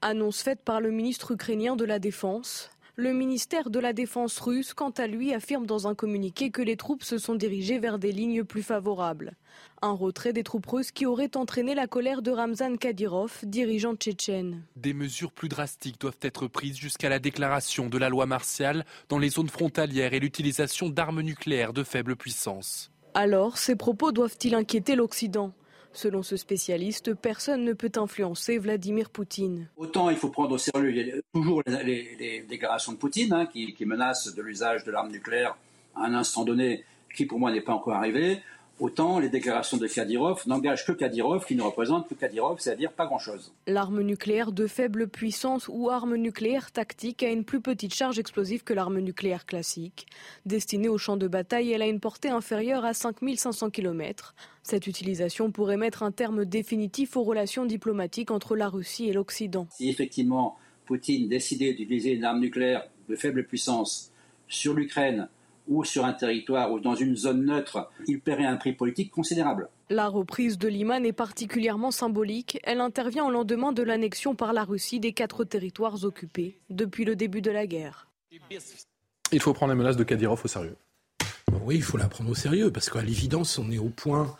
Annonce 0.00 0.42
faite 0.42 0.62
par 0.64 0.80
le 0.80 0.90
ministre 0.90 1.32
ukrainien 1.32 1.76
de 1.76 1.84
la 1.84 1.98
Défense. 1.98 2.70
Le 2.96 3.12
ministère 3.12 3.70
de 3.70 3.80
la 3.80 3.92
Défense 3.92 4.38
russe, 4.38 4.72
quant 4.72 4.90
à 4.90 5.08
lui, 5.08 5.34
affirme 5.34 5.66
dans 5.66 5.88
un 5.88 5.96
communiqué 5.96 6.50
que 6.50 6.62
les 6.62 6.76
troupes 6.76 7.02
se 7.02 7.18
sont 7.18 7.34
dirigées 7.34 7.80
vers 7.80 7.98
des 7.98 8.12
lignes 8.12 8.44
plus 8.44 8.62
favorables. 8.62 9.32
Un 9.82 9.90
retrait 9.90 10.32
des 10.32 10.44
troupes 10.44 10.66
russes 10.66 10.92
qui 10.92 11.04
aurait 11.04 11.36
entraîné 11.36 11.74
la 11.74 11.88
colère 11.88 12.22
de 12.22 12.30
Ramzan 12.30 12.76
Kadyrov, 12.76 13.40
dirigeant 13.42 13.96
tchétchène. 13.96 14.62
Des 14.76 14.94
mesures 14.94 15.32
plus 15.32 15.48
drastiques 15.48 16.00
doivent 16.00 16.20
être 16.22 16.46
prises 16.46 16.76
jusqu'à 16.76 17.08
la 17.08 17.18
déclaration 17.18 17.88
de 17.88 17.98
la 17.98 18.08
loi 18.08 18.26
martiale 18.26 18.84
dans 19.08 19.18
les 19.18 19.30
zones 19.30 19.48
frontalières 19.48 20.14
et 20.14 20.20
l'utilisation 20.20 20.88
d'armes 20.88 21.22
nucléaires 21.22 21.72
de 21.72 21.82
faible 21.82 22.14
puissance. 22.14 22.92
Alors, 23.14 23.58
ces 23.58 23.74
propos 23.74 24.12
doivent-ils 24.12 24.54
inquiéter 24.54 24.94
l'Occident? 24.94 25.52
Selon 25.94 26.24
ce 26.24 26.36
spécialiste, 26.36 27.14
personne 27.14 27.64
ne 27.64 27.72
peut 27.72 27.92
influencer 27.96 28.58
Vladimir 28.58 29.10
Poutine. 29.10 29.68
Autant 29.76 30.10
il 30.10 30.16
faut 30.16 30.28
prendre 30.28 30.52
au 30.52 30.58
sérieux 30.58 30.90
il 30.90 30.96
y 30.96 31.12
a 31.12 31.14
toujours 31.32 31.62
les, 31.66 32.44
déclarations 32.48 32.92
de 32.92 32.96
Poutine 32.96 33.32
hein, 33.32 33.46
qui, 33.46 33.72
qui 33.74 33.86
menacent 33.86 34.34
de 34.34 34.42
l'usage 34.42 34.82
de 34.84 34.90
l'arme 34.90 35.12
nucléaire 35.12 35.56
à 35.94 36.06
un 36.06 36.14
instant 36.14 36.44
donné 36.44 36.84
qui 37.14 37.26
pour 37.26 37.38
moi 37.38 37.52
n'est 37.52 37.60
pas 37.60 37.72
encore 37.72 37.94
arrivé. 37.94 38.42
Autant 38.80 39.20
les 39.20 39.28
déclarations 39.28 39.76
de 39.76 39.86
Kadyrov 39.86 40.42
n'engagent 40.46 40.84
que 40.84 40.90
Kadyrov, 40.90 41.46
qui 41.46 41.54
ne 41.54 41.62
représente 41.62 42.08
que 42.08 42.14
Kadyrov, 42.14 42.58
c'est-à-dire 42.58 42.92
pas 42.92 43.06
grand-chose. 43.06 43.52
L'arme 43.68 44.02
nucléaire 44.02 44.50
de 44.50 44.66
faible 44.66 45.06
puissance 45.06 45.68
ou 45.68 45.90
arme 45.90 46.16
nucléaire 46.16 46.72
tactique 46.72 47.22
a 47.22 47.30
une 47.30 47.44
plus 47.44 47.60
petite 47.60 47.94
charge 47.94 48.18
explosive 48.18 48.64
que 48.64 48.74
l'arme 48.74 48.98
nucléaire 48.98 49.46
classique. 49.46 50.06
Destinée 50.44 50.88
au 50.88 50.98
champ 50.98 51.16
de 51.16 51.28
bataille, 51.28 51.70
elle 51.70 51.82
a 51.82 51.86
une 51.86 52.00
portée 52.00 52.30
inférieure 52.30 52.84
à 52.84 52.94
5500 52.94 53.70
km. 53.70 54.34
Cette 54.64 54.88
utilisation 54.88 55.52
pourrait 55.52 55.76
mettre 55.76 56.02
un 56.02 56.10
terme 56.10 56.44
définitif 56.44 57.16
aux 57.16 57.22
relations 57.22 57.66
diplomatiques 57.66 58.32
entre 58.32 58.56
la 58.56 58.68
Russie 58.68 59.08
et 59.08 59.12
l'Occident. 59.12 59.68
Si 59.70 59.88
effectivement 59.88 60.56
Poutine 60.84 61.28
décidait 61.28 61.74
d'utiliser 61.74 62.12
une 62.14 62.24
arme 62.24 62.40
nucléaire 62.40 62.88
de 63.08 63.14
faible 63.14 63.44
puissance 63.44 64.10
sur 64.48 64.74
l'Ukraine 64.74 65.28
ou 65.68 65.84
sur 65.84 66.04
un 66.04 66.12
territoire 66.12 66.72
ou 66.72 66.80
dans 66.80 66.94
une 66.94 67.16
zone 67.16 67.46
neutre, 67.46 67.90
il 68.06 68.20
paierait 68.20 68.46
un 68.46 68.56
prix 68.56 68.72
politique 68.72 69.10
considérable. 69.10 69.68
La 69.90 70.08
reprise 70.08 70.58
de 70.58 70.68
Liman 70.68 71.04
est 71.04 71.12
particulièrement 71.12 71.90
symbolique. 71.90 72.58
Elle 72.64 72.80
intervient 72.80 73.24
au 73.24 73.30
lendemain 73.30 73.72
de 73.72 73.82
l'annexion 73.82 74.34
par 74.34 74.52
la 74.52 74.64
Russie 74.64 75.00
des 75.00 75.12
quatre 75.12 75.44
territoires 75.44 76.04
occupés 76.04 76.58
depuis 76.70 77.04
le 77.04 77.16
début 77.16 77.42
de 77.42 77.50
la 77.50 77.66
guerre. 77.66 78.08
Il 79.32 79.40
faut 79.40 79.52
prendre 79.52 79.72
les 79.72 79.78
menaces 79.78 79.96
de 79.96 80.04
Kadyrov 80.04 80.40
au 80.44 80.48
sérieux. 80.48 80.76
Oui, 81.62 81.76
il 81.76 81.82
faut 81.82 81.96
la 81.96 82.08
prendre 82.08 82.30
au 82.30 82.34
sérieux, 82.34 82.70
parce 82.70 82.90
qu'à 82.90 83.02
l'évidence, 83.02 83.58
on 83.58 83.70
est 83.70 83.78
au 83.78 83.88
point 83.88 84.34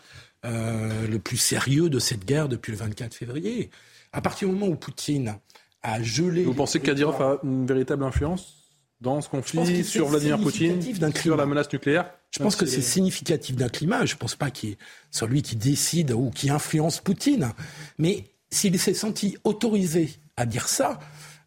euh, 0.45 1.07
le 1.07 1.19
plus 1.19 1.37
sérieux 1.37 1.89
de 1.89 1.99
cette 1.99 2.25
guerre 2.25 2.49
depuis 2.49 2.71
le 2.71 2.77
24 2.77 3.13
février. 3.13 3.69
À 4.13 4.21
partir 4.21 4.47
du 4.47 4.53
moment 4.53 4.67
où 4.67 4.75
Poutine 4.75 5.37
a 5.81 6.01
gelé... 6.01 6.43
Vous 6.43 6.53
pensez 6.53 6.79
que 6.79 6.85
Kadyrov 6.85 7.21
a 7.21 7.39
une 7.43 7.65
véritable 7.65 8.03
influence? 8.03 8.64
Dans 9.01 9.21
ce 9.21 9.29
conflit 9.29 9.83
sur 9.83 10.07
Vladimir 10.07 10.39
Poutine, 10.39 10.81
sur 11.15 11.35
la 11.35 11.45
menace 11.45 11.71
nucléaire 11.71 12.11
Je 12.31 12.39
pense 12.39 12.55
que 12.55 12.65
c'est 12.65 12.81
significatif 12.81 13.55
d'un 13.55 13.69
climat. 13.69 14.05
Je 14.05 14.15
ne 14.15 14.19
pense 14.19 14.35
pas 14.35 14.51
qu'il 14.51 14.77
soit 15.11 15.27
lui 15.27 15.41
qui 15.41 15.55
décide 15.55 16.11
ou 16.11 16.29
qui 16.31 16.49
influence 16.49 16.99
Poutine. 16.99 17.51
Mais 17.97 18.25
s'il 18.51 18.79
s'est 18.79 18.93
senti 18.93 19.37
autorisé 19.43 20.09
à 20.37 20.45
dire 20.45 20.67
ça, 20.67 20.99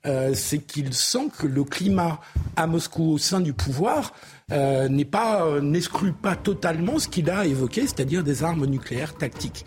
euh, 0.06 0.32
c'est 0.32 0.58
qu'il 0.58 0.94
sent 0.94 1.28
que 1.36 1.46
le 1.46 1.64
climat 1.64 2.20
à 2.54 2.66
Moscou 2.68 3.12
au 3.12 3.18
sein 3.18 3.40
du 3.40 3.52
pouvoir 3.52 4.12
euh, 4.52 4.88
n'est 4.88 5.04
pas 5.04 5.44
euh, 5.44 5.60
n'exclut 5.60 6.12
pas 6.12 6.36
totalement 6.36 7.00
ce 7.00 7.08
qu'il 7.08 7.28
a 7.28 7.46
évoqué, 7.46 7.82
c'est-à-dire 7.82 8.22
des 8.22 8.44
armes 8.44 8.64
nucléaires 8.66 9.14
tactiques. 9.14 9.66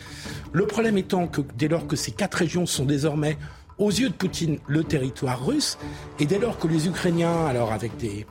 Le 0.53 0.65
problème 0.65 0.97
étant 0.97 1.27
que 1.27 1.41
dès 1.57 1.67
lors 1.67 1.85
que 1.85 1.97
ces 1.97 2.11
quatre 2.11 2.35
régions 2.35 2.65
sont 2.65 2.85
désormais 2.85 3.37
aux 3.81 3.89
yeux 3.89 4.09
de 4.09 4.13
Poutine 4.13 4.59
le 4.67 4.83
territoire 4.83 5.45
russe. 5.45 5.77
Et 6.19 6.25
dès 6.25 6.39
lors 6.39 6.57
que 6.57 6.67
les 6.67 6.87
Ukrainiens, 6.87 7.45
alors 7.47 7.73
avec 7.73 7.97
des, 7.97 8.25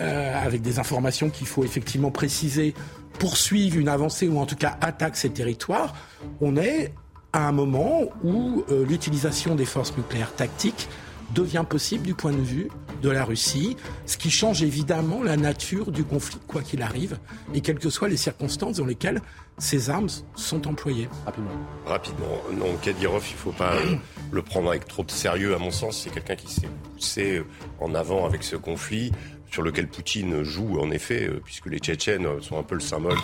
euh, 0.00 0.44
avec 0.44 0.62
des 0.62 0.78
informations 0.78 1.30
qu'il 1.30 1.46
faut 1.46 1.62
effectivement 1.62 2.10
préciser, 2.10 2.74
poursuivent 3.18 3.78
une 3.78 3.88
avancée 3.88 4.26
ou 4.26 4.38
en 4.40 4.46
tout 4.46 4.56
cas 4.56 4.76
attaquent 4.80 5.16
ces 5.16 5.30
territoires, 5.30 5.94
on 6.40 6.56
est 6.56 6.92
à 7.32 7.46
un 7.46 7.52
moment 7.52 8.02
où 8.22 8.64
euh, 8.70 8.84
l'utilisation 8.86 9.54
des 9.54 9.64
forces 9.64 9.96
nucléaires 9.96 10.34
tactiques 10.34 10.88
devient 11.34 11.64
possible 11.68 12.04
du 12.04 12.14
point 12.14 12.32
de 12.32 12.40
vue 12.40 12.68
de 13.02 13.10
la 13.10 13.24
Russie, 13.24 13.76
ce 14.06 14.16
qui 14.16 14.30
change 14.30 14.62
évidemment 14.62 15.22
la 15.22 15.36
nature 15.36 15.90
du 15.90 16.04
conflit, 16.04 16.38
quoi 16.46 16.62
qu'il 16.62 16.82
arrive, 16.82 17.18
et 17.54 17.60
quelles 17.60 17.78
que 17.78 17.90
soient 17.90 18.08
les 18.08 18.16
circonstances 18.16 18.76
dans 18.76 18.86
lesquelles 18.86 19.20
ces 19.58 19.90
armes 19.90 20.08
sont 20.34 20.66
employées. 20.66 21.08
Rapidement. 21.24 21.50
Rapidement. 21.86 22.38
Non, 22.52 22.76
Kadyrov, 22.82 23.24
il 23.28 23.34
ne 23.34 23.38
faut 23.38 23.52
pas 23.52 23.74
le 24.30 24.42
prendre 24.42 24.68
avec 24.70 24.86
trop 24.86 25.04
de 25.04 25.10
sérieux, 25.10 25.54
à 25.54 25.58
mon 25.58 25.70
sens. 25.70 26.02
C'est 26.02 26.10
quelqu'un 26.10 26.36
qui 26.36 26.52
s'est 26.52 26.68
poussé 26.94 27.42
en 27.80 27.94
avant 27.94 28.26
avec 28.26 28.42
ce 28.42 28.56
conflit 28.56 29.12
sur 29.54 29.62
lequel 29.62 29.86
Poutine 29.86 30.42
joue 30.42 30.80
en 30.80 30.90
effet, 30.90 31.28
euh, 31.28 31.40
puisque 31.44 31.66
les 31.66 31.78
Tchétchènes 31.78 32.26
sont 32.42 32.58
un 32.58 32.64
peu 32.64 32.74
le 32.74 32.80
symbole 32.80 33.16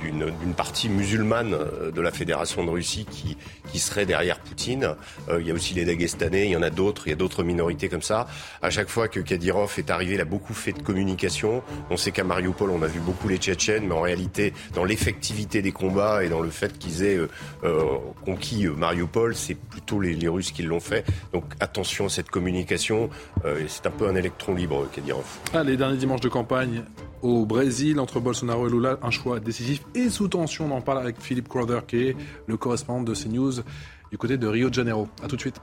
d'une 0.00 0.54
partie 0.54 0.88
musulmane 0.88 1.52
euh, 1.52 1.90
de 1.90 2.00
la 2.00 2.12
Fédération 2.12 2.64
de 2.64 2.70
Russie 2.70 3.06
qui, 3.10 3.36
qui 3.72 3.80
serait 3.80 4.06
derrière 4.06 4.38
Poutine. 4.38 4.94
Euh, 5.28 5.40
il 5.40 5.48
y 5.48 5.50
a 5.50 5.54
aussi 5.54 5.74
les 5.74 5.84
Dagestanais, 5.84 6.46
il 6.46 6.52
y 6.52 6.56
en 6.56 6.62
a 6.62 6.70
d'autres, 6.70 7.08
il 7.08 7.10
y 7.10 7.12
a 7.12 7.16
d'autres 7.16 7.42
minorités 7.42 7.88
comme 7.88 8.02
ça. 8.02 8.28
À 8.62 8.70
chaque 8.70 8.88
fois 8.88 9.08
que 9.08 9.18
Kadyrov 9.18 9.74
est 9.78 9.90
arrivé, 9.90 10.14
il 10.14 10.20
a 10.20 10.24
beaucoup 10.24 10.54
fait 10.54 10.72
de 10.72 10.80
communication. 10.80 11.64
On 11.90 11.96
sait 11.96 12.12
qu'à 12.12 12.22
Mariupol, 12.22 12.70
on 12.70 12.82
a 12.82 12.86
vu 12.86 13.00
beaucoup 13.00 13.26
les 13.26 13.38
Tchétchènes, 13.38 13.88
mais 13.88 13.94
en 13.94 14.02
réalité, 14.02 14.52
dans 14.74 14.84
l'effectivité 14.84 15.60
des 15.60 15.72
combats 15.72 16.22
et 16.22 16.28
dans 16.28 16.40
le 16.40 16.50
fait 16.50 16.78
qu'ils 16.78 17.02
aient 17.02 17.18
conquis 18.24 18.68
Mariupol, 18.68 19.34
c'est 19.34 19.56
plutôt 19.56 20.00
les, 20.00 20.14
les, 20.14 20.28
Russes 20.28 20.52
qui 20.52 20.62
l'ont 20.62 20.78
fait. 20.78 21.04
Donc 21.32 21.44
attention 21.58 22.06
à 22.06 22.10
cette 22.10 22.30
communication. 22.30 23.10
c'est 23.66 23.86
un 23.86 23.90
peu 23.90 24.06
un 24.06 24.14
électron 24.14 24.54
libre, 24.54 24.88
Kadyrov. 24.94 25.15
Allez, 25.52 25.76
dernier 25.76 25.96
dimanche 25.96 26.20
de 26.20 26.28
campagne 26.28 26.82
au 27.22 27.46
Brésil 27.46 27.98
entre 28.00 28.20
Bolsonaro 28.20 28.68
et 28.68 28.70
Lula, 28.70 28.98
un 29.02 29.10
choix 29.10 29.40
décisif 29.40 29.82
et 29.94 30.10
sous 30.10 30.28
tension. 30.28 30.66
On 30.66 30.76
en 30.76 30.80
parle 30.80 30.98
avec 30.98 31.20
Philippe 31.20 31.48
Crowder, 31.48 31.80
qui 31.86 32.08
est 32.08 32.16
le 32.46 32.56
correspondant 32.56 33.02
de 33.02 33.14
CNews 33.14 33.62
du 34.10 34.18
côté 34.18 34.36
de 34.36 34.46
Rio 34.46 34.68
de 34.68 34.74
Janeiro. 34.74 35.08
A 35.22 35.28
tout 35.28 35.36
de 35.36 35.40
suite. 35.40 35.60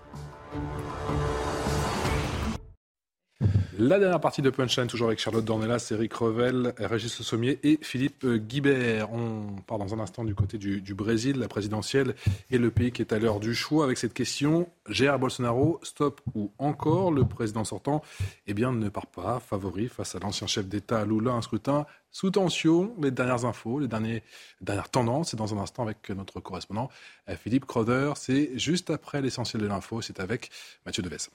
La 3.80 3.98
dernière 3.98 4.20
partie 4.20 4.44
de 4.44 4.52
Punchline, 4.52 4.86
toujours 4.86 5.08
avec 5.08 5.18
Charlotte 5.18 5.44
Dornelas, 5.44 5.88
Eric 5.90 6.14
Revel, 6.14 6.76
Régis 6.78 7.32
Le 7.34 7.58
et 7.66 7.80
Philippe 7.82 8.24
Guibert. 8.24 9.12
On 9.12 9.56
part 9.66 9.80
dans 9.80 9.96
un 9.96 10.00
instant 10.00 10.24
du 10.24 10.36
côté 10.36 10.60
du, 10.60 10.94
Brésil, 10.94 11.40
la 11.40 11.48
présidentielle 11.48 12.14
et 12.52 12.60
le 12.60 12.70
pays 12.70 12.92
qui 12.92 13.02
est 13.02 13.14
à 13.14 13.18
l'heure 13.18 13.40
du 13.40 13.56
choix 13.56 13.86
avec 13.86 13.98
cette 13.98 14.14
question 14.14 14.70
Gérard 14.90 15.18
Bolsonaro, 15.18 15.80
stop 15.82 16.22
ou 16.36 16.52
encore 16.60 17.12
Le 17.12 17.26
président 17.26 17.64
sortant 17.64 18.04
eh 18.46 18.54
bien, 18.54 18.72
ne 18.72 18.90
part 18.90 19.08
pas 19.08 19.40
favori 19.40 19.88
face 19.88 20.14
à 20.14 20.20
l'ancien 20.20 20.46
chef 20.46 20.68
d'État 20.68 21.04
Lula, 21.04 21.32
un 21.32 21.42
scrutin 21.42 21.88
sous 22.12 22.30
tension. 22.30 22.94
Les 23.02 23.10
dernières 23.10 23.46
infos, 23.46 23.80
les, 23.80 23.88
derniers, 23.88 24.22
dernières 24.62 24.90
tendances, 24.90 25.32
c'est 25.32 25.38
dans 25.38 25.56
un 25.56 25.58
instant 25.58 25.82
avec 25.82 26.12
notre 26.12 26.40
correspondant 26.42 26.90
Philippe 27.38 27.66
Crowder. 27.66 28.14
C'est 28.18 28.52
juste 28.60 28.92
après 28.92 29.22
l'essentiel 29.22 29.64
de 29.64 29.68
l'info, 29.68 30.02
c'est 30.02 30.20
avec 30.20 30.52
Mathieu 30.86 31.02
Deves. 31.02 31.30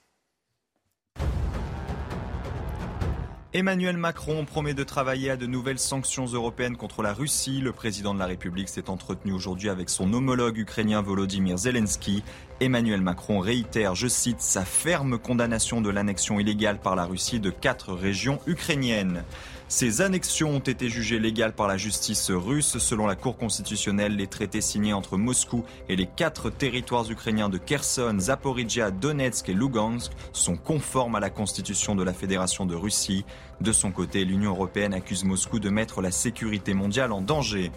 Emmanuel 3.58 3.96
Macron 3.96 4.44
promet 4.44 4.72
de 4.72 4.84
travailler 4.84 5.30
à 5.30 5.36
de 5.36 5.46
nouvelles 5.46 5.80
sanctions 5.80 6.26
européennes 6.26 6.76
contre 6.76 7.02
la 7.02 7.12
Russie. 7.12 7.60
Le 7.60 7.72
président 7.72 8.14
de 8.14 8.20
la 8.20 8.26
République 8.26 8.68
s'est 8.68 8.88
entretenu 8.88 9.32
aujourd'hui 9.32 9.68
avec 9.68 9.90
son 9.90 10.12
homologue 10.12 10.58
ukrainien 10.58 11.02
Volodymyr 11.02 11.58
Zelensky. 11.58 12.22
Emmanuel 12.60 13.00
Macron 13.00 13.40
réitère, 13.40 13.96
je 13.96 14.06
cite, 14.06 14.40
sa 14.40 14.64
ferme 14.64 15.18
condamnation 15.18 15.80
de 15.80 15.90
l'annexion 15.90 16.38
illégale 16.38 16.78
par 16.78 16.94
la 16.94 17.04
Russie 17.04 17.40
de 17.40 17.50
quatre 17.50 17.94
régions 17.94 18.38
ukrainiennes. 18.46 19.24
Ces 19.70 20.00
annexions 20.00 20.48
ont 20.48 20.60
été 20.60 20.88
jugées 20.88 21.18
légales 21.18 21.52
par 21.52 21.68
la 21.68 21.76
justice 21.76 22.30
russe. 22.30 22.78
Selon 22.78 23.06
la 23.06 23.16
Cour 23.16 23.36
constitutionnelle, 23.36 24.16
les 24.16 24.26
traités 24.26 24.62
signés 24.62 24.94
entre 24.94 25.18
Moscou 25.18 25.62
et 25.90 25.96
les 25.96 26.06
quatre 26.06 26.48
territoires 26.48 27.10
ukrainiens 27.10 27.50
de 27.50 27.58
Kherson, 27.58 28.16
Zaporizhia, 28.18 28.90
Donetsk 28.90 29.50
et 29.50 29.52
Lugansk 29.52 30.12
sont 30.32 30.56
conformes 30.56 31.16
à 31.16 31.20
la 31.20 31.28
constitution 31.28 31.94
de 31.94 32.02
la 32.02 32.14
Fédération 32.14 32.64
de 32.64 32.74
Russie. 32.74 33.26
De 33.60 33.72
son 33.72 33.92
côté, 33.92 34.24
l'Union 34.24 34.52
européenne 34.52 34.94
accuse 34.94 35.24
Moscou 35.24 35.58
de 35.58 35.68
mettre 35.68 36.00
la 36.00 36.12
sécurité 36.12 36.72
mondiale 36.72 37.12
en 37.12 37.20
danger. 37.20 37.70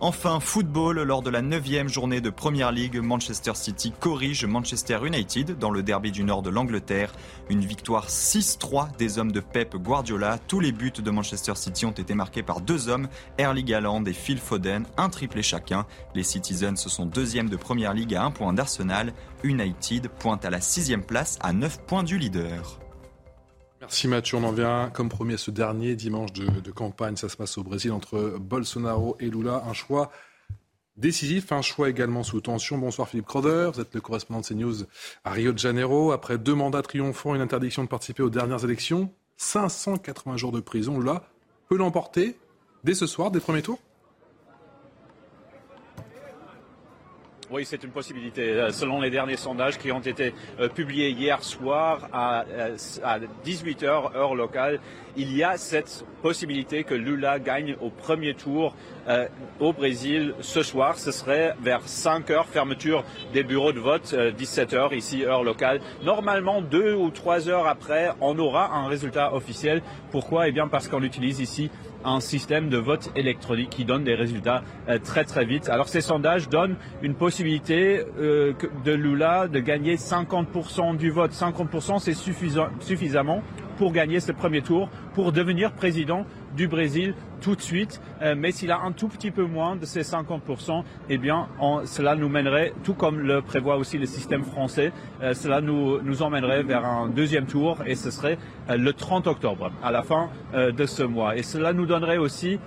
Enfin, 0.00 0.40
football, 0.40 1.00
lors 1.02 1.22
de 1.22 1.30
la 1.30 1.40
neuvième 1.40 1.88
journée 1.88 2.20
de 2.20 2.30
Premier 2.30 2.70
League, 2.72 2.98
Manchester 2.98 3.52
City 3.54 3.92
corrige 3.98 4.44
Manchester 4.44 4.98
United 5.04 5.56
dans 5.58 5.70
le 5.70 5.82
derby 5.82 6.10
du 6.10 6.24
nord 6.24 6.42
de 6.42 6.50
l'Angleterre. 6.50 7.12
Une 7.48 7.64
victoire 7.64 8.08
6-3 8.08 8.96
des 8.96 9.18
hommes 9.18 9.32
de 9.32 9.40
Pep 9.40 9.76
Guardiola. 9.76 10.38
Tous 10.46 10.60
les 10.60 10.72
buts 10.72 10.92
de 10.92 11.10
Manchester 11.10 11.54
City 11.54 11.86
ont 11.86 11.92
été 11.92 12.14
marqués 12.14 12.42
par 12.42 12.60
deux 12.60 12.88
hommes, 12.88 13.08
Erling 13.38 13.72
Haaland 13.72 14.04
et 14.04 14.12
Phil 14.12 14.38
Foden, 14.38 14.84
un 14.96 15.08
triplé 15.08 15.42
chacun. 15.42 15.86
Les 16.14 16.22
Citizens 16.22 16.76
sont 16.76 17.06
deuxièmes 17.06 17.48
de 17.48 17.56
Premier 17.56 17.92
League 17.94 18.14
à 18.14 18.24
un 18.24 18.30
point 18.30 18.52
d'Arsenal. 18.52 19.12
United 19.42 20.08
pointe 20.08 20.44
à 20.44 20.50
la 20.50 20.60
sixième 20.60 21.04
place 21.04 21.38
à 21.40 21.52
9 21.52 21.84
points 21.86 22.02
du 22.02 22.18
leader. 22.18 22.83
Merci 23.84 24.08
Mathieu. 24.08 24.38
On 24.38 24.44
en 24.44 24.52
vient, 24.52 24.88
comme 24.88 25.10
promis, 25.10 25.34
à 25.34 25.36
ce 25.36 25.50
dernier 25.50 25.94
dimanche 25.94 26.32
de, 26.32 26.70
campagne. 26.70 27.16
Ça 27.16 27.28
se 27.28 27.36
passe 27.36 27.58
au 27.58 27.62
Brésil 27.62 27.92
entre 27.92 28.38
Bolsonaro 28.40 29.14
et 29.20 29.28
Lula. 29.28 29.62
Un 29.68 29.74
choix 29.74 30.10
décisif. 30.96 31.52
Un 31.52 31.60
choix 31.60 31.90
également 31.90 32.22
sous 32.22 32.40
tension. 32.40 32.78
Bonsoir 32.78 33.10
Philippe 33.10 33.26
Croder, 33.26 33.70
vous 33.74 33.82
êtes 33.82 33.94
le 33.94 34.00
correspondant 34.00 34.40
de 34.40 34.46
CNews 34.46 34.84
à 35.24 35.32
Rio 35.32 35.52
de 35.52 35.58
Janeiro. 35.58 36.12
Après 36.12 36.38
deux 36.38 36.54
mandats 36.54 36.80
triomphants, 36.80 37.34
une 37.34 37.42
interdiction 37.42 37.84
de 37.84 37.88
participer 37.88 38.22
aux 38.22 38.30
dernières 38.30 38.64
élections, 38.64 39.12
580 39.36 40.38
jours 40.38 40.52
de 40.52 40.60
prison, 40.60 40.98
là, 40.98 41.22
peut 41.68 41.76
l'emporter 41.76 42.38
dès 42.84 42.94
ce 42.94 43.06
soir, 43.06 43.30
des 43.30 43.40
premiers 43.40 43.60
tours 43.60 43.80
Oui, 47.54 47.64
c'est 47.64 47.84
une 47.84 47.92
possibilité. 47.92 48.50
Euh, 48.50 48.72
selon 48.72 49.00
les 49.00 49.10
derniers 49.10 49.36
sondages 49.36 49.78
qui 49.78 49.92
ont 49.92 50.00
été 50.00 50.34
euh, 50.58 50.68
publiés 50.68 51.10
hier 51.10 51.40
soir 51.44 52.08
à, 52.12 52.44
18h 53.46 53.84
euh, 53.84 54.18
heure 54.18 54.34
locale, 54.34 54.80
il 55.16 55.32
y 55.32 55.44
a 55.44 55.56
cette 55.56 56.04
possibilité 56.20 56.82
que 56.82 56.94
Lula 56.94 57.38
gagne 57.38 57.76
au 57.80 57.90
premier 57.90 58.34
tour 58.34 58.74
au 59.60 59.72
Brésil 59.72 60.34
ce 60.40 60.64
soir. 60.64 60.98
Ce 60.98 61.12
serait 61.12 61.54
vers 61.62 61.82
5 61.86 62.30
heures, 62.30 62.46
fermeture 62.46 63.04
des 63.32 63.44
bureaux 63.44 63.72
de 63.72 63.78
vote, 63.78 64.12
17 64.36 64.72
h 64.72 64.96
ici 64.96 65.24
heure 65.24 65.44
locale. 65.44 65.80
Normalement, 66.02 66.60
deux 66.60 66.94
ou 66.94 67.10
trois 67.10 67.48
heures 67.48 67.68
après, 67.68 68.10
on 68.20 68.36
aura 68.40 68.74
un 68.74 68.88
résultat 68.88 69.32
officiel. 69.32 69.82
Pourquoi? 70.10 70.48
Eh 70.48 70.52
bien 70.52 70.66
parce 70.66 70.88
qu'on 70.88 71.04
utilise 71.04 71.38
ici 71.38 71.70
un 72.04 72.20
système 72.20 72.68
de 72.68 72.76
vote 72.76 73.10
électronique 73.16 73.70
qui 73.70 73.84
donne 73.84 74.04
des 74.04 74.14
résultats 74.14 74.62
euh, 74.88 74.98
très 74.98 75.24
très 75.24 75.44
vite. 75.44 75.68
Alors 75.68 75.88
ces 75.88 76.00
sondages 76.00 76.48
donnent 76.48 76.76
une 77.02 77.14
possibilité 77.14 78.04
euh, 78.18 78.52
de 78.84 78.92
Lula 78.92 79.48
de 79.48 79.60
gagner 79.60 79.96
50% 79.96 80.96
du 80.96 81.10
vote. 81.10 81.32
50% 81.32 81.98
c'est 81.98 82.14
suffisamment 82.14 83.42
pour 83.74 83.92
gagner 83.92 84.20
ce 84.20 84.32
premier 84.32 84.62
tour, 84.62 84.88
pour 85.14 85.32
devenir 85.32 85.72
président 85.72 86.26
du 86.56 86.68
Brésil 86.68 87.14
tout 87.40 87.54
de 87.54 87.60
suite. 87.60 88.00
Euh, 88.22 88.34
mais 88.36 88.52
s'il 88.52 88.70
a 88.70 88.80
un 88.80 88.92
tout 88.92 89.08
petit 89.08 89.30
peu 89.30 89.44
moins 89.44 89.76
de 89.76 89.84
ces 89.84 90.02
50%, 90.02 90.82
eh 91.10 91.20
cela 91.84 92.16
nous 92.16 92.28
mènerait, 92.28 92.72
tout 92.84 92.94
comme 92.94 93.20
le 93.20 93.42
prévoit 93.42 93.76
aussi 93.76 93.98
le 93.98 94.06
système 94.06 94.44
français, 94.44 94.92
euh, 95.22 95.34
cela 95.34 95.60
nous, 95.60 96.00
nous 96.02 96.22
emmènerait 96.22 96.62
vers 96.62 96.84
un 96.84 97.08
deuxième 97.08 97.46
tour 97.46 97.78
et 97.86 97.94
ce 97.94 98.10
serait 98.10 98.38
euh, 98.70 98.76
le 98.76 98.92
30 98.92 99.26
octobre, 99.26 99.70
à 99.82 99.90
la 99.90 100.02
fin 100.02 100.30
de 100.54 100.86
ce 100.86 101.02
mois. 101.02 101.36
Et 101.36 101.42
cela 101.42 101.72
nous 101.72 101.86
donnerait 101.86 102.16
aussi 102.16 102.58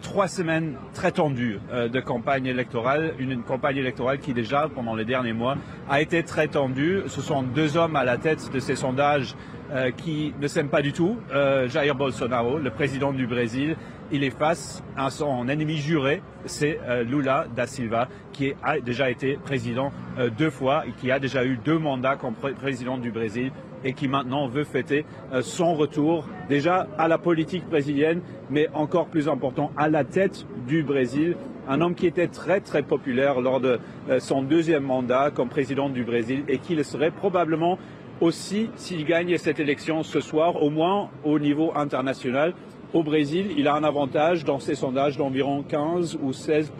trois 0.00 0.28
semaines 0.28 0.74
très 0.94 1.12
tendues 1.12 1.60
de 1.70 2.00
campagne 2.00 2.46
électorale, 2.46 3.14
une, 3.18 3.42
campagne 3.42 3.76
électorale 3.76 4.18
qui 4.18 4.32
déjà, 4.32 4.68
pendant 4.74 4.94
les 4.94 5.04
derniers 5.04 5.32
mois, 5.32 5.56
a 5.90 6.00
été 6.00 6.22
très 6.22 6.48
tendue. 6.48 7.02
Ce 7.06 7.20
sont 7.20 7.42
deux 7.42 7.76
hommes 7.76 7.96
à 7.96 8.04
la 8.04 8.18
tête 8.18 8.50
de 8.52 8.58
ces 8.58 8.76
sondages 8.76 9.34
euh, 9.72 9.90
qui 9.90 10.34
ne 10.38 10.46
s'aime 10.48 10.68
pas 10.68 10.82
du 10.82 10.92
tout, 10.92 11.16
euh, 11.32 11.66
Jair 11.66 11.94
Bolsonaro, 11.94 12.58
le 12.58 12.68
président 12.68 13.10
du 13.10 13.26
Brésil. 13.26 13.76
Il 14.14 14.24
est 14.24 14.30
face 14.30 14.82
à 14.94 15.08
son 15.08 15.48
ennemi 15.48 15.78
juré, 15.78 16.20
c'est 16.44 16.78
euh, 16.86 17.02
Lula 17.02 17.46
da 17.56 17.66
Silva, 17.66 18.08
qui 18.34 18.52
a 18.62 18.78
déjà 18.78 19.08
été 19.08 19.38
président 19.42 19.90
deux 20.36 20.50
fois 20.50 20.84
et 20.86 20.90
qui 21.00 21.10
a 21.10 21.18
déjà 21.18 21.46
eu 21.46 21.58
deux 21.64 21.78
mandats 21.78 22.16
comme 22.16 22.34
président 22.34 22.98
du 22.98 23.10
Brésil 23.10 23.52
et 23.84 23.94
qui 23.94 24.08
maintenant 24.08 24.46
veut 24.48 24.64
fêter 24.64 25.06
son 25.40 25.74
retour 25.74 26.28
déjà 26.48 26.86
à 26.98 27.08
la 27.08 27.16
politique 27.16 27.66
brésilienne, 27.68 28.20
mais 28.50 28.68
encore 28.74 29.06
plus 29.06 29.28
important, 29.28 29.72
à 29.76 29.88
la 29.88 30.04
tête 30.04 30.46
du 30.66 30.82
Brésil. 30.82 31.36
Un 31.68 31.80
homme 31.80 31.94
qui 31.94 32.06
était 32.06 32.28
très 32.28 32.60
très 32.60 32.82
populaire 32.82 33.40
lors 33.40 33.60
de 33.60 33.80
son 34.18 34.42
deuxième 34.42 34.84
mandat 34.84 35.30
comme 35.30 35.48
président 35.48 35.88
du 35.88 36.04
Brésil 36.04 36.44
et 36.48 36.58
qui 36.58 36.74
le 36.74 36.82
serait 36.82 37.10
probablement 37.10 37.78
aussi 38.20 38.70
s'il 38.76 39.04
gagne 39.04 39.36
cette 39.36 39.58
élection 39.58 40.02
ce 40.02 40.20
soir, 40.20 40.62
au 40.62 40.70
moins 40.70 41.10
au 41.24 41.38
niveau 41.38 41.72
international. 41.74 42.54
Au 42.94 43.02
Brésil, 43.02 43.52
il 43.56 43.68
a 43.68 43.74
un 43.74 43.84
avantage 43.84 44.44
dans 44.44 44.58
ses 44.58 44.74
sondages 44.74 45.16
d'environ 45.16 45.62
15 45.66 46.18
ou 46.22 46.34
16 46.34 46.72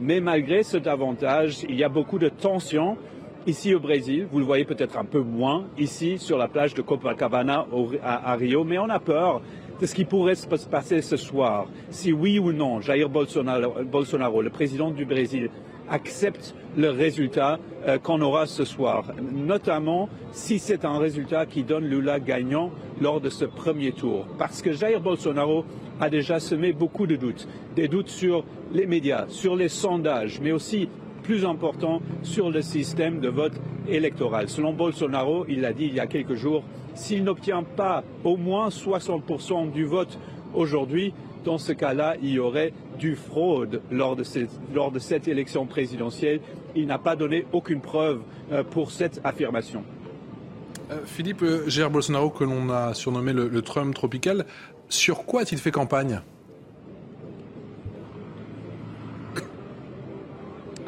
mais 0.00 0.20
malgré 0.20 0.62
cet 0.62 0.86
avantage, 0.86 1.64
il 1.68 1.74
y 1.74 1.82
a 1.82 1.88
beaucoup 1.88 2.20
de 2.20 2.28
tensions 2.28 2.96
ici 3.44 3.74
au 3.74 3.80
Brésil. 3.80 4.28
Vous 4.30 4.38
le 4.38 4.44
voyez 4.44 4.64
peut-être 4.64 4.96
un 4.96 5.04
peu 5.04 5.18
moins 5.18 5.64
ici 5.78 6.18
sur 6.18 6.38
la 6.38 6.46
plage 6.46 6.74
de 6.74 6.82
Copacabana 6.82 7.66
à, 8.04 8.36
Rio, 8.36 8.62
mais 8.62 8.78
on 8.78 8.88
a 8.88 9.00
peur 9.00 9.42
de 9.80 9.86
ce 9.86 9.96
qui 9.96 10.04
pourrait 10.04 10.36
se 10.36 10.46
passer 10.46 11.02
ce 11.02 11.16
soir. 11.16 11.66
Si 11.90 12.12
oui 12.12 12.38
ou 12.38 12.52
non, 12.52 12.80
Jair 12.80 13.08
Bolsonaro 13.08 14.42
le 14.42 14.50
président 14.50 14.92
du 14.92 15.06
Brésil, 15.06 15.50
accepte 15.90 16.54
le 16.76 16.90
résultat 16.90 17.58
euh, 17.86 17.98
qu'on 17.98 18.20
aura 18.20 18.46
ce 18.46 18.64
soir, 18.64 19.04
notamment 19.32 20.08
si 20.32 20.58
c'est 20.58 20.84
un 20.84 20.98
résultat 20.98 21.46
qui 21.46 21.62
donne 21.62 21.86
Lula 21.86 22.20
gagnant 22.20 22.70
lors 23.00 23.20
de 23.20 23.30
ce 23.30 23.44
premier 23.44 23.92
tour. 23.92 24.26
Parce 24.38 24.62
que 24.62 24.72
Jair 24.72 25.00
Bolsonaro 25.00 25.64
a 26.00 26.10
déjà 26.10 26.40
semé 26.40 26.72
beaucoup 26.72 27.06
de 27.06 27.16
doutes, 27.16 27.48
des 27.74 27.88
doutes 27.88 28.08
sur 28.08 28.44
les 28.72 28.86
médias, 28.86 29.26
sur 29.28 29.56
les 29.56 29.68
sondages, 29.68 30.40
mais 30.40 30.52
aussi 30.52 30.88
plus 31.22 31.44
important 31.44 32.02
sur 32.22 32.50
le 32.50 32.62
système 32.62 33.20
de 33.20 33.28
vote 33.28 33.54
électoral. 33.88 34.48
Selon 34.48 34.72
Bolsonaro, 34.72 35.44
il 35.48 35.60
l'a 35.60 35.72
dit 35.72 35.86
il 35.86 35.94
y 35.94 36.00
a 36.00 36.06
quelques 36.06 36.34
jours, 36.34 36.62
s'il 36.94 37.24
n'obtient 37.24 37.62
pas 37.62 38.04
au 38.24 38.36
moins 38.36 38.68
60% 38.68 39.70
du 39.72 39.84
vote 39.84 40.18
aujourd'hui, 40.54 41.12
dans 41.46 41.58
ce 41.58 41.72
cas-là, 41.72 42.16
il 42.20 42.30
y 42.30 42.38
aurait 42.40 42.72
du 42.98 43.14
fraude 43.14 43.80
lors 43.90 44.16
de, 44.16 44.24
cette, 44.24 45.28
élection 45.28 45.64
présidentielle. 45.64 46.40
Il 46.74 46.86
n'a 46.86 46.98
pas 46.98 47.14
donné 47.14 47.46
aucune 47.52 47.80
preuve 47.80 48.20
euh, 48.50 48.64
pour 48.64 48.90
cette 48.90 49.20
affirmation. 49.22 49.84
Euh, 50.90 50.98
Philippe 51.06 51.42
euh, 51.42 51.68
Gérard 51.68 51.92
Bolsonaro, 51.92 52.30
que 52.30 52.42
l'on 52.42 52.68
a 52.70 52.94
surnommé 52.94 53.32
le, 53.32 53.62
Trump 53.62 53.94
tropical, 53.94 54.44
sur 54.88 55.24
quoi 55.24 55.42
a-t-il 55.42 55.60
fait 55.60 55.70
campagne? 55.70 56.20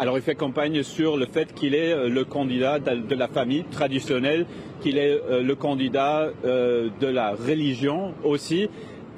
Alors 0.00 0.16
il 0.16 0.22
fait 0.22 0.36
campagne 0.36 0.82
sur 0.84 1.16
le 1.16 1.26
fait 1.26 1.52
qu'il 1.54 1.74
est 1.74 2.08
le 2.08 2.24
candidat 2.24 2.78
de 2.78 3.14
la 3.16 3.26
famille 3.26 3.64
traditionnelle, 3.64 4.46
qu'il 4.80 4.96
est 4.96 5.20
le 5.42 5.54
candidat 5.56 6.30
de 6.44 7.06
la 7.08 7.32
religion 7.32 8.14
aussi, 8.22 8.68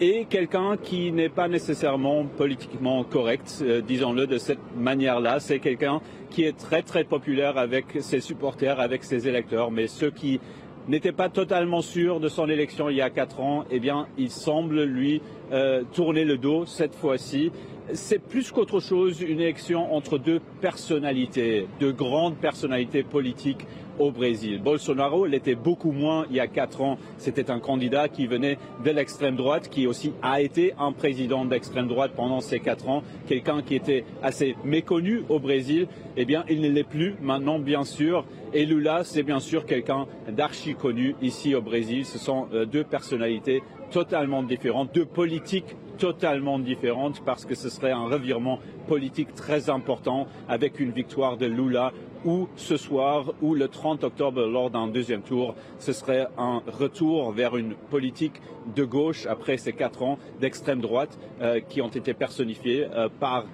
et 0.01 0.25
quelqu'un 0.25 0.77
qui 0.83 1.13
n'est 1.13 1.29
pas 1.29 1.49
nécessairement 1.49 2.25
politiquement 2.25 3.05
correct, 3.05 3.59
euh, 3.63 3.83
disons-le 3.83 4.27
de 4.27 4.39
cette 4.39 4.77
manière-là. 4.77 5.41
C'est 5.41 5.59
quelqu'un 5.59 6.01
qui 6.31 6.45
est 6.45 6.57
très 6.57 6.83
très 6.83 7.05
populaire 7.05 7.59
avec 7.59 7.99
ses 8.01 8.21
supporters, 8.21 8.81
avec 8.81 9.05
ses 9.05 9.29
électeurs, 9.29 9.71
mais 9.71 9.89
ceux 9.89 10.11
qui 10.11 10.41
n'étaient 10.89 11.13
pas 11.13 11.29
totalement 11.29 11.83
sûrs 11.83 12.19
de 12.19 12.29
son 12.29 12.49
élection 12.49 12.89
il 12.89 12.97
y 12.97 13.03
a 13.03 13.11
quatre 13.11 13.41
ans, 13.41 13.65
eh 13.71 13.79
bien, 13.79 14.07
il 14.17 14.31
semble 14.31 14.83
lui 14.85 15.21
euh, 15.53 15.83
tourner 15.93 16.25
le 16.25 16.39
dos 16.39 16.65
cette 16.65 16.95
fois-ci. 16.95 17.53
C'est 17.93 18.21
plus 18.21 18.51
qu'autre 18.53 18.81
chose 18.81 19.21
une 19.21 19.41
élection 19.41 19.95
entre 19.95 20.17
deux 20.17 20.41
personnalités, 20.61 21.67
deux 21.79 21.93
grandes 21.93 22.37
personnalités 22.37 23.03
politiques 23.03 23.67
au 24.01 24.11
Brésil. 24.11 24.61
Bolsonaro 24.61 25.27
l'était 25.27 25.55
beaucoup 25.55 25.93
moins 25.93 26.27
il 26.31 26.37
y 26.37 26.41
a 26.41 26.47
quatre 26.47 26.81
ans. 26.81 26.99
C'était 27.19 27.51
un 27.51 27.61
candidat 27.61 28.09
qui 28.09 28.27
venait 28.27 28.59
de 28.85 28.91
l'extrême 28.91 29.37
droite, 29.37 29.69
qui 29.69 29.87
aussi 29.87 30.13
a 30.23 30.41
été 30.41 30.73
un 30.79 30.93
président 30.93 31.45
d'extrême 31.45 31.87
droite 31.87 32.13
pendant 32.17 32.41
ces 32.41 32.59
quatre 32.59 32.89
ans, 32.89 33.03
quelqu'un 33.29 33.63
qui 33.63 33.75
était 33.75 34.05
assez 34.23 34.57
méconnu 34.65 35.23
au 35.29 35.39
Brésil. 35.39 35.87
Eh 36.17 36.25
bien, 36.25 36.45
il 36.49 36.63
ne 36.63 36.69
l'est 36.69 36.83
plus 36.83 37.15
maintenant, 37.21 37.59
bien 37.59 37.85
sûr. 37.85 38.25
Et 38.53 38.65
Lula, 38.65 39.05
c'est 39.05 39.23
bien 39.23 39.39
sûr 39.39 39.67
quelqu'un 39.67 40.07
d'archi 40.29 40.75
connu 40.75 41.15
ici 41.23 41.55
au 41.55 41.61
Brésil. 41.61 42.05
Ce 42.05 42.19
sont 42.19 42.49
euh, 42.53 42.65
deux 42.65 42.85
personnalités 42.85 43.63
totalement 43.91 44.43
différentes, 44.43 44.95
deux 44.95 45.05
politiques 45.05 45.77
totalement 45.99 46.59
différentes 46.59 47.23
parce 47.25 47.45
que 47.45 47.55
ce 47.55 47.69
serait 47.69 47.91
un 47.91 48.07
revirement 48.07 48.59
politique 48.89 49.35
très 49.35 49.69
important 49.69 50.27
avec 50.49 50.81
une 50.81 50.93
victoire 50.93 51.37
de 51.37 51.45
Lula 51.45 51.93
ou 52.25 52.49
ce 52.57 52.77
soir 52.77 53.33
ou 53.41 53.55
le 53.55 53.69
30 53.69 54.05
octobre 54.05 54.43
lors 54.47 54.71
d'un 54.71 54.89
deuxième 54.89 55.23
tour, 55.23 55.55
ce 55.79 55.93
serait 55.93 56.27
un 56.39 56.63
retour 56.67 57.33
vers 57.33 57.57
une 57.57 57.75
politique 57.75 58.41
de 58.75 58.85
gauche 58.85 59.27
après 59.27 59.57
ces 59.57 59.73
quatre 59.73 60.03
ans 60.03 60.19
d'extrême 60.41 60.81
droite 60.81 61.19
euh, 61.41 61.61
qui 61.61 61.81
ont 61.81 61.89
été 61.89 62.15
personnifiés 62.15 62.87
euh, 62.93 63.09
par 63.09 63.45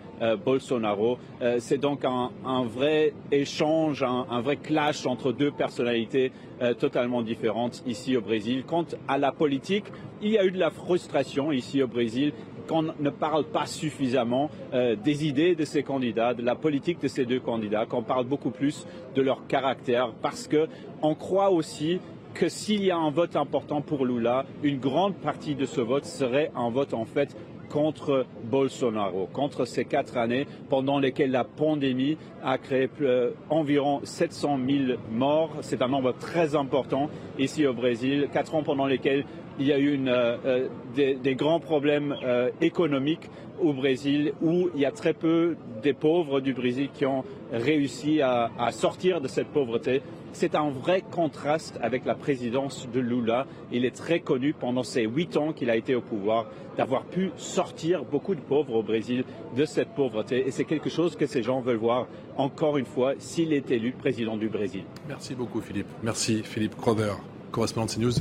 Bolsonaro. 0.45 1.19
C'est 1.59 1.79
donc 1.79 2.05
un, 2.05 2.65
vrai 2.65 3.13
échange, 3.31 4.03
un, 4.03 4.41
vrai 4.41 4.57
clash 4.57 5.07
entre 5.07 5.33
deux 5.33 5.51
personnalités 5.51 6.33
totalement 6.79 7.23
différentes 7.23 7.83
ici 7.87 8.17
au 8.17 8.21
Brésil. 8.21 8.65
Quant 8.67 8.87
à 9.09 9.19
la 9.19 9.33
politique, 9.33 9.85
il 10.23 10.31
y 10.31 10.39
a 10.39 10.45
eu 10.45 10.51
de 10.51 10.59
la 10.59 10.71
frustration 10.71 11.53
ici 11.53 11.83
au 11.83 11.89
Brésil 11.89 12.33
qu'on 12.67 12.83
ne 12.83 13.11
parle 13.11 13.45
pas 13.45 13.67
suffisamment 13.67 14.51
euh, 14.75 14.97
des 14.97 15.27
idées 15.27 15.55
de 15.55 15.65
ces 15.65 15.83
candidats, 15.83 16.35
de 16.35 16.43
la 16.43 16.55
politique 16.55 17.01
de 17.01 17.09
ces 17.09 17.25
deux 17.25 17.41
candidats, 17.41 17.87
qu'on 17.87 18.03
parle 18.03 18.27
beaucoup 18.27 18.51
plus 18.51 18.87
de 19.15 19.23
leur 19.23 19.47
caractère, 19.47 20.13
parce 20.21 20.49
qu'on 20.49 21.15
croit 21.15 21.51
aussi 21.51 22.01
que 22.35 22.49
s'il 22.51 22.85
y 22.85 22.91
a 22.91 22.99
un 22.99 23.11
vote 23.11 23.35
important 23.35 23.81
pour 23.81 24.05
Lula, 24.05 24.45
une 24.63 24.79
grande 24.79 25.15
partie 25.15 25.55
de 25.55 25.65
ce 25.65 25.81
vote 25.81 26.05
serait 26.05 26.51
un 26.55 26.69
vote 26.69 26.93
en 26.93 27.07
fait 27.07 27.35
contre 27.67 28.27
Bolsonaro, 28.45 29.29
contre 29.33 29.65
ces 29.65 29.85
quatre 29.85 30.17
années 30.17 30.47
pendant 30.69 30.99
lesquelles 30.99 31.31
la 31.31 31.45
pandémie 31.45 32.17
a 32.43 32.59
créé 32.59 32.89
euh, 33.03 33.31
environ 33.51 34.01
700 34.05 34.59
000 34.69 34.99
morts. 35.11 35.51
C'est 35.61 35.83
un 35.83 35.89
nombre 35.89 36.13
très 36.13 36.55
important 36.55 37.11
ici 37.39 37.67
au 37.67 37.75
Brésil. 37.75 38.29
Quatre 38.33 38.55
ans 38.55 38.63
pendant 38.63 38.87
lesquels 38.87 39.25
il 39.59 39.67
y 39.67 39.73
a 39.73 39.79
eu 39.79 39.95
une, 39.95 40.09
euh, 40.09 40.69
des, 40.95 41.35
grands 41.35 41.61
problèmes 41.61 42.15
euh, 42.23 42.51
économiques 42.61 43.31
au 43.61 43.73
Brésil 43.73 44.33
où 44.43 44.69
il 44.75 44.81
y 44.81 44.85
a 44.85 44.91
très 44.91 45.15
peu 45.15 45.57
des 45.83 45.95
pauvres 45.95 46.41
du 46.41 46.53
Brésil 46.53 46.91
qui 46.93 47.07
ont 47.07 47.25
réussi 47.53 48.21
à 48.21 48.51
sortir 48.71 49.21
de 49.21 49.29
cette 49.29 49.49
pauvreté. 49.49 50.03
C'est 50.39 50.55
un 50.55 50.69
vrai 50.69 51.01
contraste 51.01 51.79
avec 51.81 52.05
la 52.05 52.15
présidence 52.15 52.87
de 52.93 53.01
Lula. 53.01 53.47
Il 53.73 53.87
est 53.87 53.97
très 53.97 54.21
connu 54.21 54.53
pendant 54.53 54.83
ces 54.83 55.05
huit 55.05 55.35
ans 55.39 55.55
qu'il 55.55 55.71
a 55.71 55.77
été 55.77 55.95
au 55.95 56.03
pouvoir 56.03 56.45
d'avoir 56.77 57.05
pu 57.05 57.31
sortir 57.39 58.05
beaucoup 58.05 58.35
de 58.35 58.43
pauvres 58.43 58.75
au 58.75 58.83
Brésil 58.83 59.25
de 59.57 59.65
cette 59.65 59.95
pauvreté. 59.95 60.47
Et 60.47 60.51
c'est 60.51 60.67
quelque 60.67 60.91
chose 60.91 61.17
que 61.17 61.25
ces 61.25 61.43
gens 61.43 61.63
veulent 61.63 61.79
voir 61.79 62.07
encore 62.37 62.77
une 62.77 62.85
fois 62.85 63.15
s'il 63.19 63.55
est 63.55 63.71
élu 63.71 63.93
président 63.93 64.37
du 64.37 64.51
Brésil. 64.51 64.85
Merci 65.09 65.35
beaucoup 65.35 65.63
Philippe. 65.63 65.87
Merci 66.03 66.43
Philippe 66.43 66.77
Croder, 66.77 67.15
correspondant 67.51 67.87
de 67.87 67.93
CNews 67.93 68.13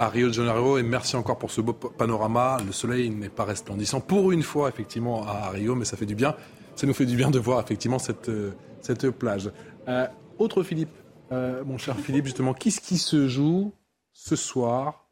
à 0.00 0.08
Rio 0.08 0.30
de 0.30 0.32
Janeiro. 0.32 0.78
Et 0.78 0.82
merci 0.82 1.14
encore 1.14 1.38
pour 1.38 1.52
ce 1.52 1.60
beau 1.60 1.74
panorama. 1.74 2.56
Le 2.66 2.72
soleil 2.72 3.08
n'est 3.10 3.28
pas 3.28 3.44
resplendissant 3.44 4.00
pour 4.00 4.32
une 4.32 4.42
fois, 4.42 4.68
effectivement, 4.68 5.24
à 5.28 5.50
Rio, 5.50 5.76
mais 5.76 5.84
ça 5.84 5.96
fait 5.96 6.06
du 6.06 6.16
bien. 6.16 6.34
Ça 6.74 6.88
nous 6.88 6.94
fait 6.94 7.06
du 7.06 7.14
bien 7.14 7.30
de 7.30 7.38
voir, 7.38 7.60
effectivement, 7.60 8.00
cette, 8.00 8.30
euh, 8.30 8.50
cette 8.80 9.08
plage. 9.10 9.48
Euh, 9.86 10.08
autre 10.38 10.64
Philippe, 10.64 10.90
euh, 11.32 11.64
mon 11.64 11.78
cher 11.78 11.98
Philippe, 11.98 12.26
justement, 12.26 12.54
qu'est-ce 12.54 12.80
qui 12.80 12.98
se 12.98 13.28
joue 13.28 13.72
ce 14.12 14.36
soir 14.36 15.08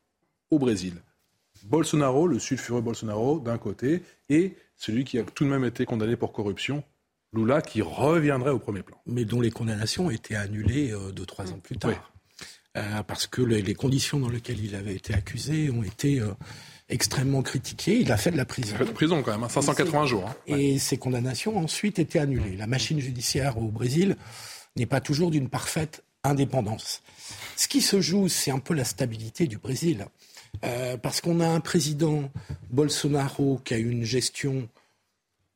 au 0.50 0.58
Brésil? 0.58 0.94
Bolsonaro, 1.64 2.26
le 2.26 2.38
sulfureux 2.38 2.80
Bolsonaro, 2.80 3.40
d'un 3.40 3.58
côté, 3.58 4.02
et 4.28 4.56
celui 4.76 5.04
qui 5.04 5.18
a 5.18 5.24
tout 5.24 5.44
de 5.44 5.50
même 5.50 5.64
été 5.64 5.84
condamné 5.84 6.16
pour 6.16 6.32
corruption, 6.32 6.84
Lula, 7.32 7.62
qui 7.62 7.82
reviendrait 7.82 8.50
au 8.50 8.58
premier 8.58 8.82
plan. 8.82 9.00
Mais 9.06 9.24
dont 9.24 9.40
les 9.40 9.50
condamnations 9.50 10.06
ont 10.06 10.10
été 10.10 10.36
annulées 10.36 10.94
deux, 11.14 11.26
trois 11.26 11.52
ans 11.52 11.58
plus 11.58 11.76
tard. 11.76 12.12
Euh, 12.76 13.02
parce 13.02 13.26
que 13.26 13.42
les, 13.42 13.74
conditions 13.74 14.20
dans 14.20 14.28
lesquelles 14.28 14.64
il 14.64 14.76
avait 14.76 14.94
été 14.94 15.12
accusé 15.12 15.70
ont 15.70 15.82
été 15.82 16.20
euh, 16.20 16.28
extrêmement 16.88 17.42
critiquées. 17.42 17.98
Il 17.98 18.12
a 18.12 18.16
fait 18.16 18.30
de 18.30 18.36
la 18.36 18.44
prison. 18.44 18.76
de 18.78 18.84
prison 18.84 19.22
quand 19.22 19.36
même, 19.36 19.48
580 19.48 20.00
hein, 20.00 20.06
jours. 20.06 20.28
Hein. 20.28 20.36
Et 20.46 20.78
ses 20.78 20.96
condamnations 20.96 21.56
ont 21.56 21.64
ensuite 21.64 21.98
été 21.98 22.20
annulées. 22.20 22.56
La 22.56 22.68
machine 22.68 23.00
judiciaire 23.00 23.58
au 23.58 23.68
Brésil 23.68 24.16
n'est 24.76 24.86
pas 24.86 25.00
toujours 25.00 25.32
d'une 25.32 25.48
parfaite 25.48 26.04
indépendance. 26.24 27.02
Ce 27.56 27.68
qui 27.68 27.80
se 27.80 28.00
joue, 28.00 28.28
c'est 28.28 28.50
un 28.50 28.58
peu 28.58 28.74
la 28.74 28.84
stabilité 28.84 29.46
du 29.46 29.58
Brésil. 29.58 30.06
Euh, 30.64 30.96
parce 30.96 31.20
qu'on 31.20 31.40
a 31.40 31.46
un 31.46 31.60
président, 31.60 32.30
Bolsonaro, 32.70 33.60
qui 33.64 33.74
a 33.74 33.78
une 33.78 34.04
gestion 34.04 34.68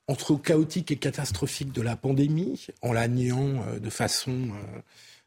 entre 0.07 0.37
chaotique 0.37 0.91
et 0.91 0.97
catastrophique 0.97 1.73
de 1.73 1.83
la 1.83 1.97
pandémie, 1.97 2.67
en 2.83 2.93
la 2.93 3.09
niant 3.09 3.65
de 3.81 3.91
façon 3.91 4.51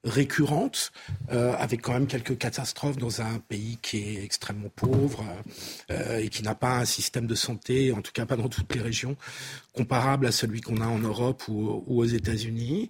récurrente, 0.07 0.91
euh, 1.31 1.53
avec 1.57 1.81
quand 1.81 1.93
même 1.93 2.07
quelques 2.07 2.37
catastrophes 2.37 2.97
dans 2.97 3.21
un 3.21 3.39
pays 3.39 3.77
qui 3.81 3.97
est 3.97 4.23
extrêmement 4.23 4.69
pauvre 4.75 5.23
euh, 5.91 6.19
et 6.19 6.29
qui 6.29 6.43
n'a 6.43 6.55
pas 6.55 6.77
un 6.77 6.85
système 6.85 7.27
de 7.27 7.35
santé, 7.35 7.91
en 7.91 8.01
tout 8.01 8.11
cas 8.11 8.25
pas 8.25 8.37
dans 8.37 8.47
toutes 8.47 8.73
les 8.73 8.81
régions, 8.81 9.15
comparable 9.73 10.27
à 10.27 10.31
celui 10.31 10.61
qu'on 10.61 10.81
a 10.81 10.87
en 10.87 10.99
Europe 10.99 11.43
ou, 11.47 11.83
aux 11.87 12.05
États-Unis. 12.05 12.89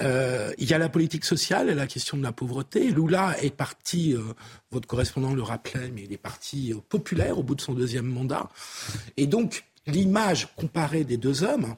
Euh, 0.00 0.52
il 0.58 0.68
y 0.68 0.74
a 0.74 0.78
la 0.78 0.88
politique 0.88 1.24
sociale 1.24 1.70
et 1.70 1.74
la 1.74 1.86
question 1.86 2.16
de 2.16 2.22
la 2.22 2.32
pauvreté. 2.32 2.90
Lula 2.90 3.36
est 3.42 3.54
parti, 3.54 4.16
votre 4.70 4.88
correspondant 4.88 5.34
le 5.34 5.42
rappelait, 5.42 5.90
mais 5.90 6.02
il 6.02 6.12
est 6.12 6.18
parti 6.18 6.74
populaire 6.88 7.38
au 7.38 7.42
bout 7.42 7.54
de 7.54 7.60
son 7.60 7.74
deuxième 7.74 8.06
mandat. 8.06 8.48
Et 9.16 9.26
donc, 9.26 9.64
l'image 9.86 10.48
comparée 10.56 11.04
des 11.04 11.16
deux 11.16 11.44
hommes 11.44 11.76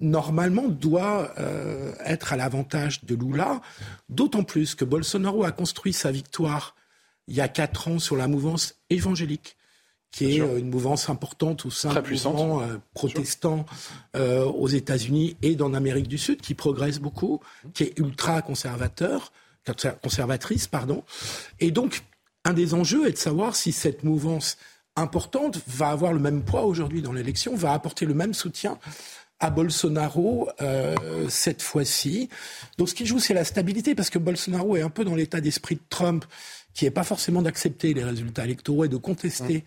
normalement 0.00 0.68
doit 0.68 1.32
euh, 1.38 1.92
être 2.04 2.32
à 2.32 2.36
l'avantage 2.36 3.04
de 3.04 3.14
Lula, 3.14 3.60
d'autant 4.08 4.44
plus 4.44 4.74
que 4.74 4.84
Bolsonaro 4.84 5.44
a 5.44 5.52
construit 5.52 5.92
sa 5.92 6.10
victoire 6.10 6.74
il 7.26 7.34
y 7.34 7.40
a 7.40 7.48
quatre 7.48 7.88
ans 7.88 7.98
sur 7.98 8.16
la 8.16 8.28
mouvance 8.28 8.76
évangélique 8.90 9.56
qui 10.14 10.36
est 10.36 10.40
euh, 10.40 10.58
une 10.58 10.70
mouvance 10.70 11.10
importante 11.10 11.66
au 11.66 11.70
sein 11.70 11.92
du 12.00 12.12
mouvement 12.12 12.62
euh, 12.62 12.76
protestant 12.94 13.66
aux 14.14 14.68
États-Unis 14.68 15.36
et 15.42 15.56
dans 15.56 15.68
l'Amérique 15.68 16.06
du 16.06 16.18
Sud, 16.18 16.40
qui 16.40 16.54
progresse 16.54 17.00
beaucoup, 17.00 17.40
qui 17.72 17.82
est 17.82 17.98
ultra 17.98 18.42
conservateur, 18.42 19.32
conservatrice, 20.02 20.68
pardon. 20.68 21.02
Et 21.58 21.72
donc, 21.72 22.02
un 22.44 22.52
des 22.52 22.74
enjeux 22.74 23.08
est 23.08 23.12
de 23.12 23.16
savoir 23.16 23.56
si 23.56 23.72
cette 23.72 24.04
mouvance 24.04 24.56
importante 24.94 25.60
va 25.66 25.88
avoir 25.88 26.12
le 26.12 26.20
même 26.20 26.42
poids 26.42 26.62
aujourd'hui 26.62 27.02
dans 27.02 27.12
l'élection, 27.12 27.56
va 27.56 27.72
apporter 27.72 28.06
le 28.06 28.14
même 28.14 28.34
soutien 28.34 28.78
à 29.40 29.50
Bolsonaro 29.50 30.48
euh, 30.62 30.94
cette 31.28 31.60
fois-ci. 31.60 32.28
Donc 32.78 32.88
ce 32.88 32.94
qui 32.94 33.04
joue, 33.04 33.18
c'est 33.18 33.34
la 33.34 33.44
stabilité, 33.44 33.94
parce 33.94 34.10
que 34.10 34.18
Bolsonaro 34.18 34.76
est 34.76 34.82
un 34.82 34.90
peu 34.90 35.04
dans 35.04 35.14
l'état 35.14 35.40
d'esprit 35.40 35.74
de 35.74 35.82
Trump, 35.88 36.24
qui 36.72 36.84
n'est 36.84 36.90
pas 36.90 37.04
forcément 37.04 37.42
d'accepter 37.42 37.94
les 37.94 38.04
résultats 38.04 38.44
électoraux 38.44 38.84
et 38.84 38.88
de 38.88 38.96
contester 38.96 39.64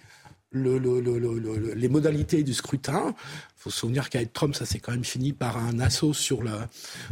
le, 0.52 1.74
les 1.74 1.90
modalités 1.90 2.44
du 2.44 2.54
scrutin. 2.54 3.14
Il 3.58 3.62
faut 3.62 3.70
se 3.70 3.80
souvenir 3.80 4.10
qu'avec 4.10 4.34
Trump, 4.34 4.56
ça 4.56 4.66
s'est 4.66 4.80
quand 4.80 4.92
même 4.92 5.04
fini 5.04 5.34
par 5.34 5.58
un 5.58 5.80
assaut 5.80 6.14
sur 6.14 6.44
le, 6.44 6.52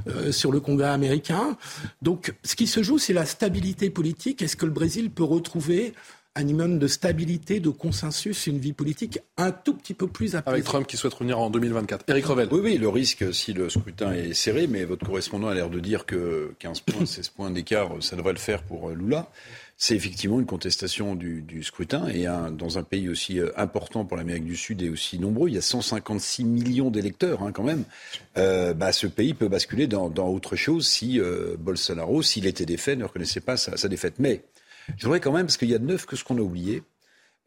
euh, 0.08 0.32
sur 0.32 0.52
le 0.52 0.60
Congrès 0.60 0.90
américain. 0.90 1.58
Donc 2.02 2.34
ce 2.44 2.56
qui 2.56 2.68
se 2.68 2.84
joue, 2.84 2.98
c'est 2.98 3.14
la 3.14 3.26
stabilité 3.26 3.90
politique. 3.90 4.42
Est-ce 4.42 4.56
que 4.56 4.66
le 4.66 4.72
Brésil 4.72 5.10
peut 5.12 5.24
retrouver 5.24 5.94
un 6.38 6.42
minimum 6.42 6.80
de 6.80 6.88
stabilité, 6.88 7.62
de 7.62 7.70
consensus, 7.70 8.48
une 8.48 8.60
vie 8.60 8.74
politique 8.74 9.20
un 9.38 9.52
tout 9.52 9.74
petit 9.74 9.94
peu 9.94 10.08
plus 10.08 10.36
apaisée? 10.36 10.54
Avec 10.54 10.66
Trump 10.66 10.86
qui 10.86 10.98
souhaite 10.98 11.14
revenir 11.14 11.40
en 11.40 11.50
2024. 11.50 12.10
Éric 12.10 12.26
Revel. 12.26 12.50
Oui, 12.52 12.60
oui, 12.62 12.78
le 12.78 12.90
risque 12.90 13.34
si 13.34 13.54
le 13.54 13.70
scrutin 13.70 14.14
est 14.14 14.34
serré, 14.34 14.68
mais 14.68 14.84
votre 14.84 15.06
correspondant 15.06 15.48
a 15.48 15.54
l'air 15.54 15.70
de 15.70 15.80
dire 15.80 16.06
que 16.06 16.54
15 16.60 16.82
points, 16.82 17.06
16 17.06 17.30
points 17.30 17.52
d'écart, 17.52 17.92
ça 18.02 18.16
devrait 18.16 18.34
le 18.34 18.40
faire 18.40 18.64
pour 18.64 18.90
euh, 18.90 18.96
Lula. 18.96 19.30
C'est 19.78 19.96
effectivement 19.96 20.40
une 20.40 20.46
contestation 20.46 21.16
du, 21.16 21.64
scrutin 21.64 22.08
et 22.08 22.28
un, 22.28 22.50
dans 22.50 22.78
un 22.78 22.84
pays 22.84 23.10
aussi 23.10 23.40
euh, 23.40 23.52
important 23.58 24.06
pour 24.06 24.16
l'Amérique 24.16 24.46
du 24.46 24.56
Sud 24.56 24.82
et 24.82 24.90
aussi 24.90 25.20
nombreux, 25.20 25.50
il 25.50 25.56
y 25.56 25.58
a 25.58 25.62
156 25.62 26.46
millions 26.46 26.92
d'électeurs 26.92 27.44
hein, 27.44 27.52
quand 27.52 27.64
même. 27.64 27.84
Euh, 28.38 28.74
bah, 28.74 28.94
ce 28.94 29.06
pays 29.06 29.34
peut 29.34 29.50
basculer 29.50 29.88
dans, 29.88 30.10
dans 30.10 30.30
autre 30.30 30.56
chose 30.56 30.88
si 30.88 31.20
euh, 31.20 31.58
Bolsonaro, 31.60 32.22
s'il 32.22 32.46
était 32.48 32.66
défait, 32.66 32.96
ne 32.96 33.04
reconnaissait 33.04 33.42
pas 33.42 33.58
sa, 33.58 33.76
sa 33.76 33.90
défaite. 33.90 34.16
Mais 34.18 34.46
je 34.96 35.04
voudrais 35.04 35.20
quand 35.20 35.34
même, 35.34 35.46
parce 35.46 35.58
qu'il 35.58 35.70
y 35.70 35.76
a 35.76 35.80
neuf 35.80 36.06
que 36.06 36.16
ce 36.16 36.24
qu'on 36.24 36.38
a 36.38 36.42
oublié, 36.42 36.84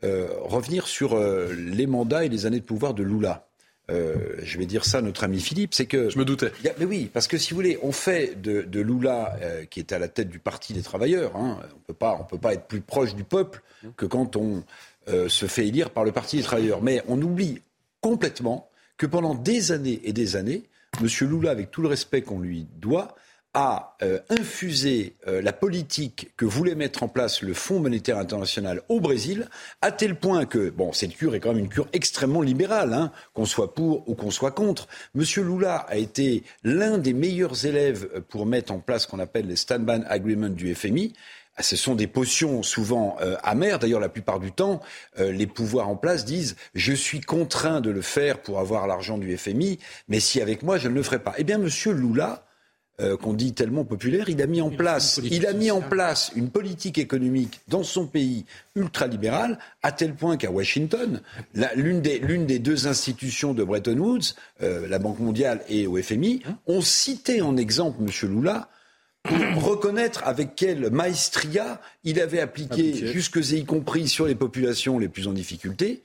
euh, 0.05 0.29
revenir 0.43 0.87
sur 0.87 1.19
les 1.19 1.87
mandats 1.87 2.25
et 2.25 2.29
les 2.29 2.45
années 2.45 2.61
de 2.61 2.65
pouvoir 2.65 2.93
de 2.93 3.03
Lula. 3.03 3.48
Euh, 3.91 4.37
je 4.43 4.59
vais 4.59 4.67
dire 4.67 4.85
ça 4.85 4.99
à 4.99 5.03
notre 5.03 5.25
ami 5.25 5.41
Philippe, 5.41 5.75
c'est 5.75 5.87
que... 5.87 6.11
Je 6.11 6.19
me 6.19 6.25
doutais. 6.25 6.53
mais 6.79 6.85
oui, 6.85 7.11
parce 7.13 7.27
que 7.27 7.39
si 7.39 7.51
vous 7.51 7.57
voulez, 7.57 7.79
on 7.83 7.93
fait 7.93 8.41
de, 8.41 8.63
de 8.63 8.81
Lula, 8.81 9.37
qui 9.71 9.81
est 9.81 9.93
à 9.93 9.99
la 9.99 10.09
tête 10.09 10.29
du 10.29 10.39
Parti 10.39 10.75
des 10.75 10.83
travailleurs, 10.83 11.37
hein, 11.37 11.59
on 11.75 11.81
peut 11.81 11.95
pas, 11.95 12.19
on 12.21 12.25
peut 12.25 12.39
pas 12.39 12.53
être 12.53 12.67
plus 12.67 12.81
proche 12.81 13.15
du 13.15 13.25
peuple 13.25 13.63
que 13.97 14.05
quand 14.05 14.37
on 14.37 14.63
se 15.07 15.47
fait 15.47 15.67
élire 15.67 15.91
par 15.91 16.05
le 16.05 16.13
Parti 16.13 16.37
des 16.37 16.43
travailleurs. 16.43 16.83
Mais 16.83 17.03
on 17.09 17.21
oublie 17.23 17.63
complètement 18.01 18.69
que 18.99 19.07
pendant 19.07 19.35
des 19.35 19.73
années 19.73 20.01
et 20.05 20.13
des 20.13 20.37
années, 20.37 20.65
M. 21.01 21.09
Lula, 21.29 21.51
avec 21.51 21.71
tout 21.71 21.83
le 21.83 21.89
respect 21.89 22.23
qu'on 22.23 22.41
lui 22.41 22.67
doit, 22.79 23.15
a 23.61 23.97
euh, 24.03 24.21
infusé 24.29 25.17
euh, 25.27 25.43
la 25.43 25.53
politique 25.53 26.31
que 26.37 26.45
voulait 26.45 26.77
mettre 26.77 27.03
en 27.03 27.09
place 27.09 27.43
le 27.43 27.55
Fonds 27.55 27.81
monétaire 27.81 28.17
international 28.17 28.83
au 28.89 29.01
Brésil, 29.01 29.49
à 29.83 29.91
tel 29.91 30.15
point 30.15 30.47
que, 30.47 30.71
bon, 30.71 30.93
cette 30.93 31.17
cure 31.17 31.35
est 31.35 31.41
quand 31.41 31.49
même 31.49 31.65
une 31.65 31.69
cure 31.69 31.89
extrêmement 31.93 32.43
libérale, 32.43 32.95
hein, 32.95 33.11
qu'on 33.35 33.47
soit 33.47 33.75
pour 33.75 34.09
ou 34.09 34.15
qu'on 34.15 34.31
soit 34.31 34.53
contre. 34.53 34.87
Monsieur 35.17 35.43
Lula 35.43 35.75
a 35.89 35.97
été 35.97 36.45
l'un 36.63 36.99
des 36.99 37.13
meilleurs 37.13 37.67
élèves 37.67 38.23
pour 38.29 38.47
mettre 38.47 38.73
en 38.73 38.79
place 38.79 39.03
ce 39.03 39.09
qu'on 39.09 39.19
appelle 39.19 39.49
les 39.49 39.57
stand-by 39.57 40.05
agreements 40.07 40.51
du 40.51 40.73
FMI. 40.73 41.15
Ah, 41.57 41.65
ce 41.65 41.75
sont 41.75 41.97
des 41.97 42.07
potions 42.07 42.63
souvent 42.63 43.17
euh, 43.21 43.35
amères. 43.43 43.81
D'ailleurs, 43.81 43.99
la 43.99 44.09
plupart 44.09 44.39
du 44.39 44.53
temps, 44.53 44.81
les 45.19 45.49
pouvoirs 45.49 45.89
en 45.89 45.97
place 45.97 46.25
disent 46.25 46.55
je 46.77 46.93
suis 46.93 47.21
contraint 47.21 47.81
de 47.81 47.91
le 47.91 48.03
faire 48.03 48.41
pour 48.41 48.61
avoir 48.61 48.87
l'argent 48.87 49.19
du 49.19 49.37
FMI, 49.37 49.81
mais 50.07 50.21
si 50.21 50.41
avec 50.41 50.63
moi 50.63 50.79
je 50.79 50.87
ne 50.87 50.95
le 50.95 51.03
ferai 51.03 51.19
pas. 51.19 51.35
Eh 51.39 51.43
bien, 51.43 51.59
Monsieur 51.59 51.93
Lula 51.93 52.45
euh, 53.01 53.17
qu'on 53.17 53.33
dit 53.33 53.53
tellement 53.53 53.85
populaire, 53.85 54.29
il 54.29 54.43
a 54.43 54.47
mis 54.47 54.61
en 54.61 54.71
place, 54.71 55.21
il 55.23 55.47
a 55.47 55.53
mis 55.53 55.71
en 55.71 55.81
place 55.81 56.33
une 56.35 56.51
politique 56.51 56.99
économique 56.99 57.61
dans 57.69 57.85
son 57.85 58.07
pays 58.07 58.45
ultralibérale, 58.75 59.59
à 59.85 59.93
tel 59.93 60.15
point 60.15 60.37
qu'à 60.37 60.51
Washington, 60.51 61.21
l'une 61.77 62.01
des, 62.01 62.19
des, 62.19 62.59
deux 62.59 62.89
institutions 62.89 63.55
de 63.55 63.63
Bretton 63.63 63.99
Woods, 63.99 64.35
euh, 64.63 64.89
la 64.89 64.99
Banque 64.99 65.21
mondiale 65.21 65.61
et 65.69 65.87
au 65.87 65.97
FMI, 66.03 66.43
ont 66.67 66.81
cité 66.81 67.41
en 67.41 67.57
exemple 67.57 68.03
M. 68.03 68.31
Lula 68.31 68.69
pour 69.23 69.65
reconnaître 69.65 70.23
avec 70.25 70.57
quelle 70.57 70.91
maestria 70.91 71.81
il 72.03 72.21
avait 72.21 72.41
appliqué, 72.41 73.07
jusque 73.13 73.39
et 73.39 73.59
y 73.59 73.65
compris 73.65 74.09
sur 74.09 74.27
les 74.27 74.35
populations 74.35 74.99
les 74.99 75.09
plus 75.09 75.29
en 75.29 75.33
difficulté, 75.33 76.03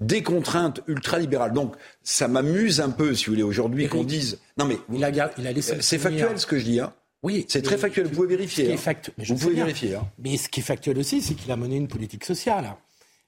des 0.00 0.22
contraintes 0.22 0.80
ultralibérales. 0.86 1.52
Donc, 1.52 1.74
ça 2.02 2.28
m'amuse 2.28 2.80
un 2.80 2.90
peu, 2.90 3.14
si 3.14 3.26
vous 3.26 3.32
voulez, 3.32 3.42
aujourd'hui 3.42 3.88
qu'on 3.88 4.04
dise. 4.04 4.38
Non, 4.58 4.64
mais. 4.64 4.78
Il 4.92 5.04
a, 5.04 5.10
il 5.38 5.46
a 5.46 5.52
laissé. 5.52 5.76
C'est 5.80 5.98
factuel 5.98 6.38
ce 6.38 6.46
que 6.46 6.58
je 6.58 6.64
dis, 6.64 6.80
hein. 6.80 6.92
Oui. 7.22 7.44
C'est 7.48 7.62
très 7.62 7.76
factuel. 7.76 8.06
Vous 8.06 8.14
pouvez 8.14 8.28
vérifier. 8.28 8.72
Hein. 8.72 8.94
Vous 9.18 9.34
pouvez 9.34 9.54
vérifier. 9.54 9.94
Hein. 9.94 10.08
Mais 10.18 10.36
ce 10.38 10.48
qui 10.48 10.60
est 10.60 10.62
factuel 10.62 10.98
aussi, 10.98 11.20
c'est 11.20 11.34
qu'il 11.34 11.52
a 11.52 11.56
mené 11.56 11.76
une 11.76 11.88
politique 11.88 12.24
sociale. 12.24 12.74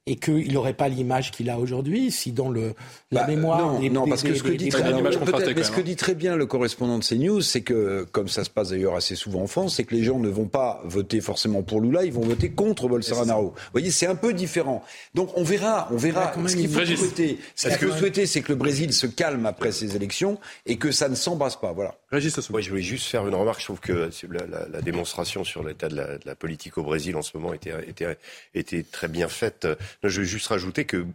Et 0.07 0.17
qu'il 0.17 0.53
n'aurait 0.53 0.73
pas 0.75 0.89
l'image 0.89 1.31
qu'il 1.31 1.49
a 1.49 1.59
aujourd'hui 1.61 2.11
si 2.11 2.33
dans 2.33 2.49
le, 2.51 2.75
la 3.13 3.21
Bah, 3.21 3.27
mémoire 3.29 3.73
non, 3.75 3.79
des, 3.79 3.89
non, 3.89 4.03
des- 4.05 4.11
parce 4.11 4.23
que 4.25 4.29
des- 4.31 4.35
ce 4.39 4.43
que 4.43 4.51
dit 4.51 4.69
très, 4.69 4.83
alors, 4.83 5.01
mais 5.01 5.63
ce 5.63 5.71
que 5.71 5.81
dit 5.81 5.95
très 5.95 6.17
bien 6.17 6.35
le 6.35 6.45
correspondant 6.47 6.99
de 6.99 7.05
CNews, 7.05 7.41
c'est 7.41 7.61
que, 7.61 8.05
comme 8.11 8.27
ça 8.29 8.43
se 8.43 8.51
passe 8.51 8.71
d'ailleurs 8.71 8.97
assez 8.97 9.15
souvent 9.15 9.43
en 9.43 9.47
France, 9.47 9.77
c'est 9.77 9.85
que 9.85 9.95
les 9.95 10.03
gens 10.03 10.19
ne 10.19 10.29
vont 10.29 10.47
pas 10.49 10.81
voter 10.85 11.21
forcément 11.21 11.63
pour 11.63 11.81
Lula, 11.81 12.05
ils 12.05 12.13
vont 12.13 12.23
voter 12.23 12.51
contre 12.51 12.89
Bolsonaro. 12.89 13.51
Vous 13.51 13.71
voyez, 13.71 13.93
c'est 13.93 14.07
un 14.09 14.17
peu 14.17 14.33
différent. 14.33 14.83
Donc 15.15 15.31
on 15.37 15.45
verra, 15.45 15.87
on 15.93 15.97
verra. 15.97 16.33
Ce 16.49 16.57
qu'il 16.57 16.69
faut 16.69 16.81
Régis. 16.81 16.99
souhaiter, 16.99 17.39
ce 17.55 17.69
qu'il 17.69 17.77
faut 17.79 17.87
que- 17.93 17.99
souhaiter, 17.99 18.27
c'est 18.27 18.43
que 18.43 18.49
le 18.51 18.57
Brésil 18.57 18.93
se 18.93 19.07
calme 19.07 19.47
après 19.47 19.71
ces 19.71 19.95
élections 19.95 20.41
et 20.67 20.79
que 20.79 20.91
ça 20.91 21.09
ne 21.09 21.15
s'embrasse 21.15 21.55
pas. 21.57 21.71
Voilà. 21.73 21.95
Moi, 22.11 22.61
je 22.61 22.69
voulais 22.71 22.83
juste 22.83 23.07
faire 23.07 23.27
une 23.29 23.35
remarque. 23.35 23.61
Je 23.61 23.67
trouve 23.67 23.81
que 23.81 24.11
la, 24.31 24.47
la- 24.47 24.69
la 24.69 24.83
démonstration 24.83 25.45
sur 25.45 25.63
l'état 25.63 25.89
de 25.89 25.95
la, 25.95 26.19
de 26.19 26.27
la 26.27 26.35
politique 26.35 26.77
au 26.77 26.83
Brésil 26.83 27.15
en 27.17 27.23
ce 27.23 27.37
moment 27.37 27.55
était, 27.55 27.73
était, 27.87 28.19
était 28.55 28.83
très 28.83 29.07
bien 29.09 29.29
faite. 29.29 29.67
Je 30.03 30.21
vais 30.21 30.27
juste 30.27 30.47
rajouter 30.49 30.85
que 30.85 31.07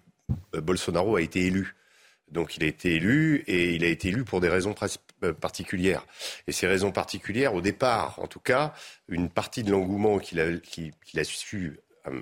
euh, 0.55 0.61
Bolsonaro 0.61 1.15
a 1.15 1.21
été 1.21 1.45
élu. 1.45 1.75
Donc 2.31 2.57
il 2.57 2.63
a 2.63 2.67
été 2.67 2.95
élu 2.95 3.43
et 3.47 3.75
il 3.75 3.85
a 3.85 3.87
été 3.87 4.09
élu 4.09 4.25
pour 4.25 4.41
des 4.41 4.49
raisons 4.49 4.75
euh, 5.23 5.33
particulières. 5.33 6.05
Et 6.47 6.51
ces 6.51 6.67
raisons 6.67 6.91
particulières, 6.91 7.53
au 7.53 7.61
départ, 7.61 8.19
en 8.19 8.27
tout 8.27 8.41
cas, 8.41 8.73
une 9.07 9.29
partie 9.29 9.63
de 9.63 9.71
l'engouement 9.71 10.19
qu'il 10.19 10.41
a, 10.41 10.43
euh, 10.43 12.21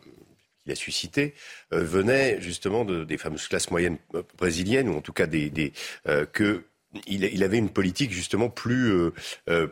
suscité 0.76 1.34
venait 1.72 2.40
justement 2.40 2.86
de, 2.86 3.04
des 3.04 3.18
fameuses 3.18 3.48
classes 3.48 3.72
moyennes 3.72 3.98
brésiliennes, 4.38 4.90
ou 4.90 4.98
en 4.98 5.02
tout 5.02 5.14
cas 5.14 5.28
des, 5.28 5.74
que 6.34 6.66
il, 7.08 7.44
avait 7.44 7.58
une 7.58 7.70
politique 7.70 8.12
justement 8.12 8.50
plus 8.50 9.12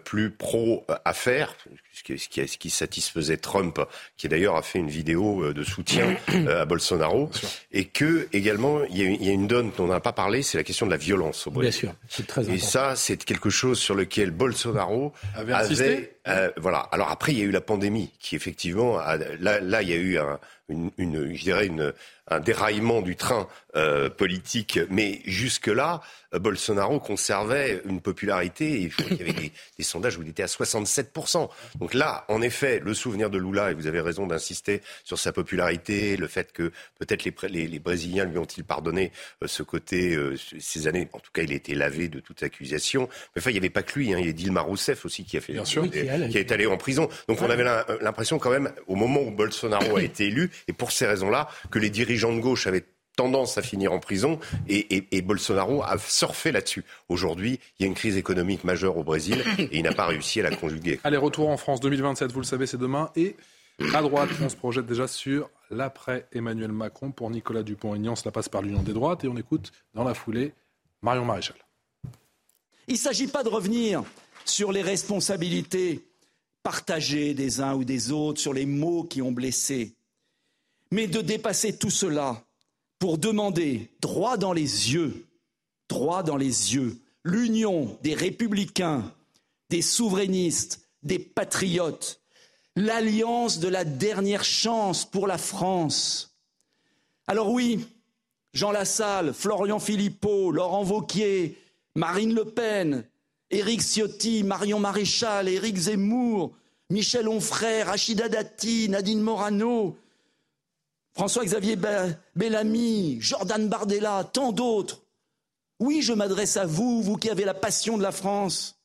plus 0.03 0.29
pro 0.29 0.85
affaires, 1.03 1.55
ce 1.93 2.03
qui, 2.03 2.17
ce 2.19 2.27
qui- 2.27 2.47
ce 2.47 2.57
qui 2.57 2.69
satisfaisait 2.69 3.37
Trump, 3.37 3.79
qui 4.17 4.27
d'ailleurs 4.27 4.55
a 4.55 4.61
fait 4.63 4.79
une 4.79 4.89
vidéo 4.89 5.43
euh, 5.43 5.53
de 5.53 5.63
soutien 5.63 6.15
euh, 6.33 6.63
à 6.63 6.65
Bolsonaro, 6.65 7.29
et 7.71 7.85
que 7.85 8.27
également 8.33 8.83
il 8.85 8.97
y, 8.97 9.03
a, 9.05 9.09
il 9.09 9.23
y 9.23 9.29
a 9.29 9.33
une 9.33 9.47
donne 9.47 9.71
dont 9.77 9.85
on 9.85 9.87
n'a 9.87 9.99
pas 9.99 10.11
parlé, 10.13 10.41
c'est 10.41 10.57
la 10.57 10.63
question 10.63 10.85
de 10.87 10.91
la 10.91 10.97
violence 10.97 11.45
au 11.47 11.51
Bien 11.51 11.59
Brésil. 11.61 11.79
sûr, 11.81 11.93
c'est 12.09 12.25
très 12.27 12.41
Et 12.41 12.45
important. 12.45 12.65
ça, 12.67 12.95
c'est 12.95 13.23
quelque 13.23 13.49
chose 13.49 13.79
sur 13.79 13.95
lequel 13.95 14.31
Bolsonaro 14.31 15.13
Avait 15.35 15.53
avait. 15.53 15.65
insisté 15.65 16.09
euh, 16.27 16.49
voilà. 16.57 16.79
Alors 16.91 17.09
après, 17.11 17.33
il 17.33 17.39
y 17.39 17.41
a 17.41 17.45
eu 17.45 17.51
la 17.51 17.59
pandémie, 17.61 18.09
qui 18.19 18.35
effectivement, 18.37 18.97
a- 18.97 19.17
là, 19.17 19.59
là, 19.59 19.81
il 19.81 19.89
y 19.89 19.93
a 19.93 19.97
eu 19.97 20.17
un, 20.17 20.39
une, 20.69 20.89
une- 20.97 21.35
je 21.35 21.43
dirais 21.43 21.67
une, 21.67 21.93
un 22.29 22.39
déraillement 22.39 23.01
du 23.01 23.17
train 23.17 23.45
euh, 23.75 24.09
politique, 24.09 24.79
mais 24.89 25.19
jusque 25.25 25.67
là, 25.67 25.99
euh, 26.33 26.39
Bolsonaro 26.39 27.01
conservait 27.01 27.81
une 27.85 27.99
popularité. 27.99 28.83
Et 28.83 28.89
qu'il 28.89 29.17
y 29.17 29.21
avait 29.21 29.33
des, 29.33 29.51
des 29.77 29.83
sondages 29.83 30.17
où 30.17 30.21
il 30.21 30.29
était 30.29 30.43
à 30.43 30.47
67 30.47 31.13
Donc 31.75 31.82
là, 31.93 32.23
en 32.29 32.41
effet, 32.41 32.79
le 32.83 32.93
souvenir 32.93 33.29
de 33.29 33.37
Lula, 33.37 33.71
et 33.71 33.73
vous 33.73 33.87
avez 33.87 33.99
raison 33.99 34.25
d'insister 34.27 34.81
sur 35.03 35.19
sa 35.19 35.33
popularité, 35.33 36.15
le 36.17 36.27
fait 36.27 36.51
que 36.53 36.71
peut-être 36.99 37.23
les, 37.25 37.31
Pré- 37.31 37.49
les, 37.49 37.67
les 37.67 37.79
Brésiliens 37.79 38.25
lui 38.25 38.37
ont-ils 38.37 38.63
pardonné 38.63 39.11
euh, 39.43 39.47
ce 39.47 39.63
côté, 39.63 40.15
euh, 40.15 40.35
ces 40.59 40.87
années. 40.87 41.09
En 41.13 41.19
tout 41.19 41.31
cas, 41.33 41.41
il 41.41 41.51
a 41.51 41.55
été 41.55 41.75
lavé 41.75 42.07
de 42.07 42.19
toute 42.19 42.41
accusation. 42.43 43.09
Mais 43.35 43.41
enfin, 43.41 43.49
il 43.49 43.53
n'y 43.53 43.59
avait 43.59 43.69
pas 43.69 43.83
que 43.83 43.99
lui. 43.99 44.13
Hein, 44.13 44.19
il 44.19 44.27
y 44.27 44.29
a 44.29 44.33
Dilma 44.33 44.61
Rousseff 44.61 45.03
aussi 45.05 45.25
qui 45.25 45.35
a 45.37 45.41
fait, 45.41 45.53
Bien 45.53 45.65
sûr. 45.65 45.83
Oui, 45.83 45.89
qui, 45.89 45.97
est 46.37 46.51
allé 46.51 46.65
en 46.65 46.77
prison. 46.77 47.09
Donc 47.27 47.41
on 47.41 47.49
avait 47.49 47.63
l'im- 47.63 47.83
l'impression 48.01 48.39
quand 48.39 48.51
même, 48.51 48.71
au 48.87 48.95
moment 48.95 49.21
où 49.21 49.31
Bolsonaro 49.31 49.97
a 49.97 50.03
été 50.03 50.27
élu, 50.27 50.49
et 50.67 50.73
pour 50.73 50.91
ces 50.91 51.05
raisons-là, 51.05 51.49
que 51.71 51.79
les 51.79 51.89
dirigeants 51.89 52.33
de 52.33 52.39
gauche 52.39 52.67
avaient 52.67 52.85
tendance 53.15 53.57
à 53.57 53.61
finir 53.61 53.93
en 53.93 53.99
prison 53.99 54.39
et, 54.67 54.95
et- 54.97 55.07
et 55.17 55.21
Bolsonaro 55.21 55.83
a 55.83 55.97
surfé 55.97 56.51
là-dessus. 56.51 56.83
Aujourd'hui, 57.09 57.59
il 57.79 57.83
y 57.83 57.85
a 57.85 57.87
une 57.87 57.93
crise 57.95 58.17
économique 58.17 58.63
majeure 58.63 58.97
au 58.97 59.03
Brésil 59.03 59.43
et 59.59 59.69
il 59.77 59.83
n'a 59.83 59.93
pas 59.93 60.07
réussi 60.07 60.39
à 60.39 60.43
la 60.49 60.55
conjuguer. 60.55 60.99
Allez, 61.03 61.17
retour 61.17 61.49
en 61.49 61.57
France 61.57 61.79
2027, 61.79 62.31
vous 62.31 62.39
le 62.39 62.45
savez, 62.45 62.65
c'est 62.67 62.77
demain. 62.77 63.11
Et 63.15 63.35
à 63.93 64.01
droite, 64.01 64.29
on 64.41 64.49
se 64.49 64.55
projette 64.55 64.85
déjà 64.85 65.07
sur 65.07 65.49
l'après 65.69 66.27
Emmanuel 66.33 66.71
Macron. 66.71 67.11
Pour 67.11 67.29
Nicolas 67.29 67.63
Dupont-Aignan, 67.63 68.15
cela 68.15 68.31
passe 68.31 68.49
par 68.49 68.61
l'union 68.61 68.81
des 68.83 68.93
droites. 68.93 69.23
Et 69.23 69.27
on 69.27 69.37
écoute 69.37 69.71
dans 69.93 70.03
la 70.03 70.13
foulée 70.13 70.53
Marion 71.01 71.25
Maréchal. 71.25 71.55
Il 72.87 72.93
ne 72.93 72.99
s'agit 72.99 73.27
pas 73.27 73.43
de 73.43 73.49
revenir 73.49 74.03
sur 74.45 74.71
les 74.71 74.81
responsabilités 74.81 76.03
partagées 76.63 77.33
des 77.33 77.61
uns 77.61 77.73
ou 77.75 77.83
des 77.83 78.11
autres, 78.11 78.39
sur 78.41 78.53
les 78.53 78.65
mots 78.65 79.03
qui 79.03 79.21
ont 79.21 79.31
blessé, 79.31 79.93
mais 80.91 81.07
de 81.07 81.21
dépasser 81.21 81.77
tout 81.77 81.89
cela 81.89 82.41
pour 82.99 83.17
demander 83.17 83.89
droit 84.01 84.37
dans 84.37 84.53
les 84.53 84.93
yeux, 84.93 85.25
droit 85.89 86.23
dans 86.23 86.37
les 86.37 86.73
yeux, 86.73 86.97
l'union 87.23 87.97
des 88.03 88.13
républicains, 88.13 89.11
des 89.69 89.81
souverainistes, 89.81 90.87
des 91.03 91.19
patriotes, 91.19 92.21
l'alliance 92.75 93.59
de 93.59 93.67
la 93.67 93.83
dernière 93.83 94.43
chance 94.43 95.05
pour 95.05 95.27
la 95.27 95.37
France. 95.37 96.37
Alors 97.27 97.51
oui, 97.51 97.85
Jean 98.53 98.71
Lassalle, 98.71 99.33
Florian 99.33 99.79
Philippot, 99.79 100.51
Laurent 100.51 100.83
Vauquier, 100.83 101.57
Marine 101.95 102.33
Le 102.33 102.45
Pen, 102.45 103.05
Éric 103.49 103.81
Ciotti, 103.81 104.43
Marion 104.43 104.79
Maréchal, 104.79 105.47
Éric 105.47 105.77
Zemmour, 105.77 106.55
Michel 106.89 107.27
Onfray, 107.27 107.83
Rachida 107.83 108.29
Dati, 108.29 108.89
Nadine 108.89 109.21
Morano, 109.21 109.97
François-Xavier 111.15 111.75
Be- 111.75 112.15
Bellamy, 112.35 113.17
Jordan 113.21 113.67
Bardella, 113.67 114.23
tant 114.33 114.51
d'autres. 114.51 115.03
Oui, 115.79 116.01
je 116.01 116.13
m'adresse 116.13 116.57
à 116.57 116.65
vous, 116.65 117.01
vous 117.03 117.17
qui 117.17 117.29
avez 117.29 117.45
la 117.45 117.53
passion 117.53 117.97
de 117.97 118.03
la 118.03 118.11
France. 118.11 118.79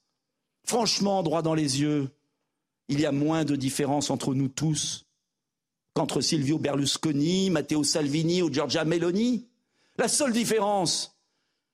Franchement, 0.64 1.22
droit 1.22 1.42
dans 1.42 1.54
les 1.54 1.80
yeux, 1.80 2.10
il 2.88 3.00
y 3.00 3.06
a 3.06 3.12
moins 3.12 3.44
de 3.44 3.56
différence 3.56 4.10
entre 4.10 4.34
nous 4.34 4.48
tous 4.48 5.06
qu'entre 5.94 6.20
Silvio 6.20 6.58
Berlusconi, 6.58 7.50
Matteo 7.50 7.82
Salvini 7.82 8.42
ou 8.42 8.52
Giorgia 8.52 8.84
Meloni. 8.84 9.46
La 9.96 10.06
seule 10.08 10.32
différence, 10.32 11.16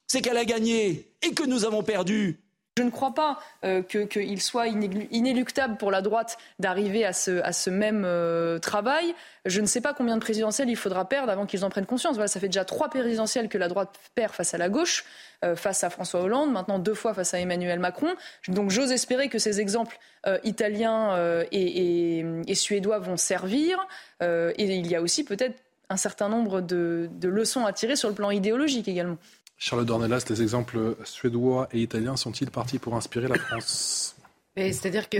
c'est 0.07 0.23
qu'elle 0.23 0.37
a 0.39 0.45
gagné 0.45 1.13
et 1.23 1.35
que 1.35 1.45
nous 1.45 1.65
avons 1.65 1.83
perdu. 1.83 2.41
Je 2.77 2.83
ne 2.83 2.91
crois 2.91 3.15
pas 3.15 3.39
euh, 3.65 3.83
qu'il 3.83 4.43
soit 4.43 4.67
inélu- 4.67 5.07
inéluctable 5.13 5.77
pour 5.77 5.93
la 5.93 6.03
droite 6.03 6.39
d'arriver 6.59 7.05
à 7.05 7.13
ce, 7.13 7.41
à 7.43 7.53
ce 7.53 7.71
même 7.71 8.03
euh, 8.05 8.59
travail. 8.59 9.15
Je 9.45 9.61
ne 9.61 9.67
sais 9.67 9.81
pas 9.81 9.95
combien 9.95 10.17
de 10.17 10.21
présidentielles 10.21 10.69
il 10.69 10.75
faudra 10.75 11.09
perdre 11.09 11.31
avant 11.31 11.47
qu'ils 11.47 11.65
en 11.65 11.71
prennent 11.71 11.87
conscience. 11.87 12.17
Voilà, 12.17 12.27
ça 12.27 12.41
fait 12.41 12.49
déjà 12.49 12.65
trois 12.65 12.89
présidentielles 12.89 13.49
que 13.49 13.59
la 13.59 13.69
droite 13.69 13.95
perd 14.17 14.33
face 14.33 14.55
à 14.55 14.59
la 14.59 14.69
gauche, 14.69 15.05
euh, 15.45 15.55
face 15.55 15.85
à 15.85 15.91
François 15.91 16.23
Hollande, 16.23 16.51
maintenant 16.51 16.81
deux 16.81 16.95
fois 16.95 17.15
face 17.15 17.33
à 17.33 17.39
Emmanuel 17.39 17.79
Macron. 17.79 18.13
Donc 18.49 18.71
j'ose 18.71 18.91
espérer 18.91 19.29
que 19.29 19.39
ces 19.39 19.61
exemples 19.61 19.97
italiens 20.43 21.17
et, 21.53 22.55
suédois 22.55 22.99
vont 22.99 23.19
servir. 23.19 23.79
Et 24.21 24.65
il 24.65 24.87
y 24.87 24.97
a 24.97 25.03
aussi 25.03 25.23
peut-être 25.23 25.55
un 25.91 25.99
certain 25.99 26.31
nombre 26.31 26.63
de, 26.63 27.09
de 27.13 27.29
leçons 27.29 27.67
à 27.67 27.73
tirer 27.73 27.95
sur 27.95 28.09
le 28.09 28.15
plan 28.15 28.31
idéologique 28.31 28.89
également. 28.89 29.19
Charles 29.57 29.85
Dornelas, 29.87 30.25
les 30.29 30.43
exemples 30.43 30.97
suédois 31.05 31.69
et 31.73 31.81
italiens 31.81 32.17
sont-ils 32.17 32.51
partis 32.51 32.79
pour 32.79 32.95
inspirer 32.97 33.29
la 33.29 33.37
France 33.39 34.17
C'est-à-dire 34.57 35.09
que 35.09 35.19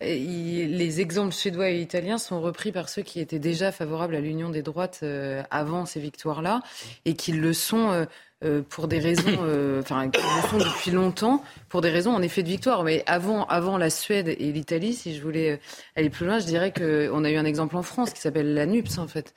il- 0.00 0.76
les 0.76 1.00
exemples 1.00 1.32
suédois 1.34 1.70
et 1.70 1.80
italiens 1.80 2.18
sont 2.18 2.40
repris 2.40 2.72
par 2.72 2.88
ceux 2.88 3.02
qui 3.02 3.20
étaient 3.20 3.38
déjà 3.38 3.72
favorables 3.72 4.14
à 4.14 4.20
l'union 4.20 4.48
des 4.50 4.62
droites 4.62 5.00
euh, 5.02 5.42
avant 5.50 5.86
ces 5.86 6.00
victoires-là 6.00 6.62
et 7.04 7.14
qui 7.14 7.32
le 7.32 7.52
sont 7.52 7.90
euh, 7.90 8.04
euh, 8.44 8.62
pour 8.68 8.88
des 8.88 8.98
raisons, 8.98 9.38
euh, 9.42 9.80
enfin, 9.80 10.08
qui 10.10 10.20
le 10.20 10.48
sont 10.48 10.58
depuis 10.58 10.90
longtemps 10.90 11.42
pour 11.68 11.80
des 11.80 11.90
raisons 11.90 12.12
en 12.14 12.20
effet 12.22 12.42
de 12.42 12.48
victoire. 12.48 12.84
Mais 12.84 13.02
avant, 13.06 13.44
avant 13.46 13.76
la 13.78 13.90
Suède 13.90 14.28
et 14.28 14.52
l'Italie, 14.52 14.92
si 14.94 15.14
je 15.16 15.22
voulais 15.22 15.52
euh, 15.52 15.56
aller 15.96 16.10
plus 16.10 16.26
loin, 16.26 16.38
je 16.38 16.46
dirais 16.46 16.72
qu'on 16.72 17.24
a 17.24 17.30
eu 17.30 17.36
un 17.36 17.44
exemple 17.44 17.76
en 17.76 17.82
France 17.82 18.12
qui 18.12 18.20
s'appelle 18.20 18.54
la 18.54 18.66
NUPS 18.66 18.98
en 18.98 19.08
fait. 19.08 19.34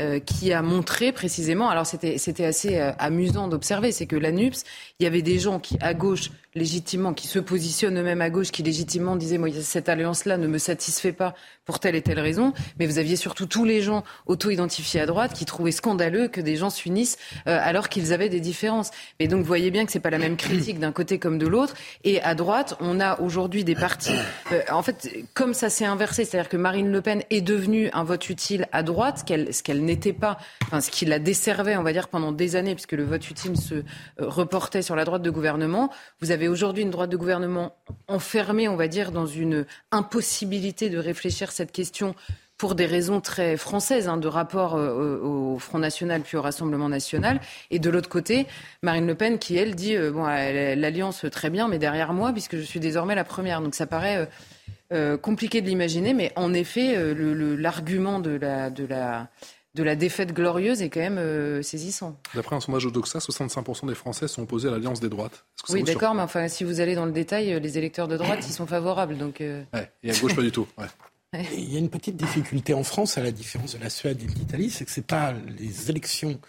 Euh, 0.00 0.20
qui 0.20 0.52
a 0.52 0.62
montré 0.62 1.12
précisément, 1.12 1.68
alors 1.70 1.86
c'était 1.86 2.44
assez 2.44 2.76
euh, 2.76 2.92
amusant 2.98 3.48
d'observer, 3.48 3.90
c'est 3.90 4.06
que 4.06 4.16
la 4.16 4.30
NUPS, 4.30 4.62
il 5.00 5.04
y 5.04 5.06
avait 5.06 5.22
des 5.22 5.38
gens 5.38 5.58
qui 5.58 5.76
à 5.80 5.92
gauche 5.92 6.30
légitimement, 6.54 7.14
qui 7.14 7.26
se 7.26 7.38
positionnent 7.38 7.98
eux-mêmes 7.98 8.20
à 8.20 8.30
gauche, 8.30 8.50
qui 8.50 8.62
légitimement 8.62 9.16
disaient 9.16 9.38
moi 9.38 9.48
cette 9.60 9.88
alliance-là 9.88 10.38
ne 10.38 10.46
me 10.46 10.58
satisfait 10.58 11.12
pas 11.12 11.34
pour 11.64 11.78
telle 11.78 11.94
et 11.94 12.02
telle 12.02 12.20
raison, 12.20 12.52
mais 12.78 12.86
vous 12.86 12.98
aviez 12.98 13.16
surtout 13.16 13.46
tous 13.46 13.64
les 13.64 13.80
gens 13.80 14.02
auto-identifiés 14.26 15.00
à 15.00 15.06
droite 15.06 15.34
qui 15.34 15.44
trouvaient 15.44 15.72
scandaleux 15.72 16.28
que 16.28 16.40
des 16.40 16.56
gens 16.56 16.70
s'unissent 16.70 17.18
euh, 17.46 17.58
alors 17.60 17.88
qu'ils 17.88 18.12
avaient 18.12 18.28
des 18.28 18.40
différences. 18.40 18.90
Mais 19.20 19.28
donc 19.28 19.40
vous 19.40 19.46
voyez 19.46 19.70
bien 19.70 19.84
que 19.84 19.92
c'est 19.92 20.00
pas 20.00 20.10
la 20.10 20.18
même 20.18 20.36
critique 20.36 20.78
d'un 20.78 20.92
côté 20.92 21.18
comme 21.18 21.38
de 21.38 21.46
l'autre. 21.46 21.74
Et 22.04 22.22
à 22.22 22.34
droite, 22.34 22.76
on 22.80 23.00
a 23.00 23.20
aujourd'hui 23.20 23.64
des 23.64 23.74
partis. 23.74 24.16
en 24.70 24.82
fait, 24.82 25.10
comme 25.34 25.54
ça 25.54 25.68
s'est 25.68 25.84
inversé, 25.84 26.24
c'est-à-dire 26.24 26.48
que 26.48 26.56
Marine 26.56 26.90
Le 26.90 27.02
Pen 27.02 27.22
est 27.30 27.42
devenue 27.42 27.90
un 27.92 28.04
vote 28.04 28.30
utile 28.30 28.66
à 28.72 28.82
droite, 28.82 29.24
qu'elle 29.26 29.52
ce 29.52 29.62
qu'elle 29.62 29.87
n'était 29.88 30.12
pas, 30.12 30.38
ce 30.80 30.90
qui 30.90 31.04
la 31.04 31.18
desservait, 31.18 31.76
on 31.76 31.82
va 31.82 31.92
dire, 31.92 32.08
pendant 32.08 32.32
des 32.32 32.56
années, 32.56 32.74
puisque 32.74 32.92
le 32.92 33.04
vote 33.04 33.28
utile 33.28 33.56
se 33.56 33.74
euh, 33.74 33.82
reportait 34.20 34.82
sur 34.82 34.94
la 34.94 35.04
droite 35.04 35.22
de 35.22 35.30
gouvernement. 35.30 35.90
Vous 36.20 36.30
avez 36.30 36.48
aujourd'hui 36.48 36.82
une 36.82 36.90
droite 36.90 37.10
de 37.10 37.16
gouvernement 37.16 37.74
enfermée, 38.06 38.68
on 38.68 38.76
va 38.76 38.88
dire, 38.88 39.10
dans 39.10 39.26
une 39.26 39.66
impossibilité 39.90 40.90
de 40.90 40.98
réfléchir 40.98 41.50
cette 41.50 41.72
question 41.72 42.14
pour 42.56 42.74
des 42.74 42.86
raisons 42.86 43.20
très 43.20 43.56
françaises, 43.56 44.08
hein, 44.08 44.16
de 44.16 44.26
rapport 44.26 44.74
euh, 44.74 45.20
au, 45.20 45.58
Front 45.60 45.78
National 45.78 46.22
puis 46.22 46.36
au 46.36 46.42
Rassemblement 46.42 46.88
National. 46.88 47.40
Et 47.70 47.78
de 47.78 47.88
l'autre 47.88 48.08
côté, 48.08 48.46
Marine 48.82 49.06
Le 49.06 49.14
Pen 49.14 49.38
qui, 49.38 49.56
elle, 49.56 49.74
dit, 49.76 49.96
euh, 49.96 50.10
bon, 50.10 50.24
l'alliance 50.24 51.24
très 51.30 51.50
bien, 51.50 51.68
mais 51.68 51.78
derrière 51.78 52.12
moi, 52.12 52.32
puisque 52.32 52.56
je 52.56 52.62
suis 52.62 52.80
désormais 52.80 53.14
la 53.14 53.24
première. 53.24 53.60
Donc 53.60 53.74
ça 53.74 53.86
paraît 53.86 54.28
compliqué 55.20 55.60
de 55.60 55.66
l'imaginer, 55.66 56.14
mais 56.14 56.32
en 56.34 56.54
effet, 56.54 57.14
l'argument 57.14 58.20
de 58.20 58.30
la... 58.30 58.70
De 58.70 58.86
la 58.86 59.28
de 59.78 59.84
la 59.84 59.94
défaite 59.94 60.34
glorieuse 60.34 60.82
est 60.82 60.90
quand 60.90 61.00
même 61.00 61.18
euh, 61.18 61.62
saisissant. 61.62 62.18
D'après 62.34 62.56
un 62.56 62.60
sondage 62.60 62.84
Odoxa, 62.86 63.20
65% 63.20 63.86
des 63.86 63.94
Français 63.94 64.26
sont 64.26 64.42
opposés 64.42 64.68
à 64.68 64.72
l'alliance 64.72 64.98
des 64.98 65.08
droites. 65.08 65.44
Oui, 65.68 65.84
d'accord, 65.84 66.14
mais 66.14 66.22
enfin, 66.22 66.48
si 66.48 66.64
vous 66.64 66.80
allez 66.80 66.96
dans 66.96 67.06
le 67.06 67.12
détail, 67.12 67.52
euh, 67.52 67.60
les 67.60 67.78
électeurs 67.78 68.08
de 68.08 68.16
droite, 68.16 68.40
ils 68.46 68.52
sont 68.52 68.66
favorables. 68.66 69.16
Donc, 69.16 69.40
euh. 69.40 69.62
et 70.02 70.10
à 70.10 70.18
gauche, 70.18 70.34
pas 70.34 70.42
du 70.42 70.50
tout. 70.50 70.66
Il 71.32 71.72
y 71.72 71.76
a 71.76 71.78
une 71.78 71.90
petite 71.90 72.16
difficulté 72.16 72.74
en 72.74 72.82
France, 72.82 73.18
à 73.18 73.22
la 73.22 73.30
différence 73.30 73.76
de 73.76 73.82
la 73.82 73.90
Suède 73.90 74.20
et 74.20 74.26
de 74.26 74.32
l'Italie, 74.32 74.70
c'est 74.70 74.84
que 74.84 74.90
ce 74.90 74.98
n'est 74.98 75.06
pas 75.06 75.32
les 75.58 75.90
élections 75.90 76.40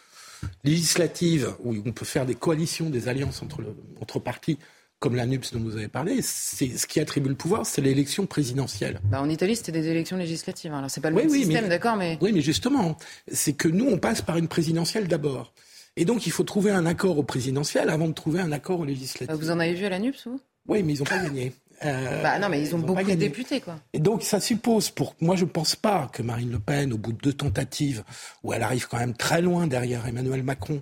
législatives 0.64 1.54
où 1.64 1.76
on 1.86 1.92
peut 1.92 2.06
faire 2.06 2.26
des 2.26 2.36
coalitions, 2.36 2.90
des 2.90 3.10
alliances 3.10 3.44
entre, 3.44 3.62
le, 3.62 3.76
entre 4.02 4.20
partis 4.20 4.58
comme 5.00 5.16
la 5.16 5.26
NUPS 5.26 5.54
dont 5.54 5.60
vous 5.60 5.78
avez 5.78 5.88
parlé, 5.88 6.22
c'est 6.22 6.78
ce 6.78 6.86
qui 6.86 7.00
attribue 7.00 7.30
le 7.30 7.36
pouvoir, 7.36 7.66
c'est 7.66 7.82
l'élection 7.82 8.26
présidentielle. 8.26 9.00
Bah 9.06 9.22
en 9.22 9.30
Italie, 9.30 9.56
c'était 9.56 9.72
des 9.72 9.88
élections 9.88 10.18
législatives. 10.18 10.74
Alors 10.74 10.90
c'est 10.90 11.02
pas 11.02 11.10
le 11.10 11.16
même 11.16 11.30
système, 11.30 11.70
d'accord, 11.70 11.96
mais 11.96 12.18
oui, 12.22 12.32
mais 12.34 12.42
justement, 12.42 12.98
c'est 13.32 13.54
que 13.54 13.68
nous, 13.68 13.86
on 13.86 13.98
passe 13.98 14.22
par 14.22 14.38
une 14.38 14.48
présidentielle 14.48 15.08
d'abord, 15.08 15.54
et 15.96 16.06
donc 16.06 16.28
il 16.28 16.32
faut 16.32 16.44
trouver 16.44 16.72
un 16.72 16.86
accord 16.86 17.18
au 17.18 17.24
présidentiel 17.24 17.90
avant 17.90 18.08
de 18.08 18.14
trouver 18.14 18.42
un 18.42 18.52
accord 18.52 18.82
au 18.82 18.86
législatif. 18.86 19.28
Bah, 19.28 19.36
vous 19.36 19.52
en 19.52 19.60
avez 19.60 19.74
vu 19.74 19.86
à 19.86 19.90
la 19.90 20.00
NUPS, 20.00 20.28
vous? 20.28 20.40
Oui, 20.68 20.84
mais 20.84 20.94
ils 20.94 21.00
n'ont 21.00 21.06
pas 21.06 21.24
gagné. 21.24 21.54
Euh, 21.86 22.22
bah 22.24 22.40
non, 22.40 22.50
mais 22.50 22.62
ils 22.62 22.76
ont, 22.76 22.80
beaucoup 22.80 23.04
de 23.04 23.14
députés, 23.14 23.62
quoi. 23.62 23.80
Et 23.94 24.00
donc, 24.00 24.24
ça 24.24 24.40
suppose, 24.40 24.90
pour 24.90 25.16
moi, 25.20 25.36
je 25.36 25.46
ne 25.46 25.50
pense 25.50 25.76
pas 25.76 26.10
que 26.12 26.22
Marine 26.22 26.52
Le 26.52 26.60
Pen, 26.60 26.94
au 26.94 26.98
bout 26.98 27.14
de 27.14 27.18
deux 27.18 27.34
tentatives, 27.34 28.04
où 28.44 28.54
elle 28.54 28.64
arrive 28.64 28.88
quand 28.88 28.98
même 28.98 29.16
très 29.16 29.42
loin 29.42 29.66
derrière 29.66 30.06
Emmanuel 30.06 30.44
Macron, 30.44 30.82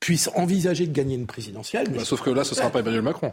puisse 0.00 0.30
envisager 0.34 0.86
de 0.86 0.92
gagner 0.92 1.16
une 1.16 1.26
présidentielle. 1.26 1.88
Bah, 1.90 2.04
sauf 2.04 2.22
que 2.22 2.30
là, 2.30 2.44
ce 2.44 2.50
ne 2.50 2.56
sera 2.56 2.70
pas 2.70 2.80
Emmanuel 2.80 3.02
Macron. 3.02 3.32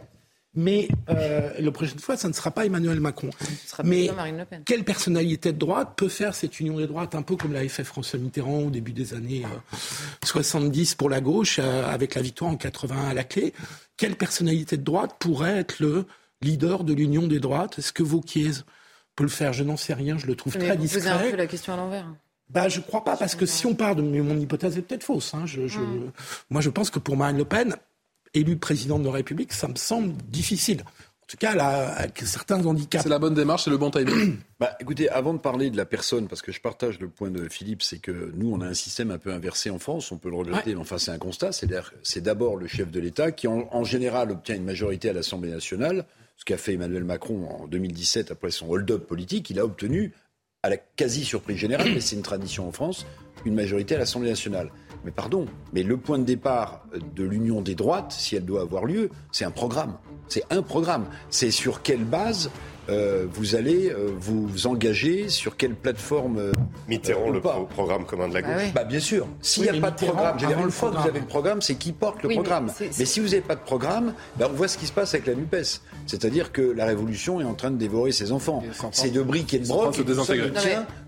Mais 0.56 0.86
euh, 1.08 1.50
la 1.58 1.70
prochaine 1.72 1.98
fois, 1.98 2.16
ça 2.16 2.28
ne 2.28 2.32
sera 2.32 2.50
pas 2.52 2.64
Emmanuel 2.64 3.00
Macron. 3.00 3.30
Sera 3.66 3.82
Mais 3.82 4.08
Marine 4.14 4.38
Le 4.38 4.44
Pen. 4.44 4.62
quelle 4.64 4.84
personnalité 4.84 5.52
de 5.52 5.58
droite 5.58 5.94
peut 5.96 6.08
faire 6.08 6.34
cette 6.34 6.60
union 6.60 6.76
des 6.78 6.86
droites, 6.86 7.14
un 7.16 7.22
peu 7.22 7.34
comme 7.36 7.52
l'avait 7.52 7.68
fait 7.68 7.82
François 7.84 8.18
Mitterrand 8.20 8.60
au 8.60 8.70
début 8.70 8.92
des 8.92 9.14
années 9.14 9.42
70 10.24 10.92
euh, 10.92 10.96
pour 10.96 11.10
la 11.10 11.20
gauche, 11.20 11.58
euh, 11.60 11.84
avec 11.90 12.14
la 12.14 12.22
victoire 12.22 12.50
en 12.52 12.56
81 12.56 13.08
à 13.08 13.14
la 13.14 13.24
clé? 13.24 13.52
Quelle 13.96 14.16
personnalité 14.16 14.76
de 14.76 14.82
droite 14.84 15.16
pourrait 15.18 15.58
être 15.58 15.80
le 15.80 16.06
leader 16.40 16.84
de 16.84 16.92
l'union 16.94 17.26
des 17.26 17.40
droites? 17.40 17.78
Est-ce 17.78 17.92
que 17.92 18.02
Vauquiez 18.02 18.50
peut 19.16 19.24
le 19.24 19.30
faire? 19.30 19.52
Je 19.52 19.64
n'en 19.64 19.76
sais 19.76 19.94
rien, 19.94 20.18
je 20.18 20.26
le 20.26 20.34
trouve 20.36 20.56
Mais 20.58 20.66
très 20.66 20.76
vous 20.76 20.82
discret. 20.82 21.00
posez 21.00 21.10
un 21.28 21.30
peu 21.30 21.36
la 21.36 21.46
question 21.46 21.72
à 21.74 21.76
l'envers. 21.76 22.06
Bah, 22.50 22.68
je 22.68 22.80
crois 22.80 23.02
pas, 23.04 23.16
parce 23.16 23.34
que 23.34 23.46
si 23.46 23.66
on 23.66 23.74
part 23.74 23.96
de 23.96 24.02
mais 24.02 24.20
mon 24.20 24.38
hypothèse 24.38 24.76
est 24.78 24.82
peut-être 24.82 25.02
fausse. 25.02 25.32
Hein, 25.34 25.46
je, 25.46 25.66
je, 25.66 25.80
Moi, 26.50 26.60
je 26.60 26.70
pense 26.70 26.90
que 26.90 26.98
pour 26.98 27.16
Marine 27.16 27.38
Le 27.38 27.44
Pen, 27.44 27.74
élue 28.34 28.56
présidente 28.56 29.02
de 29.02 29.06
la 29.06 29.12
République, 29.12 29.52
ça 29.52 29.68
me 29.68 29.76
semble 29.76 30.12
difficile. 30.28 30.82
En 31.24 31.26
tout 31.26 31.38
cas, 31.38 31.52
elle 31.54 31.60
a 31.60 32.06
certains 32.22 32.64
handicaps. 32.64 33.02
C'est 33.02 33.08
la 33.08 33.18
bonne 33.18 33.32
démarche, 33.32 33.64
c'est 33.64 33.70
le 33.70 33.78
bon 33.78 33.90
timing. 33.90 34.36
bah, 34.60 34.76
écoutez, 34.78 35.08
avant 35.08 35.32
de 35.32 35.38
parler 35.38 35.70
de 35.70 35.76
la 35.76 35.86
personne, 35.86 36.28
parce 36.28 36.42
que 36.42 36.52
je 36.52 36.60
partage 36.60 37.00
le 37.00 37.08
point 37.08 37.30
de 37.30 37.48
Philippe, 37.48 37.82
c'est 37.82 37.98
que 37.98 38.30
nous, 38.34 38.52
on 38.52 38.60
a 38.60 38.66
un 38.66 38.74
système 38.74 39.10
un 39.10 39.16
peu 39.16 39.32
inversé 39.32 39.70
en 39.70 39.78
France, 39.78 40.12
on 40.12 40.18
peut 40.18 40.28
le 40.28 40.36
regretter, 40.36 40.70
ouais. 40.70 40.74
mais 40.74 40.82
enfin, 40.82 40.98
c'est 40.98 41.12
un 41.12 41.18
constat. 41.18 41.50
C'est 41.52 42.20
d'abord 42.20 42.56
le 42.56 42.66
chef 42.66 42.90
de 42.90 43.00
l'État 43.00 43.32
qui, 43.32 43.48
en, 43.48 43.68
en, 43.70 43.84
général, 43.84 44.32
obtient 44.32 44.54
une 44.54 44.64
majorité 44.64 45.08
à 45.08 45.12
l'Assemblée 45.14 45.50
nationale. 45.50 46.04
Ce 46.36 46.44
qu'a 46.44 46.58
fait 46.58 46.74
Emmanuel 46.74 47.04
Macron 47.04 47.48
en 47.48 47.66
2017 47.68 48.30
après 48.30 48.50
son 48.50 48.68
hold-up 48.68 49.06
politique, 49.06 49.48
il 49.48 49.58
a 49.58 49.64
obtenu, 49.64 50.12
à 50.62 50.68
la 50.68 50.76
quasi-surprise 50.76 51.58
générale, 51.58 51.90
mais 51.92 52.00
c'est 52.00 52.16
une 52.16 52.22
tradition 52.22 52.66
en 52.66 52.72
France, 52.72 53.06
une 53.44 53.54
majorité 53.54 53.94
à 53.94 53.98
l'Assemblée 53.98 54.30
nationale. 54.30 54.70
Mais 55.04 55.10
pardon, 55.10 55.46
mais 55.72 55.82
le 55.82 55.96
point 55.96 56.18
de 56.18 56.24
départ 56.24 56.84
de 57.14 57.24
l'union 57.24 57.60
des 57.60 57.74
droites, 57.74 58.12
si 58.12 58.36
elle 58.36 58.44
doit 58.44 58.62
avoir 58.62 58.84
lieu, 58.84 59.10
c'est 59.32 59.44
un 59.44 59.50
programme. 59.50 59.96
C'est 60.28 60.44
un 60.50 60.62
programme. 60.62 61.06
C'est 61.30 61.50
sur 61.50 61.82
quelle 61.82 62.04
base 62.04 62.50
euh, 62.90 63.26
vous 63.32 63.54
allez 63.54 63.90
euh, 63.90 64.10
vous 64.18 64.66
engager 64.66 65.30
sur 65.30 65.56
quelle 65.56 65.74
plateforme 65.74 66.38
euh, 66.38 66.52
Mitterrand, 66.86 67.30
le 67.30 67.40
pro 67.40 67.64
programme 67.64 68.04
commun 68.04 68.28
de 68.28 68.34
la 68.34 68.42
gauche. 68.42 68.50
Ah 68.54 68.62
oui. 68.62 68.72
Bah 68.74 68.84
bien 68.84 69.00
sûr. 69.00 69.26
S'il 69.40 69.62
n'y 69.62 69.70
oui, 69.70 69.78
a 69.78 69.80
pas 69.80 69.90
de 69.90 70.04
programme, 70.04 70.36
une 70.64 70.70
fois 70.70 70.90
que 70.90 70.96
vous 70.96 71.08
avez 71.08 71.20
le 71.20 71.26
programme, 71.26 71.62
c'est 71.62 71.76
qui 71.76 71.92
porte 71.92 72.22
le 72.22 72.28
oui, 72.28 72.34
programme. 72.34 72.70
Mais, 72.80 72.90
mais, 72.98 73.04
si 73.06 73.20
vous 73.20 73.28
n'avez 73.28 73.40
pas 73.40 73.54
de 73.54 73.60
programme, 73.60 74.12
bah, 74.36 74.48
on 74.50 74.54
voit 74.54 74.68
ce 74.68 74.76
qui 74.76 74.86
se 74.86 74.92
passe 74.92 75.14
avec 75.14 75.26
la 75.26 75.34
Nupes. 75.34 75.80
C'est-à-dire 76.06 76.52
que 76.52 76.60
la 76.60 76.84
révolution 76.84 77.40
est 77.40 77.44
en 77.44 77.54
train 77.54 77.70
de 77.70 77.78
dévorer 77.78 78.12
ses 78.12 78.32
enfants. 78.32 78.62
C'est 78.92 79.10
de 79.10 79.22
briques 79.22 79.54
et 79.54 79.60
de 79.60 79.66
broc. 79.66 79.94
Se 79.94 80.02
désintégrer. 80.02 80.52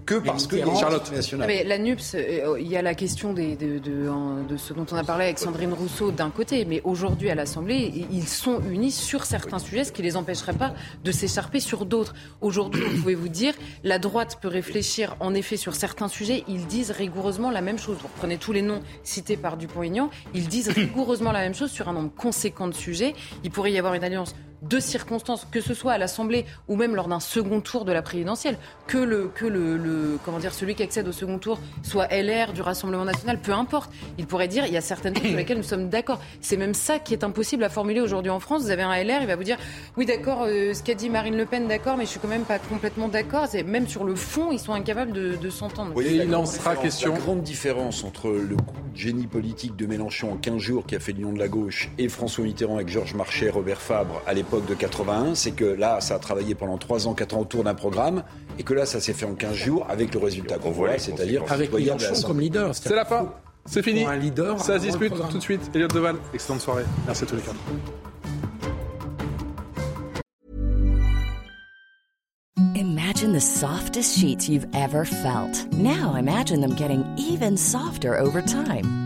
Que 0.07 0.15
parce 0.15 0.47
que 0.47 0.57
Charlotte. 0.59 1.13
Mais 1.47 1.65
la 1.65 1.79
NUPS, 1.79 2.15
euh, 2.15 2.57
il 2.61 2.69
y 2.69 2.77
a 2.77 2.83
la 2.83 2.95
question 2.95 3.33
des, 3.33 3.57
de, 3.57 3.79
de, 3.79 4.09
de, 4.49 4.57
ce 4.57 4.73
dont 4.73 4.87
on 4.93 4.97
a 4.97 5.05
parlé 5.05 5.25
avec 5.25 5.39
Sandrine 5.39 5.73
Rousseau 5.73 6.13
d'un 6.13 6.31
côté, 6.31 6.65
mais 6.65 6.81
aujourd'hui 6.85 7.29
à 7.29 7.35
l'Assemblée, 7.35 8.07
ils 8.11 8.29
sont 8.29 8.61
unis 8.71 8.93
sur 8.93 9.25
certains 9.25 9.59
sujets, 9.59 9.85
ce 9.85 9.93
qui 9.93 10.03
ne 10.03 10.07
les 10.07 10.17
empêcherait 10.17 10.55
pas 10.55 10.75
de 11.05 11.13
s'écharper 11.13 11.61
sur 11.61 11.85
d'autres. 11.85 12.15
Aujourd'hui, 12.41 12.83
vous 12.83 13.03
pouvez 13.03 13.15
vous 13.17 13.29
dire, 13.29 13.55
la 13.83 13.99
droite 13.99 14.39
peut 14.41 14.49
réfléchir 14.49 15.17
en 15.21 15.35
effet 15.35 15.57
sur 15.57 15.75
certains 15.75 16.09
sujets, 16.09 16.45
ils 16.49 16.67
disent 16.67 16.93
rigoureusement 16.93 17.51
la 17.51 17.61
même 17.61 17.79
chose. 17.79 17.99
Vous 18.01 18.09
reprenez 18.09 18.39
tous 18.39 18.53
les 18.53 18.63
noms 18.63 18.81
cités 19.03 19.37
par 19.37 19.57
Dupont-Aignan, 19.57 20.11
ils 20.35 20.47
disent 20.47 20.69
rigoureusement 20.77 21.33
la 21.33 21.41
même 21.41 21.55
chose 21.55 21.71
sur 21.71 21.89
un 21.89 21.93
nombre 21.93 22.13
conséquent 22.17 22.69
de 22.69 22.75
sujets. 22.75 23.15
Il 23.43 23.51
pourrait 23.51 23.73
y 23.73 23.79
avoir 23.79 23.95
une 23.95 24.05
alliance 24.05 24.35
de 24.63 24.81
circonstances, 24.81 25.47
que 25.51 25.61
ce 25.61 25.75
soit 25.75 25.93
à 25.93 25.99
l'Assemblée 25.99 26.47
ou 26.69 26.77
même 26.77 26.95
lors 26.95 27.09
d'un 27.09 27.21
second 27.21 27.61
tour 27.61 27.85
de 27.85 27.93
la 27.93 28.03
présidentielle, 28.03 28.59
que 28.87 28.99
le 28.99 29.29
que 29.35 29.47
le, 29.47 29.77
le, 29.77 30.19
comment 30.25 30.39
dire 30.39 30.55
celui 30.55 30.75
qui 30.75 30.83
accède 30.83 31.07
au 31.09 31.13
second 31.13 31.39
tour 31.39 31.59
soit 31.83 32.09
LR 32.09 32.53
du 32.53 32.63
Rassemblement 32.63 33.05
national, 33.05 33.41
peu 33.41 33.53
importe. 33.53 33.91
Il 34.19 34.27
pourrait 34.27 34.49
dire 34.49 34.67
il 34.67 34.73
y 34.73 34.77
a 34.77 34.81
certaines 34.81 35.15
choses 35.15 35.27
sur 35.27 35.37
lesquelles 35.37 35.59
nous 35.59 35.63
sommes 35.63 35.89
d'accord. 35.89 36.21
C'est 36.41 36.57
même 36.57 36.75
ça 36.75 36.99
qui 36.99 37.13
est 37.13 37.25
impossible 37.25 37.65
à 37.65 37.69
formuler 37.69 38.01
aujourd'hui 38.01 38.31
en 38.31 38.41
France. 38.41 38.63
Vous 38.63 38.71
avez 38.71 38.83
un 38.83 38.95
LR, 39.03 39.21
il 39.21 39.27
va 39.27 39.37
vous 39.37 39.45
dire 39.45 39.59
oui 39.97 40.07
d'accord, 40.07 40.45
euh, 40.47 40.75
ce 40.75 40.83
qu'a 40.83 40.95
dit 40.95 41.11
Marine 41.11 41.37
Le 41.37 41.47
Pen, 41.47 41.69
d'accord, 41.69 41.97
mais 41.97 42.05
je 42.05 42.11
suis 42.11 42.21
quand 42.21 42.29
même 42.29 42.45
pas 42.45 42.59
complètement 42.59 43.09
d'accord. 43.09 43.47
C'est 43.49 43.63
même 43.63 43.87
sur 43.87 44.05
le 44.05 44.15
fond, 44.15 44.53
ils 44.53 44.59
sont 44.59 44.73
incapables 44.73 45.13
de, 45.13 45.37
de 45.37 45.51
s'entendre. 45.51 45.93
Oui, 45.95 46.07
il 46.11 46.31
lancera 46.31 46.77
question. 46.77 47.13
La 47.13 47.19
grande 47.19 47.43
différence 47.43 48.05
entre 48.05 48.31
le 48.31 48.57
coup 48.57 48.75
de 48.93 48.97
génie 48.97 49.27
politique 49.27 49.77
de 49.77 49.87
Mélenchon 49.87 50.33
en 50.33 50.37
15 50.37 50.59
jours 50.59 50.87
qui 50.87 50.97
a 50.97 51.01
fait 51.01 51.13
l'union 51.13 51.33
de 51.33 51.39
la 51.39 51.49
gauche 51.49 51.91
et 51.99 52.09
François 52.09 52.45
Mitterrand 52.45 52.77
avec 52.77 52.89
Georges 52.89 53.15
Marchais, 53.15 53.51
Robert 53.51 53.81
Fabre 53.81 54.23
à 54.27 54.35
l'époque 54.47 54.67
de 54.67 54.75
81, 54.75 55.35
c'est 55.35 55.51
que 55.51 55.65
là, 55.65 56.01
ça 56.01 56.15
a 56.15 56.19
travaillé 56.19 56.55
pendant 56.55 56.79
3 56.79 57.09
ans, 57.09 57.15
4 57.15 57.37
ans 57.37 57.41
autour 57.41 57.65
d'un 57.65 57.75
programme, 57.75 58.23
et 58.59 58.63
que 58.63 58.75
là, 58.75 58.87
ça 58.87 59.01
s'est 59.01 59.13
fait 59.13 59.27
en 59.27 59.35
15 59.35 59.55
jours 59.55 59.87
avec 59.89 60.15
le 60.15 60.21
résultat 60.21 60.59
qu'on 60.59 60.71
voit, 60.71 60.99
c'est-à-dire 60.99 61.43
avec 61.49 61.73
Mélenchon 61.73 62.15
comme 62.27 62.41
leader. 62.41 62.75
C'est 62.75 62.95
la 62.95 63.05
fin. 63.05 63.33
C'est 63.67 63.83
fini. 63.83 64.05
Un 64.05 64.17
leader. 64.17 64.61
Ça 64.61 64.79
se 64.79 64.85
dispute 64.85 65.13
tout 65.31 65.39
de 65.39 65.43
suite. 65.43 65.71
Elliot 65.75 65.89
Deval, 65.89 66.17
excellente 66.33 66.61
soirée. 66.61 66.85
Merci 67.05 67.25
à 67.25 67.27
tous 67.27 67.37
les 67.37 67.43
quatre. 67.43 67.57
Imagine 72.77 73.33
the 73.33 73.41
softest 73.41 74.19
sheets 74.19 74.49
you've 74.49 74.67
ever 74.75 75.05
felt. 75.05 75.67
Now 75.73 76.15
imagine 76.17 76.61
them 76.61 76.77
getting 76.77 77.05
even 77.19 77.57
softer 77.57 78.17
over 78.17 78.43
time. 78.43 79.06